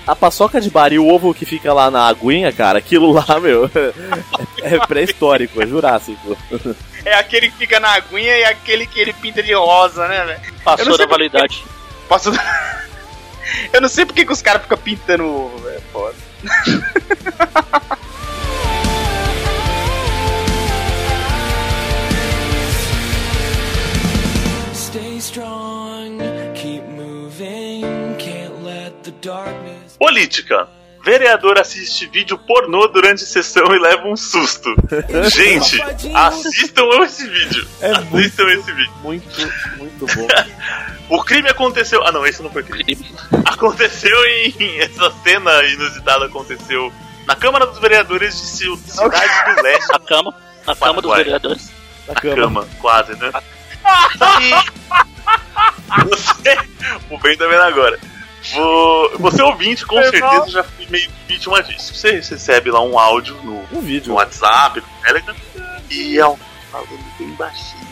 a 0.07 0.15
paçoca 0.15 0.59
de 0.59 0.69
bar 0.69 0.91
e 0.91 0.97
o 0.99 1.07
ovo 1.07 1.33
que 1.33 1.45
fica 1.45 1.71
lá 1.73 1.91
na 1.91 2.07
aguinha, 2.07 2.51
cara, 2.51 2.79
aquilo 2.79 3.11
lá, 3.11 3.25
meu, 3.39 3.69
é 4.63 4.79
pré-histórico, 4.87 5.61
é 5.61 5.67
jurássico. 5.67 6.35
É 7.05 7.13
aquele 7.13 7.51
que 7.51 7.57
fica 7.57 7.79
na 7.79 7.89
aguinha 7.93 8.35
e 8.37 8.43
aquele 8.45 8.87
que 8.87 8.99
ele 8.99 9.13
pinta 9.13 9.43
de 9.43 9.53
rosa, 9.53 10.07
né, 10.07 10.25
velho? 10.25 10.41
Passou 10.63 10.87
não 10.87 10.97
da 10.97 11.07
por 11.07 11.21
Passou. 12.07 12.33
Eu 13.73 13.81
não 13.81 13.89
sei 13.89 14.05
porque 14.05 14.25
que 14.25 14.31
os 14.31 14.41
caras 14.41 14.63
ficam 14.63 14.77
pintando 14.77 15.25
ovo, 15.25 15.57
velho. 15.59 15.81
Foda. 15.91 16.15
Stay 24.73 25.17
strong, 25.17 26.19
keep 26.53 26.83
moving, 26.87 28.15
can't 28.17 28.63
let 28.63 29.03
the 29.03 29.11
darkness. 29.21 29.97
Política. 29.97 30.67
Vereador 31.05 31.59
assiste 31.59 32.07
vídeo 32.07 32.35
pornô 32.35 32.87
durante 32.87 33.21
sessão 33.21 33.63
e 33.75 33.77
leva 33.79 34.07
um 34.07 34.17
susto. 34.17 34.73
Gente, 35.31 35.79
assistam 36.15 37.03
esse 37.03 37.29
vídeo. 37.29 37.67
É 37.79 37.91
assistam 37.91 38.47
esse 38.49 38.71
vídeo. 38.71 38.93
Muito, 39.03 39.27
muito 39.77 40.05
bom. 40.15 40.27
O 41.07 41.23
crime 41.23 41.47
aconteceu. 41.47 42.03
Ah, 42.03 42.11
não, 42.11 42.25
esse 42.25 42.41
não 42.41 42.49
foi 42.49 42.63
crime. 42.63 42.97
Aconteceu 43.45 44.25
em. 44.25 44.55
Essa 44.81 45.13
cena 45.23 45.63
inusitada 45.65 46.25
aconteceu 46.25 46.91
na 47.27 47.35
Câmara 47.35 47.67
dos 47.67 47.77
Vereadores 47.77 48.35
de 48.35 48.47
Cidade 48.47 49.55
do 49.55 49.61
Leste. 49.61 49.91
A 49.93 49.99
cama. 49.99 50.35
A 50.65 50.75
cama 50.75 51.03
dos 51.03 51.15
vereadores. 51.15 51.71
Na 52.07 52.15
Na 52.15 52.21
cama. 52.21 52.35
cama, 52.35 52.67
quase, 52.81 53.15
né? 53.17 53.31
E 54.41 56.05
você, 56.05 56.57
o 57.11 57.19
bem 57.19 57.37
tá 57.37 57.45
vendo 57.45 57.61
agora. 57.61 57.99
Vo- 58.53 59.11
Você 59.19 59.41
ouvinte, 59.41 59.85
com 59.85 60.01
certeza 60.03 60.49
já 60.49 60.63
foi 60.63 60.85
meio 60.87 61.09
vítima 61.27 61.61
disso. 61.63 61.93
Você 61.93 62.11
recebe 62.11 62.69
lá 62.71 62.81
um 62.81 62.97
áudio 62.99 63.35
no, 63.43 63.65
Um 63.71 63.81
vídeo. 63.81 64.09
no 64.09 64.15
WhatsApp, 64.15 64.79
no 64.81 64.87
Telegram, 65.03 65.35
e 65.89 66.17
é 66.19 66.27
um 66.27 66.37
falando 66.71 67.17
bem 67.17 67.29
baixinho. 67.35 67.83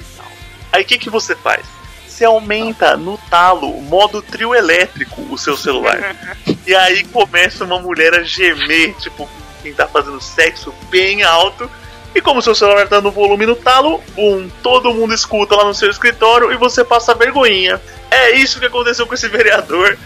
e 0.00 0.16
tal. 0.16 0.26
Aí 0.72 0.82
o 0.82 0.86
que, 0.86 0.98
que 0.98 1.10
você 1.10 1.34
faz? 1.36 1.64
Você 2.08 2.24
aumenta 2.24 2.96
no 2.96 3.16
talo, 3.30 3.80
modo 3.82 4.20
trio 4.22 4.54
elétrico, 4.54 5.22
o 5.30 5.38
seu 5.38 5.56
celular. 5.56 6.14
e 6.66 6.74
aí 6.74 7.04
começa 7.04 7.64
uma 7.64 7.80
mulher 7.80 8.14
a 8.14 8.22
gemer, 8.22 8.94
tipo, 8.98 9.28
quem 9.62 9.72
tá 9.72 9.86
fazendo 9.88 10.20
sexo 10.20 10.74
bem 10.90 11.22
alto. 11.22 11.70
E 12.14 12.20
como 12.20 12.40
o 12.40 12.42
seu 12.42 12.54
celular 12.54 12.86
tá 12.88 13.00
no 13.00 13.10
volume 13.10 13.46
no 13.46 13.56
talo, 13.56 14.00
bum, 14.14 14.48
todo 14.62 14.92
mundo 14.92 15.14
escuta 15.14 15.56
lá 15.56 15.64
no 15.64 15.74
seu 15.74 15.90
escritório 15.90 16.52
e 16.52 16.56
você 16.56 16.84
passa 16.84 17.14
vergonhinha. 17.14 17.80
É 18.10 18.32
isso 18.32 18.60
que 18.60 18.66
aconteceu 18.66 19.06
com 19.06 19.14
esse 19.14 19.28
vereador. 19.28 19.96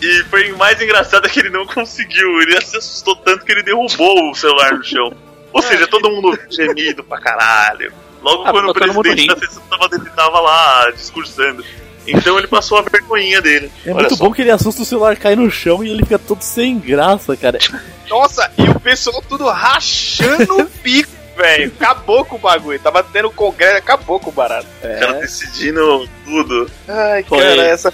E 0.00 0.22
foi 0.24 0.52
mais 0.52 0.80
engraçado 0.80 1.26
é 1.26 1.28
que 1.30 1.40
ele 1.40 1.50
não 1.50 1.66
conseguiu. 1.66 2.40
Ele 2.42 2.60
se 2.60 2.76
assustou 2.76 3.16
tanto 3.16 3.44
que 3.44 3.50
ele 3.52 3.62
derrubou 3.62 4.30
o 4.30 4.34
celular 4.34 4.74
no 4.74 4.84
chão. 4.84 5.12
Ou 5.52 5.62
seja, 5.62 5.86
todo 5.86 6.10
mundo 6.10 6.38
gemido 6.50 7.02
pra 7.02 7.18
caralho. 7.18 7.92
Logo 8.22 8.44
Ah, 8.44 8.50
quando 8.52 8.68
o 8.68 8.74
presidente 8.74 9.26
da 9.26 9.36
sessão 9.38 9.62
tava, 9.70 9.88
ele 9.94 10.10
tava 10.10 10.40
lá 10.40 10.90
discursando. 10.90 11.64
Então 12.06 12.38
ele 12.38 12.46
passou 12.46 12.78
a 12.78 12.82
vergonhinha 12.82 13.40
dele. 13.40 13.70
É 13.84 13.90
Olha 13.90 14.00
muito 14.02 14.16
só. 14.16 14.24
bom 14.24 14.32
que 14.32 14.42
ele 14.42 14.50
assusta 14.50 14.82
o 14.82 14.84
celular 14.84 15.16
cai 15.16 15.34
no 15.34 15.50
chão 15.50 15.82
e 15.82 15.90
ele 15.90 16.02
fica 16.04 16.18
todo 16.18 16.42
sem 16.42 16.78
graça, 16.78 17.36
cara. 17.36 17.58
Nossa, 18.08 18.50
e 18.58 18.68
o 18.68 18.78
pessoal 18.78 19.22
tudo 19.28 19.48
rachando 19.48 20.60
o 20.62 20.70
bico, 20.82 21.10
velho. 21.36 21.72
Acabou 21.80 22.24
com 22.24 22.36
o 22.36 22.38
bagulho. 22.38 22.78
Tava 22.80 23.02
tendo 23.02 23.30
congresso, 23.30 23.76
acabou 23.78 24.18
com 24.18 24.30
o 24.30 24.32
barato. 24.32 24.66
O 24.82 24.98
cara 25.00 25.12
decidindo 25.20 26.08
tudo. 26.24 26.70
Ai, 26.88 27.22
Foi. 27.24 27.38
cara, 27.38 27.62
essa 27.66 27.92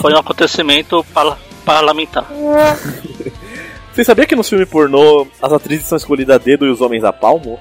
foi 0.00 0.12
um 0.14 0.18
acontecimento 0.18 1.04
parla- 1.12 1.38
parlamentar. 1.64 2.26
Você 3.92 4.04
sabia 4.04 4.24
que 4.26 4.34
no 4.34 4.42
filme 4.42 4.64
pornô 4.64 5.26
as 5.40 5.52
atrizes 5.52 5.86
são 5.86 5.98
escolhidas 5.98 6.36
a 6.36 6.38
dedo 6.38 6.64
e 6.66 6.70
os 6.70 6.80
homens 6.80 7.04
a 7.04 7.12
palmo? 7.12 7.60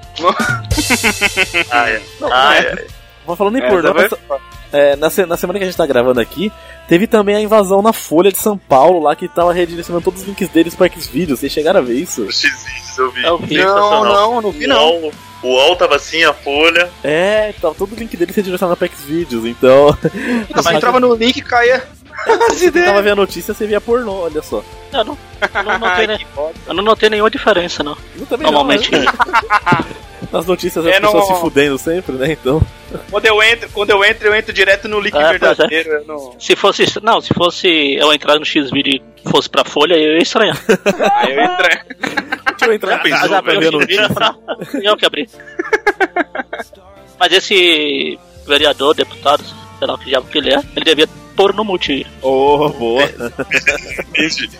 Ah, 1.69 1.89
é. 1.89 2.01
Não, 2.21 2.31
Ah, 2.31 2.45
não 2.45 2.51
é. 2.53 2.59
é. 2.59 2.87
Vou 3.25 3.35
falando 3.35 3.57
em 3.57 3.61
É, 3.61 3.69
pornô. 3.69 3.89
essa- 3.99 4.17
é, 4.71 4.95
na, 4.95 5.09
se- 5.09 5.25
na 5.25 5.37
semana 5.37 5.59
que 5.59 5.63
a 5.63 5.67
gente 5.67 5.77
tá 5.77 5.85
gravando 5.85 6.19
aqui, 6.19 6.51
teve 6.87 7.07
também 7.07 7.35
a 7.35 7.41
invasão 7.41 7.81
na 7.81 7.93
Folha 7.93 8.31
de 8.31 8.37
São 8.37 8.57
Paulo, 8.57 9.01
lá 9.03 9.15
que 9.15 9.27
tava 9.27 9.53
redirecionando 9.53 10.03
todos 10.05 10.21
os 10.21 10.27
links 10.27 10.49
deles 10.49 10.75
pra 10.75 10.87
Xvideos. 10.89 11.39
Vocês 11.39 11.51
chegaram 11.51 11.79
a 11.79 11.83
ver 11.83 11.95
isso? 11.95 12.23
Os 12.23 12.39
X-Vídeos 12.41 12.97
eu 12.97 13.11
vi. 13.11 13.23
Eu 13.23 13.37
vi. 13.37 13.57
Não, 13.57 14.03
não, 14.03 14.41
não 14.41 14.51
vi 14.51 14.65
O 14.65 14.69
não. 14.69 14.89
UOL, 15.01 15.11
o 15.43 15.47
UOL 15.47 15.75
tava 15.75 15.95
assim, 15.95 16.23
a 16.23 16.33
folha. 16.33 16.89
É, 17.03 17.53
tava 17.61 17.73
todo 17.75 17.93
o 17.93 17.95
link 17.95 18.15
deles 18.15 18.35
redirecionado 18.35 18.77
pra 18.77 18.87
Xvideos, 18.87 19.45
então. 19.45 19.97
Você 20.53 20.73
entrava 20.73 20.99
no 20.99 21.13
link 21.15 21.37
e 21.37 21.41
caía. 21.41 21.83
Você 22.49 22.71
tava 22.71 23.01
vendo 23.01 23.13
a 23.13 23.15
notícia, 23.15 23.51
você 23.53 23.65
via 23.65 23.81
pornô, 23.81 24.11
olha 24.11 24.43
só. 24.43 24.63
Eu 24.93 25.03
não, 25.05 25.17
eu 25.41 25.63
não 25.63 25.71
Ai, 25.87 26.05
notei, 26.05 26.17
que 26.19 26.25
foda. 26.35 26.53
eu 26.67 26.73
não 26.75 26.83
notei 26.83 27.09
nenhuma 27.09 27.31
diferença, 27.31 27.81
não. 27.83 27.97
Eu 28.19 28.25
também 28.27 28.45
Normalmente. 28.45 28.91
não, 28.91 28.99
né? 28.99 29.07
Nas 30.31 30.45
notícias 30.45 30.85
as 30.85 30.93
É, 30.95 30.99
pessoas 31.01 31.27
não- 31.27 31.35
se 31.35 31.41
fudendo 31.41 31.77
sempre, 31.77 32.13
né? 32.15 32.31
Então. 32.31 32.61
Quando 33.09 33.25
eu 33.25 33.43
entro, 33.43 33.69
quando 33.69 33.89
eu 33.89 34.03
entro, 34.05 34.27
eu 34.27 34.35
entro 34.35 34.53
direto 34.53 34.87
no 34.87 34.99
link 34.99 35.13
É, 35.15 35.19
pois 35.19 35.29
é. 35.35 35.37
verdadeiro. 35.39 36.03
Não... 36.07 36.35
Se 36.39 36.55
fosse. 36.55 36.85
Não, 37.01 37.19
se 37.19 37.33
fosse 37.33 37.67
eu 37.95 38.13
entrar 38.13 38.39
no 38.39 38.45
X-Video 38.45 38.93
e 38.93 39.29
fosse 39.29 39.49
pra 39.49 39.65
Folha, 39.65 39.95
eu 39.95 40.13
ia 40.15 40.21
estranhar. 40.23 40.57
Aí 41.15 41.35
eu 41.35 41.43
entrei. 41.43 41.79
Deixa 42.57 42.65
eu 42.65 42.73
entrar 42.73 42.91
Já 42.91 42.99
pensou, 42.99 43.29
já 43.29 43.41
pra 43.43 43.53
velho? 43.59 43.79
ver 43.79 43.99
a 43.99 44.35
Eu 44.83 44.95
que 44.97 45.05
abri. 45.05 45.29
Mas 47.19 47.31
esse 47.33 48.17
vereador, 48.47 48.93
deputado, 48.95 49.43
sei 49.79 49.87
lá 49.87 49.93
o 49.93 49.97
que 49.97 50.05
diabo 50.05 50.27
que 50.27 50.37
ele 50.37 50.53
é, 50.53 50.59
ele 50.75 50.85
devia 50.85 51.07
pôr 51.35 51.53
no 51.53 51.63
multi. 51.63 52.05
Oh, 52.21 52.69
boa. 52.69 53.03
Entendi. 54.15 54.49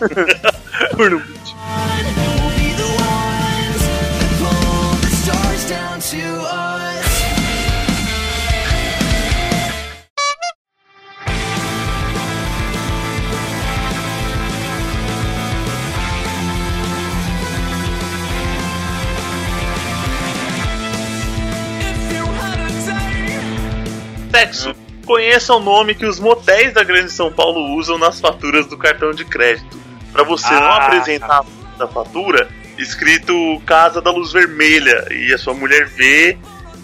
We'll 0.98 1.18
be 1.20 1.34
Sexo. 24.30 24.74
Conheça 25.04 25.54
o 25.54 25.60
nome 25.60 25.94
que 25.94 26.06
os 26.06 26.18
motéis 26.18 26.72
da 26.72 26.82
Grande 26.82 27.12
São 27.12 27.30
Paulo 27.30 27.76
usam 27.76 27.98
nas 27.98 28.20
faturas 28.20 28.66
do 28.66 28.78
cartão 28.78 29.12
de 29.12 29.24
crédito. 29.24 29.78
Pra 30.12 30.24
você 30.24 30.52
não 30.52 30.62
Ah. 30.62 30.86
apresentar 30.86 31.44
a 31.78 31.86
fatura 31.86 32.48
escrito 32.82 33.60
Casa 33.66 34.00
da 34.00 34.10
Luz 34.10 34.32
Vermelha 34.32 35.06
e 35.10 35.32
a 35.32 35.38
sua 35.38 35.54
mulher 35.54 35.86
vê 35.86 36.36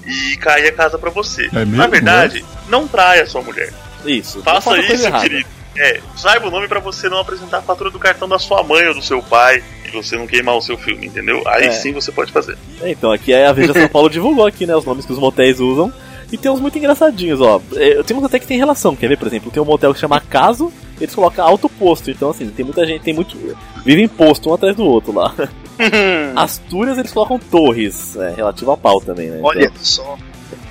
e 0.06 0.36
cai 0.38 0.66
a 0.66 0.72
casa 0.72 0.98
pra 0.98 1.10
você. 1.10 1.46
É 1.52 1.58
mesmo, 1.58 1.76
Na 1.76 1.86
verdade, 1.86 2.44
não 2.68 2.86
traia 2.88 3.22
a 3.22 3.26
sua 3.26 3.42
mulher. 3.42 3.72
Isso. 4.06 4.42
Faça 4.42 4.70
não 4.76 4.82
faça 4.82 4.94
isso, 4.94 5.12
querido. 5.20 5.48
É, 5.76 6.00
saiba 6.16 6.48
o 6.48 6.50
nome 6.50 6.66
pra 6.66 6.80
você 6.80 7.08
não 7.08 7.18
apresentar 7.18 7.58
a 7.58 7.62
fatura 7.62 7.90
do 7.90 7.98
cartão 7.98 8.28
da 8.28 8.38
sua 8.38 8.62
mãe 8.64 8.86
ou 8.88 8.94
do 8.94 9.02
seu 9.02 9.22
pai 9.22 9.62
e 9.86 9.90
você 9.90 10.16
não 10.16 10.26
queimar 10.26 10.56
o 10.56 10.60
seu 10.62 10.76
filme, 10.76 11.06
entendeu? 11.06 11.42
Aí 11.46 11.66
É. 11.66 11.70
sim 11.70 11.92
você 11.92 12.10
pode 12.10 12.32
fazer. 12.32 12.56
É, 12.82 12.90
então, 12.90 13.12
aqui 13.12 13.32
é 13.32 13.46
a 13.46 13.52
Veja 13.52 13.72
São 13.72 13.88
Paulo 13.88 14.08
divulgou 14.10 14.46
aqui, 14.46 14.66
né, 14.66 14.74
os 14.74 14.84
nomes 14.84 15.06
que 15.06 15.12
os 15.12 15.18
motéis 15.18 15.60
usam. 15.60 15.92
E 16.32 16.36
tem 16.36 16.50
uns 16.50 16.60
muito 16.60 16.76
engraçadinhos, 16.76 17.40
ó. 17.40 17.60
É, 17.74 18.02
Tem 18.02 18.16
uns 18.16 18.24
até 18.24 18.38
que 18.38 18.46
tem 18.46 18.58
relação, 18.58 18.94
quer 18.96 19.08
ver, 19.08 19.16
por 19.16 19.26
exemplo, 19.28 19.50
tem 19.50 19.62
um 19.62 19.66
motel 19.66 19.94
que 19.94 20.00
chama 20.00 20.20
Caso, 20.20 20.70
eles 21.00 21.14
colocam 21.14 21.46
alto 21.46 21.68
posto. 21.70 22.10
Então, 22.10 22.30
assim, 22.30 22.48
tem 22.50 22.64
muita 22.64 22.84
gente, 22.86 23.02
tem 23.02 23.14
muito. 23.14 23.36
Vive 23.84 24.02
em 24.02 24.08
posto 24.08 24.50
um 24.50 24.54
atrás 24.54 24.76
do 24.76 24.84
outro 24.84 25.12
lá. 25.12 25.32
Astúrias 26.36 26.98
eles 26.98 27.12
colocam 27.12 27.38
torres, 27.38 28.16
é, 28.16 28.30
relativo 28.34 28.72
a 28.72 28.76
pau 28.76 29.00
também, 29.00 29.28
né? 29.28 29.40
Olha 29.42 29.64
Então, 29.66 29.72
só. 29.82 30.16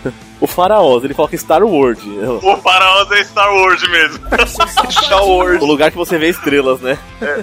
o 0.41 0.47
Faraós, 0.47 1.03
ele 1.03 1.13
coloca 1.13 1.35
Star 1.37 1.63
World. 1.63 2.01
O 2.43 2.57
Faraós 2.57 3.11
é 3.11 3.23
Star 3.23 3.53
Wars 3.53 3.81
mesmo. 3.89 4.19
Star 4.91 5.25
Wars. 5.25 5.61
O 5.61 5.65
lugar 5.65 5.91
que 5.91 5.97
você 5.97 6.17
vê 6.17 6.29
estrelas, 6.29 6.79
né? 6.81 6.97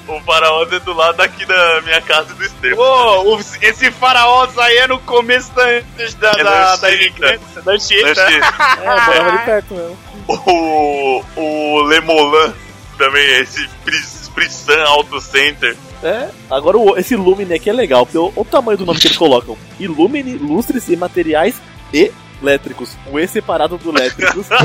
o 0.09 0.21
Faraós 0.21 0.73
é 0.73 0.79
do 0.81 0.93
lado 0.95 1.17
daqui 1.17 1.45
da 1.47 1.81
minha 1.83 2.01
casa 2.01 2.33
e 2.33 2.35
do 2.35 2.45
Estevam. 2.45 2.85
Ô, 2.85 3.35
o- 3.37 3.41
esse 3.61 3.91
faraó 3.91 4.47
aí 4.59 4.77
é 4.79 4.87
no 4.87 4.99
começo 5.01 5.53
da, 5.55 5.65
da, 5.65 5.71
É 5.71 6.11
da, 6.19 6.33
da 6.33 6.77
da, 6.77 6.89
Anchieta. 6.89 7.63
da 7.65 7.73
Anchieta. 7.73 8.21
É, 8.21 8.37
eu 8.39 8.85
morava 8.85 9.29
ali 9.31 9.39
perto 9.45 9.75
mesmo. 9.75 9.99
o, 10.29 11.23
o 11.37 11.83
Lemolan 11.83 12.53
também, 12.99 13.41
esse 13.41 13.69
Pris- 13.85 14.31
Prissan 14.35 14.83
Auto 14.85 15.21
Center. 15.21 15.77
É, 16.05 16.29
agora 16.51 16.77
o- 16.77 16.97
esse 16.99 17.17
Lumine 17.17 17.55
aqui 17.55 17.71
é 17.71 17.73
legal, 17.73 18.05
porque 18.05 18.19
o, 18.19 18.33
o 18.37 18.45
tamanho 18.45 18.77
do 18.79 18.85
nome 18.87 19.01
que 19.01 19.07
eles 19.09 19.17
colocam: 19.17 19.57
Illumine, 19.81 20.37
lustres 20.37 20.89
e 20.89 20.97
materiais 20.97 21.55
e 21.93 22.13
Létricos. 22.43 22.91
O 23.11 23.19
E 23.19 23.27
separado 23.27 23.79
do 23.79 23.91
Létricos. 23.91 24.47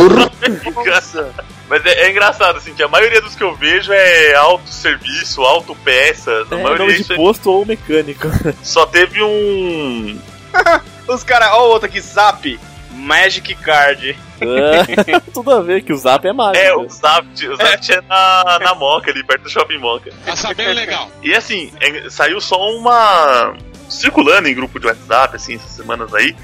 Mas 1.70 1.86
é, 1.86 2.08
é 2.08 2.12
engraçado, 2.12 2.58
assim, 2.58 2.74
que 2.74 2.84
a 2.84 2.88
maioria 2.88 3.22
dos 3.22 3.36
que 3.36 3.44
eu 3.44 3.56
vejo 3.56 3.92
é 3.94 4.36
autosserviço, 4.36 5.42
autopeça. 5.42 6.32
A 6.52 6.56
é 6.56 6.62
maioria 6.64 6.86
nome 6.88 7.04
de 7.04 7.14
é- 7.14 7.16
posto 7.16 7.50
ou 7.52 7.66
mecânico. 7.66 8.28
só 8.64 8.86
teve 8.86 9.22
um. 9.24 10.20
Os 11.08 11.24
caras, 11.24 11.50
ó, 11.54 11.68
o 11.68 11.72
outro 11.72 11.88
aqui, 11.88 12.02
Zap. 12.02 12.60
Magic 12.92 13.56
Card. 13.56 14.18
É, 14.42 15.20
tudo 15.34 15.52
a 15.52 15.62
ver 15.62 15.84
que 15.84 15.94
o 15.94 15.98
Zap 15.98 16.26
é 16.28 16.34
mágico. 16.34 16.66
É, 16.66 16.76
o 16.76 16.88
Zapt, 16.90 17.48
o 17.48 17.56
Zapt 17.56 17.92
é, 17.92 18.02
na, 18.02 18.60
na 18.60 18.76
Moca, 18.76 19.12
ali 19.12 19.24
perto 19.24 19.44
do 19.44 19.50
Shopping 19.50 19.78
Moca. 19.78 20.12
Essa 20.26 20.54
bem 20.54 20.74
legal. 20.74 21.10
E 21.22 21.34
assim, 21.34 21.72
é- 21.80 22.10
saiu 22.10 22.40
só 22.40 22.58
uma. 22.72 23.54
circulando 23.90 24.48
em 24.48 24.56
grupo 24.56 24.80
de 24.80 24.88
WhatsApp, 24.88 25.36
assim, 25.36 25.56
essas 25.56 25.72
semanas 25.72 26.14
aí, 26.14 26.36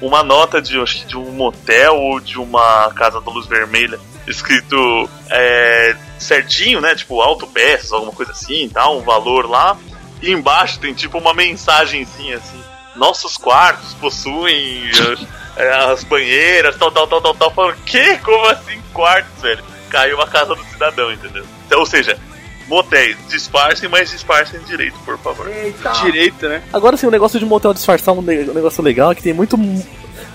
uma 0.00 0.22
nota 0.22 0.62
de, 0.62 0.80
acho 0.80 1.00
que 1.00 1.06
de 1.06 1.16
um 1.16 1.30
motel 1.32 1.96
ou 1.96 2.20
de 2.20 2.38
uma 2.38 2.90
casa 2.94 3.20
da 3.20 3.30
luz 3.30 3.46
vermelha, 3.46 3.98
escrito 4.26 5.08
é, 5.30 5.96
certinho, 6.18 6.80
né? 6.80 6.94
Tipo, 6.94 7.20
autopeças, 7.20 7.92
alguma 7.92 8.12
coisa 8.12 8.32
assim, 8.32 8.68
tal, 8.68 8.98
um 8.98 9.02
valor 9.02 9.48
lá. 9.48 9.76
E 10.22 10.30
embaixo 10.30 10.78
tem 10.78 10.92
tipo 10.92 11.18
uma 11.18 11.34
mensagenzinha 11.34 12.36
assim. 12.36 12.60
Nossos 12.96 13.36
quartos 13.36 13.94
possuem 13.94 14.84
é, 14.88 15.39
as 15.56 16.04
banheiras, 16.04 16.76
tal, 16.76 16.90
tal, 16.90 17.06
tal, 17.06 17.20
tal, 17.20 17.34
tal. 17.34 17.50
Falando, 17.52 17.76
que? 17.84 18.16
Como 18.18 18.46
assim 18.46 18.80
quartos, 18.92 19.42
velho? 19.42 19.62
Caiu 19.90 20.20
a 20.20 20.26
casa 20.26 20.54
do 20.54 20.64
cidadão, 20.66 21.12
entendeu? 21.12 21.44
Então, 21.66 21.80
ou 21.80 21.86
seja, 21.86 22.16
motéis, 22.68 23.16
disfarcem, 23.28 23.88
mas 23.88 24.10
disfarcem 24.10 24.60
direito, 24.60 24.96
por 25.04 25.18
favor. 25.18 25.50
Direito, 26.04 26.48
né? 26.48 26.62
Agora 26.72 26.96
sim, 26.96 27.06
o 27.06 27.10
negócio 27.10 27.38
de 27.38 27.44
motel 27.44 27.74
disfarçar 27.74 28.14
um, 28.14 28.22
ne- 28.22 28.48
um 28.48 28.54
negócio 28.54 28.82
legal 28.82 29.10
é 29.12 29.14
que 29.14 29.22
tem 29.22 29.32
muito. 29.32 29.56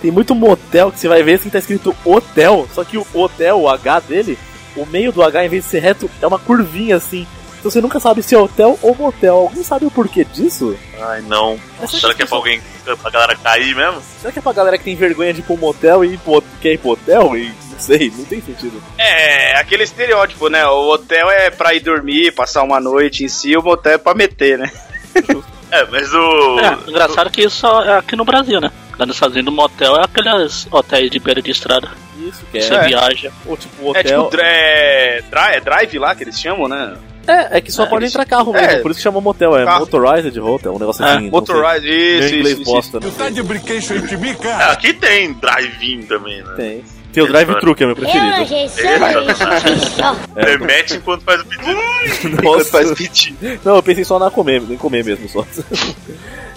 Tem 0.02 0.12
muito 0.12 0.36
motel 0.36 0.92
que 0.92 1.00
você 1.00 1.08
vai 1.08 1.24
ver 1.24 1.36
assim 1.36 1.50
tá 1.50 1.58
escrito 1.58 1.96
hotel, 2.04 2.68
só 2.76 2.84
que 2.84 2.98
o 2.98 3.08
hotel, 3.14 3.62
o 3.62 3.70
H 3.70 4.02
dele, 4.02 4.38
o 4.76 4.86
meio 4.86 5.12
do 5.12 5.24
H, 5.24 5.46
em 5.46 5.50
vez 5.50 5.64
de 5.64 5.70
ser 5.70 5.80
reto, 5.80 6.10
é 6.22 6.28
uma 6.28 6.38
curvinha 6.38 6.98
assim. 6.98 7.26
Então 7.66 7.72
você 7.72 7.82
nunca 7.82 8.00
sabe 8.00 8.22
se 8.22 8.36
é 8.36 8.38
hotel 8.38 8.78
ou 8.80 8.94
motel. 8.94 9.38
Alguém 9.38 9.64
sabe 9.64 9.88
o 9.88 9.90
porquê 9.92 10.24
disso? 10.24 10.78
Ai, 11.02 11.22
não. 11.22 11.60
Mas 11.82 11.90
Será 11.90 12.14
que 12.14 12.22
é 12.22 12.26
pra 12.28 12.38
alguém, 12.38 12.62
pra 13.02 13.10
galera 13.10 13.36
cair 13.36 13.74
mesmo? 13.76 14.04
Será 14.22 14.32
que 14.32 14.38
é 14.38 14.42
pra 14.44 14.54
galera 14.54 14.78
que 14.78 14.84
tem 14.84 14.96
vergonha 14.96 15.34
de 15.34 15.40
ir 15.40 15.44
pro 15.44 15.58
motel 15.58 16.06
e 16.06 16.14
ir 16.14 16.20
pro, 16.20 16.44
quer 16.62 16.74
ir 16.74 16.78
pro 16.78 16.92
hotel? 16.92 17.36
E 17.36 17.48
não 17.72 17.80
sei, 17.80 18.14
não 18.16 18.24
tem 18.26 18.40
sentido. 18.40 18.80
É, 19.00 19.56
aquele 19.58 19.82
estereótipo, 19.82 20.48
né? 20.48 20.64
O 20.68 20.90
hotel 20.92 21.28
é 21.32 21.50
pra 21.50 21.74
ir 21.74 21.80
dormir, 21.80 22.34
passar 22.34 22.62
uma 22.62 22.80
noite 22.80 23.24
em 23.24 23.28
si, 23.28 23.58
o 23.58 23.64
motel 23.64 23.94
é 23.94 23.98
pra 23.98 24.14
meter, 24.14 24.60
né? 24.60 24.72
É, 25.72 25.84
mas 25.86 26.14
o. 26.14 26.60
É, 26.60 26.90
engraçado 26.90 27.30
que 27.32 27.42
isso 27.42 27.66
é 27.82 27.98
aqui 27.98 28.16
no 28.16 28.24
Brasil, 28.24 28.62
né? 28.62 28.72
Lá 29.00 29.06
nos 29.08 29.16
Estados 29.16 29.36
Unidos, 29.36 29.52
motel 29.54 29.98
é 29.98 30.04
aqueles 30.06 30.68
hotéis 30.72 31.10
de 31.10 31.20
beira 31.20 31.42
de 31.42 31.50
estrada. 31.50 31.90
Isso 32.20 32.46
que 32.52 32.62
Você 32.62 32.76
é. 32.76 32.84
viaja. 32.88 33.32
Ou 33.48 33.58
tipo, 33.58 33.84
É 33.88 34.00
hotel. 34.00 34.24
tipo 34.30 34.38
é, 34.42 35.22
dri- 35.30 35.56
é 35.56 35.60
drive 35.60 35.98
lá 35.98 36.14
que 36.16 36.24
eles 36.24 36.40
chamam, 36.40 36.68
né? 36.70 36.96
É, 37.28 37.58
é 37.58 37.62
que 37.62 37.72
só 37.72 37.84
É, 37.84 37.86
pode 37.88 38.06
isso- 38.06 38.16
entrar 38.18 38.26
carro 38.26 38.54
mesmo, 38.54 38.68
é. 38.68 38.76
por 38.78 38.92
isso 38.92 38.98
que 39.00 39.04
chama 39.04 39.20
motel, 39.22 39.58
é 39.58 39.66
Carro. 39.66 39.80
motorized 39.82 40.40
hotel, 40.40 40.76
um 40.76 40.80
negócio 40.80 41.04
É, 41.04 41.10
assim. 41.10 41.20
sei. 41.22 41.30
Motorized, 41.32 41.86
Meu 41.90 42.20
isso, 42.20 42.36
inglês 42.36 42.48
isso, 42.54 42.62
isso. 42.62 42.72
bosta, 42.72 43.00
não 43.00 43.10
Tu 43.10 43.16
tá 43.18 43.30
de 43.30 43.44
brinquedo 43.44 44.08
de 44.08 44.18
mim, 44.18 44.30
É, 44.30 44.34
cara? 44.36 44.72
aqui 44.72 44.94
tem 44.94 45.34
drive-in 45.34 46.04
também, 46.04 46.42
né? 46.44 46.54
Tem. 46.56 46.84
Tem 47.14 47.24
o 47.24 47.28
drive-thru, 47.28 47.74
que 47.74 47.82
é 47.82 47.86
o 47.86 47.90
meu 47.90 47.96
Eu 47.98 48.02
preferido. 48.04 48.42
achei 48.42 48.68
só 48.68 50.16
É, 50.36 50.58
Mete 50.58 50.96
enquanto 50.96 51.24
faz 51.24 51.40
o 51.42 51.46
pedido. 51.46 52.44
Nossa. 52.44 52.66
Faz. 52.72 52.94
Não, 53.64 53.76
eu 53.78 53.84
pensei 53.84 54.04
só 54.04 54.20
na 54.20 54.30
comer, 54.30 54.62
em 54.70 54.76
comer 54.76 55.04
mesmo 55.06 55.30
só. 55.30 55.46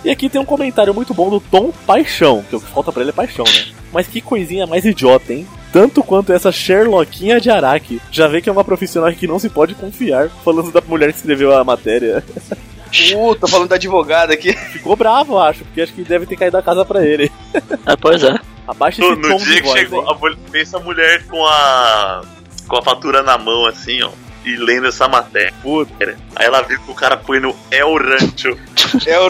E 0.05 0.11
aqui 0.11 0.29
tem 0.29 0.41
um 0.41 0.45
comentário 0.45 0.95
muito 0.95 1.13
bom 1.15 1.29
do 1.31 1.41
Tom 1.41 1.73
Paixão, 1.87 2.45
que 2.49 2.57
o 2.57 2.61
que 2.61 2.67
falta 2.71 2.93
pra 2.93 3.03
ele 3.03 3.11
é 3.11 3.13
paixão, 3.15 3.45
né? 3.45 3.67
Mas 3.93 4.07
que 4.07 4.21
coisinha 4.21 4.67
mais 4.67 4.85
idiota, 4.85 5.33
hein? 5.33 5.47
Tanto 5.73 6.03
quanto 6.03 6.33
essa 6.33 6.51
Sherlockinha 6.53 7.41
de 7.41 7.51
Araki. 7.51 8.01
Já 8.11 8.27
vê 8.27 8.41
que 8.41 8.49
é 8.49 8.53
uma 8.53 8.65
profissional 8.65 9.13
que 9.13 9.27
não 9.27 9.39
se 9.39 9.49
pode 9.51 9.75
confiar, 9.75 10.29
falando 10.45 10.71
da 10.73 10.81
mulher 10.81 11.11
que 11.13 11.19
escreveu 11.19 11.57
a 11.57 11.65
matéria. 11.65 12.25
Uh, 13.15 13.35
tô 13.35 13.47
falando 13.47 13.69
da 13.69 13.75
advogada 13.75 14.33
aqui. 14.33 14.51
Ficou 14.73 14.97
bravo, 14.97 15.39
acho, 15.39 15.63
porque 15.63 15.83
acho 15.83 15.93
que 15.93 16.03
deve 16.03 16.25
ter 16.25 16.37
caído 16.37 16.57
da 16.57 16.63
casa 16.63 16.87
pra 16.87 17.05
ele. 17.05 17.31
É, 17.85 17.95
pois 18.01 18.23
é. 18.25 18.35
Abaixa 18.67 19.03
No, 19.03 19.13
esse 19.13 19.21
no 19.21 19.29
tom 19.29 19.37
dia 19.37 19.47
de 19.57 19.61
que 19.61 19.69
voz, 19.69 19.79
chegou, 19.79 20.01
hein? 20.01 20.09
a, 20.11 20.15
mulher- 20.15 20.39
pensa 20.51 20.77
a 20.79 20.81
mulher 20.81 21.23
com 21.27 21.45
a. 21.45 22.23
com 22.67 22.77
a 22.79 22.83
fatura 22.83 23.23
na 23.23 23.37
mão, 23.37 23.67
assim, 23.67 24.03
ó. 24.03 24.09
E 24.45 24.57
lendo 24.57 24.89
essa 24.89 25.09
matéria. 25.09 25.53
Puta. 25.63 26.17
Aí 26.37 26.47
ela 26.47 26.63
viu 26.63 26.81
que 26.81 26.91
o 26.91 26.95
cara 26.95 27.17
põe 27.17 27.41
no 27.41 27.55
El 27.71 27.97
Rancho. 27.97 28.57
É 29.07 29.19
o... 29.19 29.29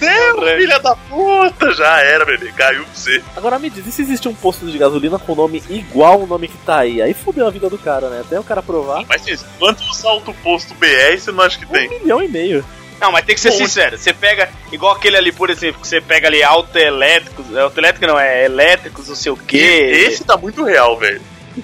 Seu 0.00 0.42
filha 0.58 0.80
da 0.80 0.96
puta! 0.96 1.72
Já 1.72 2.00
era, 2.00 2.24
bebê. 2.24 2.50
Caiu 2.50 2.82
pra 2.82 2.94
você. 2.94 3.22
Agora 3.36 3.58
me 3.60 3.70
diz, 3.70 3.86
e 3.86 3.92
se 3.92 4.02
existe 4.02 4.28
um 4.28 4.34
posto 4.34 4.66
de 4.66 4.76
gasolina 4.76 5.20
com 5.20 5.36
nome 5.36 5.62
igual 5.68 6.22
ao 6.22 6.26
nome 6.26 6.48
que 6.48 6.58
tá 6.58 6.78
aí? 6.78 7.00
Aí 7.00 7.14
fudeu 7.14 7.46
a 7.46 7.50
vida 7.50 7.70
do 7.70 7.78
cara, 7.78 8.08
né? 8.08 8.22
Até 8.22 8.40
o 8.40 8.42
cara 8.42 8.60
provar. 8.60 9.04
Mas 9.06 9.22
assim, 9.22 9.44
quantos 9.58 10.04
autoposto 10.04 10.74
BR 10.74 11.16
você 11.16 11.30
não 11.30 11.44
acha 11.44 11.58
que 11.58 11.66
tem? 11.66 11.88
Um 11.88 12.00
milhão 12.00 12.22
e 12.22 12.28
meio. 12.28 12.64
Não, 13.00 13.10
mas 13.10 13.24
tem 13.24 13.34
que 13.34 13.40
ser 13.40 13.52
sincero. 13.52 13.96
Você 13.96 14.12
pega, 14.12 14.50
igual 14.70 14.94
aquele 14.94 15.16
ali, 15.16 15.32
por 15.32 15.48
exemplo, 15.48 15.80
que 15.80 15.88
você 15.88 16.00
pega 16.00 16.28
ali 16.28 16.42
autoelétricos. 16.42 17.56
Autoelétrico 17.56 18.06
não, 18.06 18.18
é 18.18 18.44
elétricos, 18.44 19.08
não 19.08 19.16
sei 19.16 19.32
o 19.32 19.36
quê. 19.36 19.90
Esse 20.06 20.22
tá 20.22 20.36
muito 20.36 20.62
real, 20.62 20.98
velho. 20.98 21.20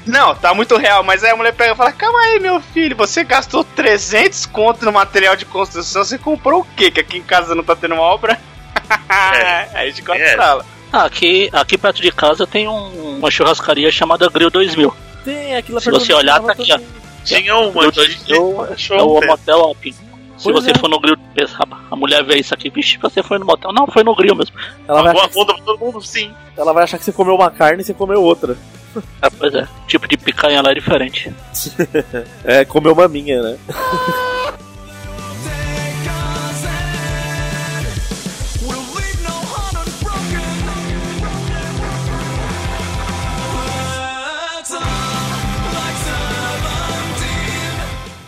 Não, 0.06 0.34
tá 0.34 0.52
muito 0.52 0.76
real, 0.76 1.02
mas 1.02 1.22
aí 1.22 1.30
a 1.30 1.36
mulher 1.36 1.52
pega 1.54 1.72
e 1.72 1.76
fala: 1.76 1.92
Calma 1.92 2.18
aí, 2.20 2.38
meu 2.40 2.60
filho, 2.60 2.96
você 2.96 3.22
gastou 3.24 3.62
300 3.64 4.46
conto 4.46 4.84
no 4.84 4.92
material 4.92 5.36
de 5.36 5.44
construção, 5.44 6.04
você 6.04 6.18
comprou 6.18 6.60
o 6.62 6.66
quê? 6.76 6.90
Que 6.90 7.00
aqui 7.00 7.18
em 7.18 7.22
casa 7.22 7.54
não 7.54 7.62
tá 7.64 7.74
tendo 7.76 7.94
uma 7.94 8.02
obra? 8.02 8.38
É. 9.10 9.68
aí 9.74 9.86
a 9.88 9.90
gente 9.90 10.02
corta 10.02 10.22
É. 10.22 10.34
pra 10.36 10.46
ela. 10.46 10.66
Ah, 10.92 11.04
aqui, 11.04 11.50
aqui 11.52 11.76
perto 11.76 12.00
de 12.00 12.12
casa 12.12 12.46
tem 12.46 12.68
um- 12.68 13.18
uma 13.18 13.30
churrascaria 13.30 13.90
chamada 13.90 14.28
Grill 14.28 14.50
2000. 14.50 14.94
Tem 15.24 15.56
aquilo 15.56 15.80
Se 15.80 15.90
você 15.90 16.12
olhar, 16.12 16.40
tá 16.40 16.52
aqui, 16.52 16.72
ó. 16.72 16.78
Tinha 17.24 17.56
uma 17.56 17.70
Grill 17.72 17.88
aqui 18.04 18.14
que 18.16 18.32
2000 18.32 18.66
é 18.66 18.72
achou 18.74 18.98
o 18.98 19.18
um 19.24 19.26
motel 19.26 19.60
Alpin. 19.60 19.92
Se 19.92 20.44
Pois 20.44 20.56
você 20.56 20.70
é. 20.70 20.74
for 20.78 20.88
no 20.88 21.00
grill, 21.00 21.16
a 21.90 21.96
mulher 21.96 22.22
vê 22.22 22.36
isso 22.38 22.52
aqui, 22.52 22.68
vixe, 22.68 22.98
você 22.98 23.22
foi 23.22 23.38
no 23.38 23.46
motel. 23.46 23.72
Não, 23.72 23.86
foi 23.86 24.04
no 24.04 24.14
grill 24.14 24.34
mesmo. 24.34 24.54
Ela 24.86 25.02
vai, 25.02 25.12
achar, 25.16 25.28
pra 25.30 25.54
todo 25.64 25.78
mundo, 25.78 26.02
sim. 26.02 26.30
ela 26.56 26.72
vai 26.74 26.84
achar 26.84 26.98
que 26.98 27.04
você 27.04 27.12
comeu 27.12 27.34
uma 27.34 27.50
carne 27.50 27.80
e 27.82 27.84
você 27.84 27.94
comeu 27.94 28.22
outra. 28.22 28.56
É, 29.22 29.30
pois 29.30 29.54
é, 29.54 29.66
tipo 29.86 30.06
de 30.08 30.16
picanha 30.16 30.62
lá 30.62 30.70
é 30.70 30.74
diferente. 30.74 31.32
É, 32.44 32.64
comeu 32.64 32.92
uma 32.92 33.08
minha, 33.08 33.42
né? 33.42 33.58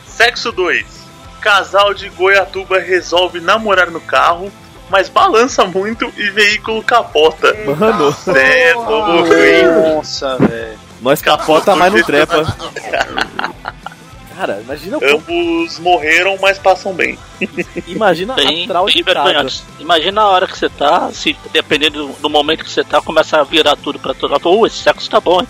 Sexo 0.07 0.51
2. 0.51 0.85
Casal 1.41 1.95
de 1.95 2.09
Goiatuba 2.09 2.81
resolve 2.81 3.41
namorar 3.41 3.89
no 3.89 4.01
carro, 4.01 4.53
mas 4.91 5.09
balança 5.09 5.65
muito 5.65 6.13
e 6.17 6.31
veículo 6.31 6.83
capota. 6.83 7.55
Mano, 7.79 8.15
É, 8.37 8.75
louco, 8.75 9.35
hein? 9.35 9.95
Nossa, 9.95 10.37
velho. 10.39 10.79
nós 11.01 11.21
capota, 11.23 11.75
mas 11.77 11.93
não 11.93 12.03
trepa. 12.03 12.57
Cara, 14.37 14.61
imagina, 14.63 14.99
o- 14.99 15.05
Ambos 15.17 15.79
morreram, 15.81 16.37
mas 16.41 16.59
passam 16.59 16.93
bem. 16.95 17.19
imagina 17.89 18.35
Bem, 18.35 18.69
a 18.71 18.85
vergonhoso. 19.03 19.65
Imagina 19.81 20.21
a 20.23 20.29
hora 20.29 20.47
que 20.47 20.57
você 20.57 20.69
tá, 20.69 21.11
se 21.13 21.37
dependendo 21.53 22.07
do, 22.07 22.13
do 22.21 22.31
momento 22.31 22.65
que 22.65 22.71
você 22.71 22.85
tá, 22.85 23.01
começa 23.03 23.41
a 23.41 23.43
virar 23.43 23.75
tudo 23.77 23.99
pra 23.99 24.15
todo 24.15 24.31
lado. 24.31 24.49
Uh, 24.49 24.65
esse 24.67 24.77
sexo 24.77 25.11
tá 25.11 25.19
bom, 25.19 25.41
hein? 25.41 25.49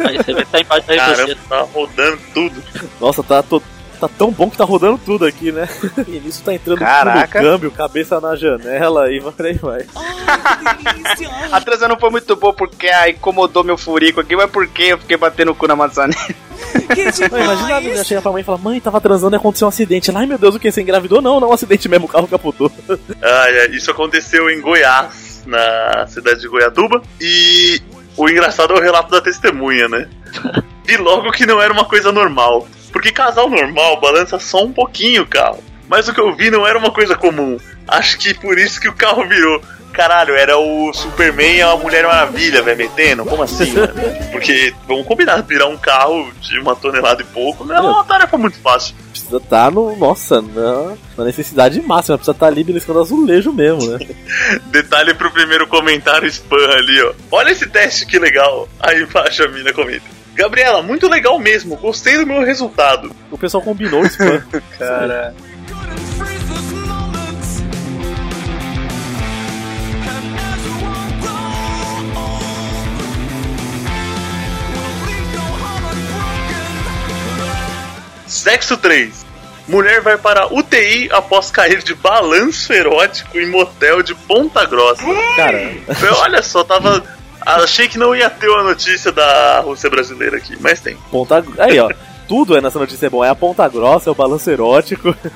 Aí 0.00 0.16
você 0.16 0.32
vai 0.32 0.42
estar 0.42 0.60
embaixo 0.60 0.86
da 0.88 0.96
Caramba, 0.96 1.16
reverseira. 1.18 1.40
tá 1.48 1.60
rodando 1.72 2.18
tudo. 2.34 2.62
Nossa, 3.00 3.22
tá, 3.22 3.42
to- 3.44 3.62
tá 4.00 4.08
tão 4.08 4.30
bom 4.30 4.48
que 4.48 4.56
tá 4.56 4.64
rodando 4.64 4.98
tudo 4.98 5.26
aqui, 5.26 5.52
né? 5.52 5.68
E 6.08 6.18
nisso 6.18 6.42
tá 6.42 6.54
entrando 6.54 6.78
tudo 6.78 6.86
Caraca. 6.86 7.40
no 7.40 7.46
câmbio, 7.46 7.70
cabeça 7.70 8.20
na 8.20 8.34
janela 8.34 9.12
e 9.12 9.20
vai 9.20 9.32
por 9.32 9.46
aí 9.46 9.54
vai. 9.54 9.86
A 11.52 11.60
transa 11.60 11.86
não 11.86 11.98
foi 11.98 12.10
muito 12.10 12.34
boa 12.36 12.52
porque 12.52 12.86
ah, 12.88 13.08
incomodou 13.08 13.62
meu 13.62 13.76
furico 13.76 14.20
aqui, 14.20 14.34
mas 14.34 14.50
porque 14.50 14.84
eu 14.84 14.98
fiquei 14.98 15.16
batendo 15.16 15.52
o 15.52 15.54
cu 15.54 15.66
na 15.66 15.76
maçaneta. 15.76 16.34
Não, 17.30 17.40
imagina 17.40 17.76
a 17.76 17.80
menina 17.80 18.04
chega 18.04 18.20
pra 18.20 18.32
mãe 18.32 18.42
e 18.42 18.44
fala: 18.44 18.58
Mãe, 18.58 18.80
tava 18.80 19.00
transando 19.00 19.34
e 19.34 19.38
aconteceu 19.38 19.66
um 19.66 19.70
acidente. 19.70 20.10
Ai 20.14 20.26
meu 20.26 20.38
Deus, 20.38 20.54
o 20.54 20.58
que? 20.58 20.70
Você 20.70 20.82
engravidou? 20.82 21.22
Não, 21.22 21.40
não, 21.40 21.48
um 21.48 21.52
acidente 21.52 21.88
mesmo, 21.88 22.06
o 22.06 22.08
carro 22.08 22.28
capotou. 22.28 22.70
Ah, 23.22 23.46
é, 23.48 23.66
isso 23.70 23.90
aconteceu 23.90 24.50
em 24.50 24.60
Goiás, 24.60 25.42
na 25.46 26.06
cidade 26.06 26.40
de 26.40 26.48
Goiatuba. 26.48 27.02
E 27.20 27.80
o 28.16 28.28
engraçado 28.28 28.74
é 28.74 28.78
o 28.78 28.82
relato 28.82 29.10
da 29.10 29.20
testemunha, 29.20 29.88
né? 29.88 30.08
E 30.88 30.96
logo 30.96 31.30
que 31.32 31.46
não 31.46 31.60
era 31.60 31.72
uma 31.72 31.84
coisa 31.84 32.12
normal. 32.12 32.66
Porque 32.92 33.12
casal 33.12 33.48
normal 33.48 34.00
balança 34.00 34.38
só 34.38 34.64
um 34.64 34.72
pouquinho 34.72 35.22
o 35.22 35.26
carro. 35.26 35.62
Mas 35.88 36.08
o 36.08 36.14
que 36.14 36.20
eu 36.20 36.34
vi 36.34 36.50
não 36.50 36.66
era 36.66 36.78
uma 36.78 36.92
coisa 36.92 37.16
comum. 37.16 37.58
Acho 37.86 38.16
que 38.18 38.32
por 38.32 38.56
isso 38.58 38.80
que 38.80 38.88
o 38.88 38.94
carro 38.94 39.26
virou. 39.26 39.60
Caralho, 39.92 40.36
era 40.36 40.56
o 40.56 40.92
Superman 40.94 41.56
e 41.56 41.62
a 41.62 41.76
Mulher 41.76 42.06
Maravilha, 42.06 42.62
velho, 42.62 42.78
metendo? 42.78 43.24
Como 43.24 43.42
assim, 43.42 43.72
mano? 43.74 43.92
Porque, 44.30 44.72
vamos 44.86 45.04
combinar, 45.04 45.42
virar 45.42 45.66
um 45.66 45.76
carro 45.76 46.30
de 46.40 46.60
uma 46.60 46.76
tonelada 46.76 47.22
e 47.22 47.24
pouco 47.24 47.64
não 47.64 47.74
é 47.74 47.80
uma 47.80 48.04
tarefa 48.04 48.38
muito 48.38 48.56
fácil. 48.60 48.94
precisa 49.10 49.38
estar 49.38 49.70
no. 49.72 49.96
Nossa, 49.96 50.40
na, 50.40 50.94
na 51.18 51.24
necessidade 51.24 51.82
máxima. 51.82 52.16
Precisa 52.16 52.36
estar 52.36 52.46
ali 52.46 52.62
beliscando 52.62 53.00
azulejo 53.00 53.52
mesmo, 53.52 53.90
né? 53.90 53.98
Detalhe 54.70 55.12
pro 55.14 55.30
primeiro 55.32 55.66
comentário 55.66 56.28
spam 56.28 56.70
ali, 56.70 57.02
ó. 57.02 57.12
Olha 57.32 57.50
esse 57.50 57.66
teste 57.66 58.06
que 58.06 58.18
legal. 58.18 58.68
Aí 58.78 59.02
embaixo 59.02 59.42
a 59.42 59.48
mina 59.48 59.72
comenta. 59.72 60.19
Gabriela, 60.34 60.82
muito 60.82 61.08
legal 61.08 61.38
mesmo. 61.38 61.76
Gostei 61.76 62.16
do 62.16 62.26
meu 62.26 62.40
resultado. 62.40 63.14
O 63.30 63.38
pessoal 63.38 63.62
combinou 63.62 64.02
o 64.02 64.06
spam. 64.06 64.42
Cara. 64.78 65.34
Sexo 78.26 78.76
3. 78.76 79.26
Mulher 79.68 80.00
vai 80.00 80.16
para 80.16 80.52
UTI 80.52 81.08
após 81.12 81.50
cair 81.50 81.82
de 81.82 81.94
balanço 81.94 82.72
erótico 82.72 83.38
em 83.38 83.48
motel 83.48 84.02
de 84.02 84.14
Ponta 84.14 84.64
Grossa. 84.64 85.04
Cara, 85.36 85.72
olha 86.22 86.42
só, 86.42 86.64
tava. 86.64 87.04
Achei 87.40 87.88
que 87.88 87.98
não 87.98 88.14
ia 88.14 88.28
ter 88.30 88.48
uma 88.48 88.62
notícia 88.62 89.10
da 89.12 89.60
Rússia 89.60 89.88
brasileira 89.90 90.36
aqui, 90.36 90.56
mas 90.60 90.80
tem. 90.80 90.96
ponta. 91.10 91.44
Aí, 91.58 91.78
ó. 91.78 91.90
Tudo 92.28 92.56
é 92.56 92.60
nessa 92.60 92.78
notícia 92.78 93.06
é 93.06 93.10
bom. 93.10 93.24
É 93.24 93.28
a 93.28 93.34
ponta 93.34 93.66
grossa, 93.68 94.08
é 94.08 94.12
o 94.12 94.14
balanço 94.14 94.48
erótico. 94.50 95.14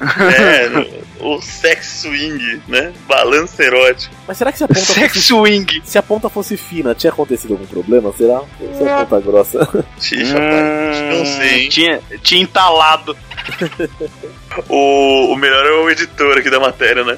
É, 0.00 1.00
o 1.20 1.40
sex 1.40 2.00
swing, 2.02 2.60
né? 2.66 2.92
Balanço 3.06 3.62
erótico. 3.62 4.12
Mas 4.26 4.36
será 4.38 4.50
que 4.50 4.58
se 4.58 4.64
a 4.64 4.68
ponta 4.68 4.80
Sex 4.80 5.12
fosse, 5.12 5.26
swing. 5.26 5.82
se 5.84 5.96
a 5.98 6.02
ponta 6.02 6.28
fosse 6.28 6.56
fina, 6.56 6.92
tinha 6.94 7.12
acontecido 7.12 7.52
algum 7.52 7.66
problema? 7.66 8.12
Será? 8.16 8.40
Se 8.76 8.82
a 8.88 9.04
ponta 9.04 9.20
grossa. 9.20 9.58
Ixi, 10.00 10.24
rapaz, 10.24 11.18
não 11.18 11.24
sei, 11.26 11.60
hein? 11.62 11.68
Tinha, 11.68 12.00
tinha 12.22 12.42
entalado. 12.42 13.16
O, 14.68 15.32
o 15.32 15.36
melhor 15.36 15.64
é 15.64 15.70
o 15.70 15.88
editor 15.90 16.36
aqui 16.36 16.50
da 16.50 16.58
matéria, 16.58 17.04
né? 17.04 17.16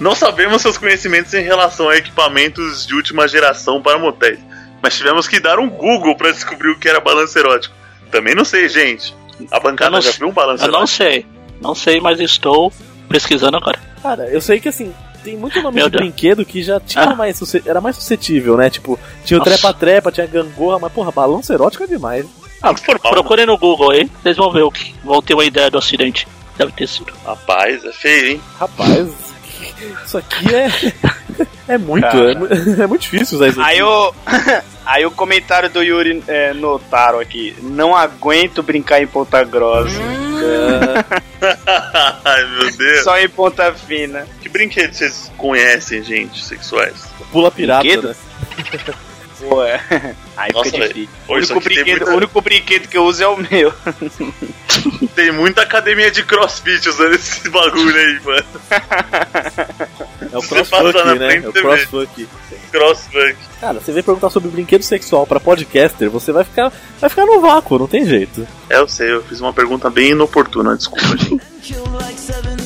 Não 0.00 0.14
sabemos 0.14 0.62
seus 0.62 0.76
conhecimentos 0.76 1.32
em 1.34 1.42
relação 1.42 1.88
a 1.88 1.96
equipamentos 1.96 2.86
de 2.86 2.94
última 2.94 3.26
geração 3.28 3.80
para 3.80 3.98
motéis, 3.98 4.38
mas 4.82 4.96
tivemos 4.96 5.26
que 5.28 5.38
dar 5.40 5.58
um 5.58 5.68
Google 5.68 6.16
para 6.16 6.32
descobrir 6.32 6.70
o 6.70 6.78
que 6.78 6.88
era 6.88 7.00
balanço 7.00 7.38
erótico. 7.38 7.74
Também 8.10 8.34
não 8.34 8.44
sei, 8.44 8.68
gente. 8.68 9.14
A 9.50 9.58
bancada 9.60 9.90
não 9.92 10.00
já 10.00 10.10
sei. 10.10 10.18
viu 10.20 10.28
um 10.28 10.32
balanço 10.32 10.64
Eu 10.64 10.68
não 10.68 10.78
erótico? 10.80 10.96
sei. 10.96 11.26
Não 11.60 11.74
sei, 11.74 12.00
mas 12.00 12.20
estou 12.20 12.72
pesquisando 13.08 13.56
agora. 13.56 13.78
Cara, 14.02 14.28
eu 14.28 14.40
sei 14.40 14.60
que 14.60 14.68
assim, 14.68 14.92
tem 15.22 15.36
muito 15.36 15.60
nome 15.62 15.76
Meu 15.76 15.86
de 15.86 15.92
Deus. 15.92 16.02
brinquedo 16.02 16.44
que 16.44 16.62
já 16.62 16.78
tinha 16.80 17.04
Ah. 17.04 17.14
mais 17.14 17.40
era 17.64 17.80
mais 17.80 17.96
suscetível, 17.96 18.56
né? 18.56 18.68
Tipo, 18.70 18.98
tinha 19.24 19.38
o 19.40 19.42
trepa-trepa, 19.42 20.12
tinha 20.12 20.26
gangorra, 20.26 20.78
mas 20.78 20.92
porra, 20.92 21.10
balanço 21.10 21.52
erótico 21.52 21.84
é 21.84 21.86
demais. 21.86 22.26
Ah, 22.62 22.72
procurem 22.74 23.46
no 23.46 23.56
Google 23.58 23.90
aí, 23.92 24.10
vocês 24.22 24.36
vão 24.36 24.50
ver 24.52 24.62
o 24.62 24.70
que. 24.70 24.94
Vão 25.04 25.20
ter 25.22 25.34
uma 25.34 25.44
ideia 25.44 25.70
do 25.70 25.78
acidente. 25.78 26.26
Deve 26.56 26.72
ter 26.72 26.86
sido. 26.88 27.12
Rapaz, 27.24 27.84
é 27.84 27.92
feio, 27.92 28.26
hein? 28.32 28.40
Rapaz, 28.58 29.08
isso 30.04 30.18
aqui 30.18 30.54
é. 30.54 30.68
É 31.66 31.78
muito, 31.78 32.06
é, 32.06 32.82
é 32.84 32.86
muito 32.86 33.00
difícil 33.00 33.36
usar 33.36 33.48
isso 33.48 33.60
aqui. 33.60 33.70
Aí 33.70 33.82
o. 33.82 34.14
Aí 34.84 35.06
o 35.06 35.10
comentário 35.10 35.70
do 35.70 35.82
Yuri 35.82 36.22
é, 36.28 36.52
Notaro 36.52 37.18
aqui. 37.18 37.56
Não 37.62 37.96
aguento 37.96 38.62
brincar 38.62 39.02
em 39.02 39.06
ponta 39.06 39.42
grossa. 39.42 39.98
Ai, 42.24 42.44
meu 42.50 42.70
Deus. 42.76 43.02
Só 43.02 43.18
em 43.18 43.28
ponta 43.28 43.72
fina. 43.72 44.26
Que 44.42 44.48
brinquedos 44.48 44.98
vocês 44.98 45.32
conhecem, 45.38 46.02
gente, 46.04 46.44
sexuais? 46.44 47.06
Pula 47.32 47.50
pirata, 47.50 48.02
né? 48.02 48.14
Pô, 49.40 49.62
é. 49.64 49.80
Aí 50.36 50.52
Nossa, 50.52 50.70
fica 50.70 50.88
difícil. 50.88 51.08
O 51.28 51.34
único, 51.34 51.60
brinquedo, 51.60 51.86
muita- 51.98 52.10
o 52.12 52.16
único 52.16 52.40
brinquedo 52.40 52.88
que 52.88 52.96
eu 52.98 53.04
uso 53.04 53.22
é 53.22 53.28
o 53.28 53.36
meu. 53.36 53.72
Tem 55.14 55.30
muita 55.32 55.62
academia 55.62 56.10
de 56.10 56.22
crossfit 56.24 56.88
usando 56.88 57.14
esse 57.14 57.48
bagulho 57.48 57.94
aí, 57.94 58.20
mano. 58.24 58.44
É 60.32 60.38
o 60.38 60.42
crossfunk, 60.42 61.18
né? 61.18 61.36
É 61.36 61.48
o 61.48 61.52
crossfunk. 61.52 62.28
Crossfunk. 62.72 63.36
Cara, 63.60 63.80
você 63.80 63.92
vem 63.92 64.02
perguntar 64.02 64.30
sobre 64.30 64.50
brinquedo 64.50 64.82
sexual 64.82 65.26
pra 65.26 65.38
podcaster, 65.38 66.10
você 66.10 66.32
vai 66.32 66.42
ficar, 66.44 66.72
vai 67.00 67.08
ficar 67.08 67.24
no 67.26 67.40
vácuo, 67.40 67.78
não 67.78 67.86
tem 67.86 68.04
jeito. 68.04 68.46
É, 68.68 68.78
eu 68.78 68.88
sei, 68.88 69.12
eu 69.12 69.22
fiz 69.22 69.40
uma 69.40 69.52
pergunta 69.52 69.88
bem 69.88 70.10
inoportuna, 70.10 70.76
desculpa, 70.76 71.16
gente. 71.16 71.40
Kill 71.62 71.84
like 71.92 72.16
17 72.16 72.64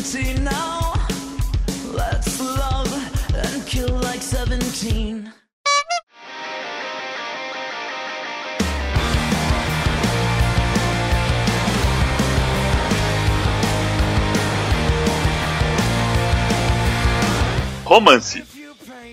Romance. 17.99 18.45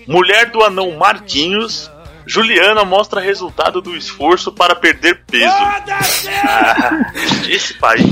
Mulher 0.06 0.50
do 0.50 0.62
anão 0.62 0.96
Marquinhos. 0.96 1.90
Juliana 2.28 2.84
mostra 2.84 3.20
resultado 3.20 3.80
do 3.80 3.96
esforço 3.96 4.50
para 4.50 4.74
perder 4.74 5.22
peso. 5.26 5.46
Ah, 5.46 7.12
esse 7.48 7.74
país, 7.74 8.04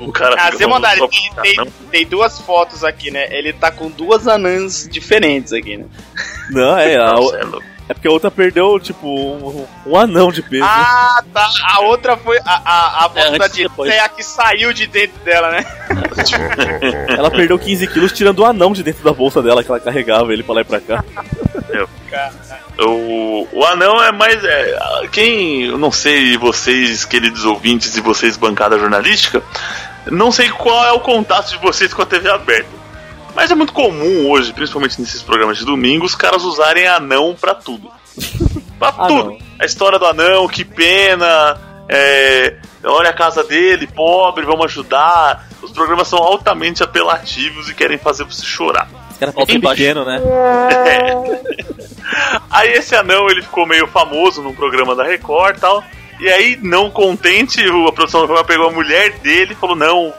o 0.00 0.10
cara. 0.10 0.34
Ah, 0.36 0.50
você 0.50 0.66
mandaram, 0.66 1.08
tem, 1.08 1.30
tem, 1.42 1.72
tem 1.90 2.06
duas 2.06 2.40
fotos 2.40 2.82
aqui, 2.82 3.12
né? 3.12 3.28
Ele 3.30 3.52
tá 3.52 3.70
com 3.70 3.88
duas 3.88 4.26
anãs 4.26 4.88
diferentes 4.90 5.52
aqui, 5.52 5.76
né? 5.76 5.86
Não, 6.50 6.76
é, 6.76 6.96
a, 6.96 7.12
Nossa, 7.12 7.62
é 7.88 7.94
porque 7.94 8.08
a 8.08 8.10
outra 8.10 8.30
perdeu, 8.30 8.78
tipo, 8.78 9.06
um, 9.06 9.66
um 9.86 9.96
anão 9.96 10.30
de 10.30 10.42
peso. 10.42 10.64
Ah, 10.64 11.22
tá. 11.32 11.48
A 11.64 11.80
outra 11.80 12.16
foi. 12.16 12.38
A, 12.44 12.62
a, 12.64 13.06
a 13.06 13.10
É, 13.16 13.38
da 13.38 13.48
é 13.92 14.00
a 14.00 14.08
que 14.08 14.22
saiu 14.22 14.72
de 14.72 14.86
dentro 14.86 15.18
dela, 15.24 15.50
né? 15.50 15.64
Ela 17.08 17.30
perdeu 17.30 17.58
15 17.58 17.86
quilos 17.88 18.12
tirando 18.12 18.38
o 18.38 18.44
anão 18.44 18.72
de 18.72 18.82
dentro 18.82 19.02
da 19.02 19.12
bolsa 19.12 19.42
dela 19.42 19.62
que 19.62 19.70
ela 19.70 19.80
carregava 19.80 20.32
ele 20.32 20.42
pra 20.42 20.54
lá 20.54 20.60
e 20.60 20.64
pra 20.64 20.80
cá. 20.80 21.04
O, 22.78 23.48
o 23.52 23.64
anão 23.66 24.02
é 24.02 24.12
mais. 24.12 24.42
É, 24.44 24.78
quem. 25.10 25.64
Eu 25.64 25.78
não 25.78 25.90
sei, 25.92 26.36
vocês, 26.36 27.04
queridos 27.04 27.44
ouvintes 27.44 27.96
e 27.96 28.00
vocês, 28.00 28.36
bancada 28.36 28.78
jornalística, 28.78 29.42
não 30.10 30.32
sei 30.32 30.50
qual 30.50 30.84
é 30.86 30.92
o 30.92 31.00
contato 31.00 31.50
de 31.50 31.58
vocês 31.58 31.92
com 31.92 32.02
a 32.02 32.06
TV 32.06 32.30
aberta. 32.30 32.81
Mas 33.34 33.50
é 33.50 33.54
muito 33.54 33.72
comum 33.72 34.28
hoje, 34.30 34.52
principalmente 34.52 35.00
nesses 35.00 35.22
programas 35.22 35.58
de 35.58 35.64
domingo, 35.64 36.04
os 36.04 36.14
caras 36.14 36.44
usarem 36.44 36.86
anão 36.86 37.34
pra 37.38 37.54
tudo. 37.54 37.90
pra 38.78 38.88
Ah, 38.88 39.06
tudo. 39.06 39.24
não. 39.30 39.38
A 39.58 39.64
história 39.64 39.98
do 39.98 40.06
anão, 40.06 40.46
que 40.48 40.64
pena. 40.64 41.58
É, 41.88 42.56
olha 42.84 43.10
a 43.10 43.14
casa 43.14 43.42
dele, 43.44 43.86
pobre, 43.86 44.44
vamos 44.44 44.66
ajudar. 44.66 45.46
Os 45.62 45.70
programas 45.72 46.08
são 46.08 46.18
altamente 46.18 46.82
apelativos 46.82 47.68
e 47.68 47.74
querem 47.74 47.98
fazer 47.98 48.24
você 48.24 48.44
chorar. 48.44 48.88
Os 49.10 49.16
caras 49.18 49.34
embaixo. 49.48 49.76
pequeno, 49.76 50.04
né? 50.04 50.20
Aí 52.50 52.72
esse 52.72 52.94
anão 52.94 53.28
ele 53.30 53.42
ficou 53.42 53.66
meio 53.66 53.86
famoso 53.86 54.42
num 54.42 54.54
programa 54.54 54.94
da 54.94 55.04
Record 55.04 55.56
e 55.56 55.60
tal. 55.60 55.82
E 56.20 56.28
aí, 56.28 56.58
não 56.62 56.90
contente, 56.90 57.66
o- 57.68 57.88
a 57.88 57.92
produção 57.92 58.20
do 58.20 58.26
programa 58.26 58.46
pegou 58.46 58.68
a 58.68 58.72
mulher 58.72 59.12
dele 59.18 59.52
e 59.52 59.56
falou: 59.56 59.74
Não, 59.74 60.12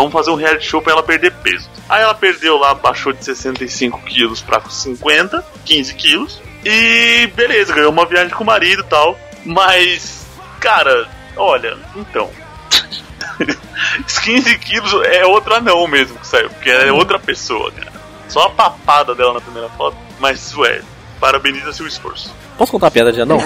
vamos 0.00 0.12
fazer 0.12 0.30
um 0.30 0.34
reality 0.34 0.66
show 0.66 0.80
pra 0.80 0.92
ela 0.92 1.02
perder 1.02 1.32
peso. 1.32 1.68
Aí 1.88 2.02
ela 2.02 2.14
perdeu 2.14 2.56
lá, 2.56 2.74
baixou 2.74 3.12
de 3.12 3.24
65 3.24 4.00
quilos 4.02 4.40
pra 4.40 4.60
50, 4.60 5.44
15 5.64 5.94
quilos. 5.94 6.42
E 6.64 7.26
beleza, 7.34 7.74
ganhou 7.74 7.90
uma 7.90 8.06
viagem 8.06 8.34
com 8.34 8.44
o 8.44 8.46
marido 8.46 8.82
e 8.82 8.86
tal. 8.86 9.18
Mas, 9.44 10.26
cara, 10.60 11.08
olha, 11.36 11.76
então. 11.96 12.30
Os 14.06 14.18
15 14.18 14.58
quilos 14.58 14.92
é 15.06 15.24
outro 15.24 15.54
anão 15.54 15.86
mesmo 15.86 16.18
que 16.18 16.26
saiu, 16.26 16.50
porque 16.50 16.70
é 16.70 16.92
outra 16.92 17.18
pessoa, 17.18 17.70
cara. 17.72 17.92
Só 18.28 18.44
a 18.44 18.50
papada 18.50 19.14
dela 19.14 19.34
na 19.34 19.40
primeira 19.40 19.68
foto. 19.70 19.96
Mas, 20.18 20.54
ué, 20.56 20.82
parabeniza 21.18 21.72
seu 21.72 21.86
esforço. 21.86 22.34
Posso 22.60 22.72
contar 22.72 22.88
a 22.88 22.90
piada 22.90 23.10
de 23.10 23.18
anão? 23.22 23.38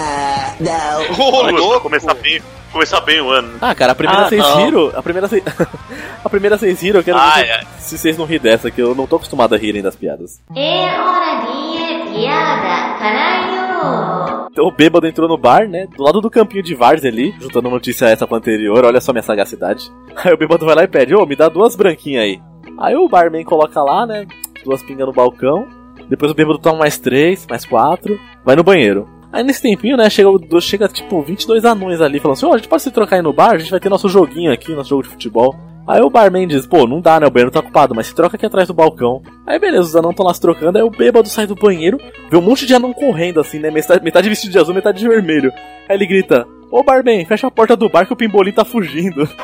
Vamos 1.17 1.71
pra 1.71 1.79
começar 1.81 2.15
bem, 2.15 2.43
começar 2.73 3.01
bem 3.03 3.21
o 3.21 3.31
ano. 3.31 3.59
Ah, 3.61 3.73
cara, 3.73 3.93
a 3.93 3.95
primeira 3.95 4.23
Ah, 4.25 4.29
vocês 4.29 4.43
não. 4.43 4.65
riram. 4.65 4.93
A 4.93 5.01
primeira 5.05 5.29
vocês. 5.29 5.45
a 6.25 6.29
primeira 6.29 6.59
vocês 6.59 6.81
riram, 6.83 6.99
eu 6.99 7.05
quero 7.05 7.19
Ah, 7.19 7.31
ver 7.37 7.47
é. 7.47 7.61
se 7.79 7.97
vocês 7.97 8.19
não 8.19 8.25
rir 8.25 8.41
dessa, 8.41 8.73
que 8.73 8.83
eu 8.83 8.93
não 8.93 9.07
tô 9.07 9.15
acostumado 9.15 9.55
a 9.55 9.57
rirem 9.57 9.83
das 9.83 9.95
piadas. 9.95 10.41
É 10.57 10.87
hora 11.01 11.43
de 11.47 12.13
piada, 12.13 12.99
caralho! 12.99 14.49
Então 14.51 14.67
o 14.67 14.73
bêbado 14.73 15.07
entrou 15.07 15.29
no 15.29 15.39
bar, 15.39 15.69
né? 15.69 15.87
Do 15.97 16.03
lado 16.03 16.21
do 16.21 16.29
campinho 16.29 16.65
de 16.65 16.75
Várzea 16.75 17.09
ali, 17.09 17.33
juntando 17.41 17.71
notícia 17.71 18.07
essa 18.07 18.27
com 18.27 18.35
a 18.35 18.39
anterior, 18.39 18.85
olha 18.85 19.01
só 19.01 19.13
minha 19.13 19.23
sagacidade. 19.23 19.93
Aí 20.25 20.33
o 20.33 20.37
bêbado 20.37 20.67
vai 20.67 20.75
lá 20.75 20.83
e 20.83 20.89
pede, 20.89 21.15
ô, 21.15 21.25
me 21.25 21.37
dá 21.37 21.49
duas 21.49 21.77
branquinhas 21.77 22.25
aí. 22.25 22.41
Aí 22.81 22.97
o 22.97 23.09
barman 23.09 23.45
coloca 23.45 23.81
lá, 23.81 24.05
né? 24.07 24.27
Duas 24.65 24.83
pingas 24.83 25.07
no 25.07 25.13
balcão. 25.13 25.69
Depois 26.15 26.31
o 26.31 26.35
bêbado 26.35 26.59
toma 26.61 26.79
mais 26.79 26.97
três, 26.97 27.45
mais 27.51 27.65
quatro, 27.65 28.17
vai 28.45 28.55
no 28.55 28.63
banheiro. 28.63 29.09
Aí 29.33 29.43
nesse 29.43 29.61
tempinho, 29.61 29.97
né, 29.97 30.09
chega, 30.09 30.31
chega 30.61 30.87
tipo 30.87 31.21
22 31.21 31.65
anões 31.65 32.01
ali 32.01 32.21
falando 32.21 32.37
assim: 32.37 32.47
Ó, 32.47 32.55
a 32.55 32.57
gente 32.57 32.69
pode 32.69 32.85
se 32.85 32.91
trocar 32.93 33.17
aí 33.17 33.23
no 33.23 33.33
bar, 33.33 33.51
a 33.51 33.59
gente 33.59 33.71
vai 33.73 33.81
ter 33.81 33.89
nosso 33.89 34.09
joguinho 34.09 34.53
aqui, 34.53 34.73
nosso 34.73 34.91
jogo 34.91 35.03
de 35.03 35.09
futebol. 35.09 35.57
Aí 35.89 36.01
o 36.01 36.09
barman 36.09 36.47
diz, 36.47 36.67
pô, 36.67 36.87
não 36.87 37.01
dá, 37.01 37.19
né? 37.19 37.27
O 37.27 37.31
banheiro 37.31 37.51
tá 37.51 37.59
ocupado, 37.59 37.95
mas 37.95 38.07
se 38.07 38.15
troca 38.15 38.37
aqui 38.37 38.47
atrás 38.47 38.69
do 38.69 38.75
balcão. 38.75 39.23
Aí 39.47 39.59
beleza, 39.59 39.83
os 39.89 39.97
anãos 39.97 40.13
estão 40.13 40.25
lá 40.25 40.33
se 40.33 40.41
trocando, 40.41 40.79
aí 40.79 40.85
o 40.85 40.91
bêbado 40.91 41.29
sai 41.29 41.47
do 41.47 41.55
banheiro, 41.55 41.99
vê 42.31 42.37
um 42.37 42.41
monte 42.43 42.65
de 42.67 42.75
anão 42.75 42.93
correndo, 42.93 43.41
assim, 43.41 43.59
né? 43.59 43.71
Metade, 43.71 44.03
metade 44.03 44.29
vestido 44.29 44.51
de 44.53 44.59
azul, 44.59 44.75
metade 44.75 44.99
de 44.99 45.07
vermelho. 45.09 45.53
Aí 45.89 45.97
ele 45.97 46.07
grita, 46.07 46.47
ô 46.71 46.83
barman, 46.83 47.25
fecha 47.27 47.47
a 47.47 47.51
porta 47.51 47.77
do 47.77 47.89
bar 47.91 48.07
que 48.07 48.13
o 48.13 48.17
pimbolim 48.17 48.53
tá 48.53 48.65
fugindo. 48.65 49.29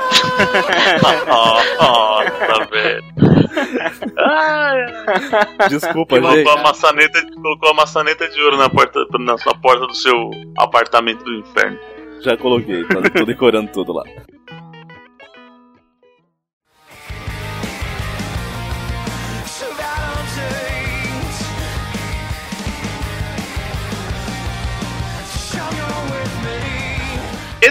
Nossa, 1.79 2.67
velho. 2.71 3.05
Desculpa, 5.69 6.17
Colocou 6.19 6.37
gente. 6.37 6.49
a, 6.49 6.63
maçaneta, 6.63 7.27
colocou 7.35 7.71
a 7.71 7.75
maçaneta 7.75 8.29
de 8.29 8.41
ouro 8.41 8.57
na, 8.57 8.71
porta, 8.71 9.01
na 9.19 9.37
sua 9.39 9.55
porta 9.55 9.87
do 9.87 9.95
seu 9.95 10.31
apartamento 10.59 11.23
do 11.25 11.35
inferno. 11.35 11.79
Já 12.23 12.37
coloquei, 12.37 12.85
tá, 12.85 13.03
tô 13.11 13.25
decorando 13.25 13.71
tudo 13.73 13.93
lá. 13.93 14.05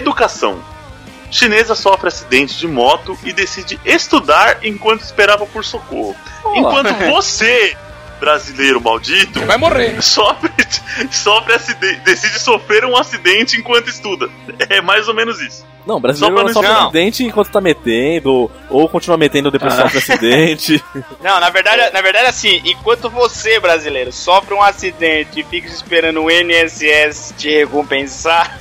Educação. 0.00 0.58
Chinesa 1.30 1.74
sofre 1.74 2.08
acidente 2.08 2.56
de 2.58 2.66
moto 2.66 3.16
e 3.22 3.32
decide 3.32 3.78
estudar 3.84 4.64
enquanto 4.64 5.02
esperava 5.02 5.46
por 5.46 5.64
socorro. 5.64 6.16
Enquanto 6.56 6.92
você, 7.06 7.76
brasileiro 8.18 8.80
maldito, 8.80 9.40
Vai 9.46 9.56
morrer. 9.56 10.02
sofre, 10.02 10.50
sofre 11.12 11.52
acidente, 11.54 12.00
decide 12.00 12.38
sofrer 12.40 12.84
um 12.84 12.96
acidente 12.96 13.56
enquanto 13.56 13.88
estuda. 13.88 14.28
É 14.68 14.80
mais 14.80 15.06
ou 15.06 15.14
menos 15.14 15.40
isso. 15.40 15.64
Não, 15.86 15.96
o 15.96 16.00
brasileiro 16.00 16.36
Só 16.36 16.42
não 16.44 16.52
sofre 16.52 16.70
acidente 16.70 17.24
enquanto 17.24 17.50
tá 17.50 17.60
metendo, 17.60 18.50
ou 18.68 18.88
continua 18.88 19.16
metendo 19.16 19.50
depois 19.50 19.72
sofre 19.72 19.98
acidente. 19.98 20.82
Não, 21.22 21.40
na 21.40 21.48
verdade, 21.48 21.90
na 21.92 22.02
verdade, 22.02 22.26
assim, 22.26 22.60
enquanto 22.66 23.08
você, 23.08 23.58
brasileiro, 23.58 24.12
sofre 24.12 24.52
um 24.52 24.62
acidente 24.62 25.40
e 25.40 25.44
fica 25.44 25.68
esperando 25.68 26.22
o 26.22 26.30
INSS 26.30 27.34
te 27.38 27.48
recompensar, 27.48 28.60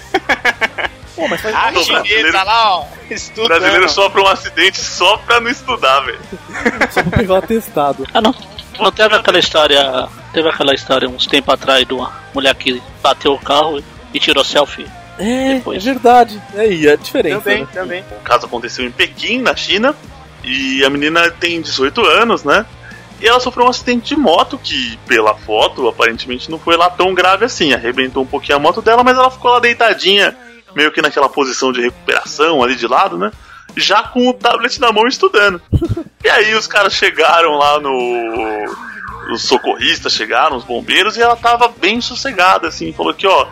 Pô, 1.19 1.27
mas 1.27 1.41
faz 1.41 1.53
a 1.55 1.67
o 1.69 1.71
brasileiro- 1.73 2.07
chinesa 2.07 2.43
lá, 2.43 2.75
ó, 2.77 2.83
O 3.09 3.13
estudando. 3.13 3.47
brasileiro 3.47 3.89
sofre 3.89 4.21
um 4.21 4.27
acidente 4.27 4.79
só 4.79 5.17
pra 5.17 5.39
não 5.39 5.49
estudar, 5.51 5.99
velho. 6.01 6.19
só 6.91 7.03
pra 7.03 7.17
pegar 7.19 7.33
o 7.33 7.37
atestado. 7.37 8.05
Ah, 8.13 8.21
não. 8.21 8.33
Não 8.79 8.91
teve 8.91 9.13
aquela 9.15 9.37
história. 9.39 10.07
Teve 10.33 10.47
aquela 10.47 10.73
história 10.73 11.09
uns 11.09 11.27
tempos 11.27 11.53
atrás 11.53 11.85
de 11.85 11.93
uma 11.93 12.13
mulher 12.33 12.55
que 12.55 12.81
bateu 13.03 13.33
o 13.33 13.39
carro 13.39 13.83
e 14.13 14.19
tirou 14.19 14.43
selfie. 14.45 14.85
É, 15.17 15.55
Depois. 15.55 15.85
é 15.85 15.91
verdade. 15.91 16.41
É 16.55 16.61
aí, 16.61 16.87
a 16.89 16.95
diferença. 16.95 17.41
Também, 17.41 17.61
né? 17.63 17.67
também. 17.73 18.03
O 18.11 18.23
caso 18.23 18.45
aconteceu 18.45 18.85
em 18.85 18.91
Pequim, 18.91 19.39
na 19.41 19.53
China, 19.55 19.93
e 20.43 20.81
a 20.85 20.89
menina 20.89 21.29
tem 21.31 21.61
18 21.61 22.05
anos, 22.05 22.45
né? 22.45 22.65
E 23.19 23.27
ela 23.27 23.41
sofreu 23.41 23.65
um 23.65 23.69
acidente 23.69 24.15
de 24.15 24.15
moto 24.15 24.57
que, 24.57 24.97
pela 25.05 25.35
foto, 25.35 25.89
aparentemente 25.89 26.49
não 26.49 26.57
foi 26.57 26.77
lá 26.77 26.89
tão 26.89 27.13
grave 27.13 27.43
assim. 27.43 27.73
Arrebentou 27.73 28.23
um 28.23 28.27
pouquinho 28.27 28.55
a 28.55 28.61
moto 28.61 28.81
dela, 28.81 29.03
mas 29.03 29.17
ela 29.17 29.29
ficou 29.29 29.51
lá 29.51 29.59
deitadinha, 29.59 30.37
meio 30.79 30.93
que 30.93 31.01
naquela 31.01 31.27
posição 31.27 31.73
de 31.73 31.81
recuperação 31.81 32.63
ali 32.63 32.73
de 32.73 32.87
lado, 32.87 33.17
né? 33.17 33.31
Já 33.75 34.01
com 34.01 34.29
o 34.29 34.33
tablet 34.33 34.79
na 34.79 34.93
mão 34.93 35.05
estudando. 35.07 35.61
E 36.21 36.27
aí 36.27 36.53
os 36.53 36.67
caras 36.67 36.93
chegaram 36.93 37.53
lá 37.53 37.79
no. 37.79 38.65
Os 39.31 39.41
socorristas 39.43 40.11
chegaram, 40.11 40.57
os 40.57 40.65
bombeiros, 40.65 41.15
e 41.15 41.21
ela 41.21 41.37
tava 41.37 41.69
bem 41.69 42.01
sossegada, 42.01 42.67
assim, 42.67 42.91
falou 42.91 43.13
que, 43.13 43.25
ó, 43.25 43.47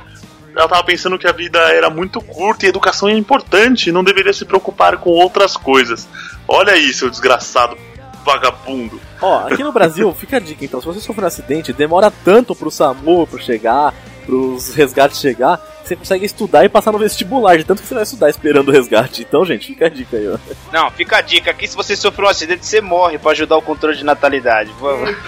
ela 0.53 0.67
tava 0.67 0.83
pensando 0.83 1.17
que 1.17 1.27
a 1.27 1.31
vida 1.31 1.59
era 1.73 1.89
muito 1.89 2.19
curta 2.19 2.65
e 2.65 2.67
a 2.67 2.69
educação 2.69 3.07
é 3.07 3.13
importante, 3.13 3.89
não 3.89 4.03
deveria 4.03 4.33
se 4.33 4.43
preocupar 4.43 4.97
com 4.97 5.11
outras 5.11 5.55
coisas. 5.55 6.09
Olha 6.45 6.73
aí, 6.73 6.93
seu 6.93 7.09
desgraçado 7.09 7.77
vagabundo. 8.25 8.99
Ó, 9.21 9.47
aqui 9.47 9.63
no 9.63 9.71
Brasil, 9.71 10.11
fica 10.19 10.35
a 10.35 10.39
dica 10.41 10.65
então, 10.65 10.81
se 10.81 10.87
você 10.87 10.99
sofrer 10.99 11.23
um 11.23 11.27
acidente, 11.27 11.71
demora 11.71 12.11
tanto 12.11 12.53
pro 12.53 12.69
SAMU 12.69 13.25
pro 13.25 13.41
chegar, 13.41 13.93
pros 14.25 14.73
resgates 14.75 15.21
chegar, 15.21 15.57
você 15.87 15.95
consegue 15.95 16.25
estudar 16.25 16.65
e 16.65 16.69
passar 16.69 16.91
no 16.91 16.99
vestibular, 16.99 17.57
de 17.57 17.63
tanto 17.63 17.81
que 17.81 17.87
você 17.87 17.93
vai 17.93 18.03
estudar 18.03 18.29
esperando 18.29 18.69
o 18.69 18.71
resgate. 18.71 19.21
Então, 19.21 19.45
gente, 19.45 19.67
fica 19.67 19.85
a 19.85 19.89
dica 19.89 20.17
aí, 20.17 20.27
ó. 20.27 20.37
Não, 20.71 20.91
fica 20.91 21.17
a 21.17 21.21
dica 21.21 21.51
aqui, 21.51 21.67
se 21.67 21.75
você 21.75 21.95
sofrer 21.95 22.25
um 22.25 22.29
acidente, 22.29 22.65
você 22.65 22.81
morre 22.81 23.17
pra 23.17 23.31
ajudar 23.31 23.57
o 23.57 23.61
controle 23.61 23.97
de 23.97 24.03
natalidade. 24.03 24.71
Vamos. 24.79 25.09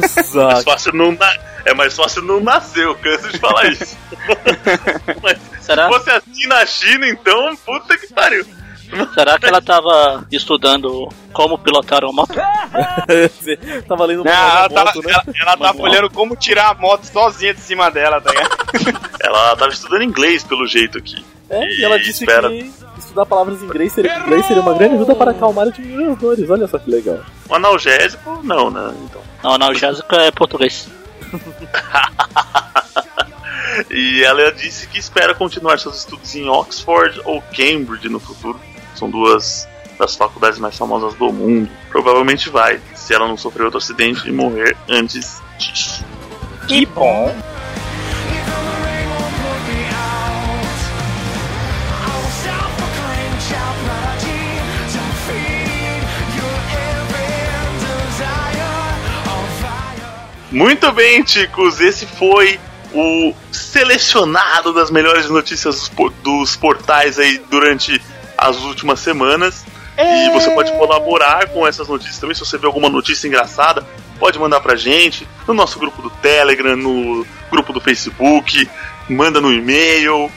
Mais 0.00 0.34
Nossa, 0.34 0.62
fácil 0.62 0.92
não 0.94 1.12
na... 1.12 1.50
É 1.64 1.74
mais 1.74 1.94
fácil 1.94 2.22
não 2.22 2.40
nascer, 2.40 2.84
eu 2.84 2.94
canso 2.94 3.30
de 3.30 3.38
falar 3.38 3.70
isso. 3.70 3.94
Mas 5.22 5.38
se 5.58 5.66
Será? 5.66 5.88
fosse 5.88 6.10
assim 6.10 6.46
na 6.46 6.64
China, 6.64 7.06
então, 7.06 7.54
puta 7.56 7.98
que 7.98 8.06
pariu. 8.14 8.46
Será 9.14 9.38
que 9.38 9.46
ela 9.46 9.60
tava 9.60 10.24
estudando 10.30 11.08
como 11.32 11.58
pilotar 11.58 12.04
uma 12.04 12.12
moto? 12.12 12.34
tava 13.88 14.04
lendo 14.06 14.24
Não, 14.24 14.30
uma 14.32 14.40
ela, 14.40 14.68
moto, 14.68 15.02
né? 15.02 15.12
ela, 15.12 15.24
ela 15.26 15.56
tava 15.56 15.72
Manual. 15.74 15.90
olhando 15.90 16.10
como 16.10 16.36
tirar 16.36 16.70
a 16.70 16.74
moto 16.74 17.04
sozinha 17.04 17.54
de 17.54 17.60
cima 17.60 17.90
dela, 17.90 18.20
tá 18.20 18.30
ligado? 18.30 19.10
Ela 19.22 19.54
tava 19.54 19.70
estudando 19.70 20.02
inglês, 20.02 20.42
pelo 20.42 20.66
jeito 20.66 20.96
aqui. 20.96 21.22
É, 21.50 21.68
e 21.74 21.84
ela 21.84 21.98
disse 21.98 22.24
Espera. 22.24 22.48
que 22.48 22.72
estudar 22.98 23.26
palavras 23.26 23.60
em 23.60 23.66
inglês 23.66 23.92
seria, 23.92 24.18
inglês 24.18 24.46
seria 24.46 24.62
uma 24.62 24.72
grande 24.72 24.94
ajuda 24.94 25.14
para 25.14 25.32
acalmar 25.32 25.68
e 25.68 25.72
diminuir 25.72 26.12
as 26.12 26.18
dores. 26.18 26.48
Olha 26.48 26.66
só 26.66 26.78
que 26.78 26.90
legal. 26.90 27.18
Um 27.48 27.54
analgésico, 27.56 28.40
não, 28.42 28.70
né? 28.70 28.94
Então. 29.04 29.20
Não, 29.42 29.52
analgésico 29.54 30.14
é 30.14 30.30
português. 30.30 30.88
E 33.90 34.22
ela 34.22 34.50
disse 34.52 34.86
que 34.88 34.98
espera 34.98 35.34
continuar 35.34 35.78
seus 35.78 35.98
estudos 35.98 36.34
em 36.34 36.48
Oxford 36.48 37.20
ou 37.24 37.40
Cambridge 37.42 38.08
no 38.08 38.20
futuro. 38.20 38.60
São 39.00 39.10
duas 39.10 39.66
das 39.98 40.14
faculdades 40.14 40.58
mais 40.58 40.76
famosas 40.76 41.14
do 41.14 41.32
mundo. 41.32 41.68
Provavelmente 41.88 42.50
vai, 42.50 42.78
se 42.94 43.14
ela 43.14 43.26
não 43.26 43.36
sofrer 43.36 43.64
outro 43.64 43.78
acidente 43.78 44.28
e 44.28 44.32
morrer 44.32 44.76
antes 44.88 45.40
disso. 45.58 46.04
Que 46.68 46.84
bom. 46.84 47.34
Muito 60.50 60.90
bem, 60.92 61.22
ticos, 61.22 61.78
esse 61.80 62.06
foi 62.06 62.58
o 62.92 63.32
selecionado 63.52 64.72
das 64.72 64.90
melhores 64.90 65.28
notícias 65.30 65.76
dos, 65.76 65.88
por- 65.88 66.10
dos 66.24 66.56
portais 66.56 67.18
aí 67.20 67.40
durante 67.48 68.02
as 68.40 68.56
últimas 68.62 69.00
semanas. 69.00 69.64
E 69.98 70.30
você 70.30 70.50
pode 70.52 70.72
colaborar 70.72 71.48
com 71.48 71.66
essas 71.66 71.86
notícias 71.86 72.18
também. 72.18 72.34
Se 72.34 72.40
você 72.40 72.56
vê 72.56 72.66
alguma 72.66 72.88
notícia 72.88 73.28
engraçada, 73.28 73.86
pode 74.18 74.38
mandar 74.38 74.60
pra 74.60 74.74
gente 74.74 75.28
no 75.46 75.52
nosso 75.52 75.78
grupo 75.78 76.00
do 76.00 76.08
Telegram, 76.08 76.74
no 76.74 77.26
grupo 77.50 77.72
do 77.72 77.80
Facebook, 77.80 78.68
manda 79.08 79.40
no 79.40 79.52
e-mail. 79.52 80.30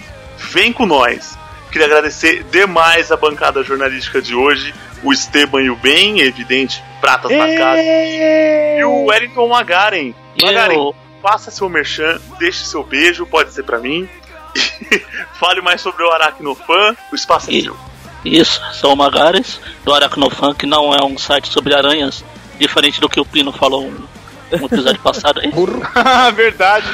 Vem 0.52 0.74
com 0.74 0.86
nós. 0.86 1.38
Queria 1.72 1.88
agradecer 1.88 2.44
demais 2.52 3.12
a 3.12 3.18
bancada 3.18 3.64
jornalística 3.64 4.22
de 4.22 4.36
hoje, 4.36 4.76
o 5.02 5.12
Esteban 5.12 5.62
e 5.62 5.70
o 5.72 5.76
Ben, 5.76 6.20
evidente, 6.20 6.84
pratas 7.02 7.32
na 7.32 7.56
casa, 7.58 7.82
e 7.82 8.84
o 8.84 9.06
Wellington 9.06 9.48
Magaren. 9.48 10.14
Magaren, 10.40 10.76
eu, 10.76 10.96
faça 11.20 11.50
seu 11.50 11.68
merchan, 11.70 12.22
deixe 12.38 12.64
seu 12.66 12.84
beijo, 12.84 13.26
pode 13.26 13.54
ser 13.54 13.64
pra 13.64 13.80
mim. 13.80 14.08
Fale 15.40 15.62
mais 15.62 15.82
sobre 15.82 16.04
o 16.04 16.12
Aracnofan, 16.12 16.96
o 17.12 17.16
espaço 17.16 17.50
é 17.50 17.62
seu. 17.62 17.93
Isso, 18.24 18.62
sou 18.74 18.94
o 18.94 18.98
Magares, 18.98 19.60
do 19.84 19.94
Aracnofan, 19.94 20.54
que 20.54 20.66
não 20.66 20.94
é 20.94 21.04
um 21.04 21.18
site 21.18 21.50
sobre 21.50 21.76
aranhas, 21.76 22.24
diferente 22.60 23.02
do 23.02 23.10
que 23.10 23.20
o 23.20 23.26
Pino 23.26 23.52
falou 23.52 23.90
no 23.90 24.14
no 24.60 24.66
episódio 24.66 25.00
passado 25.02 25.40
aí. 25.40 25.52
Verdade. 26.34 26.88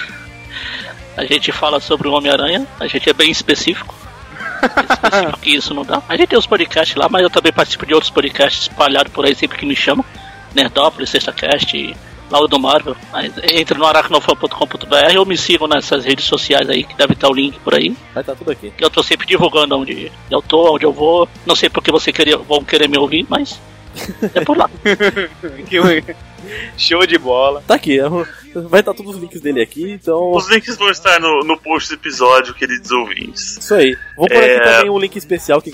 A 1.17 1.25
gente 1.25 1.51
fala 1.51 1.79
sobre 1.79 2.07
o 2.07 2.13
Homem-Aranha, 2.13 2.65
a 2.79 2.87
gente 2.87 3.09
é 3.09 3.13
bem 3.13 3.29
específico. 3.29 3.93
específico 4.61 5.39
que 5.39 5.55
isso 5.55 5.73
não 5.73 5.83
dá. 5.83 6.01
A 6.07 6.15
gente 6.15 6.29
tem 6.29 6.39
os 6.39 6.47
podcasts 6.47 6.95
lá, 6.95 7.07
mas 7.09 7.23
eu 7.23 7.29
também 7.29 7.51
participo 7.51 7.85
de 7.85 7.93
outros 7.93 8.11
podcasts 8.11 8.63
espalhados 8.63 9.11
por 9.11 9.25
aí 9.25 9.35
sempre 9.35 9.57
que 9.57 9.65
me 9.65 9.75
chamam. 9.75 10.05
Nerdópolis, 10.55 11.09
Sexta 11.09 11.31
Cast, 11.31 11.95
lá 12.29 12.39
o 12.39 12.47
do 12.47 12.59
Marvel. 12.59 12.95
Mas 13.11 13.33
entre 13.51 13.77
no 13.77 13.85
aracnofan.com.br 13.85 15.17
ou 15.17 15.25
me 15.25 15.37
sigam 15.37 15.67
nessas 15.67 16.03
redes 16.05 16.25
sociais 16.25 16.69
aí, 16.69 16.83
que 16.83 16.95
deve 16.95 17.13
estar 17.13 17.29
o 17.29 17.33
link 17.33 17.59
por 17.59 17.73
aí. 17.75 17.95
Vai 18.13 18.21
estar 18.23 18.35
tudo 18.35 18.51
aqui. 18.51 18.71
Que 18.71 18.83
eu 18.83 18.89
tô 18.89 19.01
sempre 19.03 19.25
divulgando 19.27 19.77
onde 19.77 20.11
eu 20.29 20.41
tô, 20.41 20.75
onde 20.75 20.85
eu 20.85 20.93
vou. 20.93 21.27
Não 21.45 21.55
sei 21.55 21.69
porque 21.69 21.91
você 21.91 22.11
queria, 22.11 22.37
vão 22.37 22.63
querer 22.63 22.87
me 22.87 22.97
ouvir, 22.97 23.25
mas 23.29 23.59
é 24.35 24.41
por 24.41 24.57
lá. 24.57 24.69
Show 26.77 27.05
de 27.05 27.17
bola. 27.17 27.63
Tá 27.67 27.75
aqui, 27.75 27.99
é 27.99 28.03
vai 28.67 28.79
estar 28.79 28.93
todos 28.93 29.15
os 29.15 29.21
links 29.21 29.41
dele 29.41 29.61
aqui, 29.61 29.91
então. 29.91 30.31
Os 30.31 30.49
links 30.49 30.75
vão 30.77 30.89
estar 30.89 31.19
no, 31.19 31.41
no 31.43 31.59
post 31.59 31.89
do 31.89 31.95
episódio, 31.95 32.53
queridos 32.53 32.89
ouvintes. 32.91 33.57
Isso 33.57 33.75
aí. 33.75 33.95
Vou 34.17 34.27
pôr 34.27 34.37
É. 34.37 34.55
aqui 34.55 34.63
também 34.63 34.89
um 34.89 34.97
link 34.99 35.15
especial 35.15 35.61
que 35.61 35.73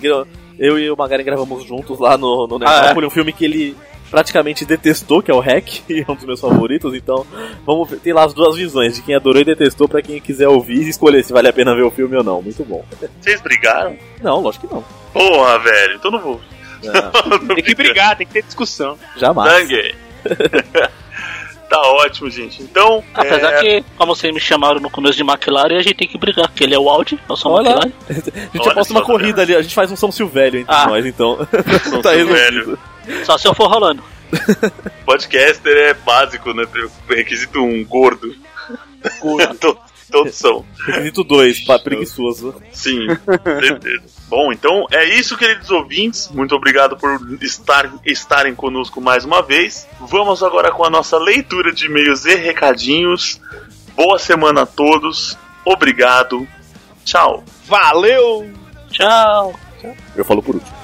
eu 0.57 0.79
e 0.79 0.89
o 0.89 0.95
Magaren 0.97 1.23
gravamos 1.23 1.63
juntos 1.65 1.99
lá 1.99 2.17
no, 2.17 2.47
no 2.47 2.59
Nerdópolis, 2.59 3.07
um 3.07 3.11
filme 3.13 3.31
que 3.31 3.45
ele 3.45 3.75
praticamente 4.09 4.65
detestou, 4.65 5.21
que 5.21 5.31
é 5.31 5.33
o 5.33 5.39
Hack, 5.39 5.81
e 5.89 6.05
é 6.07 6.11
um 6.11 6.15
dos 6.15 6.25
meus 6.25 6.39
favoritos, 6.39 6.93
então 6.93 7.25
vamos 7.65 7.89
ver, 7.89 7.99
tem 7.99 8.13
lá 8.13 8.23
as 8.23 8.33
duas 8.33 8.55
visões, 8.55 8.95
de 8.95 9.01
quem 9.01 9.15
adorou 9.15 9.41
e 9.41 9.45
detestou, 9.45 9.87
pra 9.87 10.01
quem 10.01 10.19
quiser 10.21 10.47
ouvir 10.47 10.83
e 10.83 10.89
escolher 10.89 11.23
se 11.23 11.33
vale 11.33 11.47
a 11.47 11.53
pena 11.53 11.75
ver 11.75 11.83
o 11.83 11.91
filme 11.91 12.15
ou 12.15 12.23
não. 12.23 12.41
Muito 12.41 12.63
bom. 12.63 12.85
Vocês 13.21 13.41
brigaram? 13.41 13.97
Não, 14.21 14.39
lógico 14.39 14.67
que 14.67 14.73
não. 14.73 14.83
Porra, 15.13 15.59
velho, 15.59 15.95
então 15.95 16.11
não 16.11 16.19
vou. 16.19 16.41
Tem 17.55 17.63
que 17.63 17.73
brigar, 17.73 18.15
tem 18.15 18.27
que 18.27 18.33
ter 18.33 18.43
discussão. 18.43 18.97
Jamais. 19.17 19.51
Sangue. 19.51 19.95
tá 21.69 21.81
ótimo, 21.81 22.29
gente. 22.29 22.61
Então. 22.61 23.03
Apesar 23.13 23.53
é, 23.53 23.59
que, 23.61 23.85
como 23.97 24.15
vocês 24.15 24.31
me 24.31 24.39
chamaram 24.39 24.79
no 24.79 24.89
começo 24.89 25.17
de 25.17 25.23
McLaren, 25.23 25.77
a 25.77 25.81
gente 25.81 25.95
tem 25.95 26.07
que 26.07 26.17
brigar, 26.17 26.47
porque 26.47 26.63
ele 26.63 26.75
é 26.75 26.79
o 26.79 26.87
Audi, 26.87 27.19
eu 27.27 27.35
sou 27.35 27.53
o 27.53 27.55
Olha. 27.55 27.69
McLaren. 27.69 27.91
A 28.07 28.13
gente 28.13 28.59
Olha 28.59 28.71
aposta 28.71 28.93
uma 28.93 29.01
corrida 29.01 29.41
ali, 29.41 29.55
a 29.55 29.61
gente 29.61 29.73
faz 29.73 29.91
um 29.91 29.95
São 29.95 30.11
Silvério 30.11 30.59
entre 30.59 30.75
Ah. 30.75 30.85
nós, 30.87 31.05
então. 31.05 31.37
São 31.83 32.01
tá 32.01 32.13
Silvério. 32.13 32.59
resolvido. 32.59 32.79
Só 33.25 33.37
se 33.37 33.47
eu 33.47 33.53
for 33.53 33.67
rolando. 33.69 34.03
podcaster 35.05 35.77
é 35.77 35.93
básico, 35.93 36.53
né? 36.53 36.65
Requisito 37.09 37.61
um 37.61 37.83
gordo. 37.85 38.33
To- 39.59 39.77
Todos 40.11 40.35
são. 40.35 40.63
Requisito 40.85 41.23
2, 41.23 41.59
pra 41.65 41.79
preguiçoso. 41.79 42.55
Sim, 42.71 43.07
certeza. 43.59 44.03
Bom, 44.27 44.51
então 44.51 44.85
é 44.91 45.03
isso, 45.03 45.35
queridos 45.35 45.69
ouvintes. 45.71 46.29
Muito 46.29 46.55
obrigado 46.55 46.95
por 46.95 47.09
estar, 47.41 47.91
estarem 48.05 48.53
conosco 48.55 49.01
mais 49.01 49.25
uma 49.25 49.41
vez. 49.41 49.87
Vamos 49.99 50.41
agora 50.43 50.71
com 50.71 50.85
a 50.85 50.89
nossa 50.89 51.17
leitura 51.17 51.73
de 51.73 51.87
e-mails 51.87 52.23
e 52.25 52.35
recadinhos. 52.35 53.41
Boa 53.95 54.17
semana 54.19 54.61
a 54.61 54.65
todos. 54.65 55.37
Obrigado. 55.65 56.47
Tchau. 57.03 57.43
Valeu! 57.67 58.49
Tchau. 58.91 59.59
Eu 60.15 60.23
falo 60.23 60.41
por 60.41 60.55
último. 60.55 60.75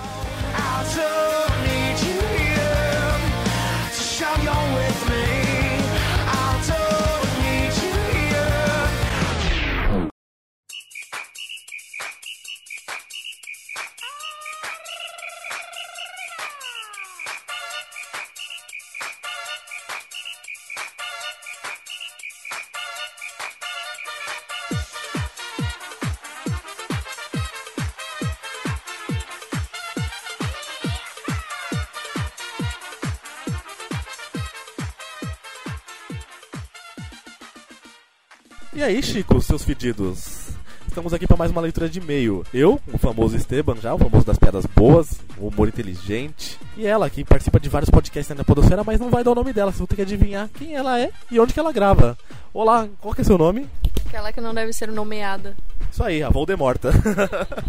E 38.82 38.84
aí, 38.84 39.04
Chico, 39.04 39.40
seus 39.40 39.64
pedidos? 39.64 40.48
Estamos 40.88 41.14
aqui 41.14 41.28
para 41.28 41.38
mais 41.38 41.52
uma 41.52 41.62
leitura 41.62 41.88
de 41.88 42.00
e-mail. 42.00 42.44
Eu, 42.52 42.82
o 42.92 42.98
famoso 42.98 43.38
Esteban, 43.38 43.76
já, 43.76 43.94
o 43.94 43.98
famoso 44.00 44.26
das 44.26 44.40
piadas 44.40 44.66
boas, 44.66 45.20
o 45.38 45.50
humor 45.50 45.68
inteligente. 45.68 46.58
E 46.76 46.88
ela, 46.88 47.08
que 47.08 47.24
participa 47.24 47.60
de 47.60 47.70
vários 47.70 47.92
podcasts 47.92 48.36
na 48.36 48.44
Podosfera, 48.44 48.84
mas 48.84 49.00
não 49.00 49.12
vai 49.12 49.24
dar 49.24 49.34
o 49.34 49.36
nome 49.36 49.54
dela. 49.54 49.72
Você 49.72 49.78
vai 49.78 49.88
ter 49.88 49.96
que 49.98 50.02
adivinhar 50.02 50.50
quem 50.56 50.74
ela 50.74 51.00
é 51.00 51.12
e 51.30 51.40
onde 51.40 51.54
que 51.54 51.60
ela 51.60 51.72
grava. 51.72 52.18
Olá, 52.52 52.90
qual 53.00 53.14
que 53.14 53.22
é 53.22 53.24
seu 53.24 53.38
nome? 53.38 53.70
Aquela 54.08 54.34
que 54.34 54.42
não 54.42 54.52
deve 54.52 54.74
ser 54.74 54.88
nomeada. 54.92 55.56
Isso 55.92 56.04
aí, 56.04 56.24
a 56.24 56.30
Voldemorta. 56.32 56.90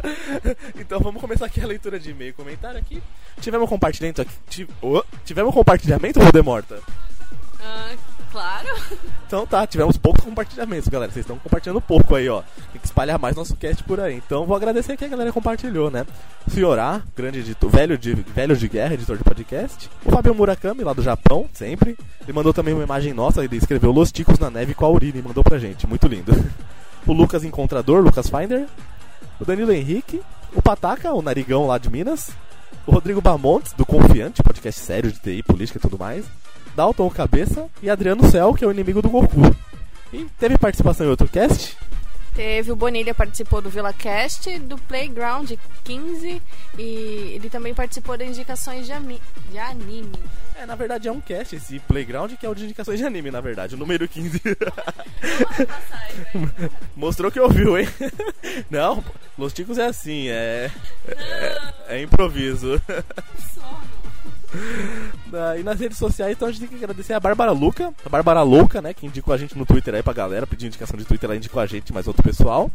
então 0.80 0.98
vamos 0.98 1.20
começar 1.20 1.44
aqui 1.44 1.60
a 1.60 1.66
leitura 1.66 2.00
de 2.00 2.12
e-mail 2.12 2.32
comentário 2.32 2.78
aqui. 2.78 3.02
Tivemos 3.38 3.68
compartilhamento 3.68 4.22
aqui. 4.22 4.32
ti- 4.48 4.68
oh, 4.80 5.02
tivemos 5.26 5.52
compartilhamento, 5.52 6.18
Voldemorta? 6.20 6.80
Ah, 7.60 7.92
claro. 8.32 8.68
Então 9.26 9.46
tá, 9.46 9.66
tivemos 9.66 9.96
poucos 9.96 10.24
compartilhamentos, 10.24 10.88
galera. 10.88 11.12
Vocês 11.12 11.24
estão 11.24 11.38
compartilhando 11.38 11.80
pouco 11.80 12.14
aí, 12.14 12.28
ó. 12.28 12.42
Tem 12.72 12.80
que 12.80 12.86
espalhar 12.86 13.18
mais 13.18 13.36
nosso 13.36 13.54
cast 13.56 13.84
por 13.84 14.00
aí. 14.00 14.16
Então 14.16 14.46
vou 14.46 14.56
agradecer 14.56 14.96
que 14.96 15.04
a 15.04 15.08
galera 15.08 15.32
compartilhou, 15.32 15.90
né? 15.90 16.06
A, 16.80 17.00
grande 17.14 17.40
editor, 17.40 17.70
velho 17.70 17.96
de, 17.96 18.14
velho 18.14 18.56
de 18.56 18.68
guerra, 18.68 18.94
editor 18.94 19.16
de 19.16 19.24
podcast. 19.24 19.90
O 20.04 20.10
Fabio 20.10 20.34
Murakami, 20.34 20.82
lá 20.82 20.92
do 20.92 21.02
Japão, 21.02 21.48
sempre. 21.52 21.96
Ele 22.20 22.32
mandou 22.32 22.52
também 22.52 22.74
uma 22.74 22.82
imagem 22.82 23.12
nossa, 23.12 23.44
ele 23.44 23.56
escreveu 23.56 23.92
Los 23.92 24.10
Ticos 24.10 24.38
na 24.38 24.50
neve 24.50 24.74
com 24.74 24.84
a 24.84 24.88
urina 24.88 25.18
e 25.18 25.22
mandou 25.22 25.44
pra 25.44 25.58
gente. 25.58 25.86
Muito 25.86 26.06
lindo. 26.08 26.32
O 27.04 27.12
Lucas 27.12 27.42
Encontrador, 27.42 28.00
Lucas 28.00 28.30
Finder. 28.30 28.68
O 29.40 29.44
Danilo 29.44 29.72
Henrique. 29.72 30.22
O 30.54 30.62
Pataca, 30.62 31.12
o 31.12 31.20
narigão 31.20 31.66
lá 31.66 31.76
de 31.76 31.90
Minas. 31.90 32.30
O 32.86 32.92
Rodrigo 32.92 33.20
Bamontes, 33.20 33.72
do 33.72 33.84
Confiante, 33.84 34.42
podcast 34.42 34.80
sério 34.80 35.10
de 35.10 35.18
TI, 35.18 35.42
política 35.42 35.78
e 35.78 35.82
tudo 35.82 35.98
mais. 35.98 36.24
Dalton 36.74 37.08
Cabeça 37.10 37.68
e 37.82 37.90
Adriano 37.90 38.28
Cel, 38.30 38.54
que 38.54 38.64
é 38.64 38.68
o 38.68 38.72
inimigo 38.72 39.02
do 39.02 39.08
Goku. 39.08 39.54
E 40.12 40.24
teve 40.38 40.58
participação 40.58 41.06
em 41.06 41.10
outro 41.10 41.28
cast? 41.28 41.76
Teve 42.34 42.72
o 42.72 42.76
Bonilha 42.76 43.14
participou 43.14 43.60
do 43.60 43.68
VilaCast, 43.68 44.58
do 44.60 44.78
Playground 44.78 45.52
15 45.84 46.40
e 46.78 46.82
ele 47.34 47.50
também 47.50 47.74
participou 47.74 48.16
das 48.16 48.28
indicações 48.28 48.86
de, 48.86 48.92
de 49.50 49.58
anime. 49.58 50.18
É, 50.54 50.64
na 50.64 50.74
verdade 50.74 51.08
é 51.08 51.12
um 51.12 51.20
cast 51.20 51.54
esse 51.54 51.78
Playground 51.80 52.32
que 52.32 52.46
é 52.46 52.48
o 52.48 52.54
de 52.54 52.64
indicações 52.64 52.98
de 52.98 53.04
anime, 53.04 53.30
na 53.30 53.42
verdade, 53.42 53.74
o 53.74 53.78
número 53.78 54.08
15. 54.08 54.40
Mostrou 56.96 57.30
que 57.30 57.38
ouviu, 57.38 57.76
hein? 57.76 57.86
Não, 58.70 59.04
Los 59.36 59.52
Ticos 59.52 59.76
é 59.76 59.86
assim, 59.86 60.28
é. 60.28 60.70
É, 61.06 61.74
é 61.88 62.02
improviso. 62.02 62.80
Ah, 63.60 63.81
E 65.58 65.62
nas 65.62 65.80
redes 65.80 65.96
sociais, 65.96 66.32
então 66.32 66.46
a 66.46 66.50
gente 66.50 66.60
tem 66.60 66.68
que 66.68 66.84
agradecer 66.84 67.14
a 67.14 67.20
Bárbara 67.20 67.52
Luca, 67.52 67.92
a 68.04 68.08
Bárbara 68.08 68.42
Louca, 68.42 68.82
né? 68.82 68.92
Que 68.92 69.06
indicou 69.06 69.32
a 69.32 69.38
gente 69.38 69.56
no 69.56 69.64
Twitter 69.64 69.94
aí 69.94 70.02
pra 70.02 70.12
galera, 70.12 70.46
pediu 70.46 70.66
indicação 70.66 70.98
de 70.98 71.06
Twitter, 71.06 71.26
ela 71.28 71.36
indicou 71.36 71.60
a 71.60 71.64
gente, 71.66 71.92
mais 71.92 72.06
outro 72.06 72.22
pessoal. 72.22 72.70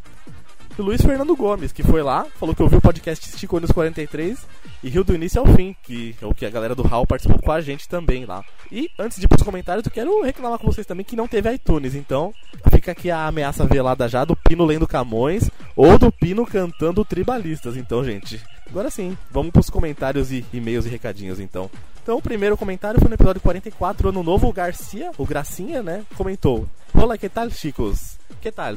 E 0.78 0.82
Luiz 0.82 1.02
Fernando 1.02 1.36
Gomes, 1.36 1.72
que 1.72 1.82
foi 1.82 2.04
lá, 2.04 2.26
falou 2.40 2.54
que 2.54 2.62
ouviu 2.62 2.78
o 2.78 2.82
podcast 2.82 3.28
Esticou 3.28 3.60
nos 3.60 3.72
43 3.72 4.38
e 4.84 4.90
riu 4.90 5.04
do 5.04 5.16
início 5.16 5.42
ao 5.42 5.48
fim, 5.48 5.76
que 5.82 6.16
é 6.22 6.26
o 6.26 6.36
que 6.36 6.46
a 6.46 6.52
galera 6.52 6.76
do 6.76 6.86
HAL 6.86 7.08
participou 7.08 7.42
com 7.42 7.52
a 7.52 7.60
gente 7.60 7.90
também 7.90 8.26
lá. 8.26 8.44
E 8.72 8.88
antes 9.00 9.18
de 9.18 9.26
ir 9.26 9.28
pros 9.28 9.42
comentários, 9.42 9.84
eu 9.84 9.92
quero 9.92 10.22
reclamar 10.22 10.60
com 10.60 10.68
vocês 10.68 10.86
também 10.86 11.04
que 11.04 11.16
não 11.16 11.28
teve 11.28 11.52
iTunes, 11.52 11.96
então 11.96 12.32
fica 12.72 12.92
aqui 12.92 13.10
a 13.10 13.26
ameaça 13.26 13.66
velada 13.66 14.08
já 14.08 14.24
do 14.24 14.36
Pino 14.36 14.66
lendo 14.66 14.88
Camões 14.88 15.50
ou 15.76 15.98
do 15.98 16.12
Pino 16.12 16.46
cantando 16.46 17.04
Tribalistas. 17.04 17.76
Então, 17.76 18.04
gente, 18.04 18.40
agora 18.70 18.92
sim, 18.92 19.18
vamos 19.32 19.52
pros 19.52 19.72
comentários 19.72 20.32
e 20.32 20.46
e-mails 20.54 20.86
e 20.86 20.90
recadinhos 20.90 21.40
então. 21.40 21.72
Então, 22.04 22.18
o 22.18 22.22
primeiro 22.22 22.56
comentário 22.56 23.00
foi 23.00 23.10
no 23.10 23.16
episódio 23.16 23.42
44, 23.42 24.10
Ano 24.10 24.22
Novo, 24.22 24.48
o 24.48 24.54
Garcia, 24.54 25.10
o 25.18 25.26
Gracinha, 25.26 25.82
né, 25.82 26.06
comentou: 26.16 26.68
Olá, 26.94 27.18
que 27.18 27.28
tal, 27.28 27.50
chicos? 27.50 28.20
Que 28.40 28.52
tal? 28.52 28.76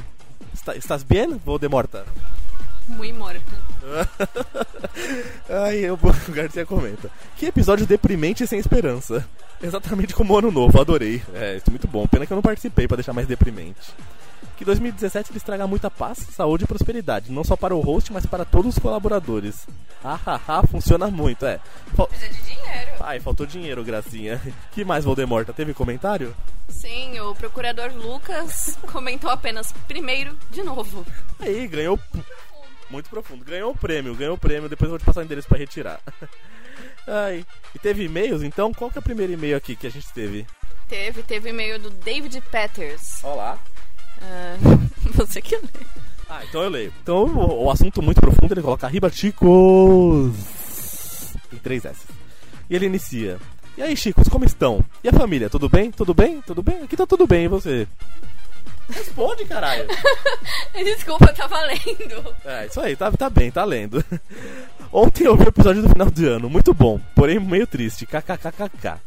Está- 0.52 0.76
Estás 0.76 1.02
bem, 1.02 1.40
Voldemorta? 1.44 2.04
Muito 2.88 3.16
morta. 3.18 3.40
Aí 5.66 5.84
eu, 5.84 5.94
o 5.94 6.12
Garcia 6.32 6.66
comenta. 6.66 7.10
Que 7.36 7.46
episódio 7.46 7.86
deprimente 7.86 8.42
e 8.42 8.46
sem 8.46 8.58
esperança. 8.58 9.24
Exatamente 9.62 10.14
como 10.14 10.34
o 10.34 10.38
ano 10.38 10.50
novo, 10.50 10.80
adorei. 10.80 11.22
É, 11.34 11.56
isso 11.56 11.66
é 11.68 11.70
muito 11.70 11.86
bom. 11.86 12.06
Pena 12.08 12.26
que 12.26 12.32
eu 12.32 12.36
não 12.36 12.42
participei 12.42 12.88
pra 12.88 12.96
deixar 12.96 13.12
mais 13.12 13.26
deprimente. 13.28 13.92
Que 14.56 14.64
2017 14.64 15.32
lhes 15.32 15.42
traga 15.42 15.66
muita 15.66 15.90
paz, 15.90 16.18
saúde 16.18 16.64
e 16.64 16.66
prosperidade, 16.66 17.32
não 17.32 17.42
só 17.42 17.56
para 17.56 17.74
o 17.74 17.80
host, 17.80 18.12
mas 18.12 18.26
para 18.26 18.44
todos 18.44 18.76
os 18.76 18.78
colaboradores. 18.82 19.66
Ah, 20.04 20.18
ah, 20.26 20.40
ah, 20.46 20.62
funciona 20.66 21.08
muito, 21.08 21.46
é. 21.46 21.58
Fal- 21.96 22.06
Precisa 22.08 22.30
de 22.32 22.42
dinheiro. 22.42 22.90
Ai, 23.00 23.20
faltou 23.20 23.46
dinheiro, 23.46 23.82
Gracinha. 23.84 24.40
Que 24.72 24.84
mais, 24.84 25.04
Voldemorta? 25.04 25.52
Teve 25.52 25.72
comentário? 25.74 26.34
Sim, 26.68 27.18
o 27.20 27.34
procurador 27.34 27.90
Lucas 27.94 28.78
comentou 28.92 29.30
apenas 29.30 29.72
primeiro 29.88 30.36
de 30.50 30.62
novo. 30.62 31.06
Aí, 31.38 31.66
ganhou. 31.66 31.98
Muito 32.90 33.08
profundo. 33.08 33.44
Ganhou 33.44 33.72
o 33.72 33.76
prêmio, 33.76 34.14
ganhou 34.14 34.34
o 34.34 34.38
prêmio. 34.38 34.68
Depois 34.68 34.86
eu 34.88 34.90
vou 34.90 34.98
te 34.98 35.04
passar 35.04 35.20
o 35.20 35.24
endereço 35.24 35.48
pra 35.48 35.58
retirar. 35.58 36.00
Ai. 37.06 37.44
E 37.74 37.78
teve 37.78 38.04
e-mails, 38.04 38.42
então? 38.42 38.72
Qual 38.74 38.90
que 38.90 38.98
é 38.98 39.00
o 39.00 39.02
primeiro 39.02 39.32
e-mail 39.32 39.56
aqui 39.56 39.74
que 39.76 39.86
a 39.86 39.90
gente 39.90 40.10
teve? 40.12 40.46
Teve, 40.88 41.22
teve 41.22 41.50
e-mail 41.50 41.78
do 41.78 41.88
David 41.90 42.40
Peters. 42.50 43.22
Olá. 43.22 43.58
Ah, 44.20 44.56
você 45.14 45.40
que 45.40 45.56
lê. 45.56 45.62
Ah, 46.28 46.42
então 46.48 46.62
eu 46.62 46.70
leio. 46.70 46.92
Então 47.02 47.24
o, 47.24 47.64
o 47.64 47.70
assunto 47.70 48.00
muito 48.00 48.20
profundo 48.20 48.52
ele 48.52 48.62
coloca 48.62 48.86
Arriba 48.86 49.10
Chicos. 49.10 50.32
Em 51.52 51.56
três 51.56 51.84
S. 51.84 52.06
E 52.68 52.76
ele 52.76 52.86
inicia. 52.86 53.38
E 53.76 53.82
aí, 53.82 53.96
Chicos, 53.96 54.28
como 54.28 54.44
estão? 54.44 54.84
E 55.02 55.08
a 55.08 55.12
família? 55.12 55.48
Tudo 55.48 55.68
bem? 55.68 55.90
Tudo 55.90 56.12
bem? 56.12 56.40
Tudo 56.42 56.62
bem? 56.62 56.82
Aqui 56.82 56.96
tá 56.96 57.06
tudo 57.06 57.26
bem, 57.26 57.44
e 57.44 57.48
você? 57.48 57.88
Responde, 58.90 59.44
caralho. 59.44 59.86
Desculpa, 60.74 61.26
eu 61.26 61.34
tava 61.34 61.60
lendo. 61.62 62.34
É, 62.44 62.66
isso 62.66 62.80
aí, 62.80 62.96
tá, 62.96 63.10
tá 63.12 63.30
bem, 63.30 63.50
tá 63.50 63.64
lendo. 63.64 64.04
Ontem 64.92 65.24
eu 65.24 65.36
vi 65.36 65.44
o 65.44 65.48
episódio 65.48 65.82
do 65.82 65.88
final 65.88 66.10
de 66.10 66.26
ano, 66.26 66.50
muito 66.50 66.74
bom, 66.74 67.00
porém 67.14 67.38
meio 67.38 67.66
triste, 67.66 68.04
kkkk. 68.04 68.98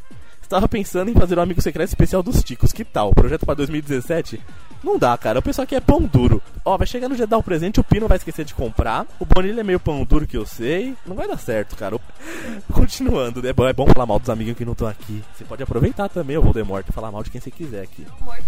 Estava 0.44 0.68
pensando 0.68 1.10
em 1.10 1.16
fazer 1.16 1.40
um 1.40 1.42
amigo 1.42 1.62
secreto 1.62 1.88
especial 1.88 2.22
dos 2.22 2.44
Ticos, 2.44 2.72
que 2.72 2.84
tal? 2.86 3.12
Projeto 3.14 3.46
pra 3.46 3.56
2017? 3.56 4.40
Não 4.84 5.00
dá, 5.00 5.18
cara, 5.18 5.40
o 5.40 5.42
pessoal 5.42 5.64
aqui 5.64 5.76
é 5.76 5.80
pão 5.80 6.02
duro. 6.02 6.42
Ó, 6.64 6.78
vai 6.78 6.86
chegar 6.86 7.08
no 7.08 7.16
dia 7.16 7.26
dar 7.26 7.38
o 7.38 7.44
presente, 7.44 7.80
o 7.80 7.84
Pino 7.84 8.08
vai 8.08 8.18
esquecer 8.18 8.44
de 8.44 8.54
comprar, 8.54 9.08
o 9.20 9.26
Bonilha 9.26 9.62
é 9.62 9.64
meio 9.64 9.80
pão 9.80 10.04
duro 10.04 10.28
que 10.28 10.38
eu 10.38 10.46
sei, 10.46 10.94
não 11.06 11.16
vai 11.16 11.28
dar 11.28 11.38
certo, 11.38 11.76
cara. 11.76 11.98
Continuando, 12.72 13.48
é 13.48 13.54
bom, 13.54 13.68
é 13.68 13.74
bom 13.74 13.88
falar 13.88 14.06
mal 14.06 14.20
dos 14.20 14.30
amigos 14.30 14.58
que 14.58 14.66
não 14.66 14.74
estão 14.74 14.88
aqui. 14.88 15.24
Você 15.34 15.46
pode 15.46 15.64
aproveitar 15.64 16.10
também 16.10 16.38
o 16.38 16.42
Voldemort 16.42 16.86
e 16.88 16.92
falar 16.92 17.12
mal 17.12 17.24
de 17.24 17.32
quem 17.32 17.40
você 17.40 17.50
quiser 17.50 17.82
aqui. 17.82 18.06
Morto. 18.22 18.44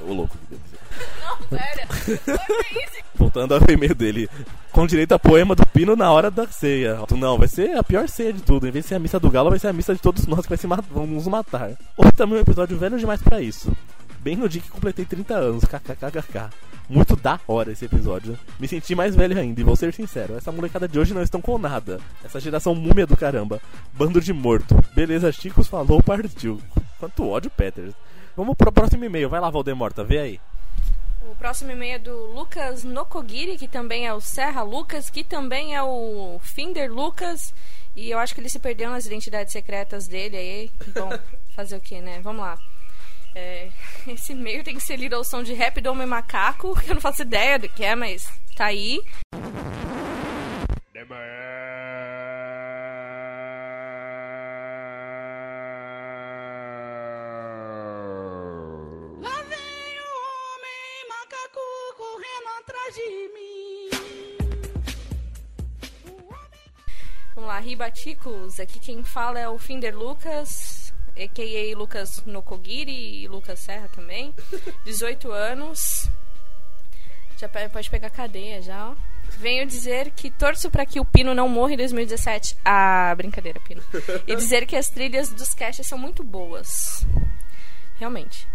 Ô 0.00 0.12
louco, 0.12 0.36
que 0.48 0.54
ser. 0.54 0.78
Não, 1.20 1.36
pera. 1.48 1.86
Voltando 3.14 3.54
ao 3.54 3.60
e-mail 3.68 3.94
dele. 3.94 4.28
Com 4.70 4.86
direito 4.86 5.12
a 5.12 5.18
poema 5.18 5.54
do 5.54 5.66
Pino 5.66 5.96
na 5.96 6.12
hora 6.12 6.30
da 6.30 6.46
ceia. 6.46 6.98
Não, 7.16 7.38
vai 7.38 7.48
ser 7.48 7.76
a 7.76 7.82
pior 7.82 8.08
ceia 8.08 8.32
de 8.32 8.42
tudo. 8.42 8.66
Em 8.66 8.70
vez 8.70 8.84
de 8.84 8.88
ser 8.90 8.94
a 8.96 8.98
missa 8.98 9.18
do 9.18 9.30
galo, 9.30 9.50
vai 9.50 9.58
ser 9.58 9.68
a 9.68 9.72
missa 9.72 9.94
de 9.94 10.00
todos 10.00 10.26
nós 10.26 10.42
que 10.42 10.50
vai 10.50 10.58
se 10.58 10.66
ma 10.66 10.76
vamos 10.90 11.10
nos 11.10 11.26
matar. 11.26 11.72
Ou 11.96 12.12
também 12.12 12.38
um 12.38 12.42
episódio 12.42 12.78
velho 12.78 12.98
demais 12.98 13.22
pra 13.22 13.40
isso. 13.40 13.74
Bem 14.20 14.36
no 14.36 14.48
dia 14.48 14.60
que 14.60 14.68
completei 14.68 15.04
30 15.04 15.34
anos, 15.34 15.64
kkkk. 15.64 16.50
Muito 16.88 17.16
da 17.16 17.40
hora 17.48 17.72
esse 17.72 17.84
episódio. 17.84 18.38
Me 18.60 18.68
senti 18.68 18.94
mais 18.94 19.14
velho 19.16 19.38
ainda, 19.38 19.60
e 19.60 19.64
vou 19.64 19.76
ser 19.76 19.92
sincero, 19.92 20.36
essa 20.36 20.52
molecada 20.52 20.86
de 20.86 20.98
hoje 20.98 21.14
não 21.14 21.22
estão 21.22 21.40
com 21.40 21.58
nada. 21.58 22.00
Essa 22.24 22.38
geração 22.38 22.74
múmia 22.74 23.06
do 23.06 23.16
caramba. 23.16 23.60
Bando 23.92 24.20
de 24.20 24.32
morto. 24.32 24.76
Beleza, 24.94 25.32
Chicos 25.32 25.68
falou, 25.68 26.02
partiu. 26.02 26.60
Quanto 26.98 27.28
ódio, 27.28 27.50
Peters. 27.50 27.94
Vamos 28.36 28.54
pro 28.54 28.70
próximo 28.70 29.04
e-mail. 29.04 29.30
Vai 29.30 29.40
lá, 29.40 29.48
Valdemorta, 29.48 30.04
vê 30.04 30.18
aí. 30.18 30.40
O 31.22 31.34
próximo 31.34 31.72
e-mail 31.72 31.94
é 31.94 31.98
do 31.98 32.32
Lucas 32.32 32.84
Nokogiri, 32.84 33.56
que 33.56 33.66
também 33.66 34.06
é 34.06 34.12
o 34.12 34.20
Serra 34.20 34.62
Lucas, 34.62 35.08
que 35.08 35.24
também 35.24 35.74
é 35.74 35.82
o 35.82 36.38
Finder 36.42 36.92
Lucas. 36.92 37.54
E 37.96 38.10
eu 38.10 38.18
acho 38.18 38.34
que 38.34 38.40
ele 38.40 38.50
se 38.50 38.58
perdeu 38.58 38.90
nas 38.90 39.06
identidades 39.06 39.52
secretas 39.52 40.06
dele 40.06 40.36
aí. 40.36 40.70
Bom, 40.94 41.10
fazer 41.56 41.76
o 41.76 41.80
que, 41.80 42.00
né? 42.00 42.20
Vamos 42.22 42.42
lá. 42.42 42.58
É, 43.34 43.70
esse 44.06 44.32
e-mail 44.32 44.62
tem 44.62 44.74
que 44.74 44.82
ser 44.82 44.96
lido 44.96 45.16
ao 45.16 45.24
som 45.24 45.42
de 45.42 45.54
rap 45.54 45.80
do 45.80 45.90
Homem 45.90 46.06
Macaco, 46.06 46.78
que 46.80 46.90
eu 46.90 46.94
não 46.94 47.02
faço 47.02 47.22
ideia 47.22 47.58
do 47.58 47.68
que 47.68 47.84
é, 47.84 47.96
mas 47.96 48.28
tá 48.54 48.66
aí. 48.66 49.00
Lá 49.32 49.76
Vamos 67.46 67.60
lá, 67.60 67.64
Ribaticos. 67.64 68.58
Aqui 68.58 68.80
quem 68.80 69.04
fala 69.04 69.38
é 69.38 69.48
o 69.48 69.56
Finder 69.56 69.96
Lucas, 69.96 70.92
a.k.a. 71.16 71.78
Lucas 71.78 72.20
Nokogiri 72.26 73.22
e 73.22 73.28
Lucas 73.28 73.60
Serra 73.60 73.86
também. 73.86 74.34
18 74.84 75.30
anos. 75.30 76.10
Já 77.38 77.48
pode 77.48 77.88
pegar 77.88 78.10
cadeia 78.10 78.60
já, 78.60 78.90
ó. 78.90 78.96
Venho 79.38 79.64
dizer 79.64 80.10
que 80.10 80.28
torço 80.28 80.68
pra 80.72 80.84
que 80.84 80.98
o 80.98 81.04
Pino 81.04 81.36
não 81.36 81.48
morra 81.48 81.74
em 81.74 81.76
2017. 81.76 82.56
Ah, 82.64 83.14
brincadeira, 83.16 83.60
Pino. 83.60 83.82
E 84.26 84.34
dizer 84.34 84.66
que 84.66 84.74
as 84.74 84.90
trilhas 84.90 85.28
dos 85.28 85.54
caches 85.54 85.86
são 85.86 85.96
muito 85.96 86.24
boas. 86.24 87.06
Realmente. 87.96 88.48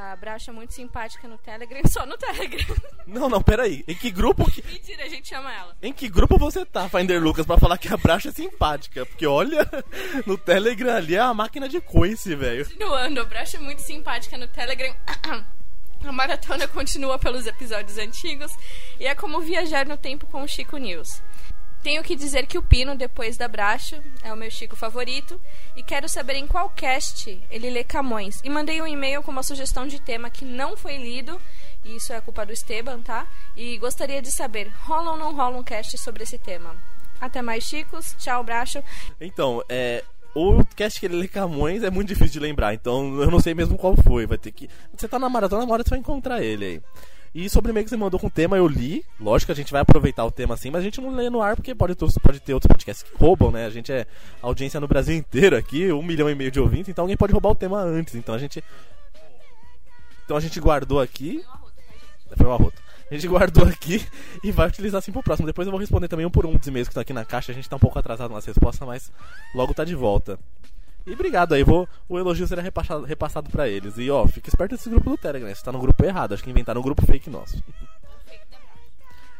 A 0.00 0.14
Bracha 0.14 0.52
é 0.52 0.54
muito 0.54 0.72
simpática 0.72 1.26
no 1.26 1.36
Telegram, 1.36 1.82
só 1.90 2.06
no 2.06 2.16
Telegram. 2.16 2.76
Não, 3.04 3.28
não, 3.28 3.42
peraí. 3.42 3.82
Em 3.88 3.96
que 3.96 4.12
grupo 4.12 4.48
que. 4.48 4.64
Mentira, 4.64 5.02
a 5.02 5.08
gente 5.08 5.26
chama 5.26 5.52
ela. 5.52 5.76
Em 5.82 5.92
que 5.92 6.08
grupo 6.08 6.38
você 6.38 6.64
tá, 6.64 6.88
Finder 6.88 7.20
Lucas, 7.20 7.44
pra 7.44 7.58
falar 7.58 7.76
que 7.78 7.92
a 7.92 7.96
Bracha 7.96 8.28
é 8.28 8.32
simpática? 8.32 9.04
Porque 9.04 9.26
olha, 9.26 9.68
no 10.24 10.38
Telegram 10.38 10.94
ali 10.94 11.16
é 11.16 11.18
a 11.18 11.34
máquina 11.34 11.68
de 11.68 11.80
coice, 11.80 12.36
velho. 12.36 12.64
Continuando, 12.64 13.20
a 13.20 13.24
Bracha 13.24 13.56
é 13.56 13.60
muito 13.60 13.82
simpática 13.82 14.38
no 14.38 14.46
Telegram. 14.46 14.94
A 16.04 16.12
maratona 16.12 16.68
continua 16.68 17.18
pelos 17.18 17.44
episódios 17.44 17.98
antigos 17.98 18.52
e 19.00 19.06
é 19.08 19.16
como 19.16 19.40
viajar 19.40 19.84
no 19.84 19.96
tempo 19.96 20.28
com 20.28 20.44
o 20.44 20.46
Chico 20.46 20.76
News. 20.76 21.20
Tenho 21.82 22.02
que 22.02 22.16
dizer 22.16 22.46
que 22.46 22.58
o 22.58 22.62
Pino, 22.62 22.96
depois 22.96 23.36
da 23.36 23.46
Bracho, 23.46 24.02
é 24.22 24.32
o 24.32 24.36
meu 24.36 24.50
Chico 24.50 24.74
favorito 24.74 25.40
e 25.76 25.82
quero 25.82 26.08
saber 26.08 26.34
em 26.34 26.46
qual 26.46 26.68
cast 26.70 27.40
ele 27.50 27.70
lê 27.70 27.84
Camões. 27.84 28.40
E 28.42 28.50
mandei 28.50 28.82
um 28.82 28.86
e-mail 28.86 29.22
com 29.22 29.30
uma 29.30 29.42
sugestão 29.42 29.86
de 29.86 30.00
tema 30.00 30.28
que 30.28 30.44
não 30.44 30.76
foi 30.76 30.96
lido, 30.96 31.40
e 31.84 31.96
isso 31.96 32.12
é 32.12 32.20
culpa 32.20 32.44
do 32.44 32.52
Esteban, 32.52 33.00
tá? 33.00 33.26
E 33.56 33.78
gostaria 33.78 34.20
de 34.20 34.30
saber, 34.30 34.72
rola 34.80 35.12
ou 35.12 35.16
não 35.16 35.34
rola 35.34 35.56
um 35.56 35.62
cast 35.62 35.96
sobre 35.98 36.24
esse 36.24 36.36
tema? 36.36 36.76
Até 37.20 37.42
mais, 37.42 37.64
Chicos. 37.64 38.14
Tchau, 38.18 38.42
Bracho. 38.44 38.82
Então, 39.20 39.62
é. 39.68 40.04
O 40.34 40.64
cast 40.76 41.00
que 41.00 41.06
ele 41.06 41.16
lê 41.16 41.26
Camões 41.26 41.82
é 41.82 41.90
muito 41.90 42.08
difícil 42.08 42.34
de 42.34 42.38
lembrar, 42.40 42.74
então 42.74 43.20
eu 43.20 43.30
não 43.30 43.40
sei 43.40 43.54
mesmo 43.54 43.76
qual 43.76 43.96
foi. 43.96 44.26
Vai 44.26 44.38
ter 44.38 44.52
que. 44.52 44.68
Você 44.94 45.08
tá 45.08 45.18
na 45.18 45.28
maratona, 45.28 45.64
uma 45.64 45.72
hora 45.72 45.82
você 45.82 45.90
vai 45.90 45.98
encontrar 45.98 46.42
ele 46.42 46.64
aí. 46.64 46.82
E 47.34 47.48
sobre 47.48 47.70
o 47.70 47.74
que 47.74 47.88
você 47.88 47.96
mandou 47.96 48.18
com 48.18 48.26
o 48.26 48.30
tema, 48.30 48.56
eu 48.56 48.66
li. 48.66 49.04
Lógico 49.20 49.46
que 49.48 49.52
a 49.52 49.54
gente 49.62 49.70
vai 49.72 49.82
aproveitar 49.82 50.24
o 50.24 50.30
tema 50.30 50.54
assim, 50.54 50.70
mas 50.70 50.80
a 50.80 50.84
gente 50.84 51.00
não 51.00 51.14
lê 51.14 51.28
no 51.28 51.42
ar 51.42 51.56
porque 51.56 51.74
pode, 51.74 51.94
ter- 51.94 52.20
pode 52.20 52.40
ter 52.40 52.54
outros 52.54 52.68
podcasts 52.68 53.08
que 53.08 53.16
roubam, 53.16 53.50
né? 53.50 53.66
A 53.66 53.70
gente 53.70 53.92
é 53.92 54.06
audiência 54.42 54.80
no 54.80 54.88
Brasil 54.88 55.14
inteiro 55.14 55.56
aqui, 55.56 55.92
um 55.92 56.02
milhão 56.02 56.28
e 56.30 56.34
meio 56.34 56.50
de 56.50 56.58
ouvintes, 56.58 56.88
então 56.88 57.04
alguém 57.04 57.16
pode 57.16 57.32
roubar 57.32 57.50
o 57.50 57.54
tema 57.54 57.80
antes. 57.80 58.14
Então 58.14 58.34
a 58.34 58.38
gente. 58.38 58.62
Então 60.24 60.36
a 60.36 60.40
gente 60.40 60.58
guardou 60.60 61.00
aqui. 61.00 61.42
Foi 62.36 62.46
um 62.46 62.52
arroto. 62.52 62.80
A 63.10 63.14
gente 63.14 63.26
guardou 63.26 63.64
aqui 63.66 64.04
e 64.44 64.52
vai 64.52 64.68
utilizar 64.68 64.98
assim 64.98 65.12
pro 65.12 65.22
próximo. 65.22 65.46
Depois 65.46 65.66
eu 65.66 65.72
vou 65.72 65.80
responder 65.80 66.08
também 66.08 66.26
um 66.26 66.30
por 66.30 66.44
um 66.44 66.54
dos 66.56 66.66
e-mails 66.66 66.88
que 66.88 66.94
tá 66.94 67.00
aqui 67.00 67.12
na 67.12 67.24
caixa. 67.24 67.52
A 67.52 67.54
gente 67.54 67.68
tá 67.68 67.76
um 67.76 67.78
pouco 67.78 67.98
atrasado 67.98 68.32
nas 68.34 68.44
respostas, 68.44 68.86
mas 68.86 69.12
logo 69.54 69.72
tá 69.72 69.84
de 69.84 69.94
volta. 69.94 70.38
E 71.08 71.14
obrigado 71.14 71.54
aí, 71.54 71.64
vou, 71.64 71.88
o 72.06 72.18
elogio 72.18 72.46
será 72.46 72.60
repassado, 72.60 73.02
repassado 73.02 73.48
pra 73.48 73.66
eles. 73.66 73.96
E 73.96 74.10
ó, 74.10 74.26
fica 74.26 74.50
esperto 74.50 74.76
desse 74.76 74.90
grupo 74.90 75.08
do 75.08 75.16
Telegram, 75.16 75.48
você 75.48 75.64
tá 75.64 75.72
no 75.72 75.78
grupo 75.78 76.04
errado, 76.04 76.34
acho 76.34 76.44
que 76.44 76.50
inventaram 76.50 76.82
um 76.82 76.84
grupo 76.84 77.06
fake 77.06 77.30
nosso. 77.30 77.62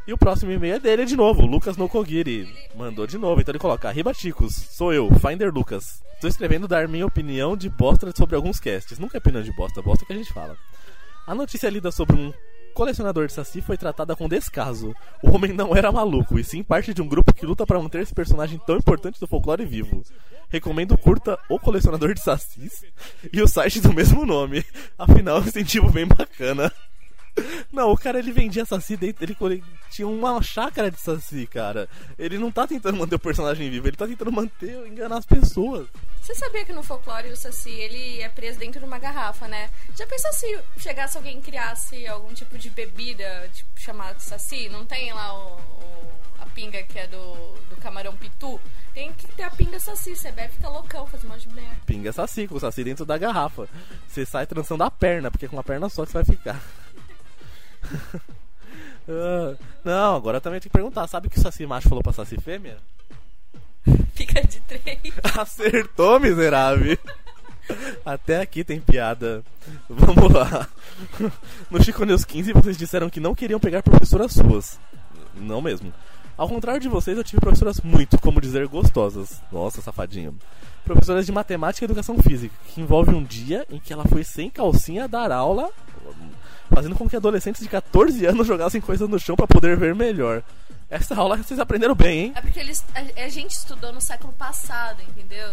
E 0.06 0.12
o 0.14 0.16
próximo 0.16 0.50
e-mail 0.50 0.76
é 0.76 0.78
dele 0.78 1.04
de 1.04 1.14
novo, 1.14 1.44
Lucas 1.44 1.76
Nokogiri. 1.76 2.48
Mandou 2.74 3.06
de 3.06 3.18
novo, 3.18 3.42
então 3.42 3.52
ele 3.52 3.58
coloca: 3.58 3.90
Ribaticos, 3.90 4.54
sou 4.54 4.94
eu, 4.94 5.10
Finder 5.16 5.52
Lucas. 5.52 6.02
Tô 6.18 6.26
escrevendo 6.26 6.66
dar 6.66 6.88
minha 6.88 7.04
opinião 7.04 7.54
de 7.54 7.68
bosta 7.68 8.10
sobre 8.16 8.34
alguns 8.34 8.58
casts. 8.58 8.98
Nunca 8.98 9.18
é 9.18 9.20
opinião 9.20 9.42
de 9.42 9.52
bosta, 9.52 9.82
bosta 9.82 10.06
que 10.06 10.12
a 10.14 10.16
gente 10.16 10.32
fala. 10.32 10.56
A 11.26 11.34
notícia 11.34 11.68
lida 11.68 11.92
sobre 11.92 12.16
um 12.16 12.32
colecionador 12.78 13.26
de 13.26 13.32
saci 13.32 13.60
foi 13.60 13.76
tratada 13.76 14.14
com 14.14 14.28
descaso. 14.28 14.94
O 15.20 15.34
homem 15.34 15.52
não 15.52 15.74
era 15.74 15.90
maluco, 15.90 16.38
e 16.38 16.44
sim 16.44 16.62
parte 16.62 16.94
de 16.94 17.02
um 17.02 17.08
grupo 17.08 17.34
que 17.34 17.44
luta 17.44 17.66
para 17.66 17.80
manter 17.80 18.02
esse 18.02 18.14
personagem 18.14 18.56
tão 18.64 18.76
importante 18.76 19.18
do 19.18 19.26
folclore 19.26 19.66
vivo. 19.66 20.00
Recomendo 20.48 20.96
curta 20.96 21.36
O 21.48 21.58
Colecionador 21.58 22.14
de 22.14 22.20
Sacis 22.20 22.84
e 23.32 23.42
o 23.42 23.48
site 23.48 23.80
do 23.80 23.92
mesmo 23.92 24.24
nome. 24.24 24.64
Afinal, 24.96 25.38
é 25.38 25.40
um 25.40 25.48
incentivo 25.48 25.90
bem 25.90 26.06
bacana. 26.06 26.72
Não, 27.72 27.90
o 27.90 27.98
cara 27.98 28.20
ele 28.20 28.30
vendia 28.30 28.64
saci 28.64 28.96
dentro, 28.96 29.24
ele 29.24 29.64
tinha 29.90 30.06
uma 30.06 30.40
chácara 30.40 30.88
de 30.88 31.00
saci, 31.00 31.48
cara. 31.48 31.88
Ele 32.16 32.38
não 32.38 32.52
tá 32.52 32.64
tentando 32.64 32.96
manter 32.96 33.16
o 33.16 33.18
personagem 33.18 33.68
vivo, 33.68 33.88
ele 33.88 33.96
tá 33.96 34.06
tentando 34.06 34.30
manter, 34.30 34.86
enganar 34.86 35.18
as 35.18 35.26
pessoas. 35.26 35.88
Você 36.28 36.34
sabia 36.34 36.62
que 36.62 36.74
no 36.74 36.82
folclore 36.82 37.30
o 37.32 37.36
Saci 37.38 37.70
ele 37.70 38.20
é 38.20 38.28
preso 38.28 38.58
dentro 38.58 38.78
de 38.80 38.84
uma 38.84 38.98
garrafa, 38.98 39.48
né? 39.48 39.70
Já 39.96 40.06
pensou 40.06 40.30
se 40.34 40.60
chegasse 40.76 41.16
alguém 41.16 41.38
e 41.38 41.40
criasse 41.40 42.06
algum 42.06 42.34
tipo 42.34 42.58
de 42.58 42.68
bebida 42.68 43.48
tipo, 43.54 43.70
chamada 43.80 44.18
Saci? 44.20 44.68
Não 44.68 44.84
tem 44.84 45.10
lá 45.14 45.32
o, 45.32 45.56
o- 45.56 46.12
a 46.42 46.44
pinga 46.46 46.82
que 46.82 46.98
é 46.98 47.06
do, 47.06 47.54
do 47.70 47.76
camarão 47.80 48.14
pitu? 48.14 48.60
Tem 48.92 49.10
que 49.14 49.26
ter 49.28 49.42
a 49.44 49.50
pinga 49.50 49.80
Saci, 49.80 50.14
você 50.14 50.30
bebe 50.30 50.52
fica 50.52 50.68
loucão, 50.68 51.06
faz 51.06 51.24
um 51.24 51.28
monte 51.28 51.48
de 51.48 51.54
merda. 51.54 51.76
Pinga 51.86 52.12
saci, 52.12 52.46
com 52.46 52.56
o 52.56 52.60
saci 52.60 52.84
dentro 52.84 53.06
da 53.06 53.16
garrafa. 53.16 53.66
Você 54.06 54.26
sai 54.26 54.46
trançando 54.46 54.84
a 54.84 54.90
perna, 54.90 55.30
porque 55.30 55.48
com 55.48 55.56
uma 55.56 55.64
perna 55.64 55.88
só 55.88 56.04
que 56.04 56.12
você 56.12 56.18
vai 56.22 56.24
ficar. 56.26 56.60
Ah, 59.10 59.56
não, 59.82 60.16
agora 60.16 60.38
também 60.38 60.60
tem 60.60 60.68
que 60.68 60.76
perguntar, 60.76 61.06
sabe 61.06 61.28
o 61.28 61.30
que 61.30 61.38
o 61.38 61.40
saci 61.40 61.64
macho 61.64 61.88
falou 61.88 62.02
pra 62.02 62.12
saci 62.12 62.36
fêmea? 62.38 62.76
Fica 64.14 64.42
de 64.42 64.60
três. 64.60 64.98
Acertou, 65.38 66.18
miserável. 66.20 66.98
Até 68.04 68.40
aqui 68.40 68.64
tem 68.64 68.80
piada. 68.80 69.44
Vamos 69.88 70.32
lá. 70.32 70.68
No 71.70 71.82
Chico 71.82 72.04
News 72.04 72.24
15 72.24 72.52
vocês 72.52 72.76
disseram 72.76 73.10
que 73.10 73.20
não 73.20 73.34
queriam 73.34 73.60
pegar 73.60 73.82
professoras 73.82 74.32
suas. 74.32 74.80
Não 75.34 75.60
mesmo. 75.60 75.92
Ao 76.36 76.48
contrário 76.48 76.80
de 76.80 76.88
vocês, 76.88 77.18
eu 77.18 77.24
tive 77.24 77.40
professoras 77.40 77.80
muito, 77.80 78.16
como 78.20 78.40
dizer, 78.40 78.66
gostosas. 78.68 79.42
Nossa, 79.50 79.82
safadinho. 79.82 80.38
Professoras 80.84 81.26
de 81.26 81.32
matemática 81.32 81.84
e 81.84 81.86
educação 81.86 82.16
física, 82.18 82.54
que 82.68 82.80
envolve 82.80 83.10
um 83.10 83.24
dia 83.24 83.66
em 83.68 83.80
que 83.80 83.92
ela 83.92 84.04
foi 84.04 84.22
sem 84.22 84.48
calcinha 84.48 85.08
dar 85.08 85.32
aula, 85.32 85.68
fazendo 86.70 86.94
com 86.94 87.08
que 87.08 87.16
adolescentes 87.16 87.60
de 87.60 87.68
14 87.68 88.24
anos 88.24 88.46
jogassem 88.46 88.80
coisas 88.80 89.08
no 89.08 89.18
chão 89.18 89.34
para 89.34 89.48
poder 89.48 89.76
ver 89.76 89.94
melhor. 89.96 90.42
Essa 90.90 91.14
aula 91.14 91.36
vocês 91.36 91.60
aprenderam 91.60 91.94
bem, 91.94 92.18
hein? 92.20 92.32
É 92.34 92.40
porque 92.40 92.58
eles, 92.58 92.82
a, 92.94 93.22
a 93.24 93.28
gente 93.28 93.50
estudou 93.50 93.92
no 93.92 94.00
século 94.00 94.32
passado, 94.32 95.02
entendeu? 95.02 95.50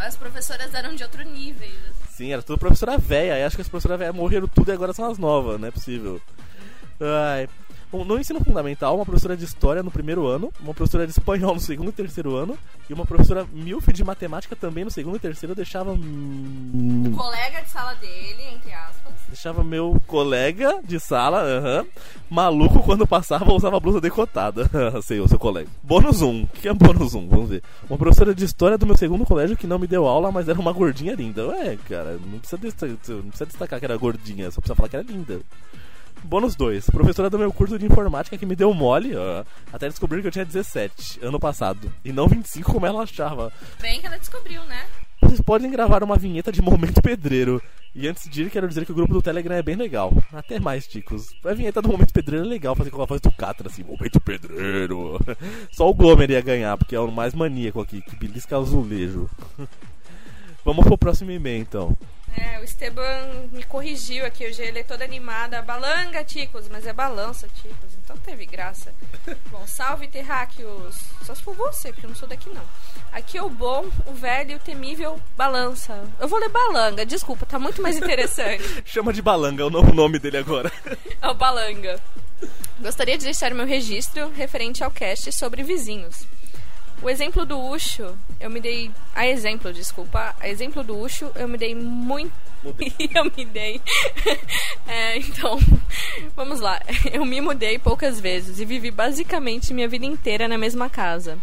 As 0.00 0.16
professoras 0.16 0.74
eram 0.74 0.94
de 0.94 1.02
outro 1.02 1.22
nível. 1.22 1.68
Sim, 2.10 2.32
era 2.32 2.42
tudo 2.42 2.58
professora 2.58 2.98
velha. 2.98 3.38
E 3.38 3.44
acho 3.44 3.56
que 3.56 3.62
as 3.62 3.68
professoras 3.68 3.98
velhas 3.98 4.14
morreram 4.14 4.48
tudo 4.48 4.70
e 4.70 4.72
agora 4.72 4.92
são 4.92 5.10
as 5.10 5.18
novas, 5.18 5.60
não 5.60 5.68
é 5.68 5.70
possível. 5.70 6.20
Ai. 7.00 7.48
No 8.02 8.18
ensino 8.18 8.40
fundamental, 8.42 8.96
uma 8.96 9.04
professora 9.04 9.36
de 9.36 9.44
história 9.44 9.82
no 9.82 9.90
primeiro 9.90 10.26
ano, 10.26 10.52
uma 10.60 10.74
professora 10.74 11.06
de 11.06 11.12
espanhol 11.12 11.54
no 11.54 11.60
segundo 11.60 11.90
e 11.90 11.92
terceiro 11.92 12.34
ano, 12.34 12.58
e 12.88 12.94
uma 12.94 13.06
professora 13.06 13.46
milf 13.52 13.86
de 13.92 14.02
matemática 14.02 14.56
também 14.56 14.84
no 14.84 14.90
segundo 14.90 15.16
e 15.16 15.20
terceiro 15.20 15.54
deixava. 15.54 15.92
hum, 15.92 17.12
Colega 17.16 17.60
de 17.62 17.70
sala 17.70 17.94
dele, 17.94 18.42
entre 18.54 18.72
aspas. 18.72 19.12
Deixava 19.28 19.62
meu 19.62 20.00
colega 20.06 20.80
de 20.82 20.98
sala, 20.98 21.42
aham, 21.42 21.86
maluco 22.30 22.82
quando 22.82 23.06
passava 23.06 23.52
usava 23.52 23.78
blusa 23.78 24.00
decotada. 24.00 24.68
Sei, 25.02 25.20
o 25.20 25.28
seu 25.28 25.38
colega. 25.38 25.68
Bônus 25.82 26.22
1. 26.22 26.42
O 26.42 26.46
que 26.48 26.68
é 26.68 26.72
bônus 26.74 27.14
1? 27.14 27.28
Vamos 27.28 27.48
ver. 27.50 27.62
Uma 27.88 27.98
professora 27.98 28.34
de 28.34 28.44
história 28.44 28.78
do 28.78 28.86
meu 28.86 28.96
segundo 28.96 29.24
colégio 29.24 29.56
que 29.56 29.66
não 29.66 29.78
me 29.78 29.86
deu 29.86 30.06
aula, 30.06 30.32
mas 30.32 30.48
era 30.48 30.58
uma 30.58 30.72
gordinha 30.72 31.14
linda. 31.14 31.46
Ué, 31.48 31.78
cara, 31.88 32.18
não 32.24 32.38
precisa, 32.38 32.58
não 33.08 33.28
precisa 33.28 33.46
destacar 33.46 33.78
que 33.78 33.84
era 33.84 33.96
gordinha, 33.96 34.50
só 34.50 34.60
precisa 34.60 34.74
falar 34.74 34.88
que 34.88 34.96
era 34.96 35.04
linda. 35.04 35.40
Bônus 36.24 36.56
2. 36.56 36.90
Professora 36.90 37.28
do 37.28 37.38
meu 37.38 37.52
curso 37.52 37.78
de 37.78 37.86
informática 37.86 38.38
que 38.38 38.46
me 38.46 38.56
deu 38.56 38.72
mole, 38.72 39.14
ó, 39.14 39.44
até 39.72 39.88
descobrir 39.88 40.22
que 40.22 40.28
eu 40.28 40.32
tinha 40.32 40.44
17 40.44 41.20
ano 41.22 41.38
passado. 41.38 41.92
E 42.04 42.12
não 42.12 42.26
25 42.26 42.72
como 42.72 42.86
ela 42.86 43.02
achava. 43.02 43.52
Bem 43.80 44.00
que 44.00 44.06
ela 44.06 44.18
descobriu, 44.18 44.64
né? 44.64 44.84
Vocês 45.22 45.40
podem 45.40 45.70
gravar 45.70 46.02
uma 46.02 46.16
vinheta 46.16 46.50
de 46.50 46.60
Momento 46.60 47.00
Pedreiro. 47.00 47.62
E 47.94 48.08
antes 48.08 48.28
de 48.28 48.42
ir, 48.42 48.50
quero 48.50 48.66
dizer 48.66 48.84
que 48.84 48.92
o 48.92 48.94
grupo 48.94 49.12
do 49.12 49.22
Telegram 49.22 49.54
é 49.54 49.62
bem 49.62 49.76
legal. 49.76 50.12
Até 50.32 50.58
mais, 50.58 50.86
ticos. 50.86 51.28
A 51.44 51.54
vinheta 51.54 51.80
do 51.80 51.88
Momento 51.88 52.12
Pedreiro 52.12 52.44
é 52.44 52.48
legal 52.48 52.74
fazer 52.74 52.90
com 52.90 53.00
a 53.00 53.06
voz 53.06 53.20
do 53.20 53.30
Catra, 53.30 53.68
assim, 53.68 53.84
Momento 53.84 54.20
Pedreiro. 54.20 55.18
Só 55.70 55.88
o 55.88 55.94
Glomer 55.94 56.30
ia 56.30 56.40
ganhar, 56.40 56.76
porque 56.76 56.96
é 56.96 57.00
o 57.00 57.10
mais 57.10 57.34
maníaco 57.34 57.80
aqui, 57.80 58.02
que 58.02 58.16
belisca 58.16 58.56
azulejo. 58.56 59.30
Vamos 60.64 60.84
pro 60.86 60.96
próximo 60.96 61.30
e-mail, 61.30 61.60
então. 61.60 61.96
É, 62.36 62.58
o 62.58 62.64
Esteban 62.64 63.48
me 63.52 63.62
corrigiu 63.62 64.26
aqui, 64.26 64.46
hoje 64.46 64.60
ele 64.62 64.80
é 64.80 64.82
toda 64.82 65.04
animada. 65.04 65.62
Balanga, 65.62 66.24
Ticos, 66.24 66.68
mas 66.68 66.86
é 66.86 66.92
balança, 66.92 67.48
Ticos. 67.62 67.94
Então 68.02 68.16
teve 68.16 68.44
graça. 68.44 68.92
Bom, 69.50 69.64
salve, 69.66 70.08
terráqueos. 70.08 70.96
Só 71.22 71.34
se 71.34 71.42
for 71.42 71.54
você, 71.54 71.92
porque 71.92 72.06
eu 72.06 72.10
não 72.10 72.16
sou 72.16 72.28
daqui, 72.28 72.48
não. 72.50 72.64
Aqui 73.12 73.38
é 73.38 73.42
o 73.42 73.48
bom, 73.48 73.86
o 74.06 74.12
velho 74.12 74.52
e 74.52 74.54
o 74.56 74.58
temível 74.58 75.20
balança. 75.36 76.04
Eu 76.18 76.26
vou 76.26 76.40
ler 76.40 76.48
balanga, 76.48 77.06
desculpa, 77.06 77.46
tá 77.46 77.60
muito 77.60 77.80
mais 77.80 77.96
interessante. 77.96 78.64
Chama 78.84 79.12
de 79.12 79.22
Balanga, 79.22 79.62
é 79.62 79.64
o 79.64 79.70
novo 79.70 79.94
nome 79.94 80.18
dele 80.18 80.38
agora. 80.38 80.72
É 81.22 81.28
o 81.28 81.34
balanga. 81.34 82.00
Gostaria 82.80 83.16
de 83.16 83.24
deixar 83.24 83.54
meu 83.54 83.64
registro 83.64 84.30
referente 84.30 84.82
ao 84.82 84.90
cast 84.90 85.30
sobre 85.32 85.62
vizinhos. 85.62 86.26
O 87.02 87.10
exemplo 87.10 87.44
do 87.44 87.58
Ucho, 87.58 88.16
eu 88.40 88.50
me 88.50 88.60
dei. 88.60 88.90
A 89.14 89.26
exemplo, 89.26 89.72
desculpa. 89.72 90.34
A 90.40 90.48
exemplo 90.48 90.82
do 90.82 90.98
Ucho, 90.98 91.30
eu 91.34 91.46
me 91.48 91.58
dei 91.58 91.74
muito. 91.74 92.32
eu 93.14 93.24
me 93.36 93.44
dei. 93.44 93.80
É, 94.86 95.16
então, 95.16 95.58
vamos 96.36 96.60
lá. 96.60 96.78
Eu 97.10 97.24
me 97.24 97.40
mudei 97.40 97.78
poucas 97.78 98.20
vezes 98.20 98.60
e 98.60 98.66
vivi 98.66 98.90
basicamente 98.90 99.72
minha 99.72 99.88
vida 99.88 100.04
inteira 100.04 100.46
na 100.46 100.58
mesma 100.58 100.90
casa. 100.90 101.38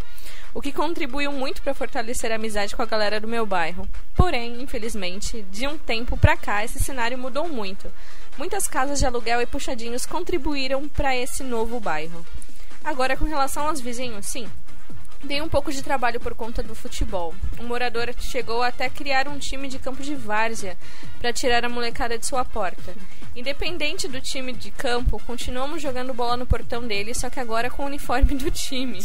O 0.53 0.61
que 0.61 0.71
contribuiu 0.71 1.31
muito 1.31 1.61
para 1.61 1.73
fortalecer 1.73 2.31
a 2.31 2.35
amizade 2.35 2.75
com 2.75 2.83
a 2.83 2.85
galera 2.85 3.19
do 3.19 3.27
meu 3.27 3.45
bairro. 3.45 3.87
Porém, 4.15 4.61
infelizmente, 4.61 5.41
de 5.49 5.65
um 5.65 5.77
tempo 5.77 6.15
pra 6.17 6.37
cá, 6.37 6.63
esse 6.63 6.77
cenário 6.77 7.17
mudou 7.17 7.49
muito. 7.49 7.91
Muitas 8.37 8.67
casas 8.67 8.99
de 8.99 9.05
aluguel 9.05 9.41
e 9.41 9.45
puxadinhos 9.45 10.05
contribuíram 10.05 10.87
para 10.87 11.15
esse 11.15 11.41
novo 11.41 11.79
bairro. 11.79 12.25
Agora, 12.83 13.15
com 13.15 13.25
relação 13.25 13.67
aos 13.67 13.79
vizinhos, 13.79 14.25
sim, 14.25 14.49
Dei 15.23 15.41
um 15.41 15.47
pouco 15.47 15.71
de 15.71 15.83
trabalho 15.83 16.19
por 16.19 16.33
conta 16.33 16.63
do 16.63 16.73
futebol. 16.73 17.33
Um 17.59 17.65
morador 17.65 18.13
chegou 18.19 18.63
até 18.63 18.89
criar 18.89 19.27
um 19.27 19.37
time 19.37 19.67
de 19.67 19.77
campo 19.77 20.01
de 20.01 20.15
várzea 20.15 20.75
para 21.19 21.31
tirar 21.31 21.63
a 21.63 21.69
molecada 21.69 22.17
de 22.17 22.25
sua 22.25 22.43
porta. 22.43 22.95
Independente 23.35 24.07
do 24.07 24.19
time 24.19 24.51
de 24.51 24.71
campo, 24.71 25.21
continuamos 25.25 25.81
jogando 25.81 26.13
bola 26.13 26.35
no 26.35 26.45
portão 26.45 26.85
dele, 26.85 27.13
só 27.13 27.29
que 27.29 27.39
agora 27.39 27.69
com 27.69 27.83
o 27.83 27.85
uniforme 27.85 28.35
do 28.35 28.49
time. 28.49 28.99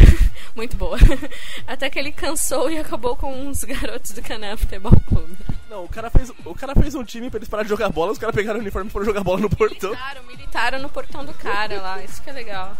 Muito 0.56 0.76
boa. 0.76 0.98
Até 1.66 1.88
que 1.90 1.98
ele 1.98 2.10
cansou 2.10 2.70
e 2.70 2.78
acabou 2.78 3.14
com 3.14 3.32
uns 3.32 3.62
garotos 3.62 4.12
do 4.12 4.22
Caná 4.22 4.56
Futebol 4.56 4.98
Clube. 5.06 5.36
Não, 5.68 5.84
o 5.84 5.88
cara 5.88 6.08
fez, 6.08 6.32
o 6.44 6.54
cara 6.54 6.74
fez 6.74 6.94
um 6.94 7.04
time 7.04 7.28
pra 7.28 7.38
eles 7.38 7.48
pararem 7.48 7.66
de 7.66 7.70
jogar 7.70 7.90
bola, 7.90 8.10
os 8.10 8.18
caras 8.18 8.34
pegaram 8.34 8.58
o 8.58 8.62
uniforme 8.62 8.88
e 8.88 8.92
foram 8.92 9.04
jogar 9.04 9.22
bola 9.22 9.40
no 9.40 9.50
portão. 9.50 9.90
Militaram, 9.90 10.22
militaram 10.24 10.78
no 10.80 10.88
portão 10.88 11.24
do 11.24 11.34
cara 11.34 11.80
lá, 11.80 12.02
isso 12.02 12.22
que 12.22 12.30
é 12.30 12.32
legal. 12.32 12.76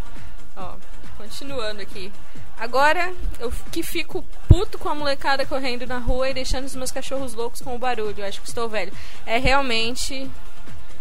Ó, 0.56 0.74
continuando 1.18 1.82
aqui. 1.82 2.10
Agora, 2.56 3.12
eu 3.38 3.52
que 3.70 3.82
fico 3.82 4.24
puto 4.48 4.78
com 4.78 4.88
a 4.88 4.94
molecada 4.94 5.44
correndo 5.44 5.86
na 5.86 5.98
rua 5.98 6.30
e 6.30 6.34
deixando 6.34 6.64
os 6.64 6.74
meus 6.74 6.90
cachorros 6.90 7.34
loucos 7.34 7.60
com 7.60 7.74
o 7.74 7.78
barulho. 7.78 8.14
Eu 8.18 8.24
acho 8.26 8.40
que 8.40 8.48
estou 8.48 8.68
velho. 8.68 8.92
É 9.26 9.36
realmente. 9.38 10.30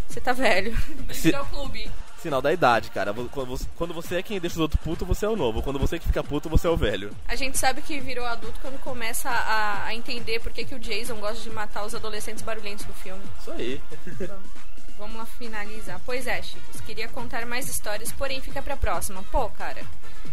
Você 0.10 0.20
tá 0.20 0.34
velho. 0.34 0.76
Se- 1.14 1.32
Bem-vindo 1.32 1.38
ao 1.38 1.46
clube. 1.46 1.90
Sinal 2.22 2.42
da 2.42 2.52
idade, 2.52 2.90
cara. 2.92 3.14
Quando 3.76 3.94
você- 3.94 4.16
é 4.16 4.24
quem 4.24 4.40
deixa 4.40 4.56
os 4.56 4.60
outros 4.62 4.82
putos, 4.82 5.08
você 5.08 5.26
é 5.26 5.30
o 5.30 5.36
novo. 5.36 5.62
Quando 5.62 5.78
você 5.80 5.98
que 6.00 6.08
fica 6.08 6.24
puto, 6.24 6.50
você 6.50 6.68
é 6.68 6.70
o 6.70 6.76
velho. 6.78 7.16
A 7.28 7.36
gente 7.36 7.58
sabe 7.58 7.82
que 7.82 8.00
virou 8.00 8.26
adulto 8.26 8.60
quando 8.60 8.80
começa 8.82 9.30
a, 9.30 9.86
a 9.86 9.96
entender 9.96 10.40
por 10.42 10.52
que, 10.52 10.66
que 10.66 10.76
o 10.76 10.80
Jason 10.80 11.16
gosta 11.16 11.42
de 11.42 11.50
matar 11.52 11.86
os 11.86 11.94
adolescentes 11.96 12.44
barulhentos 12.44 12.86
do 12.86 12.94
filme. 12.94 13.22
Isso 13.40 13.52
aí. 13.52 13.82
Vamos 14.98 15.16
lá 15.16 15.26
finalizar. 15.26 16.02
Pois 16.06 16.26
é, 16.26 16.42
Chicos, 16.42 16.82
queria 16.82 17.08
contar 17.08 17.46
mais 17.46 17.70
histórias, 17.70 18.12
porém 18.12 18.42
fica 18.42 18.62
pra 18.62 18.76
próxima. 18.76 19.24
Pô, 19.32 19.50
cara, 19.50 19.84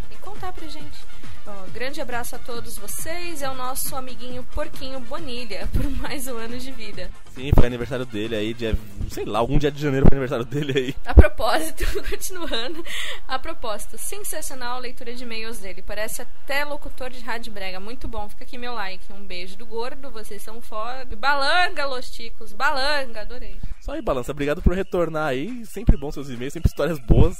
tem 0.08 0.16
que 0.16 0.22
contar 0.24 0.52
pra 0.52 0.66
gente. 0.66 0.98
Ó, 1.46 1.66
grande 1.72 2.00
abraço 2.00 2.36
a 2.36 2.38
todos 2.38 2.78
vocês. 2.78 3.42
É 3.42 3.50
o 3.50 3.54
nosso 3.54 3.94
amiguinho 3.94 4.42
Porquinho 4.54 4.98
Bonilha, 5.00 5.68
por 5.72 5.88
mais 5.90 6.26
um 6.26 6.36
ano 6.38 6.58
de 6.58 6.72
vida. 6.72 7.10
Sim, 7.34 7.50
foi 7.54 7.66
aniversário 7.66 8.06
dele 8.06 8.34
aí, 8.34 8.54
dia. 8.54 8.76
Sei 9.10 9.24
lá, 9.24 9.40
algum 9.40 9.58
dia 9.58 9.70
de 9.70 9.80
janeiro 9.80 10.06
foi 10.08 10.16
aniversário 10.16 10.44
dele 10.44 10.72
aí. 10.78 10.96
A 11.04 11.12
propósito, 11.12 11.84
continuando, 12.08 12.82
a 13.28 13.38
proposta, 13.38 13.98
sensacional 13.98 14.76
a 14.76 14.80
leitura 14.80 15.12
de 15.12 15.22
e-mails 15.24 15.58
dele. 15.58 15.82
Parece 15.82 16.22
até 16.22 16.64
locutor 16.64 17.10
de 17.10 17.20
rádio 17.20 17.52
brega. 17.52 17.78
Muito 17.78 18.08
bom, 18.08 18.26
fica 18.28 18.44
aqui 18.44 18.56
meu 18.56 18.72
like. 18.72 19.12
Um 19.12 19.24
beijo 19.24 19.56
do 19.56 19.66
gordo, 19.66 20.10
vocês 20.10 20.40
são 20.40 20.62
foda. 20.62 21.14
Balanga, 21.16 21.84
Los 21.86 22.10
Ticos, 22.10 22.52
balanga, 22.52 23.20
adorei. 23.20 23.58
Só 23.80 23.92
aí, 23.92 24.00
Balança, 24.00 24.32
obrigado 24.32 24.62
por 24.62 24.74
retornar 24.74 25.28
aí. 25.28 25.64
Sempre 25.66 25.96
bom 25.96 26.10
seus 26.10 26.30
e-mails, 26.30 26.54
sempre 26.54 26.68
histórias 26.68 26.98
boas. 27.00 27.36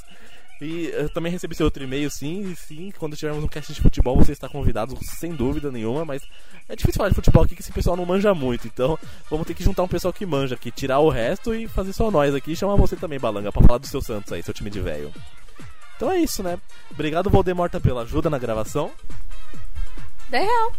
E 0.61 0.87
eu 0.87 1.09
também 1.09 1.33
recebi 1.33 1.55
seu 1.55 1.67
outro 1.67 1.83
e-mail, 1.83 2.11
sim, 2.11 2.53
e 2.53 2.57
sim, 2.57 2.93
quando 2.97 3.17
tivermos 3.17 3.43
um 3.43 3.49
cast 3.49 3.73
de 3.73 3.81
futebol 3.81 4.17
você 4.17 4.33
está 4.33 4.49
convidado, 4.49 4.97
sem 5.03 5.33
dúvida 5.33 5.71
nenhuma, 5.71 6.05
mas 6.05 6.23
é 6.69 6.77
difícil 6.77 6.99
falar 6.99 7.09
de 7.09 7.15
futebol 7.17 7.43
aqui 7.43 7.57
que 7.57 7.61
esse 7.61 7.73
pessoal 7.73 7.97
não 7.97 8.07
manja 8.07 8.33
muito, 8.33 8.67
então 8.67 8.99
vamos 9.29 9.47
ter 9.47 9.55
que 9.55 9.65
juntar 9.65 9.83
um 9.83 9.89
pessoal 9.89 10.13
que 10.13 10.25
manja 10.25 10.55
aqui, 10.55 10.71
tirar 10.71 11.01
o 11.01 11.11
resto 11.11 11.55
e 11.55 11.67
fazer 11.67 11.93
só 11.93 12.11
nós 12.11 12.35
aqui 12.35 12.53
e 12.53 12.57
chamar 12.57 12.77
você 12.77 12.95
também, 12.95 13.19
Balanga, 13.19 13.51
pra 13.51 13.63
falar 13.63 13.79
do 13.79 13.87
seu 13.87 14.01
Santos 14.01 14.33
aí, 14.33 14.43
seu 14.43 14.55
time 14.55 14.71
de 14.71 14.81
velho. 14.81 15.13
Então 15.97 16.11
é 16.11 16.21
isso, 16.21 16.43
né? 16.43 16.59
Obrigado, 16.91 17.31
Voldemorta, 17.31 17.81
pela 17.81 18.03
ajuda 18.03 18.31
na 18.31 18.39
gravação. 18.39 18.93
10 20.31 20.45
real. 20.45 20.73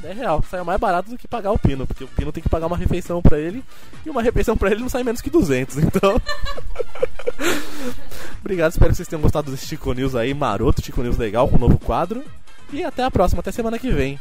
10 0.00 0.16
real, 0.16 0.44
saiu 0.48 0.64
mais 0.64 0.78
barato 0.78 1.10
do 1.10 1.18
que 1.18 1.26
pagar 1.26 1.52
o 1.52 1.58
Pino, 1.58 1.86
porque 1.86 2.04
o 2.04 2.08
Pino 2.08 2.32
tem 2.32 2.42
que 2.42 2.48
pagar 2.48 2.66
uma 2.66 2.76
refeição 2.76 3.22
pra 3.22 3.38
ele, 3.38 3.64
e 4.04 4.10
uma 4.10 4.22
refeição 4.22 4.56
pra 4.56 4.70
ele 4.70 4.80
não 4.80 4.88
sai 4.88 5.02
menos 5.02 5.20
que 5.20 5.30
200, 5.30 5.78
então... 5.84 6.20
Obrigado, 8.40 8.72
espero 8.72 8.90
que 8.90 8.96
vocês 8.96 9.08
tenham 9.08 9.22
gostado 9.22 9.50
desse 9.50 9.66
Chico 9.66 9.92
News 9.92 10.14
aí, 10.14 10.34
maroto, 10.34 10.84
Chico 10.84 11.02
News 11.02 11.16
legal, 11.16 11.48
com 11.48 11.56
um 11.56 11.60
novo 11.60 11.78
quadro. 11.78 12.22
E 12.72 12.82
até 12.82 13.04
a 13.04 13.10
próxima, 13.10 13.40
até 13.40 13.52
semana 13.52 13.78
que 13.78 13.90
vem. 13.90 14.18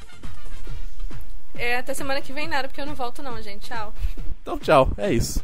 É, 1.56 1.78
até 1.78 1.94
semana 1.94 2.22
que 2.22 2.34
vem 2.34 2.48
nada, 2.48 2.68
porque 2.68 2.82
eu 2.82 2.86
não 2.86 2.96
volto 2.96 3.22
não, 3.22 3.42
gente. 3.42 3.68
Tchau. 3.68 3.94
Então 4.42 4.58
tchau, 4.58 4.92
é 4.98 5.12
isso. 5.12 5.44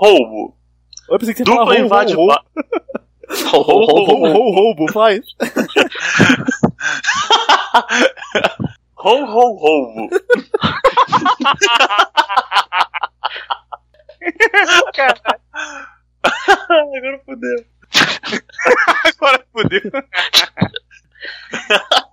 roubo. 0.00 0.56
Eu 1.10 1.18
pensei 1.18 1.34
que 1.34 1.44
você 1.44 1.44
Dupla 1.44 1.78
invade 1.78 2.14
roubo. 2.14 2.34
Roubo, 3.52 4.50
roubo, 4.50 4.92
faz. 4.92 5.20
Rou, 8.96 9.24
roubo, 9.26 9.58
roubo. 9.58 10.08
Cara. 14.94 15.40
Agora 16.68 17.20
fodeu. 17.26 17.64
Agora 19.04 19.44
fodeu. 19.52 19.90